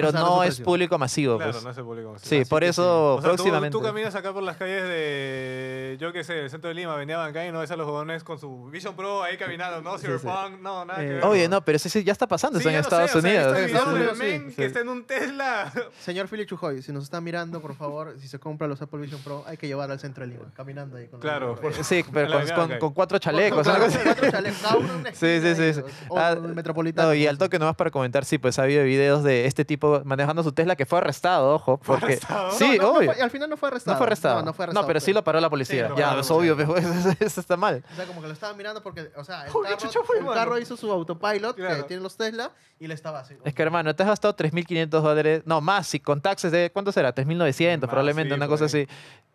pero 0.00 0.12
no 0.12 0.42
es 0.42 0.60
público 0.60 0.98
masivo. 0.98 1.36
Claro, 1.36 1.52
pues. 1.52 1.64
no 1.64 1.70
es 1.70 1.78
el 1.78 1.84
público. 1.84 2.14
Sí, 2.20 2.40
Así 2.40 2.48
por 2.50 2.62
que 2.62 2.68
eso 2.68 3.14
O 3.16 3.20
sea, 3.20 3.30
tú- 3.30 3.36
próximamente. 3.36 3.76
Tú, 3.76 3.82
caminas 3.82 4.14
acá 4.14 4.32
por 4.32 4.42
las 4.42 4.56
calles 4.56 4.82
de, 4.82 5.96
yo 6.00 6.12
qué 6.12 6.24
sé, 6.24 6.40
el 6.40 6.50
centro 6.50 6.68
de 6.68 6.74
Lima, 6.74 6.94
Avenida 6.94 7.18
Bancay, 7.18 7.48
y 7.48 7.52
no 7.52 7.60
ves 7.60 7.70
a 7.70 7.76
los 7.76 7.86
jóvenes 7.86 8.24
con 8.24 8.38
su 8.38 8.66
Vision 8.70 8.94
Pro 8.96 9.22
ahí 9.22 9.36
caminando, 9.36 9.82
¿no? 9.82 9.98
Sí, 9.98 10.06
Cyberpunk, 10.06 10.60
no, 10.60 10.84
nada 10.84 11.00
que 11.00 11.06
Eh, 11.06 11.14
ver. 11.14 11.24
Oye, 11.24 11.48
no, 11.48 11.64
pero 11.64 11.76
ese 11.76 11.88
sí 11.88 12.02
ya 12.04 12.12
está 12.12 12.26
pasando, 12.26 12.58
Sí, 12.58 12.62
eso 12.68 12.70
en 12.70 12.76
Estados 12.80 13.10
sé, 13.10 13.18
o 13.18 13.20
sea, 13.22 13.30
he 13.32 13.64
Unidos. 13.94 14.18
men 14.18 14.40
sí. 14.50 14.56
que 14.56 14.62
Sí. 14.62 14.66
está 14.66 14.80
en 14.80 14.88
un 14.88 15.04
Tesla. 15.04 15.72
Señor 16.00 16.28
Philip 16.28 16.48
Chujoy, 16.48 16.82
si 16.82 16.92
nos 16.92 17.04
está 17.04 17.20
mirando, 17.20 17.60
por 17.60 17.74
favor, 17.74 18.14
si 18.20 18.28
se 18.28 18.38
compra 18.38 18.66
los 18.66 18.80
Apple 18.82 19.00
Vision 19.00 19.20
Pro, 19.22 19.44
hay 19.46 19.56
que 19.56 19.66
llevar 19.66 19.90
al 19.90 20.00
centro 20.00 20.24
de 20.26 20.32
Lima, 20.32 20.44
caminando 20.54 20.96
ahí 20.96 21.06
con 21.08 21.20
Claro, 21.20 21.58
Sí, 21.82 22.04
pero 22.12 22.30
con, 22.32 22.68
con- 22.68 22.78
con 22.78 22.92
cuatro 22.94 23.18
chalecos. 23.18 23.58
Cosa- 23.66 23.78
cuatro 24.04 24.30
chalecos, 24.30 24.60
cada 24.62 24.76
uno 24.76 24.92
en 24.94 25.00
una 25.00 25.14
Sí, 25.14 25.40
sí, 25.40 25.72
sí. 25.74 25.80
O 26.08 26.18
Ah, 26.18 26.34
metropolitano. 26.36 27.08
No, 27.08 27.14
y 27.14 27.26
al 27.26 27.38
toque 27.38 27.58
nomás 27.58 27.76
para 27.76 27.90
comentar, 27.90 28.24
sí, 28.24 28.38
pues 28.38 28.58
ha 28.58 28.62
habido 28.62 28.84
videos 28.84 29.22
de 29.22 29.46
este 29.46 29.64
tipo 29.64 29.83
manejando 30.04 30.42
su 30.42 30.52
Tesla 30.52 30.76
que 30.76 30.86
fue 30.86 30.98
arrestado, 30.98 31.54
ojo. 31.54 31.78
¿Fue 31.82 31.96
Porque, 31.98 32.14
arrestado? 32.14 32.50
Sí, 32.52 32.76
No, 32.78 32.82
no, 32.86 32.92
no 32.92 32.98
obvio. 32.98 33.12
fue- 33.12 33.22
al 33.22 33.30
final 33.30 33.50
no 33.50 33.56
fue 33.56 33.68
arrestado. 33.68 33.94
No 33.94 33.98
fue 33.98 34.06
arrestado. 34.06 34.34
No, 34.36 34.42
no 34.46 34.52
fue 34.52 34.64
arrestado. 34.64 34.86
pero 34.86 35.00
sí 35.00 35.12
lo 35.12 35.24
paró 35.24 35.40
la 35.40 35.50
policía. 35.50 35.88
Sí, 35.88 35.94
ya, 35.96 36.18
es 36.18 36.30
obvio, 36.30 36.56
pero 36.56 36.76
eso, 36.76 37.10
eso 37.20 37.40
está 37.40 37.56
mal. 37.56 37.84
O 37.92 37.94
sea, 37.96 38.06
como 38.06 38.20
que 38.20 38.26
lo 38.28 38.32
estaba 38.32 38.52
mirando 38.54 38.82
porque, 38.82 39.10
o 39.16 39.24
sea, 39.24 39.46
el, 39.46 39.52
Uy, 39.54 39.62
carro, 39.64 39.76
chucha 39.76 40.00
fue, 40.04 40.18
el 40.18 40.24
mano. 40.24 40.34
carro 40.34 40.58
hizo 40.58 40.76
su 40.76 40.90
autopilot 40.90 41.56
Claro. 41.56 41.76
que 41.76 41.82
tienen 41.84 42.02
los 42.02 42.16
Tesla 42.16 42.50
y 42.78 42.86
le 42.86 42.94
estaba 42.94 43.20
así. 43.20 43.34
Es 43.44 43.54
que, 43.54 43.62
hermano, 43.62 43.94
te 43.94 44.02
has 44.02 44.08
gastado 44.08 44.34
3.500 44.36 44.88
dólares. 45.02 45.42
No, 45.46 45.60
más, 45.60 45.86
si 45.86 46.00
con 46.00 46.20
taxes 46.20 46.50
de. 46.52 46.70
¿Cuánto 46.72 46.92
será? 46.92 47.14
3.900, 47.14 47.80
Más, 47.80 47.88
probablemente, 47.90 48.34
sí, 48.34 48.36
una 48.36 48.48
cosa 48.48 48.64
ahí. 48.64 48.68
así. 48.68 48.88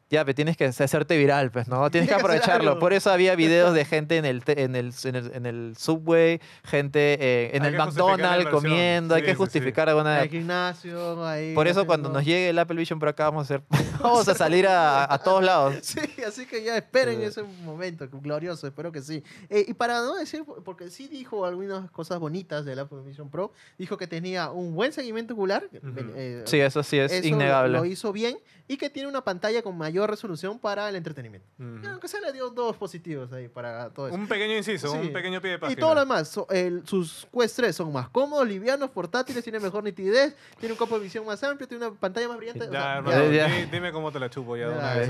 Ya, 0.09 0.25
pero 0.25 0.33
tienes 0.35 0.57
que 0.57 0.65
hacerte 0.65 1.17
viral, 1.17 1.51
pues, 1.51 1.67
¿no? 1.67 1.89
Tienes 1.91 2.09
que 2.09 2.15
Tienes 2.15 2.31
que 2.31 2.35
hacer 2.37 2.51
aprovecharlo. 2.55 2.79
Por 2.79 2.93
eso 2.93 3.11
había 3.11 3.35
videos 3.35 3.73
de 3.75 3.85
gente 3.85 4.17
en 4.17 4.25
el, 4.25 4.41
en 4.47 4.75
el, 4.75 4.91
en 5.03 5.15
el, 5.15 5.31
en 5.35 5.45
el 5.45 5.75
subway, 5.77 6.41
gente 6.63 7.17
eh, 7.21 7.51
en 7.55 7.63
Hay 7.63 7.73
el 7.73 7.79
justificar 7.79 8.17
McDonald's 8.17 8.49
comiendo. 8.49 9.15
hay 9.15 9.21
Sí, 9.21 9.25
que 9.25 9.31
sí, 9.31 9.35
sí. 9.35 9.37
justificar 9.37 9.87
alguna. 9.89 10.21
El 10.23 10.29
gimnasio, 10.29 11.25
ahí. 11.27 11.53
Por 11.53 11.67
eso, 11.67 11.85
cuando 11.85 12.09
nos 12.09 12.25
llegue 12.25 12.49
el 12.49 12.57
Apple 12.59 12.77
Vision 12.77 12.97
por 12.99 13.09
acá, 13.09 13.25
vamos 13.25 13.41
a 13.51 13.55
hacer. 13.55 13.61
vamos 14.01 14.27
a 14.27 14.33
salir 14.33 14.65
a, 14.67 15.11
a 15.13 15.17
todos 15.19 15.43
lados. 15.43 15.75
Sí, 15.83 15.99
así 16.25 16.45
que 16.45 16.63
ya 16.63 16.75
esperen 16.77 17.17
Sí. 17.19 17.25
ese 17.25 17.43
momento 17.43 18.07
glorioso, 18.11 18.65
espero 18.67 18.91
que 18.91 19.01
sí. 19.01 19.23
Eh, 19.49 19.65
y 19.67 19.73
para 19.73 19.99
no 20.01 20.15
decir, 20.15 20.43
porque 20.65 20.89
sí 20.89 21.07
dijo 21.07 21.45
algunas 21.45 21.89
cosas 21.91 22.19
bonitas 22.19 22.65
del 22.65 22.79
Apple 22.79 22.99
Vision 23.05 23.29
Pro, 23.29 23.51
dijo 23.77 23.97
que 23.97 24.07
tenía 24.07 24.49
un 24.51 24.73
buen 24.73 24.91
seguimiento 24.93 25.33
ocular. 25.33 25.65
Ujú. 25.71 25.93
eh, 26.15 26.43
Sí, 26.45 26.59
eso 26.59 26.81
sí 26.83 26.97
es 26.97 27.11
eso 27.11 27.27
innegable. 27.27 27.77
Lo 27.77 27.85
hizo 27.85 28.11
bien 28.11 28.39
y 28.67 28.77
que 28.77 28.89
tiene 28.89 29.07
una 29.09 29.23
pantalla 29.23 29.61
con 29.61 29.77
mayor 29.77 29.98
resolución 30.07 30.59
para 30.59 30.87
el 30.89 30.95
entretenimiento. 30.95 31.47
Ujú. 31.59 31.79
Y 31.83 31.87
aunque 31.87 32.07
se 32.07 32.19
le 32.21 32.31
dio 32.33 32.49
dos 32.49 32.75
positivos 32.77 33.31
ahí 33.33 33.47
para 33.47 33.89
todo 33.89 34.07
eso. 34.07 34.15
Un 34.15 34.27
pequeño 34.27 34.55
inciso, 34.57 34.91
Sí. 34.91 34.97
un 34.97 35.13
pequeño 35.13 35.41
pie 35.41 35.51
de 35.51 35.59
página. 35.59 35.77
Y 35.77 35.79
todo 35.79 35.93
lo 35.93 35.99
demás, 36.01 36.27
so- 36.27 36.47
el- 36.49 36.85
sus 36.87 37.27
Quest 37.33 37.55
3 37.57 37.75
son 37.75 37.91
más 37.93 38.09
cómodos, 38.09 38.47
livianos, 38.47 38.89
portátiles, 38.89 39.43
tiene 39.43 39.59
mejor 39.59 39.83
nitidez, 39.83 40.35
tiene 40.59 40.73
un 40.73 40.79
campo 40.79 40.97
de 40.97 41.03
visión 41.03 41.25
más 41.25 41.43
amplio, 41.43 41.67
tiene 41.67 41.87
una 41.87 41.95
pantalla 41.99 42.27
más 42.27 42.37
brillante. 42.37 42.63
o 42.67 42.71
Ya, 42.71 42.81
sea, 42.81 42.97
hermano, 42.97 43.31
ya. 43.31 43.47
di- 43.47 43.65
dime 43.65 43.91
cómo 43.91 44.11
te 44.11 44.19
la 44.19 44.29
chupo 44.29 44.55
ya 44.57 44.69
de 44.69 44.73
una 44.77 44.93
Ya, 44.95 44.99
vez. 44.99 45.07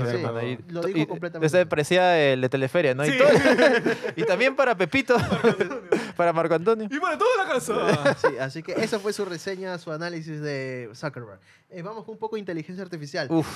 sí, 0.58 0.58
Lo 0.68 0.82
dijo 0.82 0.98
y- 0.98 1.06
completamente. 1.06 1.46
Ese 1.46 1.66
parecía 1.66 2.18
el 2.32 2.40
de 2.40 2.48
Teleferia, 2.48 2.94
¿no? 2.94 3.04
Y, 3.04 3.10
Sí. 3.10 3.18
todo- 3.18 3.28
y 4.16 4.24
también 4.24 4.54
para 4.56 4.76
Pepito, 4.76 5.16
para 6.16 6.32
Marco 6.32 6.54
Antonio. 6.54 6.88
Y 6.90 7.00
para 7.00 7.16
toda 7.18 7.44
la 7.44 7.52
casa. 7.52 8.14
Sí, 8.16 8.36
así 8.38 8.62
que 8.62 8.72
esa 8.72 8.98
fue 8.98 9.12
su 9.12 9.24
reseña, 9.24 9.76
su 9.78 9.90
análisis 9.92 10.40
de 10.40 10.90
Zuckerberg. 10.94 11.40
Eh, 11.70 11.82
vamos 11.82 12.04
con 12.04 12.14
un 12.14 12.18
poco 12.18 12.36
de 12.36 12.40
inteligencia 12.40 12.82
artificial. 12.82 13.28
Uf, 13.30 13.46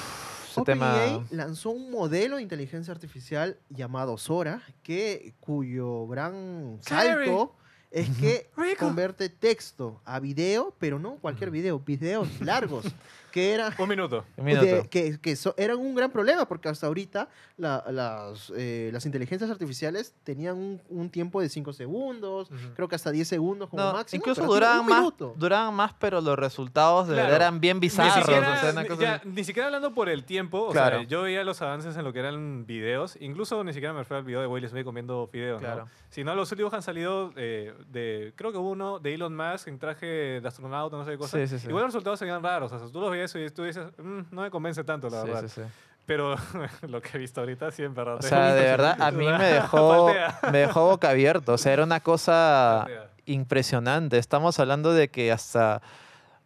ese 0.55 0.61
OpenAI 0.61 1.11
tema. 1.11 1.27
lanzó 1.31 1.71
un 1.71 1.91
modelo 1.91 2.37
de 2.37 2.43
inteligencia 2.43 2.93
artificial 2.93 3.59
llamado 3.71 4.17
Sora, 4.19 4.63
que, 4.83 5.35
cuyo 5.41 6.07
gran 6.07 6.79
salto 6.81 7.55
es 7.91 8.09
que 8.19 8.51
Rico. 8.57 8.87
convierte 8.87 9.29
texto 9.29 10.01
a 10.05 10.19
video, 10.19 10.75
pero 10.79 10.99
no 10.99 11.17
cualquier 11.17 11.51
video, 11.51 11.79
videos 11.79 12.41
largos, 12.41 12.87
que 13.35 13.53
era 13.53 13.75
Un 13.77 13.89
minuto. 13.89 14.25
Un 14.37 14.45
minuto. 14.45 14.65
de- 14.65 14.89
que, 14.89 15.19
que 15.21 15.35
so- 15.35 15.57
eran 15.59 15.79
un 15.79 15.93
gran 15.97 16.09
problema 16.13 16.47
porque 16.47 16.69
hasta 16.69 16.87
ahorita 16.87 17.29
la- 17.57 17.83
las, 17.91 18.53
eh, 18.57 18.91
las 18.93 19.05
inteligencias 19.07 19.51
artificiales 19.51 20.15
tenían 20.23 20.57
un, 20.57 20.81
un 20.89 21.11
tiempo 21.11 21.41
de 21.41 21.49
5 21.49 21.73
segundos, 21.73 22.49
creo 22.77 22.87
que 22.87 22.95
hasta 22.95 23.11
10 23.11 23.27
segundos 23.27 23.69
como 23.71 23.83
No, 23.83 23.93
máximo. 23.93 24.21
incluso 24.21 24.47
duraban 24.47 24.87
más, 24.87 25.01
minuto. 25.01 25.35
duraban 25.37 25.75
más, 25.75 25.93
pero 25.99 26.21
los 26.21 26.39
resultados 26.39 27.09
de 27.09 27.15
Claro. 27.15 27.29
verdad 27.33 27.49
eran 27.49 27.61
bien 27.61 27.79
Ni 27.79 27.81
bizarros. 27.81 28.15
siquiera, 28.25 28.53
o 28.55 28.57
sea, 28.61 28.71
una 28.71 28.83
ni- 28.83 28.89
cosa- 28.89 29.03
ya, 29.03 29.21
ni 29.25 29.43
siquiera 29.43 29.67
hablando 29.67 29.93
por 29.95 30.09
el 30.09 30.25
tiempo, 30.25 30.69
o 30.69 30.71
Claro. 30.71 30.99
sea, 31.01 31.09
yo 31.09 31.23
veía 31.23 31.43
los 31.43 31.61
avances 31.61 31.97
en 31.97 32.05
lo 32.05 32.13
que 32.13 32.21
eran 32.21 32.67
videos, 32.67 33.17
incluso 33.21 33.65
ni 33.65 33.73
siquiera 33.73 33.93
me 33.93 33.99
refiero 33.99 34.19
al 34.19 34.25
video 34.25 34.43
de 34.43 34.47
Will 34.47 34.69
Smith 34.69 34.85
comiendo 34.85 35.29
videos, 35.33 35.61
¿no? 35.61 35.67
Claro. 35.67 35.89
Sino 36.11 36.33
los 36.37 36.53
últimos 36.53 36.73
han 36.73 36.83
salido 36.83 37.33
eh, 37.35 37.75
de, 37.91 38.33
creo 38.37 38.53
que 38.53 38.59
uno 38.59 39.01
de 39.01 39.15
Elon 39.15 39.35
Musk 39.35 39.67
en 39.67 39.81
traje 39.81 40.07
de 40.41 40.47
astronauta, 40.47 40.97
no 40.97 41.05
sé 41.05 41.11
qué 41.11 41.19
cosa. 41.19 41.37
Sí, 41.37 41.49
sí, 41.49 41.59
sí. 41.59 41.67
Igual 41.67 41.83
los 41.83 41.93
resultados 41.93 42.21
se 42.21 42.25
veían 42.25 42.41
raros, 42.41 42.71
o 42.71 42.79
sea, 42.79 42.87
tú 42.89 43.01
los 43.01 43.11
veías 43.11 43.24
y 43.35 43.51
tú 43.51 43.65
dices, 43.65 43.87
"Mm, 43.99 44.21
no 44.31 44.43
me 44.43 44.51
convence 44.51 44.85
tanto, 44.85 45.09
la 45.11 45.23
Sí, 45.23 45.27
verdad. 45.29 45.43
sí, 45.43 45.49
sí. 45.49 45.63
Pero 46.07 46.35
lo 46.89 47.01
que 47.01 47.11
he 47.15 47.19
visto 47.19 47.41
ahorita 47.41 47.71
sí, 47.71 47.83
en 47.83 47.95
verdad. 47.95 48.17
O 48.17 48.23
sea, 48.23 48.55
de 48.55 48.63
verdad, 48.63 48.97
a 49.01 49.11
mí 49.11 49.27
me 49.27 49.45
dejó, 49.53 50.13
me 50.51 50.59
dejó 50.59 50.91
boca 50.91 51.11
abierto. 51.11 51.55
O 51.55 51.59
sea, 51.59 51.73
era 51.73 51.83
una 51.85 52.01
cosa 52.01 52.87
impresionante. 53.27 54.19
Estamos 54.19 54.59
hablando 54.61 54.93
de 54.93 55.09
que 55.09 55.33
hasta, 55.33 55.81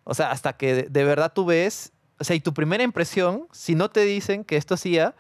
o 0.05 0.15
sea, 0.15 0.31
hasta 0.31 0.53
que 0.53 0.85
de, 0.85 1.05
verdad 1.05 1.33
tú 1.35 1.45
ves, 1.47 1.93
o 2.21 2.25
sea, 2.25 2.37
y 2.37 2.41
tu 2.41 2.55
primera 2.55 2.85
impresión, 2.85 3.47
si 3.53 3.75
no 3.75 3.91
te 3.91 4.01
dicen 4.05 4.45
que 4.45 4.57
esto 4.57 4.75
es 4.75 4.87
IA, 4.87 5.15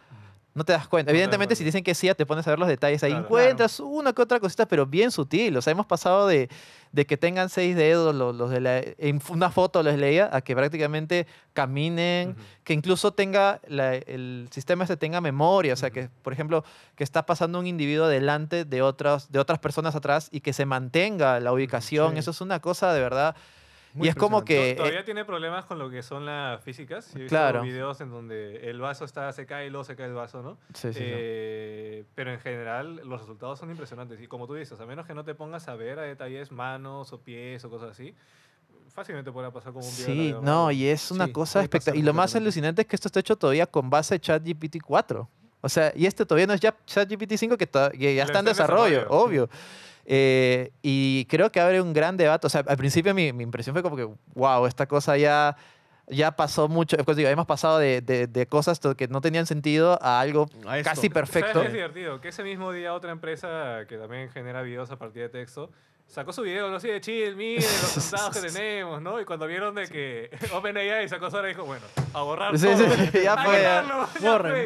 no 0.58 0.64
te 0.64 0.72
das 0.74 0.86
cuenta. 0.88 1.10
No 1.10 1.16
Evidentemente, 1.16 1.56
si 1.56 1.64
dicen 1.64 1.82
que 1.82 1.92
es 1.92 2.04
IA, 2.04 2.14
te 2.14 2.26
pones 2.26 2.46
a 2.46 2.50
ver 2.50 2.58
los 2.58 2.68
detalles. 2.68 3.02
Ahí 3.02 3.12
Claro. 3.12 3.24
encuentras 3.24 3.80
una 3.80 4.12
que 4.12 4.20
otra 4.20 4.38
cosita, 4.40 4.66
pero 4.66 4.84
bien 4.84 5.10
sutil. 5.10 5.56
O 5.56 5.62
sea, 5.62 5.70
hemos 5.70 5.86
pasado 5.86 6.26
de, 6.26 6.48
de 6.92 7.06
que 7.06 7.16
tengan 7.16 7.48
seis 7.48 7.74
dedos, 7.76 8.14
los, 8.14 8.34
los 8.34 8.50
de 8.50 8.60
la, 8.60 8.78
en 8.78 9.22
una 9.30 9.50
foto 9.50 9.82
les 9.82 9.98
leía, 9.98 10.28
a 10.32 10.40
que 10.42 10.54
prácticamente 10.54 11.26
caminen, 11.52 12.36
que 12.64 12.72
incluso 12.72 13.12
tenga 13.12 13.60
la- 13.68 13.94
el 13.94 14.48
sistema 14.50 14.84
este 14.84 14.96
tenga 14.96 15.20
memoria, 15.20 15.72
o 15.74 15.76
sea, 15.76 15.90
que 15.90 16.08
por 16.22 16.32
ejemplo, 16.32 16.64
que 16.96 17.04
está 17.04 17.26
pasando 17.26 17.58
un 17.58 17.66
individuo 17.66 18.08
delante 18.08 18.64
de 18.64 18.82
otras 18.82 19.30
de 19.30 19.38
otras 19.38 19.58
personas 19.58 19.94
atrás 19.94 20.28
y 20.32 20.40
que 20.40 20.52
se 20.52 20.64
mantenga 20.66 21.40
la 21.40 21.52
ubicación, 21.52 22.12
Sí. 22.14 22.18
eso 22.20 22.30
es 22.30 22.40
una 22.40 22.60
cosa 22.60 22.92
de 22.92 23.00
verdad 23.00 23.36
Muy 23.98 24.06
y 24.06 24.10
es 24.10 24.14
como 24.14 24.44
que 24.44 24.74
Todavía 24.76 25.00
eh, 25.00 25.04
tiene 25.04 25.24
problemas 25.24 25.64
con 25.66 25.78
lo 25.78 25.90
que 25.90 26.02
son 26.02 26.24
las 26.24 26.62
físicas. 26.62 27.04
Sí, 27.04 27.26
Claro. 27.26 27.62
videos 27.62 28.00
en 28.00 28.10
donde 28.10 28.70
el 28.70 28.80
vaso 28.80 29.04
está, 29.04 29.30
se 29.32 29.44
cae 29.46 29.66
y 29.66 29.70
luego 29.70 29.84
se 29.84 29.96
cae 29.96 30.06
el 30.06 30.14
vaso, 30.14 30.42
¿no? 30.42 30.56
sí, 30.74 30.92
sí, 30.92 30.94
sí. 30.94 31.00
Eh, 31.04 32.04
pero 32.14 32.32
en 32.32 32.40
general 32.40 32.96
los 33.04 33.20
resultados 33.20 33.58
son 33.58 33.70
impresionantes. 33.70 34.20
Y 34.20 34.26
como 34.26 34.46
tú 34.46 34.54
dices, 34.54 34.78
a 34.80 34.86
menos 34.86 35.06
que 35.06 35.14
no 35.14 35.24
te 35.24 35.34
pongas 35.34 35.68
a 35.68 35.74
ver 35.76 35.98
a 35.98 36.02
detalles 36.02 36.50
manos 36.52 37.12
o 37.12 37.20
pies 37.20 37.64
o 37.64 37.70
cosas 37.70 37.90
así, 37.90 38.14
fácilmente 38.88 39.30
podrá 39.32 39.50
pasar 39.50 39.72
como 39.72 39.84
un 39.86 39.96
video. 39.96 40.06
de 40.06 40.12
Sí, 40.12 40.30
la 40.32 40.38
vida 40.38 40.40
no, 40.50 40.70
y 40.70 40.86
es 40.86 41.10
una 41.10 41.26
Sí, 41.26 41.32
cosa 41.32 41.62
espectacular. 41.62 41.98
Y 42.02 42.02
lo 42.06 42.14
más 42.14 42.34
alucinante 42.34 42.82
es 42.82 42.88
que 42.88 42.96
esto 42.96 43.08
está 43.08 43.20
hecho 43.20 43.36
todavía 43.36 43.66
con 43.66 43.90
base 43.90 44.14
de 44.14 44.20
ChatGPT 44.20 44.78
4. 44.84 45.28
O 45.60 45.68
sea, 45.68 45.92
y 45.96 46.06
este 46.06 46.24
todavía 46.24 46.46
no 46.46 46.52
es 46.54 46.60
ya 46.60 46.74
ChatGPT 46.86 47.32
5 47.36 47.56
que, 47.58 47.66
que 47.66 48.14
ya 48.14 48.22
está 48.22 48.38
en 48.38 48.44
desarrollo, 48.44 48.84
desarrollo. 49.00 49.10
obvio. 49.10 49.50
Eh, 50.10 50.70
y 50.80 51.26
creo 51.26 51.52
que 51.52 51.60
abre 51.60 51.82
un 51.82 51.92
gran 51.92 52.16
debate. 52.16 52.46
O 52.46 52.50
sea, 52.50 52.64
al 52.66 52.78
principio 52.78 53.14
mi, 53.14 53.30
mi 53.34 53.42
impresión 53.44 53.74
fue 53.74 53.82
como 53.82 53.94
que, 53.94 54.08
wow, 54.34 54.64
esta 54.64 54.86
cosa 54.86 55.18
ya, 55.18 55.54
ya 56.06 56.30
pasó 56.34 56.66
mucho. 56.66 56.96
Pues 57.04 57.18
digo, 57.18 57.28
hemos 57.28 57.44
pasado 57.44 57.78
de, 57.78 58.00
de- 58.00 58.26
de 58.26 58.46
cosas 58.46 58.80
que 58.96 59.06
no 59.08 59.20
tenían 59.20 59.44
sentido 59.44 59.98
a 60.02 60.18
algo 60.20 60.46
A 60.66 60.80
casi 60.82 61.10
perfecto. 61.10 61.48
¿Sabes 61.52 61.62
qué 61.62 61.66
es 61.68 61.74
divertido? 61.74 62.20
Que 62.22 62.28
ese 62.28 62.42
mismo 62.42 62.72
día 62.72 62.94
otra 62.94 63.12
empresa 63.12 63.80
que 63.86 63.98
también 63.98 64.30
genera 64.30 64.62
videos 64.62 64.90
a 64.90 64.96
partir 64.98 65.20
de 65.20 65.28
texto 65.28 65.70
sacó 66.08 66.32
su 66.32 66.42
video, 66.42 66.70
no 66.70 66.80
sé, 66.80 66.88
de 66.88 67.00
chill, 67.00 67.36
miren 67.36 67.62
los 67.62 67.94
resultados 67.94 68.36
que 68.36 68.48
tenemos, 68.52 69.00
¿no? 69.02 69.20
Y 69.20 69.24
cuando 69.24 69.46
vieron 69.46 69.74
de 69.74 69.86
que 69.86 70.30
OpenAI 70.54 71.08
sacó 71.08 71.30
Sora, 71.30 71.46
dijo, 71.48 71.64
bueno, 71.64 71.84
a 72.14 72.22
borrar 72.22 72.58
Sí, 72.58 72.66
todo. 72.66 72.78
sí, 72.78 73.08
sí, 73.12 73.18
ya 73.22 73.34
A 73.38 73.44
fue, 73.44 73.62
ya. 73.62 74.08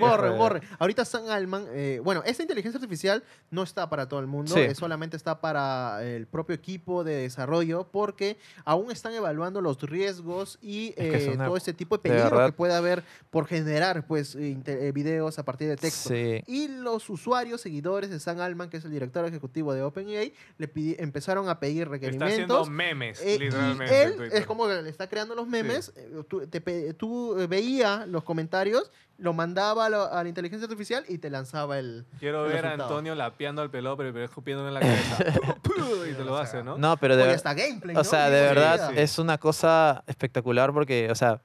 Borren, 0.00 0.38
borren. 0.38 0.62
Ahorita 0.78 1.04
Sam 1.04 1.28
Alman, 1.28 1.66
eh, 1.70 2.00
bueno, 2.02 2.22
esta 2.24 2.42
inteligencia 2.42 2.78
artificial 2.78 3.22
no 3.50 3.62
está 3.64 3.90
para 3.90 4.08
todo 4.08 4.20
el 4.20 4.26
mundo, 4.28 4.54
Sí. 4.54 4.60
eh, 4.60 4.74
solamente 4.74 5.16
está 5.16 5.40
para 5.40 6.02
el 6.04 6.26
propio 6.26 6.54
equipo 6.54 7.02
de 7.04 7.16
desarrollo 7.22 7.88
porque 7.90 8.38
aún 8.64 8.90
están 8.90 9.12
evaluando 9.14 9.60
los 9.60 9.80
riesgos 9.82 10.58
y 10.62 10.88
Es 10.90 10.94
que 11.10 11.16
es 11.16 11.24
eh, 11.26 11.30
una- 11.34 11.46
todo 11.46 11.56
este 11.56 11.72
tipo 11.72 11.96
de 11.98 12.02
peligro 12.08 12.46
que 12.46 12.52
puede 12.52 12.74
haber 12.74 13.02
por 13.30 13.46
generar 13.46 14.06
pues 14.06 14.36
eh, 14.38 14.92
videos 14.94 15.38
a 15.38 15.44
partir 15.44 15.68
de 15.68 15.76
texto. 15.76 16.10
Sí. 16.10 16.42
Y 16.46 16.68
los 16.68 17.10
usuarios, 17.10 17.60
seguidores 17.60 18.10
de 18.10 18.20
Sam 18.20 18.40
Alman, 18.40 18.70
que 18.70 18.76
es 18.76 18.84
el 18.84 18.92
director 18.92 19.24
ejecutivo 19.26 19.74
de 19.74 19.82
OpenAI, 19.82 20.32
le 20.58 20.72
pidi- 20.72 20.96
empezaron 21.32 21.48
a 21.48 21.58
pedir 21.60 21.82
Está 21.92 22.26
haciendo 22.26 22.26
requerimientos. 22.26 22.70
memes, 22.70 23.20
Eh, 23.22 23.38
literalmente. 23.38 23.94
y 23.94 24.22
él 24.22 24.30
es 24.32 24.46
como 24.46 24.66
que 24.66 24.82
le 24.82 24.90
está 24.90 25.08
creando 25.08 25.34
los 25.34 25.46
memes. 25.46 25.92
eh, 25.96 26.22
Tú, 26.28 26.46
te 26.46 26.62
eh, 26.66 27.46
veía 27.48 28.04
los 28.06 28.22
comentarios, 28.24 28.90
lo 29.18 29.32
mandaba 29.32 29.86
a, 29.86 30.22
la 30.22 30.28
inteligencia 30.28 30.64
artificial 30.66 31.04
y 31.08 31.18
te 31.18 31.30
lanzaba 31.30 31.78
el. 31.78 32.04
Quiero 32.18 32.46
el 32.46 32.52
ver 32.52 32.66
a. 32.66 32.72
Antonio 32.72 33.14
lapeando 33.14 33.62
al 33.62 33.70
pelado, 33.70 33.96
pero 33.96 34.22
escupiéndole 34.24 34.68
en 34.68 34.74
la 34.74 34.80
cabeza. 34.80 35.16
y 36.10 36.14
te 36.14 36.24
lo 36.24 36.36
hace, 36.36 36.62
¿no? 36.62 36.76
No, 36.76 36.96
pero 36.96 37.16
de 37.16 37.22
Oye, 37.22 37.28
ver- 37.28 37.36
hasta 37.36 37.54
gameplay. 37.54 37.94
O 37.96 37.98
¿no? 38.00 38.04
sea, 38.04 38.28
de 38.30 38.40
verdad 38.42 38.90
sí. 38.90 38.94
es 38.98 39.18
una 39.18 39.38
cosa 39.38 40.04
espectacular 40.06 40.72
porque, 40.72 41.08
o 41.10 41.14
sea, 41.14 41.40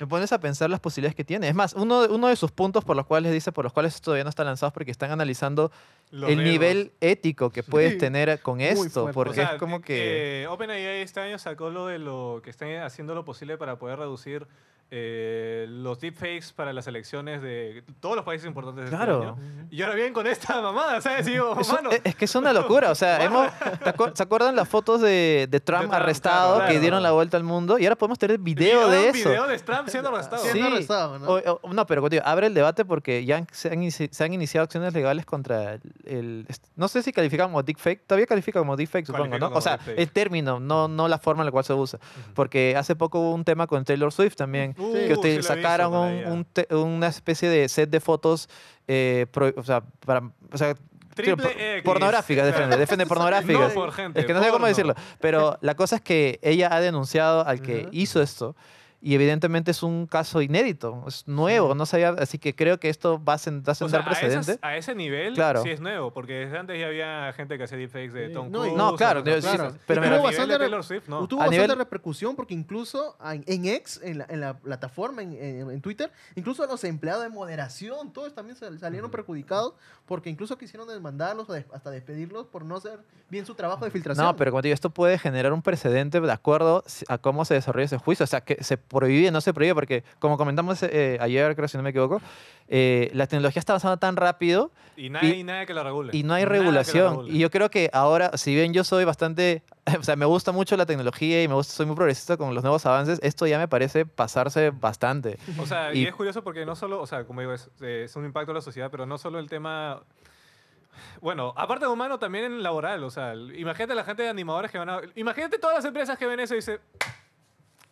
Me 0.00 0.08
pones 0.08 0.32
a 0.32 0.40
pensar 0.40 0.68
las 0.68 0.80
posibilidades 0.80 1.14
que 1.14 1.24
tiene. 1.24 1.48
Es 1.48 1.54
más, 1.54 1.72
uno, 1.74 2.02
uno 2.10 2.26
de 2.26 2.34
sus 2.34 2.50
puntos 2.50 2.84
por 2.84 2.96
los 2.96 3.06
cuales 3.06 3.32
dice, 3.32 3.52
por 3.52 3.64
los 3.64 3.72
cuales 3.72 4.00
todavía 4.00 4.24
no 4.24 4.30
está 4.30 4.42
lanzado, 4.42 4.68
es 4.68 4.74
porque 4.74 4.90
están 4.90 5.12
analizando 5.12 5.70
Los 6.10 6.30
el 6.30 6.44
nivel 6.44 6.92
ético 7.00 7.50
que 7.50 7.62
puedes 7.62 7.92
Sí. 7.94 7.98
tener 7.98 8.40
con 8.40 8.60
esto. 8.60 9.10
Porque 9.12 9.30
O 9.30 9.34
sea, 9.34 9.52
es 9.54 9.58
como 9.58 9.80
que... 9.80 10.42
eh, 10.42 10.46
OpenAI 10.46 11.02
este 11.02 11.20
año 11.20 11.38
sacó 11.38 11.70
lo 11.70 11.86
de 11.88 11.98
lo 11.98 12.40
que 12.44 12.50
están 12.50 12.70
haciendo 12.82 13.14
lo 13.14 13.24
posible 13.24 13.56
para 13.58 13.78
poder 13.78 13.98
reducir 13.98 14.46
eh, 14.96 15.66
los 15.68 15.98
deepfakes 15.98 16.52
para 16.54 16.72
las 16.72 16.86
elecciones 16.86 17.42
de 17.42 17.82
todos 17.98 18.14
los 18.14 18.24
países 18.24 18.46
importantes 18.46 18.84
de 18.84 18.90
este 18.90 18.96
Claro. 18.96 19.22
año. 19.22 19.36
Y 19.68 19.82
ahora 19.82 19.96
vienen 19.96 20.12
con 20.14 20.24
esta 20.28 20.60
mamada, 20.62 21.00
¿sabes? 21.00 21.26
Digo, 21.26 21.56
Es, 21.60 21.68
mano, 21.72 21.90
es- 21.90 22.00
es 22.04 22.14
que 22.14 22.26
es 22.26 22.34
una 22.36 22.52
locura. 22.52 22.92
O 22.92 22.94
sea, 22.94 23.18
hemos, 23.24 23.48
¿te 23.82 23.92
acu- 23.92 24.12
¿se 24.14 24.22
acuerdan 24.22 24.54
las 24.54 24.68
fotos 24.68 25.00
de, 25.00 25.48
de 25.50 25.58
Trump, 25.60 25.80
Trump, 25.82 25.94
arrestado 25.94 26.54
claro, 26.54 26.60
que 26.66 26.72
claro. 26.74 26.80
dieron 26.80 27.02
la 27.02 27.10
vuelta 27.10 27.36
al 27.36 27.42
mundo? 27.42 27.76
Y 27.76 27.86
ahora 27.86 27.96
podemos 27.96 28.20
tener 28.20 28.38
video 28.38 28.88
de 28.88 29.08
eso. 29.08 29.30
video 29.30 29.48
de 29.48 29.58
Trump 29.58 29.88
siendo 29.88 30.10
arrestado. 30.10 30.44
Sí. 30.44 30.50
Siendo 30.52 30.68
arrestado, 30.70 31.18
¿no? 31.18 31.26
O- 31.28 31.60
o- 31.64 31.72
no, 31.72 31.86
pero 31.86 32.00
contigo, 32.00 32.22
abre 32.24 32.46
el 32.46 32.54
debate 32.54 32.84
porque 32.84 33.24
ya 33.24 33.44
se, 33.50 33.72
han, 33.72 33.90
se 33.90 34.24
han 34.24 34.32
iniciado 34.32 34.62
acciones 34.64 34.94
legales 34.94 35.26
contra 35.26 35.74
el, 35.74 35.80
el- 36.04 36.46
No 36.76 36.86
sé 36.86 37.02
si 37.02 37.12
califica 37.12 37.44
como 37.44 37.62
deepfake. 37.64 38.06
Todavía 38.06 38.26
califica 38.26 38.60
como 38.60 38.76
deepfake, 38.76 39.06
supongo, 39.06 39.38
¿no? 39.40 39.48
O 39.48 39.60
sea, 39.60 39.76
deepfake. 39.78 39.98
el 39.98 40.12
término, 40.12 40.60
no, 40.60 40.86
no 40.86 41.08
la 41.08 41.18
forma 41.18 41.42
en 41.42 41.46
la 41.46 41.50
cual 41.52 41.64
se 41.64 41.72
usa. 41.74 41.98
Porque 42.34 42.76
hace 42.76 42.94
poco 42.94 43.18
hubo 43.18 43.34
un 43.34 43.44
tema 43.44 43.66
con 43.66 43.84
Taylor 43.84 44.12
Swift 44.12 44.36
también. 44.36 44.70
Uh, 44.78 44.83
que 44.83 44.83
he 44.94 45.36
visto 45.36 45.42
sacaron 45.54 45.92
por 45.92 46.32
un- 46.32 46.46
un 46.70 46.88
una 46.94 47.06
especie 47.08 47.48
de 47.48 47.68
set 47.68 47.90
de 47.90 48.00
fotos, 48.00 48.48
eh, 48.88 49.26
pro- 49.30 49.52
o 49.56 49.62
sea, 49.62 49.82
para, 50.04 50.22
o 50.52 50.58
sea, 50.58 50.74
Triple 51.14 51.36
por- 51.36 51.52
X. 51.52 51.82
pornográficas, 51.84 52.44
defiende, 52.44 52.76
defiende 52.76 53.06
pornográficas. 53.06 53.68
No 53.68 53.74
por 53.74 53.92
gente. 53.92 54.18
Es 54.20 54.26
que 54.26 54.34
no 54.34 54.42
sé 54.42 54.50
cómo 54.50 54.66
decirlo. 54.66 54.94
Pero 55.20 55.58
la 55.60 55.74
cosa 55.76 55.96
es 55.96 56.02
que 56.02 56.40
ella 56.42 56.68
ha 56.74 56.80
denunciado 56.80 57.46
al 57.46 57.62
que 57.62 57.88
hizo 57.92 58.20
esto. 58.20 58.56
Y 59.06 59.14
evidentemente 59.14 59.70
es 59.70 59.82
un 59.82 60.06
caso 60.06 60.40
inédito, 60.40 61.04
es 61.06 61.28
nuevo, 61.28 61.74
no 61.74 61.84
sabía, 61.84 62.08
así 62.18 62.38
que 62.38 62.54
creo 62.54 62.80
que 62.80 62.88
esto 62.88 63.22
va 63.22 63.34
a, 63.34 63.38
sentar 63.38 63.76
a, 63.78 63.84
esas- 63.86 64.02
precedente. 64.02 64.58
a 64.62 64.78
ese 64.78 64.94
nivel 64.94 65.34
Claro. 65.34 65.62
sí 65.62 65.68
es 65.68 65.80
nuevo, 65.80 66.10
porque 66.10 66.32
desde 66.46 66.56
antes 66.56 66.80
ya 66.80 66.86
había 66.86 67.30
gente 67.34 67.58
que 67.58 67.64
hacía 67.64 67.76
deepfakes 67.76 68.14
de 68.14 68.28
Sí, 68.28 68.32
Tom 68.32 68.50
Cruise. 68.50 68.72
No, 68.74 68.96
claro, 68.96 69.20
o 69.20 69.22
cosas 69.24 69.42
yo- 69.42 69.48
así. 69.50 69.50
sí, 69.50 69.56
Claro. 69.58 69.76
pero 69.86 70.00
a 70.00 70.04
me- 70.04 70.08
nivel 70.08 70.22
bastante 70.22 70.52
de 70.52 70.58
re- 70.58 70.64
Taylor 70.64 70.84
Swift, 70.84 71.08
no. 71.08 71.28
Tuvo 71.28 71.42
A 71.42 71.44
bastante 71.44 71.66
nivel- 71.66 71.78
repercusión 71.78 72.34
porque 72.34 72.54
incluso 72.54 73.14
en, 73.30 73.44
en 73.46 73.66
X, 73.66 74.00
en 74.02 74.16
la, 74.18 74.26
en 74.30 74.40
la 74.40 74.56
plataforma, 74.56 75.20
en, 75.22 75.32
en- 75.34 75.70
en 75.70 75.80
Twitter, 75.82 76.10
incluso 76.34 76.64
los 76.66 76.82
empleados 76.84 77.24
de 77.24 77.28
moderación, 77.28 78.10
todos 78.10 78.34
también 78.34 78.56
sal- 78.56 78.78
salieron 78.78 79.10
perjudicados 79.10 79.74
porque 80.06 80.30
incluso 80.30 80.56
quisieron 80.56 80.88
demandarlos 80.88 81.46
hasta 81.50 81.90
despedirlos 81.90 82.46
por 82.46 82.64
no 82.64 82.76
hacer 82.76 83.00
bien 83.28 83.44
su 83.44 83.54
trabajo 83.54 83.84
de 83.84 83.90
filtración. 83.90 84.24
No, 84.24 84.34
pero 84.36 84.50
como 84.50 84.62
te 84.62 84.68
digo, 84.68 84.74
esto 84.74 84.88
puede 84.90 85.18
generar 85.18 85.52
un 85.52 85.60
precedente 85.60 86.20
de 86.22 86.32
acuerdo 86.32 86.84
a 87.08 87.18
cómo 87.18 87.44
se 87.44 87.52
desarrolla 87.54 87.84
ese 87.84 87.98
juicio. 87.98 88.24
O 88.24 88.26
sea, 88.26 88.40
que 88.42 88.62
se 88.64 88.76
prohíbe, 88.94 89.30
no 89.30 89.40
se 89.42 89.52
prohíbe, 89.52 89.74
porque 89.74 90.04
como 90.18 90.38
comentamos 90.38 90.82
eh, 90.84 91.18
ayer, 91.20 91.54
creo 91.56 91.68
si 91.68 91.76
no 91.76 91.82
me 91.82 91.90
equivoco, 91.90 92.22
eh, 92.68 93.10
la 93.12 93.26
tecnología 93.26 93.60
está 93.60 93.74
avanzando 93.74 93.98
tan 93.98 94.16
rápido 94.16 94.70
Y 94.96 95.10
nada, 95.10 95.26
y- 95.26 95.40
y 95.40 95.44
nada 95.44 95.66
que 95.66 95.74
la 95.74 95.82
regule. 95.82 96.16
y 96.16 96.22
no 96.22 96.32
hay 96.32 96.44
Nada 96.44 96.54
regulación. 96.56 97.26
Y 97.28 97.38
yo 97.38 97.50
creo 97.50 97.68
que 97.70 97.90
ahora, 97.92 98.30
si 98.38 98.54
bien 98.54 98.72
yo 98.72 98.84
soy 98.84 99.04
bastante, 99.04 99.62
o 100.00 100.02
sea, 100.02 100.16
me 100.16 100.24
gusta 100.24 100.52
mucho 100.52 100.74
la 100.78 100.86
tecnología 100.86 101.42
y 101.42 101.48
me 101.48 101.54
gusta, 101.54 101.74
soy 101.74 101.84
muy 101.84 101.94
progresista 101.96 102.36
con 102.38 102.54
los 102.54 102.62
nuevos 102.64 102.86
avances, 102.86 103.18
esto 103.22 103.46
ya 103.46 103.58
me 103.58 103.68
parece 103.68 104.06
pasarse 104.06 104.70
bastante. 104.70 105.38
O 105.60 105.66
sea, 105.66 105.92
y, 105.92 106.02
Y- 106.02 106.06
es 106.06 106.14
curioso 106.14 106.42
porque 106.42 106.64
no 106.64 106.74
solo, 106.76 107.00
o 107.02 107.06
sea, 107.06 107.24
como 107.24 107.40
digo, 107.40 107.52
es, 107.52 107.68
eh, 107.82 108.02
es 108.04 108.16
un 108.16 108.24
impacto 108.24 108.52
a 108.52 108.54
la 108.54 108.60
sociedad, 108.62 108.90
pero 108.90 109.04
no 109.04 109.18
solo 109.18 109.38
el 109.38 109.48
tema... 109.50 110.00
Bueno, 111.20 111.52
aparte 111.56 111.86
de 111.86 111.90
humano, 111.90 112.18
también 112.20 112.44
en 112.44 112.62
laboral. 112.62 113.02
O 113.02 113.10
sea, 113.10 113.34
imagínate 113.34 113.94
la 113.96 114.04
gente 114.04 114.22
de 114.22 114.28
animadores 114.28 114.70
que 114.70 114.78
van 114.78 114.88
a... 114.88 115.00
Imagínate 115.16 115.58
todas 115.58 115.76
las 115.76 115.84
empresas 115.84 116.16
que 116.16 116.26
ven 116.26 116.38
eso 116.40 116.54
y 116.54 116.58
dicen... 116.58 116.78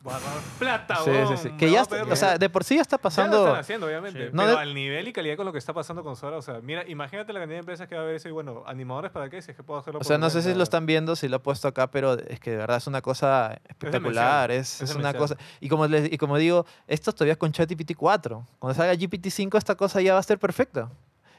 "Voy 0.03 0.13
a 0.13 0.19
ganar 0.19 0.39
plata, 0.59 0.97
Sí, 1.05 1.11
sí, 1.29 1.37
sí. 1.45 1.51
Que 1.57 1.71
ya, 1.71 1.83
está- 1.83 2.03
o 2.03 2.17
sea, 2.17 2.29
dinero". 2.31 2.39
de 2.41 2.51
por 2.51 2.65
sí 2.65 2.75
ya 2.77 2.83
está 2.83 2.97
Ya 2.97 2.99
lo 2.99 3.03
pasando. 3.03 3.39
están 3.47 3.61
haciendo, 3.61 3.87
obviamente. 3.87 4.27
Sí. 4.27 4.31
No 4.33 4.43
pero 4.43 4.57
de- 4.57 4.63
al 4.63 4.75
nivel 4.75 5.07
y 5.09 5.13
calidad 5.13 5.37
con 5.37 5.47
lo 5.47 5.53
que 5.53 5.59
está 5.59 5.73
pasando 5.73 6.03
con 6.03 6.17
Sora, 6.17 6.37
o 6.39 6.43
sea, 6.43 6.61
mira, 6.61 6.85
imagínate 6.89 7.33
la 7.33 7.39
cantidad 7.41 7.57
de 7.57 7.61
empresas 7.61 7.87
que 7.89 7.95
va 7.95 8.01
a 8.01 8.05
haber 8.05 8.17
eso 8.17 8.29
y 8.29 8.33
bueno, 8.33 8.65
animadores 8.67 9.13
para 9.13 9.31
qué, 9.31 9.41
si 9.41 9.53
es 9.53 9.57
que 9.57 9.63
puedo 9.63 9.79
hacerlo 9.81 9.99
O 9.99 10.01
por 10.01 10.07
sea, 10.07 10.19
mi 10.19 10.23
no 10.23 10.31
sé 10.31 10.41
si 10.41 10.47
cuenta. 10.47 10.59
lo 10.59 10.63
están 10.65 10.87
viendo, 10.87 11.15
si 11.17 11.29
lo 11.29 11.37
he 11.37 11.41
puesto 11.41 11.69
acá, 11.69 11.91
pero 11.91 12.15
es 12.15 12.41
que 12.41 12.51
de 12.51 12.57
verdad 12.57 12.79
es 12.79 12.87
una 12.89 13.01
cosa 13.01 13.61
espectacular. 13.69 14.51
Es, 14.51 14.83
es 14.83 14.91
es 14.91 14.97
una 14.97 15.15
cosa. 15.15 15.35
demencial. 15.37 15.59
Y 15.61 15.69
como, 15.69 15.87
les- 15.87 16.13
y 16.13 16.19
como 16.19 16.37
digo, 16.37 16.67
esto 16.89 17.13
todavía 17.13 17.33
es 17.33 17.39
con 17.39 17.53
ChatGPT 17.53 17.95
4. 17.97 18.45
Cuando 18.59 18.75
salga 18.75 18.95
GPT-5, 18.95 19.57
esta 19.59 19.75
cosa 19.77 20.01
ya 20.01 20.15
va 20.15 20.19
a 20.21 20.23
ser 20.23 20.39
perfecta. 20.39 20.91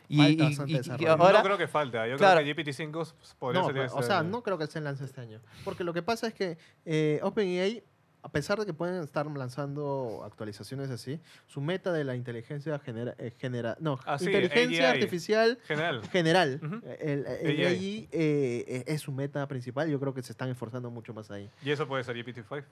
Y, 0.09 0.17
Falta 0.17 0.31
y- 0.31 0.47
bastante 0.47 0.71
y- 0.71 0.75
y 0.75 0.77
desarrollo. 0.79 1.11
ahora, 1.11 1.37
no 1.39 1.43
creo 1.45 1.57
que 1.57 1.67
falte. 1.67 1.97
¿eh? 1.97 2.11
Yo 2.11 2.17
Claro. 2.17 2.41
creo 2.41 2.55
que 2.55 2.61
GPT-5 2.63 3.13
podría 3.39 3.61
No, 3.61 3.67
salir 3.67 3.81
pero, 3.83 3.93
o 3.95 3.99
este 3.99 4.07
sea, 4.07 4.19
año. 4.19 4.29
no 4.29 4.43
creo 4.43 4.57
que 4.57 4.67
se 4.67 4.81
lance 4.81 5.05
este 5.05 5.21
año. 5.21 5.39
Porque 5.63 5.83
lo 5.83 5.93
que 5.93 6.01
pasa 6.03 6.27
es 6.27 6.33
que 6.33 6.57
eh, 6.85 7.19
OpenAI, 7.23 7.83
a 8.23 8.29
pesar 8.31 8.57
de 8.57 8.65
que 8.65 8.73
pueden 8.73 9.03
estar 9.03 9.25
lanzando 9.27 10.21
actualizaciones 10.25 10.89
así, 10.89 11.19
su 11.47 11.59
meta 11.61 11.91
de 11.91 12.05
la 12.05 12.15
inteligencia 12.15 12.79
genera, 12.79 13.15
eh, 13.17 13.33
genera 13.37 13.75
no, 13.81 13.99
Ah, 14.05 14.17
sí, 14.17 14.25
inteligencia 14.25 14.89
AI. 14.89 14.93
artificial 14.97 15.59
General. 15.67 16.01
general, 16.09 16.59
el, 16.99 17.25
el 17.25 17.59
AI. 17.59 17.65
AI, 17.65 18.09
eh, 18.13 18.83
es 18.87 19.01
su 19.01 19.11
meta 19.11 19.45
principal. 19.47 19.89
Yo 19.89 19.99
creo 19.99 20.13
que 20.13 20.23
se 20.23 20.31
están 20.31 20.49
esforzando 20.49 20.89
mucho 20.89 21.13
más 21.13 21.29
ahí. 21.31 21.49
Y 21.63 21.71
eso 21.71 21.85
puede 21.87 22.03
ser 22.05 22.15
GPT-5. 22.15 22.63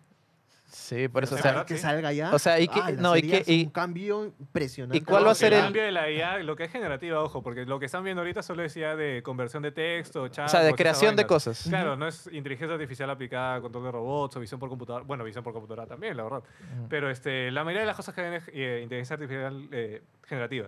Sí, 0.71 1.07
por 1.07 1.23
eso. 1.23 1.35
O 1.35 1.37
sea, 1.37 1.51
¿verdad? 1.51 1.65
que 1.65 1.75
sí. 1.75 1.81
salga 1.81 2.11
ya. 2.13 2.33
O 2.33 2.39
sea, 2.39 2.59
y 2.59 2.67
que- 2.67 2.79
ah, 2.81 2.91
no, 2.97 3.15
y 3.17 3.21
que- 3.21 3.43
y- 3.45 3.63
un 3.65 3.69
cambio 3.71 4.25
impresionante. 4.39 4.97
¿Y 4.97 5.01
cuál 5.01 5.25
va 5.27 5.31
a 5.31 5.35
ser 5.35 5.53
el 5.53 5.59
el- 5.59 5.65
cambio 5.65 5.83
de 5.83 5.91
la 5.91 6.09
IA, 6.09 6.39
lo 6.39 6.55
que 6.55 6.63
es 6.63 6.71
generativa, 6.71 7.21
ojo, 7.21 7.41
porque 7.43 7.65
lo 7.65 7.79
que 7.79 7.85
están 7.85 8.03
viendo 8.03 8.21
ahorita 8.21 8.41
solo 8.41 8.63
es 8.63 8.75
IA 8.77 8.95
de 8.95 9.21
conversión 9.23 9.61
de 9.63 9.71
texto, 9.71 10.27
chat. 10.29 10.47
o 10.47 10.49
sea, 10.49 10.61
de 10.61 10.73
creación 10.73 11.15
de 11.15 11.25
cosas. 11.27 11.65
Claro, 11.67 11.95
no 11.95 12.07
es 12.07 12.27
inteligencia 12.31 12.73
artificial 12.73 13.09
aplicada 13.09 13.55
a 13.55 13.61
control 13.61 13.83
de 13.85 13.91
robots 13.91 14.35
o 14.37 14.39
visión 14.39 14.59
por 14.59 14.69
computadora. 14.69 15.03
Bueno, 15.05 15.23
visión 15.23 15.43
por 15.43 15.53
computadora 15.53 15.85
también, 15.87 16.15
la 16.17 16.23
verdad. 16.23 16.43
Pero 16.89 17.09
este, 17.09 17.51
la 17.51 17.63
mayoría 17.63 17.81
de 17.81 17.87
las 17.87 17.95
cosas 17.97 18.15
que 18.15 18.21
ven 18.21 18.33
es 18.33 18.43
eh, 18.53 18.79
inteligencia 18.83 19.13
artificial 19.15 19.67
eh, 19.71 20.01
generativa. 20.25 20.67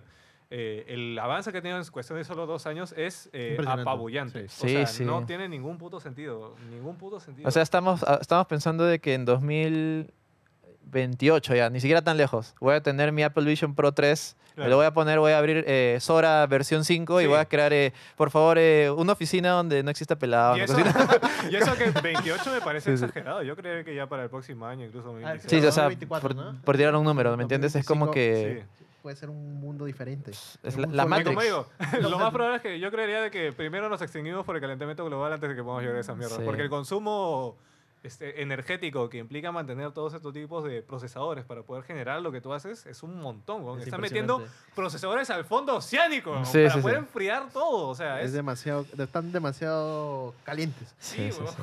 Eh, 0.50 0.84
el 0.88 1.18
avance 1.18 1.50
que 1.50 1.58
ha 1.58 1.62
tenido 1.62 1.80
en 1.80 1.86
cuestión 1.90 2.18
de 2.18 2.24
solo 2.24 2.46
dos 2.46 2.66
años 2.66 2.94
es 2.96 3.28
eh, 3.32 3.56
apabullante. 3.66 4.48
Sí. 4.48 4.66
o 4.66 4.68
sea, 4.68 4.86
Sí, 4.86 5.04
no 5.04 5.24
tiene 5.26 5.48
ningún 5.48 5.78
puto 5.78 5.98
sentido. 6.00 6.54
Ningún 6.70 6.96
puto 6.96 7.18
sentido. 7.18 7.48
O 7.48 7.50
sea, 7.50 7.62
estamos, 7.62 8.04
ah, 8.04 8.18
estamos 8.20 8.46
pensando 8.46 8.84
de 8.84 8.98
que 9.00 9.14
en 9.14 9.24
2028 9.24 11.54
ya, 11.54 11.70
ni 11.70 11.80
siquiera 11.80 12.02
tan 12.02 12.16
lejos, 12.16 12.54
voy 12.60 12.74
a 12.74 12.82
tener 12.82 13.10
mi 13.12 13.22
Apple 13.22 13.44
Vision 13.44 13.74
Pro 13.74 13.92
3, 13.92 14.36
me 14.38 14.44
Claro. 14.54 14.70
lo 14.70 14.76
voy 14.76 14.86
a 14.86 14.94
poner, 14.94 15.18
voy 15.18 15.32
a 15.32 15.38
abrir 15.38 15.64
eh, 15.66 15.98
Sora 16.00 16.46
versión 16.46 16.84
5 16.84 17.20
y 17.22 17.26
voy 17.26 17.38
a 17.38 17.44
crear, 17.46 17.72
eh, 17.72 17.92
por 18.16 18.30
favor, 18.30 18.56
eh, 18.58 18.88
una 18.90 19.12
oficina 19.14 19.50
donde 19.50 19.82
no 19.82 19.90
exista 19.90 20.16
pelado. 20.16 20.56
y, 20.56 20.60
eso, 20.60 20.76
y 21.50 21.56
eso 21.56 21.74
que 21.74 21.90
28 21.90 22.52
me 22.52 22.60
parece 22.60 22.92
exagerado. 22.92 23.42
Yo 23.42 23.56
creo 23.56 23.84
que 23.84 23.94
ya 23.96 24.06
para 24.06 24.22
el 24.24 24.30
próximo 24.30 24.64
año, 24.66 24.84
incluso 24.86 25.08
Ah, 25.08 25.12
2026. 25.40 25.62
Sí, 25.62 25.66
o 25.66 25.72
sea, 25.72 25.82
2024, 25.84 26.28
por, 26.28 26.36
¿no? 26.36 26.54
por 26.62 26.76
tirar 26.76 26.94
un 26.94 27.02
número, 27.02 27.36
¿me 27.36 27.42
entiendes? 27.42 27.74
Es 27.74 27.84
como 27.84 28.06
2025, 28.06 28.70
que... 28.70 28.84
Puede 29.04 29.16
ser 29.16 29.28
un 29.28 29.60
mundo 29.60 29.84
diferente. 29.84 30.30
Es 30.30 30.78
la- 30.78 30.86
la 30.86 31.04
Matrix. 31.04 31.28
como 31.28 31.42
digo, 31.42 31.66
lo 32.10 32.18
más 32.18 32.32
probable 32.32 32.56
es 32.56 32.62
que 32.62 32.80
yo 32.80 32.90
creería 32.90 33.20
de 33.20 33.30
que 33.30 33.52
primero 33.52 33.90
nos 33.90 34.00
extinguimos 34.00 34.46
por 34.46 34.56
el 34.56 34.62
calentamiento 34.62 35.04
global 35.04 35.30
antes 35.30 35.46
de 35.46 35.54
que 35.54 35.60
podamos 35.62 35.82
llegar 35.82 35.98
a 35.98 36.00
esas 36.00 36.16
mierdas. 36.16 36.38
Sí. 36.38 36.42
Porque 36.46 36.62
el 36.62 36.70
consumo 36.70 37.58
este, 38.04 38.42
energético 38.42 39.08
que 39.08 39.18
implica 39.18 39.50
mantener 39.50 39.90
todos 39.92 40.14
estos 40.14 40.32
tipos 40.32 40.62
de 40.64 40.82
procesadores 40.82 41.44
para 41.44 41.62
poder 41.62 41.82
generar 41.84 42.20
lo 42.22 42.30
que 42.30 42.40
tú 42.40 42.52
haces 42.52 42.86
es 42.86 43.02
un 43.02 43.20
montón. 43.20 43.78
Es 43.80 43.86
Están 43.86 44.00
metiendo 44.00 44.44
procesadores 44.74 45.30
al 45.30 45.44
fondo 45.44 45.76
oceánico 45.76 46.44
Sí, 46.44 46.58
para 46.64 46.74
sí, 46.74 46.80
poder 46.80 46.96
sí. 46.96 47.00
enfriar 47.00 47.48
todo. 47.50 47.88
O 47.88 47.94
sea, 47.94 48.20
Es 48.20 48.26
es... 48.26 48.32
demasiado, 48.34 48.86
están 48.98 49.32
demasiado 49.32 50.34
calientes. 50.44 50.94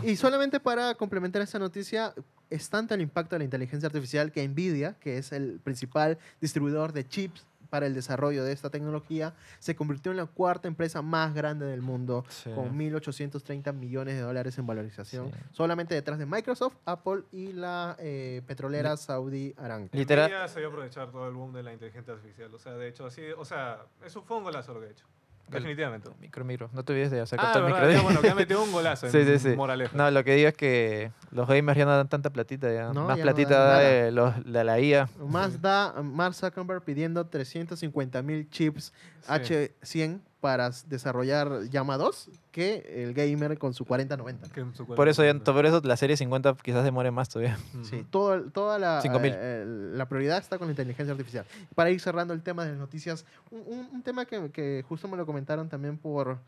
Y 0.03 0.15
solamente 0.15 0.59
para 0.59 0.95
complementar 0.95 1.41
esta 1.41 1.59
noticia, 1.59 2.13
es 2.49 2.69
tanto 2.69 2.93
el 2.93 3.01
impacto 3.01 3.35
de 3.35 3.39
la 3.39 3.45
inteligencia 3.45 3.87
artificial 3.87 4.31
que 4.31 4.45
Nvidia, 4.47 4.95
que 4.99 5.17
es 5.17 5.31
el 5.31 5.59
principal 5.63 6.17
distribuidor 6.41 6.91
de 6.91 7.07
chips 7.07 7.45
para 7.71 7.87
el 7.87 7.93
desarrollo 7.95 8.43
de 8.43 8.51
esta 8.51 8.69
tecnología, 8.69 9.33
se 9.59 9.75
convirtió 9.77 10.11
en 10.11 10.17
la 10.17 10.25
cuarta 10.25 10.67
empresa 10.67 11.01
más 11.01 11.33
grande 11.33 11.65
del 11.65 11.81
mundo, 11.81 12.25
Sí. 12.27 12.51
con 12.53 12.77
1.830 12.77 13.71
millones 13.73 14.15
de 14.15 14.21
dólares 14.21 14.57
en 14.57 14.67
valorización, 14.67 15.31
Sí. 15.31 15.37
solamente 15.51 15.95
detrás 15.95 16.19
de 16.19 16.25
Microsoft, 16.25 16.75
Apple 16.85 17.23
y 17.31 17.53
la 17.53 17.95
eh, 17.97 18.41
petrolera 18.45 18.97
Saudi 18.97 19.55
Aramco. 19.57 19.97
Literal- 19.97 20.49
se 20.49 20.59
dio 20.59 20.67
a 20.67 20.71
aprovechar 20.71 21.11
todo 21.11 21.27
el 21.29 21.33
boom 21.33 21.53
de 21.53 21.63
la 21.63 21.71
inteligencia 21.71 22.13
artificial. 22.13 22.53
O 22.53 22.59
sea, 22.59 22.73
de 22.73 22.89
hecho, 22.89 23.05
así, 23.05 23.21
o 23.37 23.45
sea, 23.45 23.85
es 24.05 24.13
un, 24.17 24.23
fue 24.25 24.37
un 24.37 24.43
golazo 24.43 24.73
lo 24.73 24.81
que 24.81 24.87
ha 24.87 24.89
hecho. 24.89 25.05
Definitivamente. 25.49 26.09
Micro, 26.19 26.45
micro. 26.45 26.69
No 26.73 26.83
te 26.83 26.93
olvides 26.93 27.11
de 27.11 27.19
Ah, 27.19 27.23
acercarte 27.23 27.57
al 27.59 27.63
verdad, 27.65 27.79
micro. 27.81 27.93
ya, 27.93 28.01
bueno, 28.03 28.21
que 28.21 28.29
ha 28.29 28.35
metido 28.35 28.63
un 28.63 28.71
golazo 28.71 29.05
en 29.07 29.11
Sí, 29.11 29.25
sí, 29.25 29.39
sí. 29.39 29.55
Moraleja. 29.55 29.95
No, 29.97 30.09
lo 30.11 30.23
que 30.23 30.35
digo 30.35 30.47
es 30.47 30.55
que 30.55 31.11
los 31.31 31.47
gamers 31.47 31.77
ya 31.77 31.85
no 31.85 31.91
dan 31.97 32.07
tanta 32.07 32.29
platita. 32.29 32.71
Ya. 32.73 32.93
No, 32.93 33.05
Más 33.07 33.17
ya 33.17 33.23
platita 33.23 33.57
da 33.59 33.79
de, 33.79 34.11
los, 34.11 34.33
de 34.45 34.63
la 34.63 34.79
IA. 34.79 35.09
Más 35.27 35.61
da 35.61 35.93
Mark 36.01 36.33
Zuckerberg 36.35 36.83
pidiendo 36.83 37.25
350 37.25 38.21
mil 38.21 38.49
chips 38.49 38.93
Sí. 39.21 39.31
H100 39.31 40.19
para 40.41 40.71
desarrollar 40.87 41.69
Llama 41.69 41.97
2 41.97 42.29
que 42.51 43.03
el 43.03 43.13
gamer 43.13 43.57
con 43.57 43.73
su 43.73 43.85
4090. 43.85 44.49
Que 44.49 44.59
en 44.59 44.75
su 44.75 44.85
Por 44.85 45.07
eso, 45.07 45.23
ya, 45.23 45.37
por 45.39 45.65
eso 45.65 45.81
la 45.83 45.95
serie 45.95 46.17
50 46.17 46.57
quizás 46.61 46.83
demore 46.83 47.11
más 47.11 47.29
todavía. 47.29 47.57
Sí, 47.83 48.05
todo, 48.09 48.43
toda 48.51 48.77
la, 48.77 49.01
5000. 49.01 49.33
eh, 49.33 49.65
la 49.93 50.09
prioridad 50.09 50.39
está 50.39 50.57
con 50.57 50.67
la 50.67 50.71
inteligencia 50.71 51.11
artificial. 51.11 51.45
Para 51.75 51.91
ir 51.91 52.01
cerrando 52.01 52.33
el 52.33 52.41
tema 52.41 52.65
de 52.65 52.71
las 52.71 52.79
noticias, 52.79 53.25
un, 53.51 54.01
tema 54.03 54.25
que, 54.25 54.51
que 54.51 54.83
justo 54.89 55.07
me 55.07 55.15
lo 55.15 55.25
comentaron 55.25 55.69
también 55.69 55.97
por, 55.97 56.39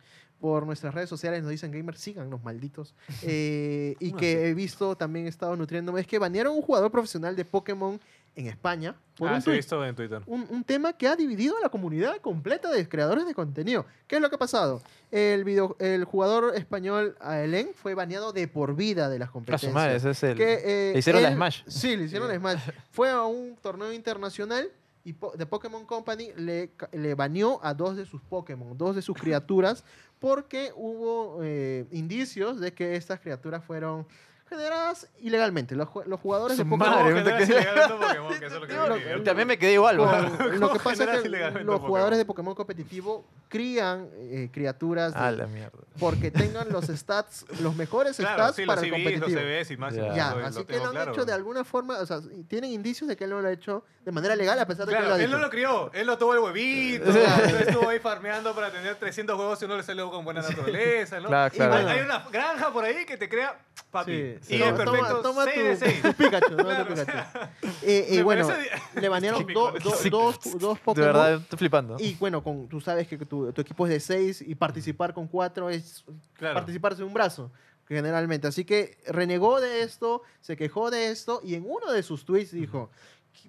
por 0.41 0.65
nuestras 0.65 0.93
redes 0.93 1.07
sociales, 1.07 1.41
nos 1.41 1.51
dicen 1.51 1.71
gamers, 1.71 1.99
sigan 1.99 2.29
los 2.29 2.43
malditos. 2.43 2.93
Eh, 3.25 3.95
y 3.99 4.09
¿Cómo 4.09 4.19
que 4.19 4.33
así? 4.33 4.45
he 4.47 4.53
visto, 4.53 4.97
también 4.97 5.27
he 5.27 5.29
estado 5.29 5.55
nutriéndome, 5.55 6.01
es 6.01 6.07
que 6.07 6.19
banearon 6.19 6.55
un 6.55 6.61
jugador 6.61 6.91
profesional 6.91 7.35
de 7.35 7.45
Pokémon 7.45 7.99
en 8.35 8.47
España 8.47 8.95
por 9.15 9.29
Ah, 9.29 9.35
un 9.35 9.41
sí, 9.43 9.51
visto 9.51 9.85
en 9.85 9.95
Twitter. 9.95 10.21
un, 10.25 10.47
un 10.49 10.63
tema 10.63 10.93
que 10.93 11.07
ha 11.07 11.15
dividido 11.15 11.55
a 11.57 11.61
la 11.61 11.69
comunidad 11.69 12.17
completa 12.17 12.71
de 12.71 12.87
creadores 12.89 13.25
de 13.27 13.35
contenido. 13.35 13.85
¿Qué 14.07 14.15
es 14.15 14.21
lo 14.21 14.29
que 14.29 14.35
ha 14.35 14.39
pasado? 14.39 14.81
El, 15.11 15.43
video, 15.43 15.75
el 15.79 16.03
jugador 16.05 16.55
español 16.55 17.15
Aelen 17.19 17.69
fue 17.75 17.93
baneado 17.93 18.33
de 18.33 18.47
por 18.47 18.75
vida 18.75 19.09
de 19.09 19.19
las 19.19 19.29
A 19.29 19.31
competencias. 19.31 19.71
su 19.71 19.75
madre, 19.75 19.95
ese 19.97 20.09
es 20.09 20.23
el. 20.23 20.37
que, 20.37 20.53
eh, 20.63 20.93
le 20.93 20.99
hicieron 20.99 21.21
la 21.21 21.27
él- 21.29 21.35
Smash. 21.35 21.61
Sí, 21.67 21.95
le 21.95 22.05
hicieron 22.05 22.27
la 22.27 22.35
Smash. 22.37 22.59
Fue 22.91 23.11
a 23.11 23.21
un 23.23 23.55
torneo 23.61 23.93
internacional 23.93 24.69
y 25.05 25.13
po- 25.13 25.33
de 25.37 25.45
Pokémon 25.45 25.85
Company 25.85 26.31
le, 26.35 26.71
le 26.93 27.13
baneó 27.13 27.59
a 27.63 27.73
dos 27.75 27.95
de 27.95 28.05
sus 28.07 28.21
Pokémon, 28.21 28.75
dos 28.77 28.95
de 28.95 29.01
sus 29.03 29.15
criaturas, 29.15 29.83
porque 30.17 30.71
hubo 30.75 31.39
eh, 31.43 31.85
indicios 31.91 32.59
de 32.59 32.73
que 32.73 32.95
estas 32.95 33.19
criaturas 33.19 33.63
fueron 33.63 34.07
generadas 34.47 35.07
ilegalmente. 35.19 35.75
Los, 35.75 35.87
los 36.05 36.19
jugadores 36.19 36.57
de 36.57 36.65
Pokémon... 36.65 36.79
madre, 36.89 37.13
¿Cómo 37.13 37.25
me 37.25 37.45
quedé- 37.45 37.87
Pokémon? 37.97 38.39
Que 38.39 38.45
eso 38.45 38.55
es 38.55 38.61
lo 38.61 38.67
que 38.67 38.73
lo-. 39.17 39.23
También 39.23 39.47
me 39.47 39.57
quedé 39.57 39.73
igual, 39.73 39.99
weón. 39.99 40.23
lo 40.23 40.51
que 40.51 40.59
¿Cómo 40.59 40.73
pasa 40.83 41.15
es 41.15 41.21
que 41.23 41.29
los 41.63 41.81
jugadores 41.81 41.81
Pokémon? 41.81 42.17
de 42.17 42.25
Pokémon 42.25 42.55
competitivo 42.55 43.25
crían 43.53 44.09
eh, 44.15 44.49
criaturas 44.51 45.13
de- 45.13 45.19
A 45.19 45.29
la 45.31 45.45
mierda. 45.45 45.77
porque 45.99 46.31
tengan 46.31 46.69
los 46.71 46.85
stats, 46.87 47.45
los 47.61 47.75
mejores 47.75 48.17
Claro, 48.17 48.41
stats 48.45 48.55
sí, 48.55 48.65
para 48.65 48.81
los 48.81 48.89
el 48.89 48.95
CVs, 48.95 49.03
los 49.03 49.21
competitivo. 49.21 49.41
CVs 49.59 49.71
y 49.71 49.77
máximo. 49.77 50.07
Ya. 50.07 50.15
Ya, 50.15 50.29
eso 50.31 50.39
así 50.47 50.59
que 50.65 50.73
tengo 50.73 50.85
lo 50.85 50.89
han 50.89 50.95
claro. 50.95 51.11
hecho 51.11 51.25
de 51.25 51.33
alguna 51.33 51.63
forma, 51.63 51.99
o 51.99 52.05
sea, 52.07 52.19
tienen 52.47 52.71
indicios 52.71 53.07
de 53.07 53.15
que 53.15 53.25
él 53.25 53.29
no 53.29 53.41
lo 53.41 53.47
ha 53.47 53.51
hecho 53.51 53.83
de 54.03 54.11
manera 54.11 54.35
legal 54.35 54.57
a 54.59 54.65
pesar 54.65 54.85
de 54.87 54.91
que 54.91 54.97
Claro, 54.97 55.09
lo 55.09 55.15
ha 55.15 55.23
él 55.23 55.29
no 55.31 55.37
lo 55.37 55.49
crió, 55.51 55.91
él 55.93 56.07
no 56.07 56.17
tuvo 56.17 56.33
el 56.33 56.39
huevito, 56.39 57.09
él 57.11 57.67
estuvo 57.67 57.89
ahí 57.89 57.99
farmeando 57.99 58.55
para 58.55 58.71
tener 58.71 58.95
300 58.95 59.37
huevos 59.37 59.61
y 59.61 59.65
uno 59.65 59.77
le 59.77 59.83
salió 59.83 60.09
con 60.09 60.25
buena 60.25 60.41
naturaleza, 60.41 61.19
¿no? 61.19 61.27
Claro, 61.29 61.53
Y 61.53 61.57
claro. 61.57 61.87
hay- 61.87 62.01
una 62.01 62.25
granja 62.31 62.73
por 62.73 62.83
ahí 62.83 63.05
que 63.05 63.17
te 63.17 63.29
crea 63.29 63.55
papi. 63.91 64.11
Sí, 64.11 64.35
y 64.41 64.57
sí. 64.57 64.63
es 64.63 64.75
Toma- 64.75 64.77
perfecto, 64.91 65.21
toma, 65.21 65.43
6 65.45 65.55
de 65.55 65.73
tu, 65.75 65.85
6. 65.85 66.01
tu 66.01 66.13
Pikachu, 66.13 66.55
toma 66.57 66.57
tu 66.57 66.65
Claro, 66.65 66.83
o 66.83 66.87
Pikachu. 66.87 67.11
sea, 67.11 67.51
Eh, 67.83 68.07
eh, 68.09 68.23
bueno, 68.23 68.47
parece- 68.47 68.69
le 68.99 69.09
banearon 69.09 69.45
do- 69.53 69.71
¿no? 69.71 69.79
do- 69.79 69.91
Sí. 69.95 70.09
dos, 70.09 70.39
dos 70.57 70.77
De 70.79 70.83
Pokémon. 70.83 71.07
verdad, 71.13 71.33
estoy 71.35 71.59
flipando. 71.59 71.95
Y 71.99 72.15
bueno, 72.15 72.43
con, 72.43 72.67
tú 72.67 72.81
sabes 72.81 73.07
que 73.07 73.17
tu, 73.19 73.42
tu 73.51 73.61
equipo 73.61 73.85
es 73.85 73.91
de 73.91 73.99
seis 73.99 74.41
y 74.41 74.55
participar 74.55 75.13
con 75.13 75.27
cuatro 75.27 75.69
es 75.69 76.03
Claro. 76.33 76.55
participarse 76.55 76.99
de 76.99 77.03
un 77.07 77.13
brazo, 77.13 77.51
generalmente. 77.87 78.47
Así 78.47 78.63
que 78.63 78.97
renegó 79.07 79.59
de 79.59 79.81
esto, 79.83 80.21
se 80.39 80.55
quejó 80.55 80.89
de 80.91 81.09
esto 81.09 81.41
y 81.43 81.55
en 81.55 81.65
uno 81.69 81.91
de 81.91 82.01
sus 82.03 82.23
tweets 82.25 82.51
dijo, 82.51 82.89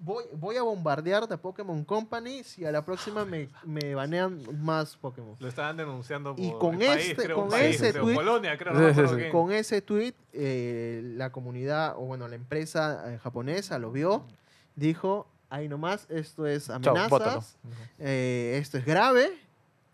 voy, 0.00 0.24
voy 0.34 0.56
a 0.56 0.62
bombardear 0.62 1.28
de 1.28 1.38
Pokémon 1.38 1.84
Company 1.84 2.42
si 2.42 2.64
a 2.64 2.72
la 2.72 2.84
próxima 2.84 3.24
me, 3.24 3.48
me 3.64 3.94
banean 3.94 4.40
más 4.60 4.96
Pokémon. 4.96 5.36
Lo 5.38 5.46
estaban 5.48 5.76
denunciando 5.76 6.34
por 6.34 6.44
Y 6.44 6.50
con 6.58 6.80
el 6.82 6.88
país, 6.88 7.08
este- 7.10 7.22
creo, 7.24 7.36
con 7.36 7.48
país, 7.50 7.76
ese 7.76 7.92
creo, 7.92 8.04
tuit- 8.06 8.14
Polonia, 8.16 8.58
creo, 8.58 8.72
no 8.72 8.94
sí, 9.08 9.22
sí. 9.24 9.30
Con 9.30 9.52
ese 9.52 9.82
tweet, 9.82 10.14
eh, 10.32 11.00
la 11.16 11.30
comunidad, 11.30 11.94
o 11.96 12.00
bueno, 12.06 12.26
la 12.28 12.34
empresa 12.34 13.14
eh, 13.14 13.18
japonesa 13.18 13.78
lo 13.78 13.92
vio, 13.92 14.26
dijo, 14.74 15.28
ahí 15.50 15.68
nomás, 15.68 16.06
esto 16.10 16.46
es 16.46 16.68
amenazas, 16.70 17.10
bótalo. 17.10 17.42
eh, 18.00 18.58
esto 18.60 18.78
es 18.78 18.84
grave, 18.84 19.30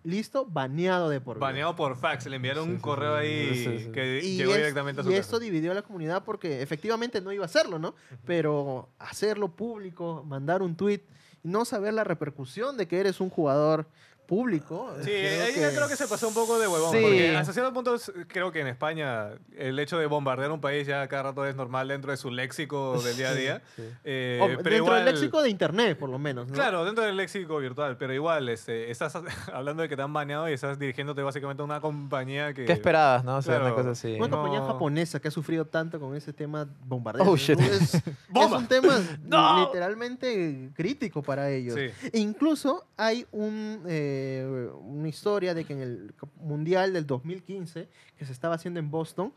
listo, 0.05 0.47
baneado 0.47 1.09
de 1.09 1.21
por 1.21 1.37
vida. 1.37 1.47
Baneado 1.47 1.77
por 1.77 1.97
fax, 1.97 2.27
le 2.27 2.37
enviaron 2.37 2.65
Sí, 2.65 2.71
un 2.71 2.77
sí, 2.77 2.83
correo 2.83 3.19
sí. 3.21 3.27
ahí 3.27 3.55
Sí, 3.55 3.79
sí. 3.87 3.93
que 3.93 4.21
Y, 4.25 4.37
llegó 4.37 4.53
es- 4.53 4.59
directamente 4.59 5.01
a 5.01 5.05
su 5.05 5.11
y 5.11 5.13
casa. 5.15 5.21
esto 5.21 5.39
dividió 5.39 5.73
a 5.73 5.75
la 5.75 5.83
comunidad 5.83 6.25
porque 6.25 6.63
efectivamente 6.63 7.21
no 7.21 7.33
iba 7.33 7.45
a 7.45 7.47
hacerlo, 7.47 7.79
¿no? 7.79 7.95
Pero 8.25 8.89
hacerlo 8.99 9.49
público, 9.49 10.25
mandar 10.27 10.63
un 10.63 10.77
tweet 10.77 11.03
y 11.43 11.49
no 11.49 11.65
saber 11.65 11.95
la 11.95 12.05
repercusión 12.05 12.77
de 12.77 12.87
que 12.89 13.01
eres 13.01 13.21
un 13.21 13.31
jugador 13.31 13.87
público. 14.31 14.95
Sí, 15.01 15.11
creo 15.11 15.45
ahí 15.45 15.53
que- 15.55 15.75
creo 15.75 15.89
que 15.89 15.97
se 15.97 16.07
pasó 16.07 16.29
un 16.29 16.35
poco 16.35 16.57
de 16.61 16.69
huevón, 16.69 16.93
Sí. 16.93 16.99
porque 17.03 17.37
hasta 17.37 17.53
cierto 17.53 17.73
punto 17.73 17.97
creo 18.29 18.53
que 18.53 18.61
en 18.61 18.69
España 18.69 19.31
el 19.59 19.77
hecho 19.81 19.99
de 19.99 20.07
bombardear 20.07 20.53
un 20.53 20.61
país 20.61 20.87
ya 20.87 21.09
cada 21.09 21.25
rato 21.25 21.45
es 21.45 21.57
normal 21.57 21.89
dentro 21.89 22.13
de 22.13 22.17
su 22.17 22.31
léxico 22.31 23.03
del 23.03 23.17
día 23.17 23.31
a 23.31 23.35
día. 23.43 23.63
Sí. 23.75 23.83
Eh, 24.05 24.39
o 24.41 24.47
pero 24.47 24.57
dentro 24.57 24.77
igual, 24.77 25.05
del 25.05 25.15
léxico 25.17 25.43
de 25.43 25.51
internet, 25.51 25.99
por 25.99 26.09
lo 26.11 26.19
menos, 26.21 26.47
¿no? 26.47 26.55
Claro, 26.55 26.85
dentro 26.85 27.03
del 27.05 27.17
léxico 27.17 27.59
virtual, 27.59 27.97
pero 27.97 28.15
igual 28.15 28.49
este, 28.49 28.91
estás 28.93 29.15
hablando 29.53 29.83
de 29.83 29.89
que 29.89 29.97
te 29.97 30.03
han 30.03 30.13
baneado 30.13 30.49
y 30.49 30.53
estás 30.53 30.79
dirigiéndote 30.79 31.23
básicamente 31.23 31.63
a 31.63 31.65
una 31.65 31.81
compañía 31.81 32.55
que... 32.55 32.67
¿Qué 32.67 32.73
esperabas, 32.73 33.25
no? 33.25 33.39
O 33.39 33.43
sea, 33.43 33.59
una 33.59 33.75
cosa 33.75 33.91
así. 33.91 34.15
Una 34.15 34.29
No. 34.29 34.37
compañía 34.37 34.63
japonesa 34.65 35.19
que 35.19 35.27
ha 35.27 35.33
sufrido 35.33 35.65
tanto 35.65 35.99
con 35.99 36.15
ese 36.15 36.33
tema 36.33 36.69
bombardeo. 36.85 37.25
Oh, 37.29 37.37
shit. 37.37 37.59
Es, 37.59 37.95
un 38.33 38.67
tema 38.69 38.97
No. 39.25 39.67
literalmente 39.67 40.71
crítico 40.75 41.21
para 41.23 41.51
ellos. 41.51 41.75
Sí. 41.75 42.09
E 42.13 42.19
incluso 42.21 42.87
hay 42.97 43.27
un, 43.33 43.83
eh, 44.21 44.71
una 44.83 45.09
historia 45.09 45.55
de 45.55 45.65
que 45.65 45.73
en 45.73 45.81
el 45.81 46.15
Mundial 46.37 46.93
del 46.93 47.07
2015, 47.07 47.89
que 48.17 48.25
se 48.27 48.33
estaba 48.33 48.55
haciendo 48.55 48.81
en 48.81 48.91
Boston, 48.91 49.33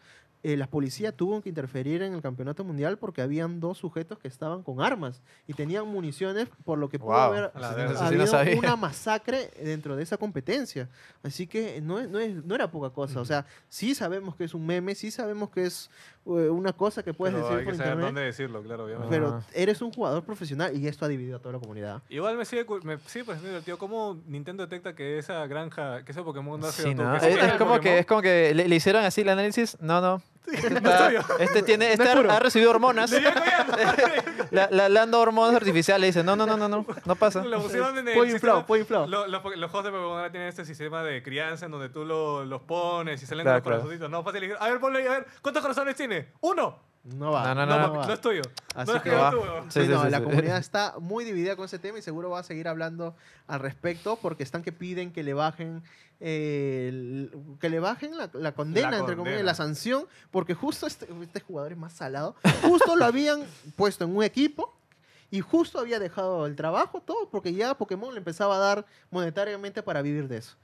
eh, 0.46 0.58
la 0.58 0.68
policía 0.68 1.14
tuvo 1.16 1.42
que 1.42 1.48
interferir 1.48 2.02
en 2.02 2.14
el 2.14 2.22
campeonato 2.22 2.66
mundial 2.66 2.98
porque 2.98 3.22
habían 3.22 3.62
dos 3.62 3.78
sujetos 3.78 4.20
que 4.20 4.28
estaban 4.28 4.62
con 4.62 4.82
armas 4.82 5.22
y 5.48 5.54
tenían 5.54 5.88
municiones, 5.88 6.50
por 6.66 6.78
lo 6.80 6.90
que 6.90 7.00
pudo 7.00 7.12
Wow. 7.12 7.18
haber 7.20 7.52
verga. 7.54 8.10
sí 8.10 8.16
no 8.18 8.38
habido 8.38 8.60
una 8.60 8.76
masacre 8.76 9.52
dentro 9.64 9.96
de 9.96 10.04
esa 10.04 10.18
competencia. 10.18 10.90
Así 11.24 11.48
que 11.48 11.80
no, 11.80 11.98
es- 11.98 12.10
no, 12.10 12.20
es- 12.20 12.44
no 12.44 12.56
era 12.56 12.70
poca 12.70 12.90
cosa. 12.90 13.22
O 13.22 13.26
sea, 13.26 13.46
sí 13.70 13.96
sabemos 13.96 14.36
que 14.36 14.44
es 14.44 14.54
un 14.54 14.66
meme, 14.66 14.96
sí 14.96 15.12
sabemos 15.12 15.50
que 15.50 15.66
es 15.66 15.90
una 16.26 16.74
cosa 16.74 17.04
que 17.04 17.14
puedes 17.14 17.34
Pero 17.36 17.46
decir 17.46 17.60
hay 17.60 17.66
por 17.66 17.74
que 17.74 17.78
saber 17.78 17.92
internet, 17.94 18.06
dónde 18.08 18.22
decirlo, 18.22 18.62
claro, 18.64 18.86
obviamente. 18.86 19.10
pero 19.10 19.28
Ah. 19.36 19.42
eres 19.54 19.82
un 19.82 19.92
jugador 19.92 20.24
profesional 20.24 20.76
y 20.76 20.88
esto 20.88 21.04
ha 21.06 21.08
dividido 21.08 21.38
a 21.38 21.40
toda 21.40 21.54
la 21.54 21.60
comunidad. 21.60 22.02
Igual 22.10 22.38
me 22.38 22.46
sigue, 22.46 22.66
me 22.84 22.98
sigue 23.00 23.26
pareciendo 23.26 23.50
divertido 23.50 23.78
cómo 23.78 24.18
Nintendo 24.28 24.64
detecta 24.64 24.96
que 24.96 25.18
esa 25.18 25.46
granja, 25.48 26.04
que 26.06 26.12
ese 26.12 26.22
Pokémon 26.24 26.60
no 26.60 26.68
ha 26.68 26.72
sido 26.72 26.88
Sí, 26.90 26.96
¿no? 26.96 27.20
sí 27.20 27.26
Es, 27.28 27.44
es 27.44 27.54
como 27.54 27.80
que, 27.80 28.00
es 28.00 28.06
como 28.06 28.22
que 28.22 28.54
le, 28.56 28.68
le 28.68 28.76
hicieron 28.76 29.04
así 29.04 29.22
el 29.22 29.30
análisis. 29.30 29.78
No, 29.82 30.00
no. 30.02 30.22
Este, 30.54 30.68
está- 30.78 31.10
este 31.40 31.64
tiene, 31.64 31.94
este 31.94 32.04
es 32.04 32.10
ha, 32.16 32.40
recibido 32.40 32.72
hormonas. 32.72 33.10
Le 33.12 33.22
iba 33.22 33.32
cogiendo. 33.34 34.48
Le, 34.52 35.00
han 35.00 35.10
dado 35.12 35.22
hormonas 35.22 35.56
artificiales. 35.56 36.14
Dice, 36.14 36.24
no, 36.24 36.36
no, 36.36 36.46
no, 36.46 36.58
no, 36.58 36.68
no, 36.68 36.86
no 37.06 37.16
pasa. 37.16 37.44
Lo 37.44 37.62
pusieron 37.62 37.98
en 37.98 38.08
el 38.08 38.14
Pollo 38.14 38.32
inflado, 38.34 38.66
inflado. 38.78 39.08
Lo- 39.08 39.28
los, 39.28 39.44
los 39.44 39.72
juegos 39.72 39.86
de 39.86 39.92
Pokémon 39.92 40.32
tienen 40.32 40.50
este 40.50 40.66
sistema 40.66 41.02
de 41.04 41.24
crianza 41.24 41.66
en 41.66 41.72
donde 41.72 41.90
tú 41.90 42.06
lo- 42.06 42.44
los 42.46 42.62
pones 42.64 43.24
y 43.24 43.26
salen 43.26 43.46
Claro, 43.46 43.64
con 43.64 43.72
los 43.72 43.80
claro. 43.82 43.82
corazoncitos. 43.84 44.10
No, 44.12 44.24
fácil. 44.24 44.56
A 44.60 44.70
ver, 44.70 44.80
ponle 44.80 45.08
a 45.08 45.12
ver. 45.12 45.28
¿Cuántos 45.42 45.62
corazones 45.62 45.96
tiene? 45.96 46.28
¡Uno! 46.42 46.93
No 47.04 47.32
va. 47.32 47.44
No, 47.54 47.54
no, 47.56 47.66
No, 47.66 47.88
no, 47.88 47.94
va. 48.00 48.08
no 48.08 48.14
es 48.14 48.22
tuyo. 48.22 48.42
Así 48.76 48.92
no 48.92 48.98
es 48.98 49.04
que 49.04 49.10
que 49.10 49.16
va. 49.16 49.32
tú. 49.32 49.38
Sí, 49.70 49.82
Sí, 49.82 49.88
no, 49.90 50.04
sí, 50.06 50.10
la 50.10 50.18
sí. 50.20 50.24
comunidad 50.24 50.58
está 50.58 50.96
muy 51.00 51.26
dividida 51.26 51.56
con 51.58 51.66
ese 51.66 51.78
tema 51.80 52.00
y 52.00 52.02
seguro 52.02 52.30
va 52.30 52.40
a 52.40 52.44
seguir 52.44 52.68
hablando 52.70 53.16
al 53.48 53.60
respecto 53.60 54.16
porque 54.22 54.44
están 54.44 54.64
que 54.64 54.72
piden 54.72 55.12
que 55.12 55.22
le 55.24 55.34
bajen 55.34 55.84
eh, 56.22 56.86
el- 56.90 57.32
que 57.60 57.68
le 57.70 57.82
bajen 57.82 58.16
la, 58.18 58.30
la 58.34 58.54
condena, 58.54 58.92
La 58.92 59.00
entre 59.00 59.18
comillas, 59.18 59.44
la 59.44 59.56
sanción, 59.56 60.06
porque 60.32 60.54
justo 60.54 60.88
este, 60.88 61.06
este 61.22 61.42
jugador 61.42 61.74
es 61.74 61.78
más 61.78 61.92
salado, 61.92 62.36
justo 62.62 62.96
lo 62.96 63.04
habían 63.04 63.44
puesto 63.76 64.06
en 64.06 64.16
un 64.16 64.24
equipo 64.24 64.74
y 65.32 65.42
justo 65.42 65.80
había 65.80 66.00
dejado 66.00 66.46
el 66.46 66.56
trabajo, 66.56 67.02
todo, 67.02 67.30
porque 67.30 67.54
ya 67.54 67.76
Pokémon 67.76 68.14
le 68.14 68.20
empezaba 68.20 68.56
a 68.56 68.60
dar 68.60 68.86
monetariamente 69.12 69.84
para 69.84 70.02
vivir 70.02 70.30
de 70.30 70.38
eso. 70.38 70.56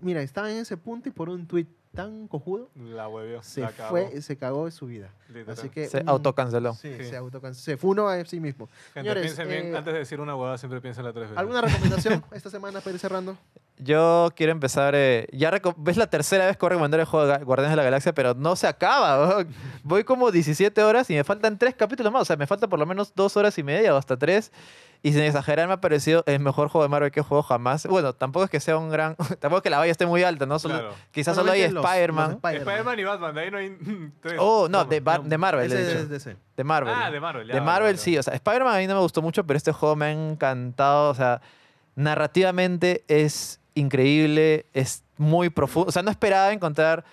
Mira, 0.00 0.22
estaba 0.22 0.50
en 0.50 0.58
ese 0.58 0.78
punto 0.78 1.08
y 1.10 1.12
por 1.12 1.28
un 1.28 1.46
tweet 1.46 1.66
tan 1.94 2.28
cojudo 2.28 2.70
La 2.76 3.08
huevió. 3.08 3.42
se 3.42 3.62
la 3.62 3.70
cagó, 3.72 3.90
fue, 3.90 4.22
se 4.22 4.36
cagó 4.36 4.64
de 4.66 4.70
su 4.70 4.86
vida. 4.86 5.10
literal. 5.28 5.50
Así 5.58 5.68
que 5.68 5.88
Se 5.88 5.98
un- 6.02 6.08
autocanceló. 6.08 6.74
Sí, 6.74 6.94
Sí. 6.98 7.04
se 7.04 7.16
autocanceló. 7.16 7.62
Se 7.62 7.76
funó 7.76 8.08
a 8.08 8.24
sí 8.24 8.38
mismo. 8.40 8.66
Gente, 8.94 9.00
Señores, 9.00 9.22
piensen 9.24 9.48
bien, 9.48 9.74
eh, 9.74 9.76
antes 9.76 9.92
de 9.92 9.98
decir 10.00 10.20
una 10.20 10.34
huevada, 10.36 10.56
siempre 10.58 10.80
piénsenla 10.80 11.12
tres 11.12 11.24
veces. 11.24 11.38
¿Alguna 11.38 11.60
recomendación 11.62 12.24
esta 12.32 12.50
semana 12.50 12.80
para 12.80 12.92
ir 12.94 12.98
cerrando? 13.00 13.36
Yo 13.78 14.30
quiero 14.36 14.52
empezar. 14.52 14.94
eh, 14.94 15.26
ya 15.32 15.50
ves 15.78 15.96
la 15.96 16.06
tercera 16.08 16.46
vez 16.46 16.56
que 16.56 16.60
voy 16.60 16.66
a 16.66 16.70
recomendar 16.70 17.00
el 17.00 17.06
juego 17.06 17.26
de 17.26 17.38
Guardianes 17.44 17.70
de 17.72 17.76
la 17.76 17.82
Galaxia, 17.84 18.12
pero 18.12 18.34
no 18.34 18.54
se 18.56 18.66
acaba. 18.66 19.44
Voy 19.82 20.04
como 20.04 20.30
17 20.30 20.82
horas 20.82 21.08
y 21.10 21.14
me 21.14 21.24
faltan 21.24 21.58
tres 21.58 21.74
capítulos 21.74 22.12
más. 22.12 22.22
O 22.22 22.24
sea, 22.26 22.36
me 22.36 22.46
falta 22.46 22.68
por 22.68 22.78
lo 22.78 22.86
menos 22.86 23.14
dos 23.14 23.36
horas 23.36 23.56
y 23.58 23.62
media 23.62 23.94
o 23.94 23.96
hasta 23.98 24.16
tres. 24.16 24.52
Y 25.02 25.12
sin 25.12 25.22
exagerar, 25.22 25.66
me 25.66 25.74
ha 25.74 25.80
parecido 25.80 26.22
el 26.26 26.40
mejor 26.40 26.68
juego 26.68 26.82
de 26.82 26.90
Marvel 26.90 27.10
que 27.10 27.20
he 27.20 27.22
jugado 27.22 27.42
jamás. 27.42 27.86
Bueno, 27.86 28.12
tampoco 28.12 28.44
es 28.44 28.50
que 28.50 28.60
sea 28.60 28.76
un 28.76 28.90
gran. 28.90 29.16
tampoco 29.40 29.56
es 29.58 29.62
que 29.62 29.70
la 29.70 29.78
valla 29.78 29.90
esté 29.90 30.04
muy 30.04 30.22
alta, 30.22 30.44
¿no? 30.44 30.58
Solo, 30.58 30.74
Claro. 30.74 30.94
Quizás 31.10 31.34
solo 31.34 31.52
hay 31.52 31.62
Spider-Man. 31.62 32.32
Spider-Man. 32.42 32.98
Y 32.98 33.04
Batman, 33.04 33.34
de 33.34 33.40
ahí 33.40 33.50
no 33.50 33.58
hay 33.58 33.78
tres. 34.20 34.34
Oh, 34.38 34.68
no, 34.68 34.84
de, 34.84 35.00
de 35.00 35.38
Marvel, 35.38 35.72
Ese. 35.72 36.36
De 36.56 36.64
Marvel. 36.64 36.92
Ah, 36.94 37.10
de 37.10 37.18
Marvel. 37.18 37.46
ya, 37.48 37.54
de 37.54 37.60
Marvel 37.62 37.92
vale. 37.94 37.98
sí, 37.98 38.18
o 38.18 38.22
sea, 38.22 38.34
Spider-Man 38.34 38.74
a 38.74 38.78
mí 38.78 38.86
no 38.86 38.94
me 38.94 39.00
gustó 39.00 39.22
mucho, 39.22 39.44
pero 39.46 39.56
este 39.56 39.72
juego 39.72 39.96
me 39.96 40.06
ha 40.06 40.12
encantado, 40.12 41.10
o 41.10 41.14
sea, 41.14 41.40
narrativamente 41.94 43.04
es 43.08 43.60
increíble, 43.74 44.66
es 44.74 45.04
muy 45.16 45.48
profundo, 45.48 45.88
o 45.88 45.92
sea, 45.92 46.02
no 46.02 46.10
esperaba 46.10 46.52
encontrar, 46.52 47.04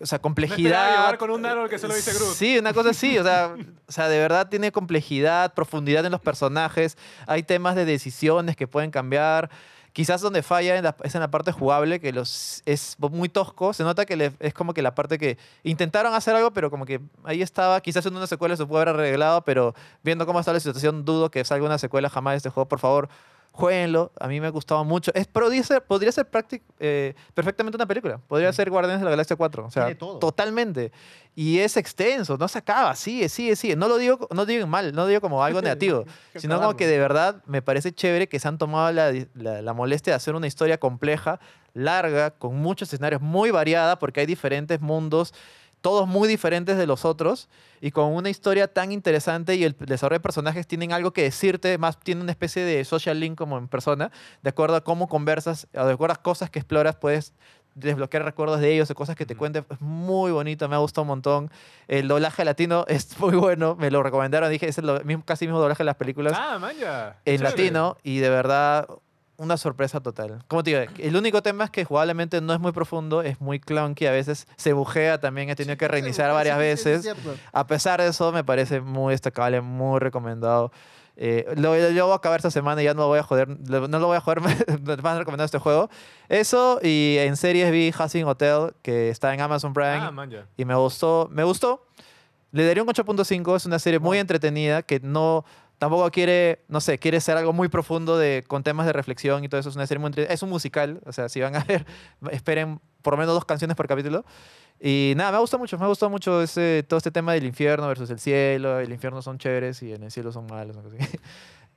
o 0.00 0.06
sea, 0.06 0.18
complejidad. 0.18 0.90
llevar 0.96 1.18
con 1.18 1.30
un 1.30 1.44
árbol 1.46 1.68
que 1.68 1.78
solo 1.78 1.94
dice 1.94 2.12
Groot. 2.14 2.34
Sí, 2.34 2.58
una 2.58 2.72
cosa 2.72 2.90
así, 2.90 3.18
o 3.18 3.22
sea, 3.24 3.54
o 3.86 3.92
sea, 3.92 4.08
de 4.08 4.18
verdad 4.18 4.48
tiene 4.48 4.70
complejidad, 4.72 5.54
profundidad 5.54 6.04
en 6.04 6.12
los 6.12 6.20
personajes, 6.20 6.96
hay 7.26 7.42
temas 7.42 7.74
de 7.76 7.84
decisiones 7.84 8.56
que 8.56 8.66
pueden 8.66 8.90
cambiar. 8.90 9.50
Quizás 9.94 10.20
donde 10.20 10.42
falla 10.42 10.76
en 10.76 10.84
la- 10.84 10.94
es 11.02 11.14
en 11.16 11.22
la 11.22 11.30
parte 11.30 11.50
jugable, 11.50 11.98
que 11.98 12.12
los, 12.12 12.62
es 12.66 12.96
muy 13.00 13.28
tosco. 13.28 13.72
Se 13.72 13.82
nota 13.82 14.04
que 14.06 14.14
le- 14.16 14.32
es 14.38 14.54
como 14.54 14.72
que 14.72 14.82
la 14.82 14.94
parte 14.94 15.18
que 15.18 15.38
intentaron 15.64 16.14
hacer 16.14 16.36
algo, 16.36 16.52
pero 16.52 16.70
como 16.70 16.84
que 16.86 17.00
ahí 17.24 17.42
estaba. 17.42 17.80
Quizás 17.80 18.04
en 18.06 18.14
una 18.14 18.26
secuela 18.28 18.54
se 18.56 18.64
puede 18.66 18.82
haber 18.82 18.94
arreglado, 18.94 19.42
pero 19.42 19.74
viendo 20.04 20.24
cómo 20.26 20.38
está 20.38 20.52
la 20.52 20.60
situación, 20.60 21.04
dudo 21.04 21.30
que 21.30 21.42
salga 21.44 21.64
una 21.66 21.78
secuela 21.78 22.08
jamás 22.10 22.34
de 22.34 22.36
este 22.36 22.50
juego. 22.50 22.68
Por 22.68 22.78
favor, 22.78 23.08
jueguenlo. 23.52 24.12
A 24.20 24.28
mí 24.28 24.40
me 24.40 24.46
ha 24.46 24.50
gustado 24.50 24.84
mucho. 24.84 25.10
Es, 25.14 25.26
podría 25.26 25.62
ser, 25.62 25.82
podría 25.82 26.12
ser 26.12 26.30
práctic- 26.30 26.62
eh, 26.78 27.14
perfectamente 27.34 27.76
una 27.76 27.86
película. 27.86 28.18
Podría 28.28 28.52
ser 28.52 28.70
Guardianes 28.70 29.00
de 29.00 29.04
la 29.04 29.10
Galaxia 29.10 29.36
4. 29.36 29.66
O 29.66 29.70
sea, 29.70 29.86
totalmente. 30.20 30.92
Y 31.34 31.58
es 31.60 31.76
extenso, 31.76 32.36
no 32.36 32.48
se 32.48 32.58
acaba, 32.58 32.94
sigue, 32.96 33.28
sigue, 33.28 33.54
sigue. 33.56 33.76
No 33.76 33.88
lo 33.88 33.96
digo, 33.98 34.26
no 34.34 34.44
digo 34.46 34.66
mal, 34.66 34.92
no 34.92 35.06
digo 35.06 35.20
como 35.20 35.42
algo 35.44 35.60
negativo, 35.70 36.04
sino 36.40 36.54
como 36.60 36.76
que 36.76 36.86
de 36.86 36.98
verdad 36.98 37.42
me 37.46 37.62
parece 37.62 37.92
chévere 37.92 38.28
que 38.28 38.40
se 38.40 38.48
han 38.48 38.58
tomado 38.58 38.90
la, 38.92 39.12
la- 39.34 39.62
la 39.62 39.72
molestia 39.72 40.12
de 40.12 40.16
hacer 40.16 40.34
una 40.34 40.46
historia 40.48 40.78
compleja, 40.78 41.38
larga, 41.74 42.30
con 42.32 42.56
muchos 42.56 42.88
escenarios, 42.92 43.20
muy 43.22 43.50
variada, 43.52 43.98
porque 43.98 44.20
hay 44.20 44.26
diferentes 44.26 44.80
mundos, 44.80 45.32
todos 45.80 46.06
muy 46.08 46.28
diferentes 46.28 46.76
de 46.76 46.86
los 46.86 47.04
otros, 47.04 47.48
y 47.80 47.90
con 47.92 48.12
una 48.12 48.28
historia 48.30 48.66
tan 48.66 48.90
interesante 48.92 49.54
y 49.54 49.64
el 49.64 49.76
desarrollo 49.78 50.18
de 50.18 50.22
personajes 50.22 50.66
tienen 50.66 50.92
algo 50.92 51.12
que 51.12 51.22
decirte, 51.22 51.78
más 51.78 51.98
tiene 52.00 52.20
una 52.22 52.32
especie 52.32 52.64
de 52.64 52.84
social 52.84 53.20
link 53.20 53.36
como 53.38 53.56
en 53.58 53.68
persona, 53.68 54.10
de 54.42 54.50
acuerdo 54.50 54.76
a 54.76 54.82
cómo 54.82 55.08
conversas, 55.08 55.68
de 55.72 55.80
acuerdo 55.92 56.14
a 56.14 56.22
cosas 56.22 56.50
que 56.50 56.58
exploras, 56.58 56.96
puedes 56.96 57.32
desbloquear 57.74 58.24
recuerdos 58.24 58.58
de 58.60 58.74
ellos, 58.74 58.88
de 58.88 58.96
cosas 58.96 59.14
que 59.14 59.24
te 59.24 59.36
cuenten. 59.36 59.64
Es 59.70 59.80
muy 59.80 60.32
bonito, 60.32 60.68
me 60.68 60.74
ha 60.74 60.78
gustado 60.78 61.02
un 61.02 61.08
montón. 61.08 61.50
El 61.86 62.08
doblaje 62.08 62.44
latino 62.44 62.84
es 62.88 63.16
muy 63.20 63.36
bueno, 63.36 63.76
me 63.76 63.92
lo 63.92 64.02
recomendaron, 64.02 64.50
dije, 64.50 64.66
es 64.68 64.78
el 64.78 65.04
mismo, 65.04 65.22
casi 65.24 65.46
mismo 65.46 65.60
doblaje 65.60 65.84
de 65.84 65.86
las 65.86 65.94
películas 65.94 66.32
Ah, 66.36 66.58
man, 66.58 66.74
ya. 66.76 67.20
en 67.24 67.36
Chévere. 67.38 67.50
latino 67.56 67.96
y 68.02 68.18
de 68.18 68.30
verdad 68.30 68.88
una 69.38 69.56
sorpresa 69.56 70.00
total. 70.00 70.42
Como 70.48 70.62
te 70.62 70.70
digo, 70.78 70.92
el 70.98 71.16
único 71.16 71.42
tema 71.42 71.64
es 71.64 71.70
que 71.70 71.84
jugablemente 71.84 72.40
no 72.40 72.52
es 72.52 72.60
muy 72.60 72.72
profundo, 72.72 73.22
es 73.22 73.40
muy 73.40 73.60
clunky, 73.60 74.04
a 74.06 74.10
veces 74.10 74.46
se 74.56 74.72
bujea 74.72 75.20
también, 75.20 75.48
he 75.48 75.54
tenido 75.56 75.76
que 75.78 75.88
reiniciar 75.88 76.30
varias 76.32 76.58
Sí, 76.58 76.76
sí, 76.76 77.02
sí, 77.02 77.08
es 77.08 77.24
veces. 77.24 77.40
A 77.52 77.66
pesar 77.66 78.02
de 78.02 78.08
eso, 78.08 78.32
me 78.32 78.42
parece 78.44 78.80
muy 78.80 79.12
destacable, 79.12 79.60
muy 79.60 80.00
recomendado. 80.00 80.72
Eh, 81.16 81.46
lo, 81.56 81.74
lo 81.76 82.04
voy 82.06 82.12
a 82.12 82.16
acabar 82.16 82.38
esta 82.38 82.50
semana 82.50 82.80
y 82.82 82.84
ya 82.84 82.94
no 82.94 83.02
lo 83.02 83.08
voy 83.08 83.18
a 83.20 83.22
joder, 83.22 83.48
lo- 83.68 83.88
no 83.88 83.98
lo 83.98 84.06
voy 84.08 84.16
a 84.16 84.20
joder 84.20 84.40
más 85.02 85.18
recomendando 85.18 85.44
este 85.44 85.58
juego. 85.58 85.88
Eso, 86.28 86.78
y 86.82 87.16
en 87.20 87.36
series 87.36 87.70
vi 87.72 87.90
Housing 87.92 88.24
Hotel, 88.24 88.74
que 88.82 89.08
está 89.10 89.32
en 89.34 89.40
Amazon 89.40 89.72
Prime, 89.72 89.98
Ah, 90.00 90.10
man, 90.10 90.30
ya. 90.30 90.46
y 90.56 90.64
me 90.64 90.74
gustó, 90.74 91.28
me 91.30 91.44
gustó. 91.44 91.86
Le 92.50 92.66
daría 92.66 92.82
un 92.82 92.88
8.5, 92.88 93.56
es 93.56 93.66
una 93.66 93.78
serie 93.78 93.98
muy 93.98 94.18
entretenida 94.18 94.82
que 94.82 95.00
no 95.00 95.44
tampoco 95.78 96.10
quiere, 96.10 96.64
no 96.68 96.80
sé, 96.80 96.98
quiere 96.98 97.20
ser 97.20 97.36
algo 97.36 97.52
muy 97.52 97.68
profundo 97.68 98.18
de 98.18 98.44
con 98.46 98.62
temas 98.62 98.86
de 98.86 98.92
reflexión 98.92 99.44
y 99.44 99.48
todo 99.48 99.60
eso, 99.60 99.70
es 99.70 99.76
una 99.76 99.86
serie 99.86 100.00
muy 100.00 100.12
es 100.16 100.42
un 100.42 100.50
musical, 100.50 101.00
o 101.06 101.12
sea, 101.12 101.28
si 101.28 101.40
van 101.40 101.56
a 101.56 101.64
ver, 101.64 101.86
esperen 102.30 102.80
por 103.02 103.14
lo 103.14 103.18
menos 103.18 103.34
dos 103.34 103.44
canciones 103.44 103.76
por 103.76 103.86
capítulo. 103.86 104.24
Y 104.80 105.14
nada, 105.16 105.32
me 105.32 105.36
ha 105.38 105.40
gustado 105.40 105.58
mucho, 105.58 105.76
me 105.76 105.84
ha 105.84 105.88
gustado 105.88 106.10
mucho 106.10 106.40
ese, 106.42 106.84
todo 106.86 106.98
este 106.98 107.10
tema 107.10 107.32
del 107.32 107.44
infierno 107.44 107.88
versus 107.88 108.10
el 108.10 108.20
cielo, 108.20 108.78
el 108.78 108.92
infierno 108.92 109.22
son 109.22 109.38
chéveres 109.38 109.82
y 109.82 109.92
en 109.92 110.04
el 110.04 110.10
cielo 110.10 110.30
son 110.30 110.46
malos. 110.46 110.76
cosa 110.76 110.88
así. 110.88 111.18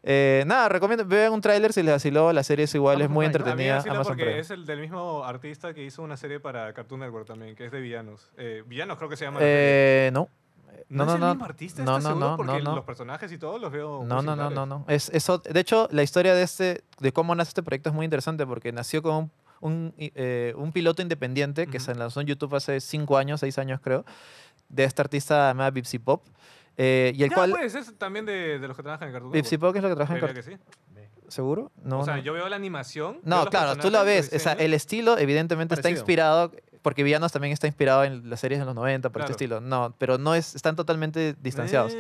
Eh, 0.04 0.44
nada, 0.48 0.68
recomiendo, 0.68 1.06
vean 1.06 1.32
un 1.32 1.42
tráiler 1.42 1.74
si 1.74 1.84
les 1.84 1.94
vaciló, 1.94 2.34
la 2.34 2.42
serie 2.42 2.66
es 2.66 2.74
igual, 2.74 3.02
es 3.02 3.06
Amazon 3.06 3.14
muy 3.14 3.30
Prime, 3.30 3.46
¿no? 3.46 3.52
A 3.52 3.56
mí 3.56 3.64
me 3.64 3.70
entretenida. 3.70 4.04
porque 4.04 4.24
Prime. 4.24 4.40
es 4.40 4.50
el 4.50 4.66
del 4.66 4.80
mismo 4.80 5.24
artista 5.24 5.76
que 5.76 5.84
hizo 5.84 6.02
una 6.02 6.18
serie 6.18 6.40
para 6.40 6.74
Cartoon 6.74 7.02
Network 7.02 7.28
también, 7.28 7.56
que 7.56 7.66
es 7.66 7.72
de 7.72 7.82
villanos. 7.82 8.32
Eh, 8.36 8.64
villanos 8.66 8.98
creo 8.98 9.10
que 9.10 9.16
se 9.16 9.26
llama. 9.26 9.40
la 9.40 9.46
serie. 9.46 10.08
Eh, 10.08 10.12
no. 10.12 10.28
¿No, 10.98 11.06
no, 11.06 11.12
es 11.12 11.16
el 11.16 11.22
no, 11.22 11.30
mismo 11.30 11.46
artista? 11.46 11.84
no, 11.84 11.98
¿Estás 11.98 12.04
no, 12.04 12.10
seguro? 12.10 12.30
no, 12.32 12.38
Porque 12.38 12.54
no, 12.54 12.70
no. 12.72 12.76
los 12.76 12.86
personajes 12.86 13.32
y 13.32 13.38
todo 13.38 13.58
los 13.60 13.72
veo 13.72 14.04
No, 14.06 14.22
no, 14.22 14.36
no, 14.36 14.50
no, 14.50 14.66
no. 14.66 14.86
Es, 14.88 15.10
eso, 15.10 15.38
de 15.40 15.60
hecho, 15.60 15.88
la 15.92 16.04
historia 16.04 16.36
de, 16.36 16.44
este, 16.44 16.84
de 17.00 17.14
cómo 17.14 17.34
nace 17.36 17.50
este 17.50 17.64
proyecto 17.64 17.90
es 17.90 17.96
muy 17.96 18.04
interesante 18.06 18.46
porque 18.46 18.72
nació 18.72 19.02
con 19.02 19.16
un, 19.16 19.32
un, 19.62 19.94
eh, 19.98 20.54
un 20.58 20.72
piloto 20.72 21.02
independiente 21.02 21.68
que 21.68 21.78
Ujú. 21.78 21.86
se 21.86 21.96
lanzó 21.96 22.22
en 22.22 22.28
YouTube 22.28 22.54
hace 22.56 22.80
cinco 22.82 23.18
años, 23.18 23.40
seis 23.40 23.58
años 23.58 23.80
creo, 23.82 24.06
de 24.70 24.84
esta 24.84 25.02
artista 25.04 25.50
llamada 25.50 25.72
Bipsy 25.72 26.00
Pop. 26.00 26.24
eh, 26.78 27.14
y 27.16 27.24
el 27.24 27.30
Ya, 27.30 27.36
cual... 27.36 27.52
pues, 27.52 27.76
es 27.76 27.98
también 27.98 28.26
de, 28.26 28.60
de 28.60 28.68
los 28.68 28.76
que 28.76 28.84
trabajan 28.84 29.08
en 29.10 29.14
Cartoon 29.14 29.32
Bipsy 29.32 29.56
Network. 29.56 29.72
Pop 29.74 29.78
es 29.78 29.84
lo 29.84 29.90
que 29.90 29.96
trabaja 29.96 30.14
en 30.14 30.20
Creería 30.20 30.42
Cart- 30.44 30.46
que 30.46 30.58
sí. 30.58 31.08
¿Seguro? 31.28 31.72
No, 31.82 32.00
o 32.02 32.06
sea, 32.06 32.18
no. 32.18 32.24
yo 32.24 32.34
veo 32.34 32.50
la 32.50 32.58
animación. 32.58 33.20
No, 33.24 33.46
claro, 33.46 33.78
tú 33.78 33.90
lo 33.90 34.04
ves. 34.04 34.30
O 34.36 34.40
sea, 34.40 34.52
el 34.54 34.74
estilo 34.74 35.18
evidentemente 35.18 35.76
está 35.76 35.84
Parecido. 35.84 36.02
inspirado, 36.02 36.52
porque 36.82 37.04
Villanos 37.04 37.32
también 37.32 37.54
está 37.54 37.68
inspirado 37.68 38.04
en 38.04 38.30
las 38.30 38.40
series 38.40 38.60
de 38.60 38.66
los 38.66 38.76
90, 38.76 39.10
por 39.10 39.22
este 39.22 39.34
Claro. 39.34 39.58
estilo. 39.60 39.62
No, 39.62 39.94
pero 39.98 40.18
no 40.18 40.34
es, 40.36 40.56
están 40.56 40.76
totalmente 40.76 41.36
distanciados. 41.42 41.96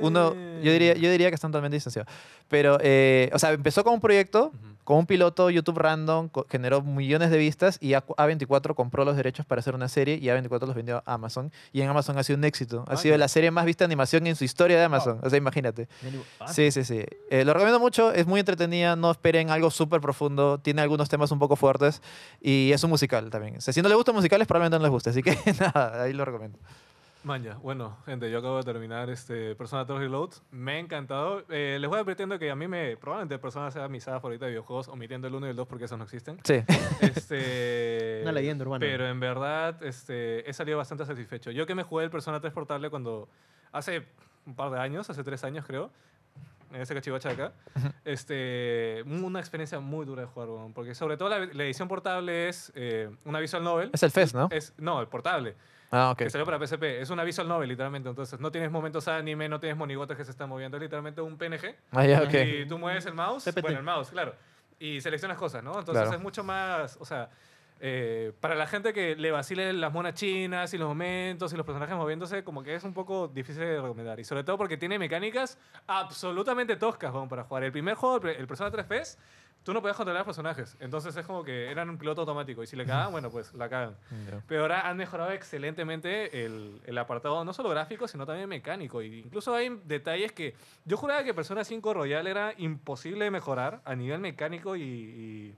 Uno, 0.00 0.34
yo 0.62 0.72
diría, 0.72 0.92
Eh. 0.92 1.00
yo 1.00 1.10
diría 1.10 1.30
que 1.30 1.34
están 1.36 1.50
totalmente 1.52 1.76
distanciados. 1.76 2.12
Pero, 2.48 2.78
eh, 2.82 3.30
o 3.32 3.38
sea, 3.38 3.52
empezó 3.52 3.82
con 3.82 3.94
un 3.94 4.00
proyecto, 4.00 4.46
Ujú. 4.54 4.75
Con 4.86 4.96
un 4.98 5.06
piloto 5.06 5.50
YouTube 5.50 5.76
random, 5.78 6.30
generó 6.48 6.80
millones 6.80 7.30
de 7.30 7.36
vistas 7.36 7.76
y 7.82 7.92
A- 7.94 8.06
A24 8.06 8.74
compró 8.74 9.04
los 9.04 9.16
derechos 9.16 9.44
para 9.44 9.58
hacer 9.58 9.74
una 9.74 9.88
serie 9.88 10.14
y 10.14 10.26
A24 10.28 10.64
los 10.66 10.74
vendió 10.74 11.02
a 11.04 11.12
Amazon. 11.14 11.52
Y 11.72 11.82
en 11.82 11.88
Amazon 11.90 12.16
ha 12.16 12.22
sido 12.22 12.38
un 12.38 12.44
éxito. 12.44 12.84
Ha 12.88 12.92
Ah, 12.94 12.96
sido 12.96 13.18
la 13.18 13.28
serie 13.28 13.50
más 13.50 13.64
vista 13.66 13.82
de 13.84 13.86
animación 13.86 14.26
en 14.26 14.36
su 14.36 14.44
historia 14.44 14.78
de 14.78 14.84
Amazon. 14.84 15.18
O 15.22 15.28
sea, 15.28 15.36
imagínate. 15.36 15.88
Ah, 16.40 16.48
Sí, 16.48 16.70
sí, 16.70 16.84
sí. 16.84 17.04
Eh, 17.30 17.44
lo 17.44 17.52
recomiendo 17.52 17.80
mucho, 17.80 18.12
es 18.12 18.26
muy 18.26 18.38
entretenida, 18.40 18.96
no 18.96 19.10
esperen 19.10 19.50
algo 19.50 19.70
súper 19.70 20.00
profundo, 20.00 20.58
tiene 20.58 20.80
algunos 20.82 21.08
temas 21.08 21.30
un 21.32 21.38
poco 21.40 21.56
fuertes 21.56 22.00
y 22.40 22.70
es 22.72 22.82
un 22.84 22.90
musical 22.90 23.28
también. 23.28 23.56
O 23.56 23.60
sea, 23.60 23.74
si 23.74 23.82
no 23.82 23.88
les 23.88 23.96
gustan 23.96 24.14
musicales, 24.14 24.46
probablemente 24.46 24.78
no 24.78 24.84
les 24.84 24.90
guste, 24.92 25.10
así 25.10 25.22
que 25.22 25.36
nada, 25.60 26.02
ahí 26.04 26.12
lo 26.12 26.24
recomiendo. 26.24 26.58
Man, 27.26 27.42
ya. 27.42 27.54
Bueno, 27.54 27.96
gente, 28.06 28.30
yo 28.30 28.38
acabo 28.38 28.58
de 28.58 28.62
terminar 28.62 29.10
este 29.10 29.56
Persona 29.56 29.84
3 29.84 29.98
Reload. 29.98 30.30
Me 30.52 30.74
ha 30.74 30.78
encantado. 30.78 31.42
Eh, 31.48 31.76
les 31.80 31.90
voy 31.90 31.98
advirtiendo 31.98 32.38
que 32.38 32.52
a 32.52 32.54
mí 32.54 32.68
me... 32.68 32.96
Probablemente 32.96 33.36
Persona 33.40 33.68
sea 33.72 33.88
mi 33.88 33.98
saga 33.98 34.20
favorita 34.20 34.44
de 34.44 34.52
videojuegos, 34.52 34.86
omitiendo 34.86 35.26
el 35.26 35.34
1 35.34 35.48
y 35.48 35.50
el 35.50 35.56
2 35.56 35.66
porque 35.66 35.86
esos 35.86 35.98
no 35.98 36.04
existen. 36.04 36.38
Sí. 36.44 36.62
Este, 37.00 38.20
Una 38.22 38.30
leyenda 38.30 38.64
urbana. 38.64 38.78
Pero 38.78 39.08
en 39.08 39.18
verdad 39.18 39.82
este, 39.82 40.48
he 40.48 40.52
salido 40.52 40.78
bastante 40.78 41.04
satisfecho. 41.04 41.50
Yo 41.50 41.66
que 41.66 41.74
me 41.74 41.82
jugué 41.82 42.04
el 42.04 42.10
Persona 42.10 42.38
3 42.38 42.52
portable 42.52 42.90
cuando... 42.90 43.28
Hace 43.72 44.06
un 44.46 44.54
par 44.54 44.70
de 44.70 44.78
años, 44.78 45.10
hace 45.10 45.24
tres 45.24 45.42
años 45.42 45.66
creo, 45.66 45.90
en 46.72 46.80
ese 46.80 46.94
cachivache 46.94 47.28
de 47.28 47.34
acá, 47.34 47.52
este, 48.04 49.02
una 49.04 49.40
experiencia 49.40 49.80
muy 49.80 50.06
dura 50.06 50.22
de 50.22 50.28
jugar, 50.28 50.48
porque 50.72 50.94
sobre 50.94 51.16
todo 51.16 51.28
la, 51.28 51.40
la 51.40 51.64
edición 51.64 51.88
portable 51.88 52.48
es 52.48 52.72
eh, 52.76 53.10
una 53.24 53.40
visual 53.40 53.64
novel. 53.64 53.90
Es 53.92 54.04
el 54.04 54.12
FES, 54.12 54.32
¿no? 54.32 54.48
Es, 54.52 54.72
no, 54.78 55.00
el 55.00 55.08
portable 55.08 55.56
Ah, 55.96 56.10
ok. 56.10 56.18
que 56.18 56.30
salió 56.30 56.44
para 56.44 56.58
PSP. 56.64 57.00
Es 57.00 57.10
una 57.10 57.24
visual 57.24 57.48
novel, 57.48 57.68
literalmente. 57.68 58.08
Entonces, 58.08 58.38
no 58.40 58.50
tienes 58.52 58.70
momentos 58.70 59.08
anime, 59.08 59.48
no 59.48 59.58
tienes 59.60 59.76
monigotes 59.78 60.16
que 60.16 60.24
se 60.24 60.30
están 60.30 60.48
moviendo. 60.48 60.76
Es 60.76 60.82
literalmente 60.82 61.20
un 61.20 61.36
PNG. 61.38 61.74
Ah, 61.92 62.04
ya, 62.06 62.22
ok. 62.22 62.34
Y 62.34 62.66
tú 62.66 62.78
mueves 62.78 63.06
el 63.06 63.14
mouse. 63.14 63.44
PPT. 63.44 63.60
Bueno, 63.62 63.78
el 63.78 63.84
mouse, 63.84 64.10
claro. 64.10 64.34
Y 64.78 65.00
seleccionas 65.00 65.38
cosas, 65.38 65.62
¿no? 65.64 65.70
Entonces, 65.78 66.02
Claro. 66.02 66.16
es 66.16 66.22
mucho 66.22 66.44
más. 66.44 66.96
O 67.00 67.04
sea, 67.04 67.30
eh, 67.80 68.32
para 68.40 68.54
la 68.54 68.66
gente 68.66 68.92
que 68.92 69.16
le 69.16 69.30
vacile 69.30 69.72
las 69.72 69.92
monas 69.92 70.14
chinas 70.14 70.72
y 70.74 70.78
los 70.78 70.88
momentos 70.88 71.52
y 71.52 71.56
los 71.56 71.64
personajes 71.66 71.94
moviéndose, 71.96 72.42
como 72.44 72.62
que 72.62 72.74
es 72.74 72.84
un 72.84 72.94
poco 72.94 73.28
difícil 73.28 73.60
de 73.62 73.80
recomendar. 73.80 74.18
Y 74.20 74.24
sobre 74.24 74.44
todo 74.44 74.56
porque 74.58 74.76
tiene 74.76 74.98
mecánicas 74.98 75.58
absolutamente 75.86 76.76
toscas 76.76 77.12
weón, 77.12 77.28
para 77.28 77.44
jugar. 77.44 77.64
El 77.64 77.72
primer 77.72 77.94
juego, 77.94 78.26
el 78.28 78.46
Persona 78.46 78.70
3 78.70 78.86
FES, 78.86 79.18
tú 79.66 79.74
no 79.74 79.80
podías 79.82 79.96
controlar 79.96 80.24
personajes. 80.24 80.76
Entonces, 80.78 81.16
es 81.16 81.26
como 81.26 81.42
que 81.42 81.68
eran 81.72 81.90
un 81.90 81.98
piloto 81.98 82.20
automático. 82.20 82.62
Y 82.62 82.68
si 82.68 82.76
le 82.76 82.86
cagaban, 82.86 83.10
bueno, 83.10 83.30
pues 83.30 83.52
la 83.52 83.68
cagan. 83.68 83.96
Pero 84.46 84.62
ahora 84.62 84.88
han 84.88 84.96
mejorado 84.96 85.32
excelentemente 85.32 86.44
el, 86.44 86.80
el 86.84 86.96
apartado, 86.96 87.44
no 87.44 87.52
solo 87.52 87.70
gráfico, 87.70 88.06
sino 88.06 88.24
también 88.24 88.48
mecánico. 88.48 89.02
Y 89.02 89.18
incluso 89.18 89.52
hay 89.52 89.76
detalles 89.84 90.30
que 90.30 90.54
yo 90.84 90.96
juraba 90.96 91.24
que 91.24 91.34
Persona 91.34 91.64
5 91.64 91.94
Royal 91.94 92.28
era 92.28 92.54
imposible 92.56 93.24
de 93.24 93.32
mejorar 93.32 93.80
a 93.84 93.96
nivel 93.96 94.20
mecánico 94.20 94.76
y, 94.76 94.82
y 94.82 95.56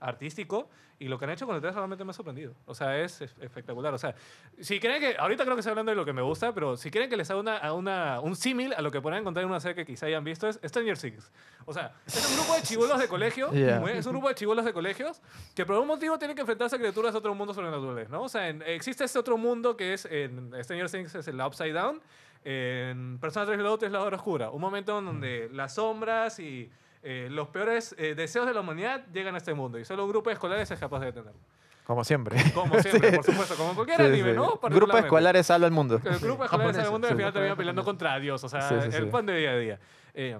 artístico. 0.00 0.68
Y 1.00 1.06
lo 1.06 1.16
que 1.16 1.26
han 1.26 1.30
hecho 1.30 1.46
con 1.46 1.54
el 1.54 1.62
3 1.62 1.76
realmente 1.76 2.04
me 2.04 2.10
ha 2.10 2.12
sorprendido. 2.12 2.54
O 2.66 2.74
sea, 2.74 2.98
es, 3.00 3.20
es 3.20 3.32
espectacular. 3.40 3.94
O 3.94 3.98
sea, 3.98 4.16
si 4.58 4.80
quieren 4.80 5.00
que. 5.00 5.16
Ahorita 5.16 5.44
creo 5.44 5.54
que 5.54 5.60
estoy 5.60 5.70
hablando 5.70 5.90
de 5.90 5.96
lo 5.96 6.04
que 6.04 6.12
me 6.12 6.22
gusta, 6.22 6.52
pero 6.52 6.76
si 6.76 6.90
quieren 6.90 7.08
que 7.08 7.16
les 7.16 7.30
haga 7.30 7.38
una, 7.38 7.56
a 7.58 7.72
una, 7.72 8.18
un 8.20 8.34
símil 8.34 8.74
a 8.76 8.82
lo 8.82 8.90
que 8.90 9.00
pueden 9.00 9.20
encontrar 9.20 9.44
en 9.44 9.50
una 9.50 9.60
serie 9.60 9.76
que 9.76 9.86
quizá 9.86 10.06
hayan 10.06 10.24
visto, 10.24 10.48
es 10.48 10.58
Stranger 10.64 10.98
Things. 10.98 11.30
O 11.66 11.72
sea, 11.72 11.94
es 12.04 12.28
un 12.30 12.36
grupo 12.36 12.54
de 12.56 12.62
chivolos 12.62 12.98
de 12.98 13.06
colegio. 13.06 13.48
Yeah. 13.58 13.80
Es 13.92 14.06
un 14.06 14.12
grupo 14.12 14.28
de 14.28 14.34
chivolos 14.34 14.64
de 14.64 14.72
colegios 14.72 15.20
que 15.54 15.64
por 15.64 15.74
algún 15.74 15.88
motivo 15.88 16.18
tienen 16.18 16.34
que 16.34 16.40
enfrentarse 16.40 16.74
a 16.74 16.78
criaturas 16.80 17.12
de 17.12 17.18
otro 17.18 17.32
mundo 17.34 17.54
sobrenaturales, 17.54 18.08
¿no? 18.10 18.22
O 18.22 18.28
sea, 18.28 18.48
en- 18.48 18.62
existe 18.62 19.04
este 19.04 19.18
otro 19.20 19.36
mundo 19.38 19.76
que 19.76 19.94
es 19.94 20.04
en 20.04 20.52
Stranger 20.64 20.90
Things 20.90 21.14
es 21.14 21.28
el 21.28 21.40
Upside 21.40 21.72
Down, 21.72 22.00
en 22.44 23.18
Persona 23.20 23.46
3 23.46 23.58
Reload 23.58 23.84
es 23.84 23.92
la 23.92 24.02
hora 24.02 24.16
oscura, 24.16 24.50
un 24.50 24.60
momento 24.60 24.98
en 24.98 25.04
donde 25.06 25.48
las 25.52 25.74
sombras 25.74 26.38
y 26.40 26.70
eh, 27.10 27.28
los 27.30 27.48
peores 27.48 27.94
eh, 27.96 28.14
deseos 28.14 28.46
de 28.46 28.52
la 28.52 28.60
humanidad 28.60 29.06
llegan 29.14 29.34
a 29.34 29.38
este 29.38 29.54
mundo 29.54 29.78
y 29.78 29.84
solo 29.86 30.04
un 30.04 30.10
grupo 30.10 30.28
de 30.28 30.34
escolares 30.34 30.70
es 30.70 30.78
capaz 30.78 31.00
de 31.00 31.06
detenerlo. 31.06 31.40
Como 31.84 32.04
siempre. 32.04 32.36
Como 32.52 32.78
siempre, 32.82 33.12
por 33.16 33.24
supuesto, 33.24 33.54
como 33.54 33.74
cualquier 33.74 33.96
Sí, 33.96 34.04
anime, 34.04 34.32
sí. 34.32 34.36
¿no? 34.36 34.42
Grupo 34.42 34.60
Particularmente. 34.60 35.06
escolares 35.06 35.46
salva 35.46 35.66
el 35.66 35.72
mundo. 35.72 35.94
El 36.04 36.18
grupo 36.18 36.42
de 36.42 36.44
escolares 36.44 36.76
el 36.76 36.82
Japoneses, 36.82 36.90
mundo 36.90 37.06
y 37.06 37.10
al 37.10 37.16
final 37.16 37.32
termina 37.32 37.56
peleando 37.56 37.82
contra 37.82 38.18
Dios, 38.18 38.44
o 38.44 38.48
sea, 38.50 38.68
el 38.68 39.08
pan 39.08 39.24
de 39.24 39.36
día 39.38 39.50
a 39.52 39.56
día. 39.56 39.80
Eh, 40.12 40.38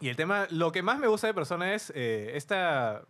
y 0.00 0.08
el 0.08 0.16
tema, 0.16 0.46
lo 0.48 0.72
que 0.72 0.82
más 0.82 0.98
me 0.98 1.08
gusta 1.08 1.26
de 1.26 1.34
Persona 1.34 1.74
es 1.74 1.90
esta, 1.94 3.02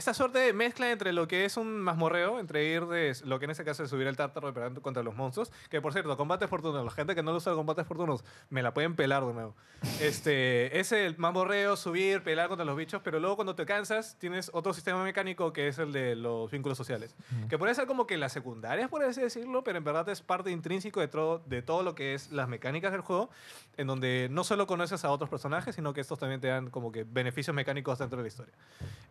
esta 0.00 0.14
suerte 0.14 0.38
de 0.38 0.54
mezcla 0.54 0.90
entre 0.90 1.12
lo 1.12 1.28
que 1.28 1.44
es 1.44 1.58
un 1.58 1.78
mazmorreo, 1.78 2.40
entre 2.40 2.64
ir 2.64 2.86
de 2.86 3.14
lo 3.26 3.38
que 3.38 3.44
en 3.44 3.50
ese 3.50 3.66
caso 3.66 3.84
es 3.84 3.90
subir 3.90 4.06
el 4.06 4.16
tártaro 4.16 4.48
y 4.48 4.52
pelear 4.52 4.72
contra 4.80 5.02
los 5.02 5.14
monstruos, 5.14 5.52
que 5.68 5.82
por 5.82 5.92
cierto, 5.92 6.16
combates 6.16 6.48
fortunos, 6.48 6.82
la 6.82 6.90
gente 6.90 7.14
que 7.14 7.22
no 7.22 7.32
lo 7.32 7.36
usa 7.36 7.52
combates 7.52 7.86
fortunos, 7.86 8.24
me 8.48 8.62
la 8.62 8.72
pueden 8.72 8.96
pelar 8.96 9.26
de 9.26 9.34
nuevo. 9.34 9.54
Este, 10.00 10.80
es 10.80 10.92
el 10.92 11.18
mazmorreo, 11.18 11.76
subir, 11.76 12.22
pelear 12.22 12.48
contra 12.48 12.64
los 12.64 12.78
bichos, 12.78 13.02
pero 13.04 13.20
luego 13.20 13.36
cuando 13.36 13.54
te 13.54 13.66
cansas 13.66 14.16
tienes 14.18 14.50
otro 14.54 14.72
sistema 14.72 15.04
mecánico 15.04 15.52
que 15.52 15.68
es 15.68 15.78
el 15.78 15.92
de 15.92 16.16
los 16.16 16.50
vínculos 16.50 16.78
sociales, 16.78 17.14
que 17.50 17.58
puede 17.58 17.74
ser 17.74 17.86
como 17.86 18.06
que 18.06 18.16
las 18.16 18.32
secundarias, 18.32 18.88
por 18.88 19.04
así 19.04 19.20
decirlo, 19.20 19.62
pero 19.64 19.76
en 19.76 19.84
verdad 19.84 20.08
es 20.08 20.22
parte 20.22 20.50
intrínseco 20.50 21.00
de 21.00 21.08
todo, 21.08 21.42
de 21.44 21.60
todo 21.60 21.82
lo 21.82 21.94
que 21.94 22.14
es 22.14 22.32
las 22.32 22.48
mecánicas 22.48 22.92
del 22.92 23.02
juego, 23.02 23.28
en 23.76 23.86
donde 23.86 24.28
no 24.30 24.44
solo 24.44 24.66
conoces 24.66 25.04
a 25.04 25.10
otros 25.10 25.28
personajes, 25.28 25.74
sino 25.74 25.92
que 25.92 26.00
estos 26.00 26.18
también 26.18 26.40
te 26.40 26.48
dan 26.48 26.70
como 26.70 26.90
que 26.90 27.04
beneficios 27.04 27.54
mecánicos 27.54 27.98
dentro 27.98 28.16
de 28.16 28.22
la 28.22 28.28
historia. 28.28 28.54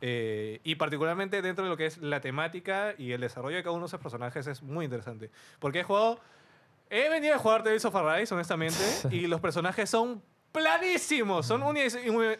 Eh, 0.02 0.62
y 0.64 0.79
particularmente 0.80 1.44
dentro 1.44 1.66
de 1.66 1.70
lo 1.70 1.78
que 1.78 1.86
es 1.86 2.00
la 2.00 2.22
temática 2.22 2.96
y 2.98 3.12
el 3.12 3.22
desarrollo 3.22 3.58
de 3.58 3.62
cada 3.62 3.76
uno 3.76 3.86
de 3.86 3.90
esos 3.90 4.02
personajes 4.02 4.48
es 4.48 4.64
muy 4.64 4.86
interesante. 4.86 5.30
Porque 5.60 5.82
he 5.82 5.84
jugado... 5.84 6.20
He 6.90 7.08
venido 7.08 7.36
a 7.36 7.38
jugar 7.38 7.62
Tales 7.62 7.86
of 7.86 7.96
Arise, 7.96 8.34
honestamente, 8.34 8.84
y 9.12 9.28
los 9.28 9.40
personajes 9.40 9.92
son 9.92 10.24
planísimos. 10.52 11.46
Son 11.46 11.62
uni 11.64 11.82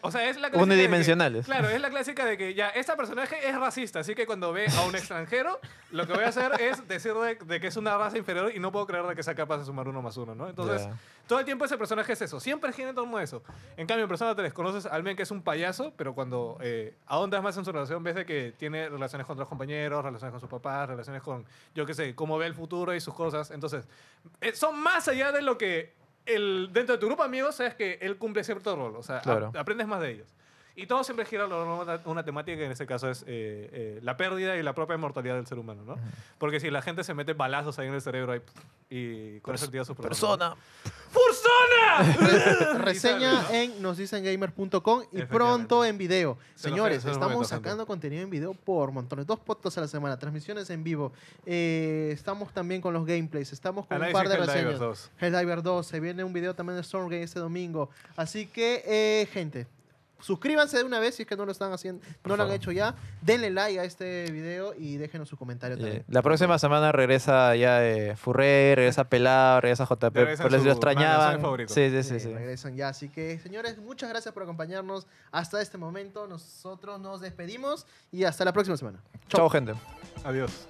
o 0.02 0.10
sea, 0.10 0.28
es 0.28 0.36
la 0.36 0.50
clásica 0.50 0.50
de 0.50 0.50
que- 0.50 0.58
Unidimensionales. 0.62 1.46
claro, 1.46 1.68
es 1.68 1.80
la 1.80 1.90
clásica 1.90 2.24
de 2.24 2.36
que 2.36 2.54
ya, 2.54 2.68
esta 2.70 2.96
personaje 2.96 3.48
es 3.48 3.54
racista, 3.58 4.00
así 4.00 4.14
que 4.14 4.26
cuando 4.26 4.52
ve 4.52 4.66
a 4.76 4.82
un 4.82 4.94
extranjero, 4.94 5.60
lo 5.90 6.06
que 6.06 6.12
voy 6.12 6.24
a 6.24 6.28
hacer 6.28 6.60
es 6.60 6.86
decir 6.88 7.14
de, 7.14 7.60
que 7.60 7.66
es 7.66 7.76
una 7.76 7.96
raza 7.96 8.18
inferior 8.18 8.52
y 8.54 8.58
no 8.58 8.72
puedo 8.72 8.86
creer 8.86 9.04
de 9.06 9.14
que 9.14 9.22
sea 9.22 9.34
capaz 9.34 9.58
de 9.58 9.64
sumar 9.64 9.86
uno 9.88 10.02
más 10.02 10.16
uno, 10.16 10.34
¿no? 10.34 10.48
Entonces, 10.48 10.88
todo 11.26 11.38
el 11.38 11.44
tiempo 11.44 11.64
ese 11.64 11.78
personaje 11.78 12.12
es 12.12 12.22
eso, 12.22 12.40
siempre 12.40 12.72
gira 12.72 12.88
en 12.90 12.94
torno 12.94 13.16
a 13.16 13.22
eso. 13.22 13.42
En 13.76 13.86
cambio, 13.86 14.04
en 14.04 14.08
Persona 14.08 14.34
3 14.34 14.52
conoces 14.52 14.86
al 14.86 15.02
men 15.02 15.16
que 15.16 15.22
es 15.22 15.30
un 15.30 15.42
payaso, 15.42 15.92
pero 15.96 16.14
cuando 16.14 16.58
eh, 16.60 16.94
ahondas 17.06 17.42
más 17.42 17.56
en 17.56 17.64
su 17.64 17.72
relación, 17.72 18.02
ves 18.02 18.16
de 18.16 18.26
que 18.26 18.52
tiene 18.56 18.88
relaciones 18.88 19.26
con 19.26 19.34
otros 19.34 19.48
compañeros, 19.48 20.04
relaciones 20.04 20.32
con 20.32 20.40
sus 20.40 20.48
papás, 20.50 20.88
relaciones 20.88 21.22
con, 21.22 21.44
yo 21.74 21.86
qué 21.86 21.94
sé, 21.94 22.14
cómo 22.14 22.38
ve 22.38 22.46
el 22.46 22.54
futuro 22.54 22.94
y 22.94 23.00
sus 23.00 23.14
cosas. 23.14 23.50
Entonces, 23.52 23.86
eh, 24.40 24.52
son 24.54 24.78
más 24.80 25.06
allá 25.08 25.30
de 25.32 25.42
lo 25.42 25.56
que 25.56 25.99
el, 26.34 26.68
dentro 26.72 26.94
de 26.96 27.00
tu 27.00 27.06
grupo 27.06 27.22
de 27.22 27.28
amigos 27.28 27.56
sabes 27.56 27.74
que 27.74 27.98
él 28.00 28.16
cumple 28.16 28.44
cierto 28.44 28.74
rol, 28.76 28.96
o 28.96 29.02
sea, 29.02 29.20
a- 29.56 29.60
aprendes 29.60 29.86
más 29.86 30.00
de 30.00 30.10
ellos. 30.12 30.26
Y 30.76 30.86
todo 30.86 31.04
siempre 31.04 31.24
gira 31.24 31.44
alrededor 31.44 31.86
de 31.86 31.92
una, 31.92 32.00
una 32.04 32.24
temática 32.24 32.56
que 32.56 32.64
en 32.64 32.72
este 32.72 32.86
caso 32.86 33.10
es 33.10 33.22
eh, 33.22 33.68
eh, 33.72 34.00
la 34.02 34.16
pérdida 34.16 34.56
y 34.56 34.62
la 34.62 34.74
propia 34.74 34.96
mortalidad 34.96 35.34
del 35.34 35.46
ser 35.46 35.58
humano, 35.58 35.82
¿no? 35.84 35.96
Porque 36.38 36.60
si 36.60 36.70
la 36.70 36.80
gente 36.80 37.04
se 37.04 37.12
mete 37.12 37.32
balazos 37.32 37.78
ahí 37.78 37.88
en 37.88 37.94
el 37.94 38.02
cerebro 38.02 38.32
ahí, 38.32 38.40
y 38.88 39.40
con 39.40 39.54
eso 39.54 39.66
activa 39.66 39.84
sus 39.84 39.96
problemas. 39.96 40.18
Persona. 40.18 40.56
¡Persona! 41.12 42.78
Reseña 42.84 43.42
¿no? 43.42 43.50
en 43.50 43.82
nosdicengamer.com 43.82 45.02
y 45.12 45.22
pronto 45.22 45.84
en 45.84 45.98
video. 45.98 46.38
Se 46.54 46.68
Señores, 46.68 47.04
nos 47.04 47.14
estamos 47.14 47.48
sacando 47.48 47.86
contenido 47.86 48.22
en 48.22 48.30
video 48.30 48.54
por 48.54 48.92
montones. 48.92 49.26
Dos 49.26 49.40
podcasts 49.40 49.78
a 49.78 49.82
la 49.82 49.88
semana, 49.88 50.18
transmisiones 50.18 50.70
en 50.70 50.84
vivo. 50.84 51.12
Eh, 51.46 52.10
estamos 52.12 52.52
también 52.52 52.80
con 52.80 52.94
los 52.94 53.04
gameplays. 53.04 53.52
Estamos 53.52 53.86
con 53.86 53.96
un 53.96 54.04
Análisis 54.04 54.20
par 54.20 54.28
de 54.28 54.34
Helldivers 54.34 54.62
reseñas. 54.62 54.80
2. 54.80 55.10
Helldiver 55.20 55.62
2. 55.62 55.86
Se 55.86 56.00
viene 56.00 56.24
un 56.24 56.32
video 56.32 56.54
también 56.54 56.76
de 56.76 56.84
Stormgate 56.84 57.22
este 57.22 57.40
domingo. 57.40 57.90
Así 58.16 58.46
que, 58.46 58.82
eh, 58.86 59.28
gente, 59.32 59.66
suscríbanse 60.20 60.78
de 60.78 60.84
una 60.84 60.98
vez 61.00 61.14
si 61.16 61.22
es 61.22 61.28
que 61.28 61.36
no 61.36 61.44
lo 61.46 61.52
están 61.52 61.72
haciendo, 61.72 62.04
no 62.24 62.36
lo 62.36 62.42
han 62.44 62.50
hecho 62.52 62.72
ya. 62.72 62.94
Denle 63.22 63.50
like 63.50 63.78
a 63.80 63.84
este 63.84 64.30
video 64.30 64.74
y 64.78 64.96
déjenos 64.96 65.28
su 65.28 65.36
comentario 65.36 65.76
Eh, 65.76 65.80
también. 65.80 66.04
La 66.08 66.22
próxima 66.22 66.58
semana 66.58 66.92
regresa 66.92 67.54
ya 67.56 67.84
eh, 67.86 68.16
Furrey, 68.16 68.74
regresa 68.74 69.04
Pelado, 69.04 69.60
regresa 69.60 69.84
JP. 69.84 70.12
Por 70.40 70.52
les 70.52 70.64
lo 70.64 70.70
extrañaban. 70.72 71.40
Sí, 71.68 71.90
sí, 71.90 72.02
Sí, 72.02 72.02
sí. 72.02 72.20
sí. 72.20 72.32
regresan 72.34 72.76
ya. 72.76 72.88
Así 72.88 73.08
que, 73.08 73.38
señores, 73.38 73.78
muchas 73.78 74.08
gracias 74.10 74.32
por 74.34 74.42
acompañarnos 74.42 75.06
hasta 75.32 75.60
este 75.62 75.78
momento. 75.78 76.26
Nosotros 76.26 77.00
nos 77.00 77.20
despedimos 77.20 77.86
y 78.12 78.24
hasta 78.24 78.44
la 78.44 78.52
próxima 78.52 78.76
semana. 78.76 79.00
Chao, 79.28 79.48
gente. 79.48 79.74
Adiós. 80.24 80.66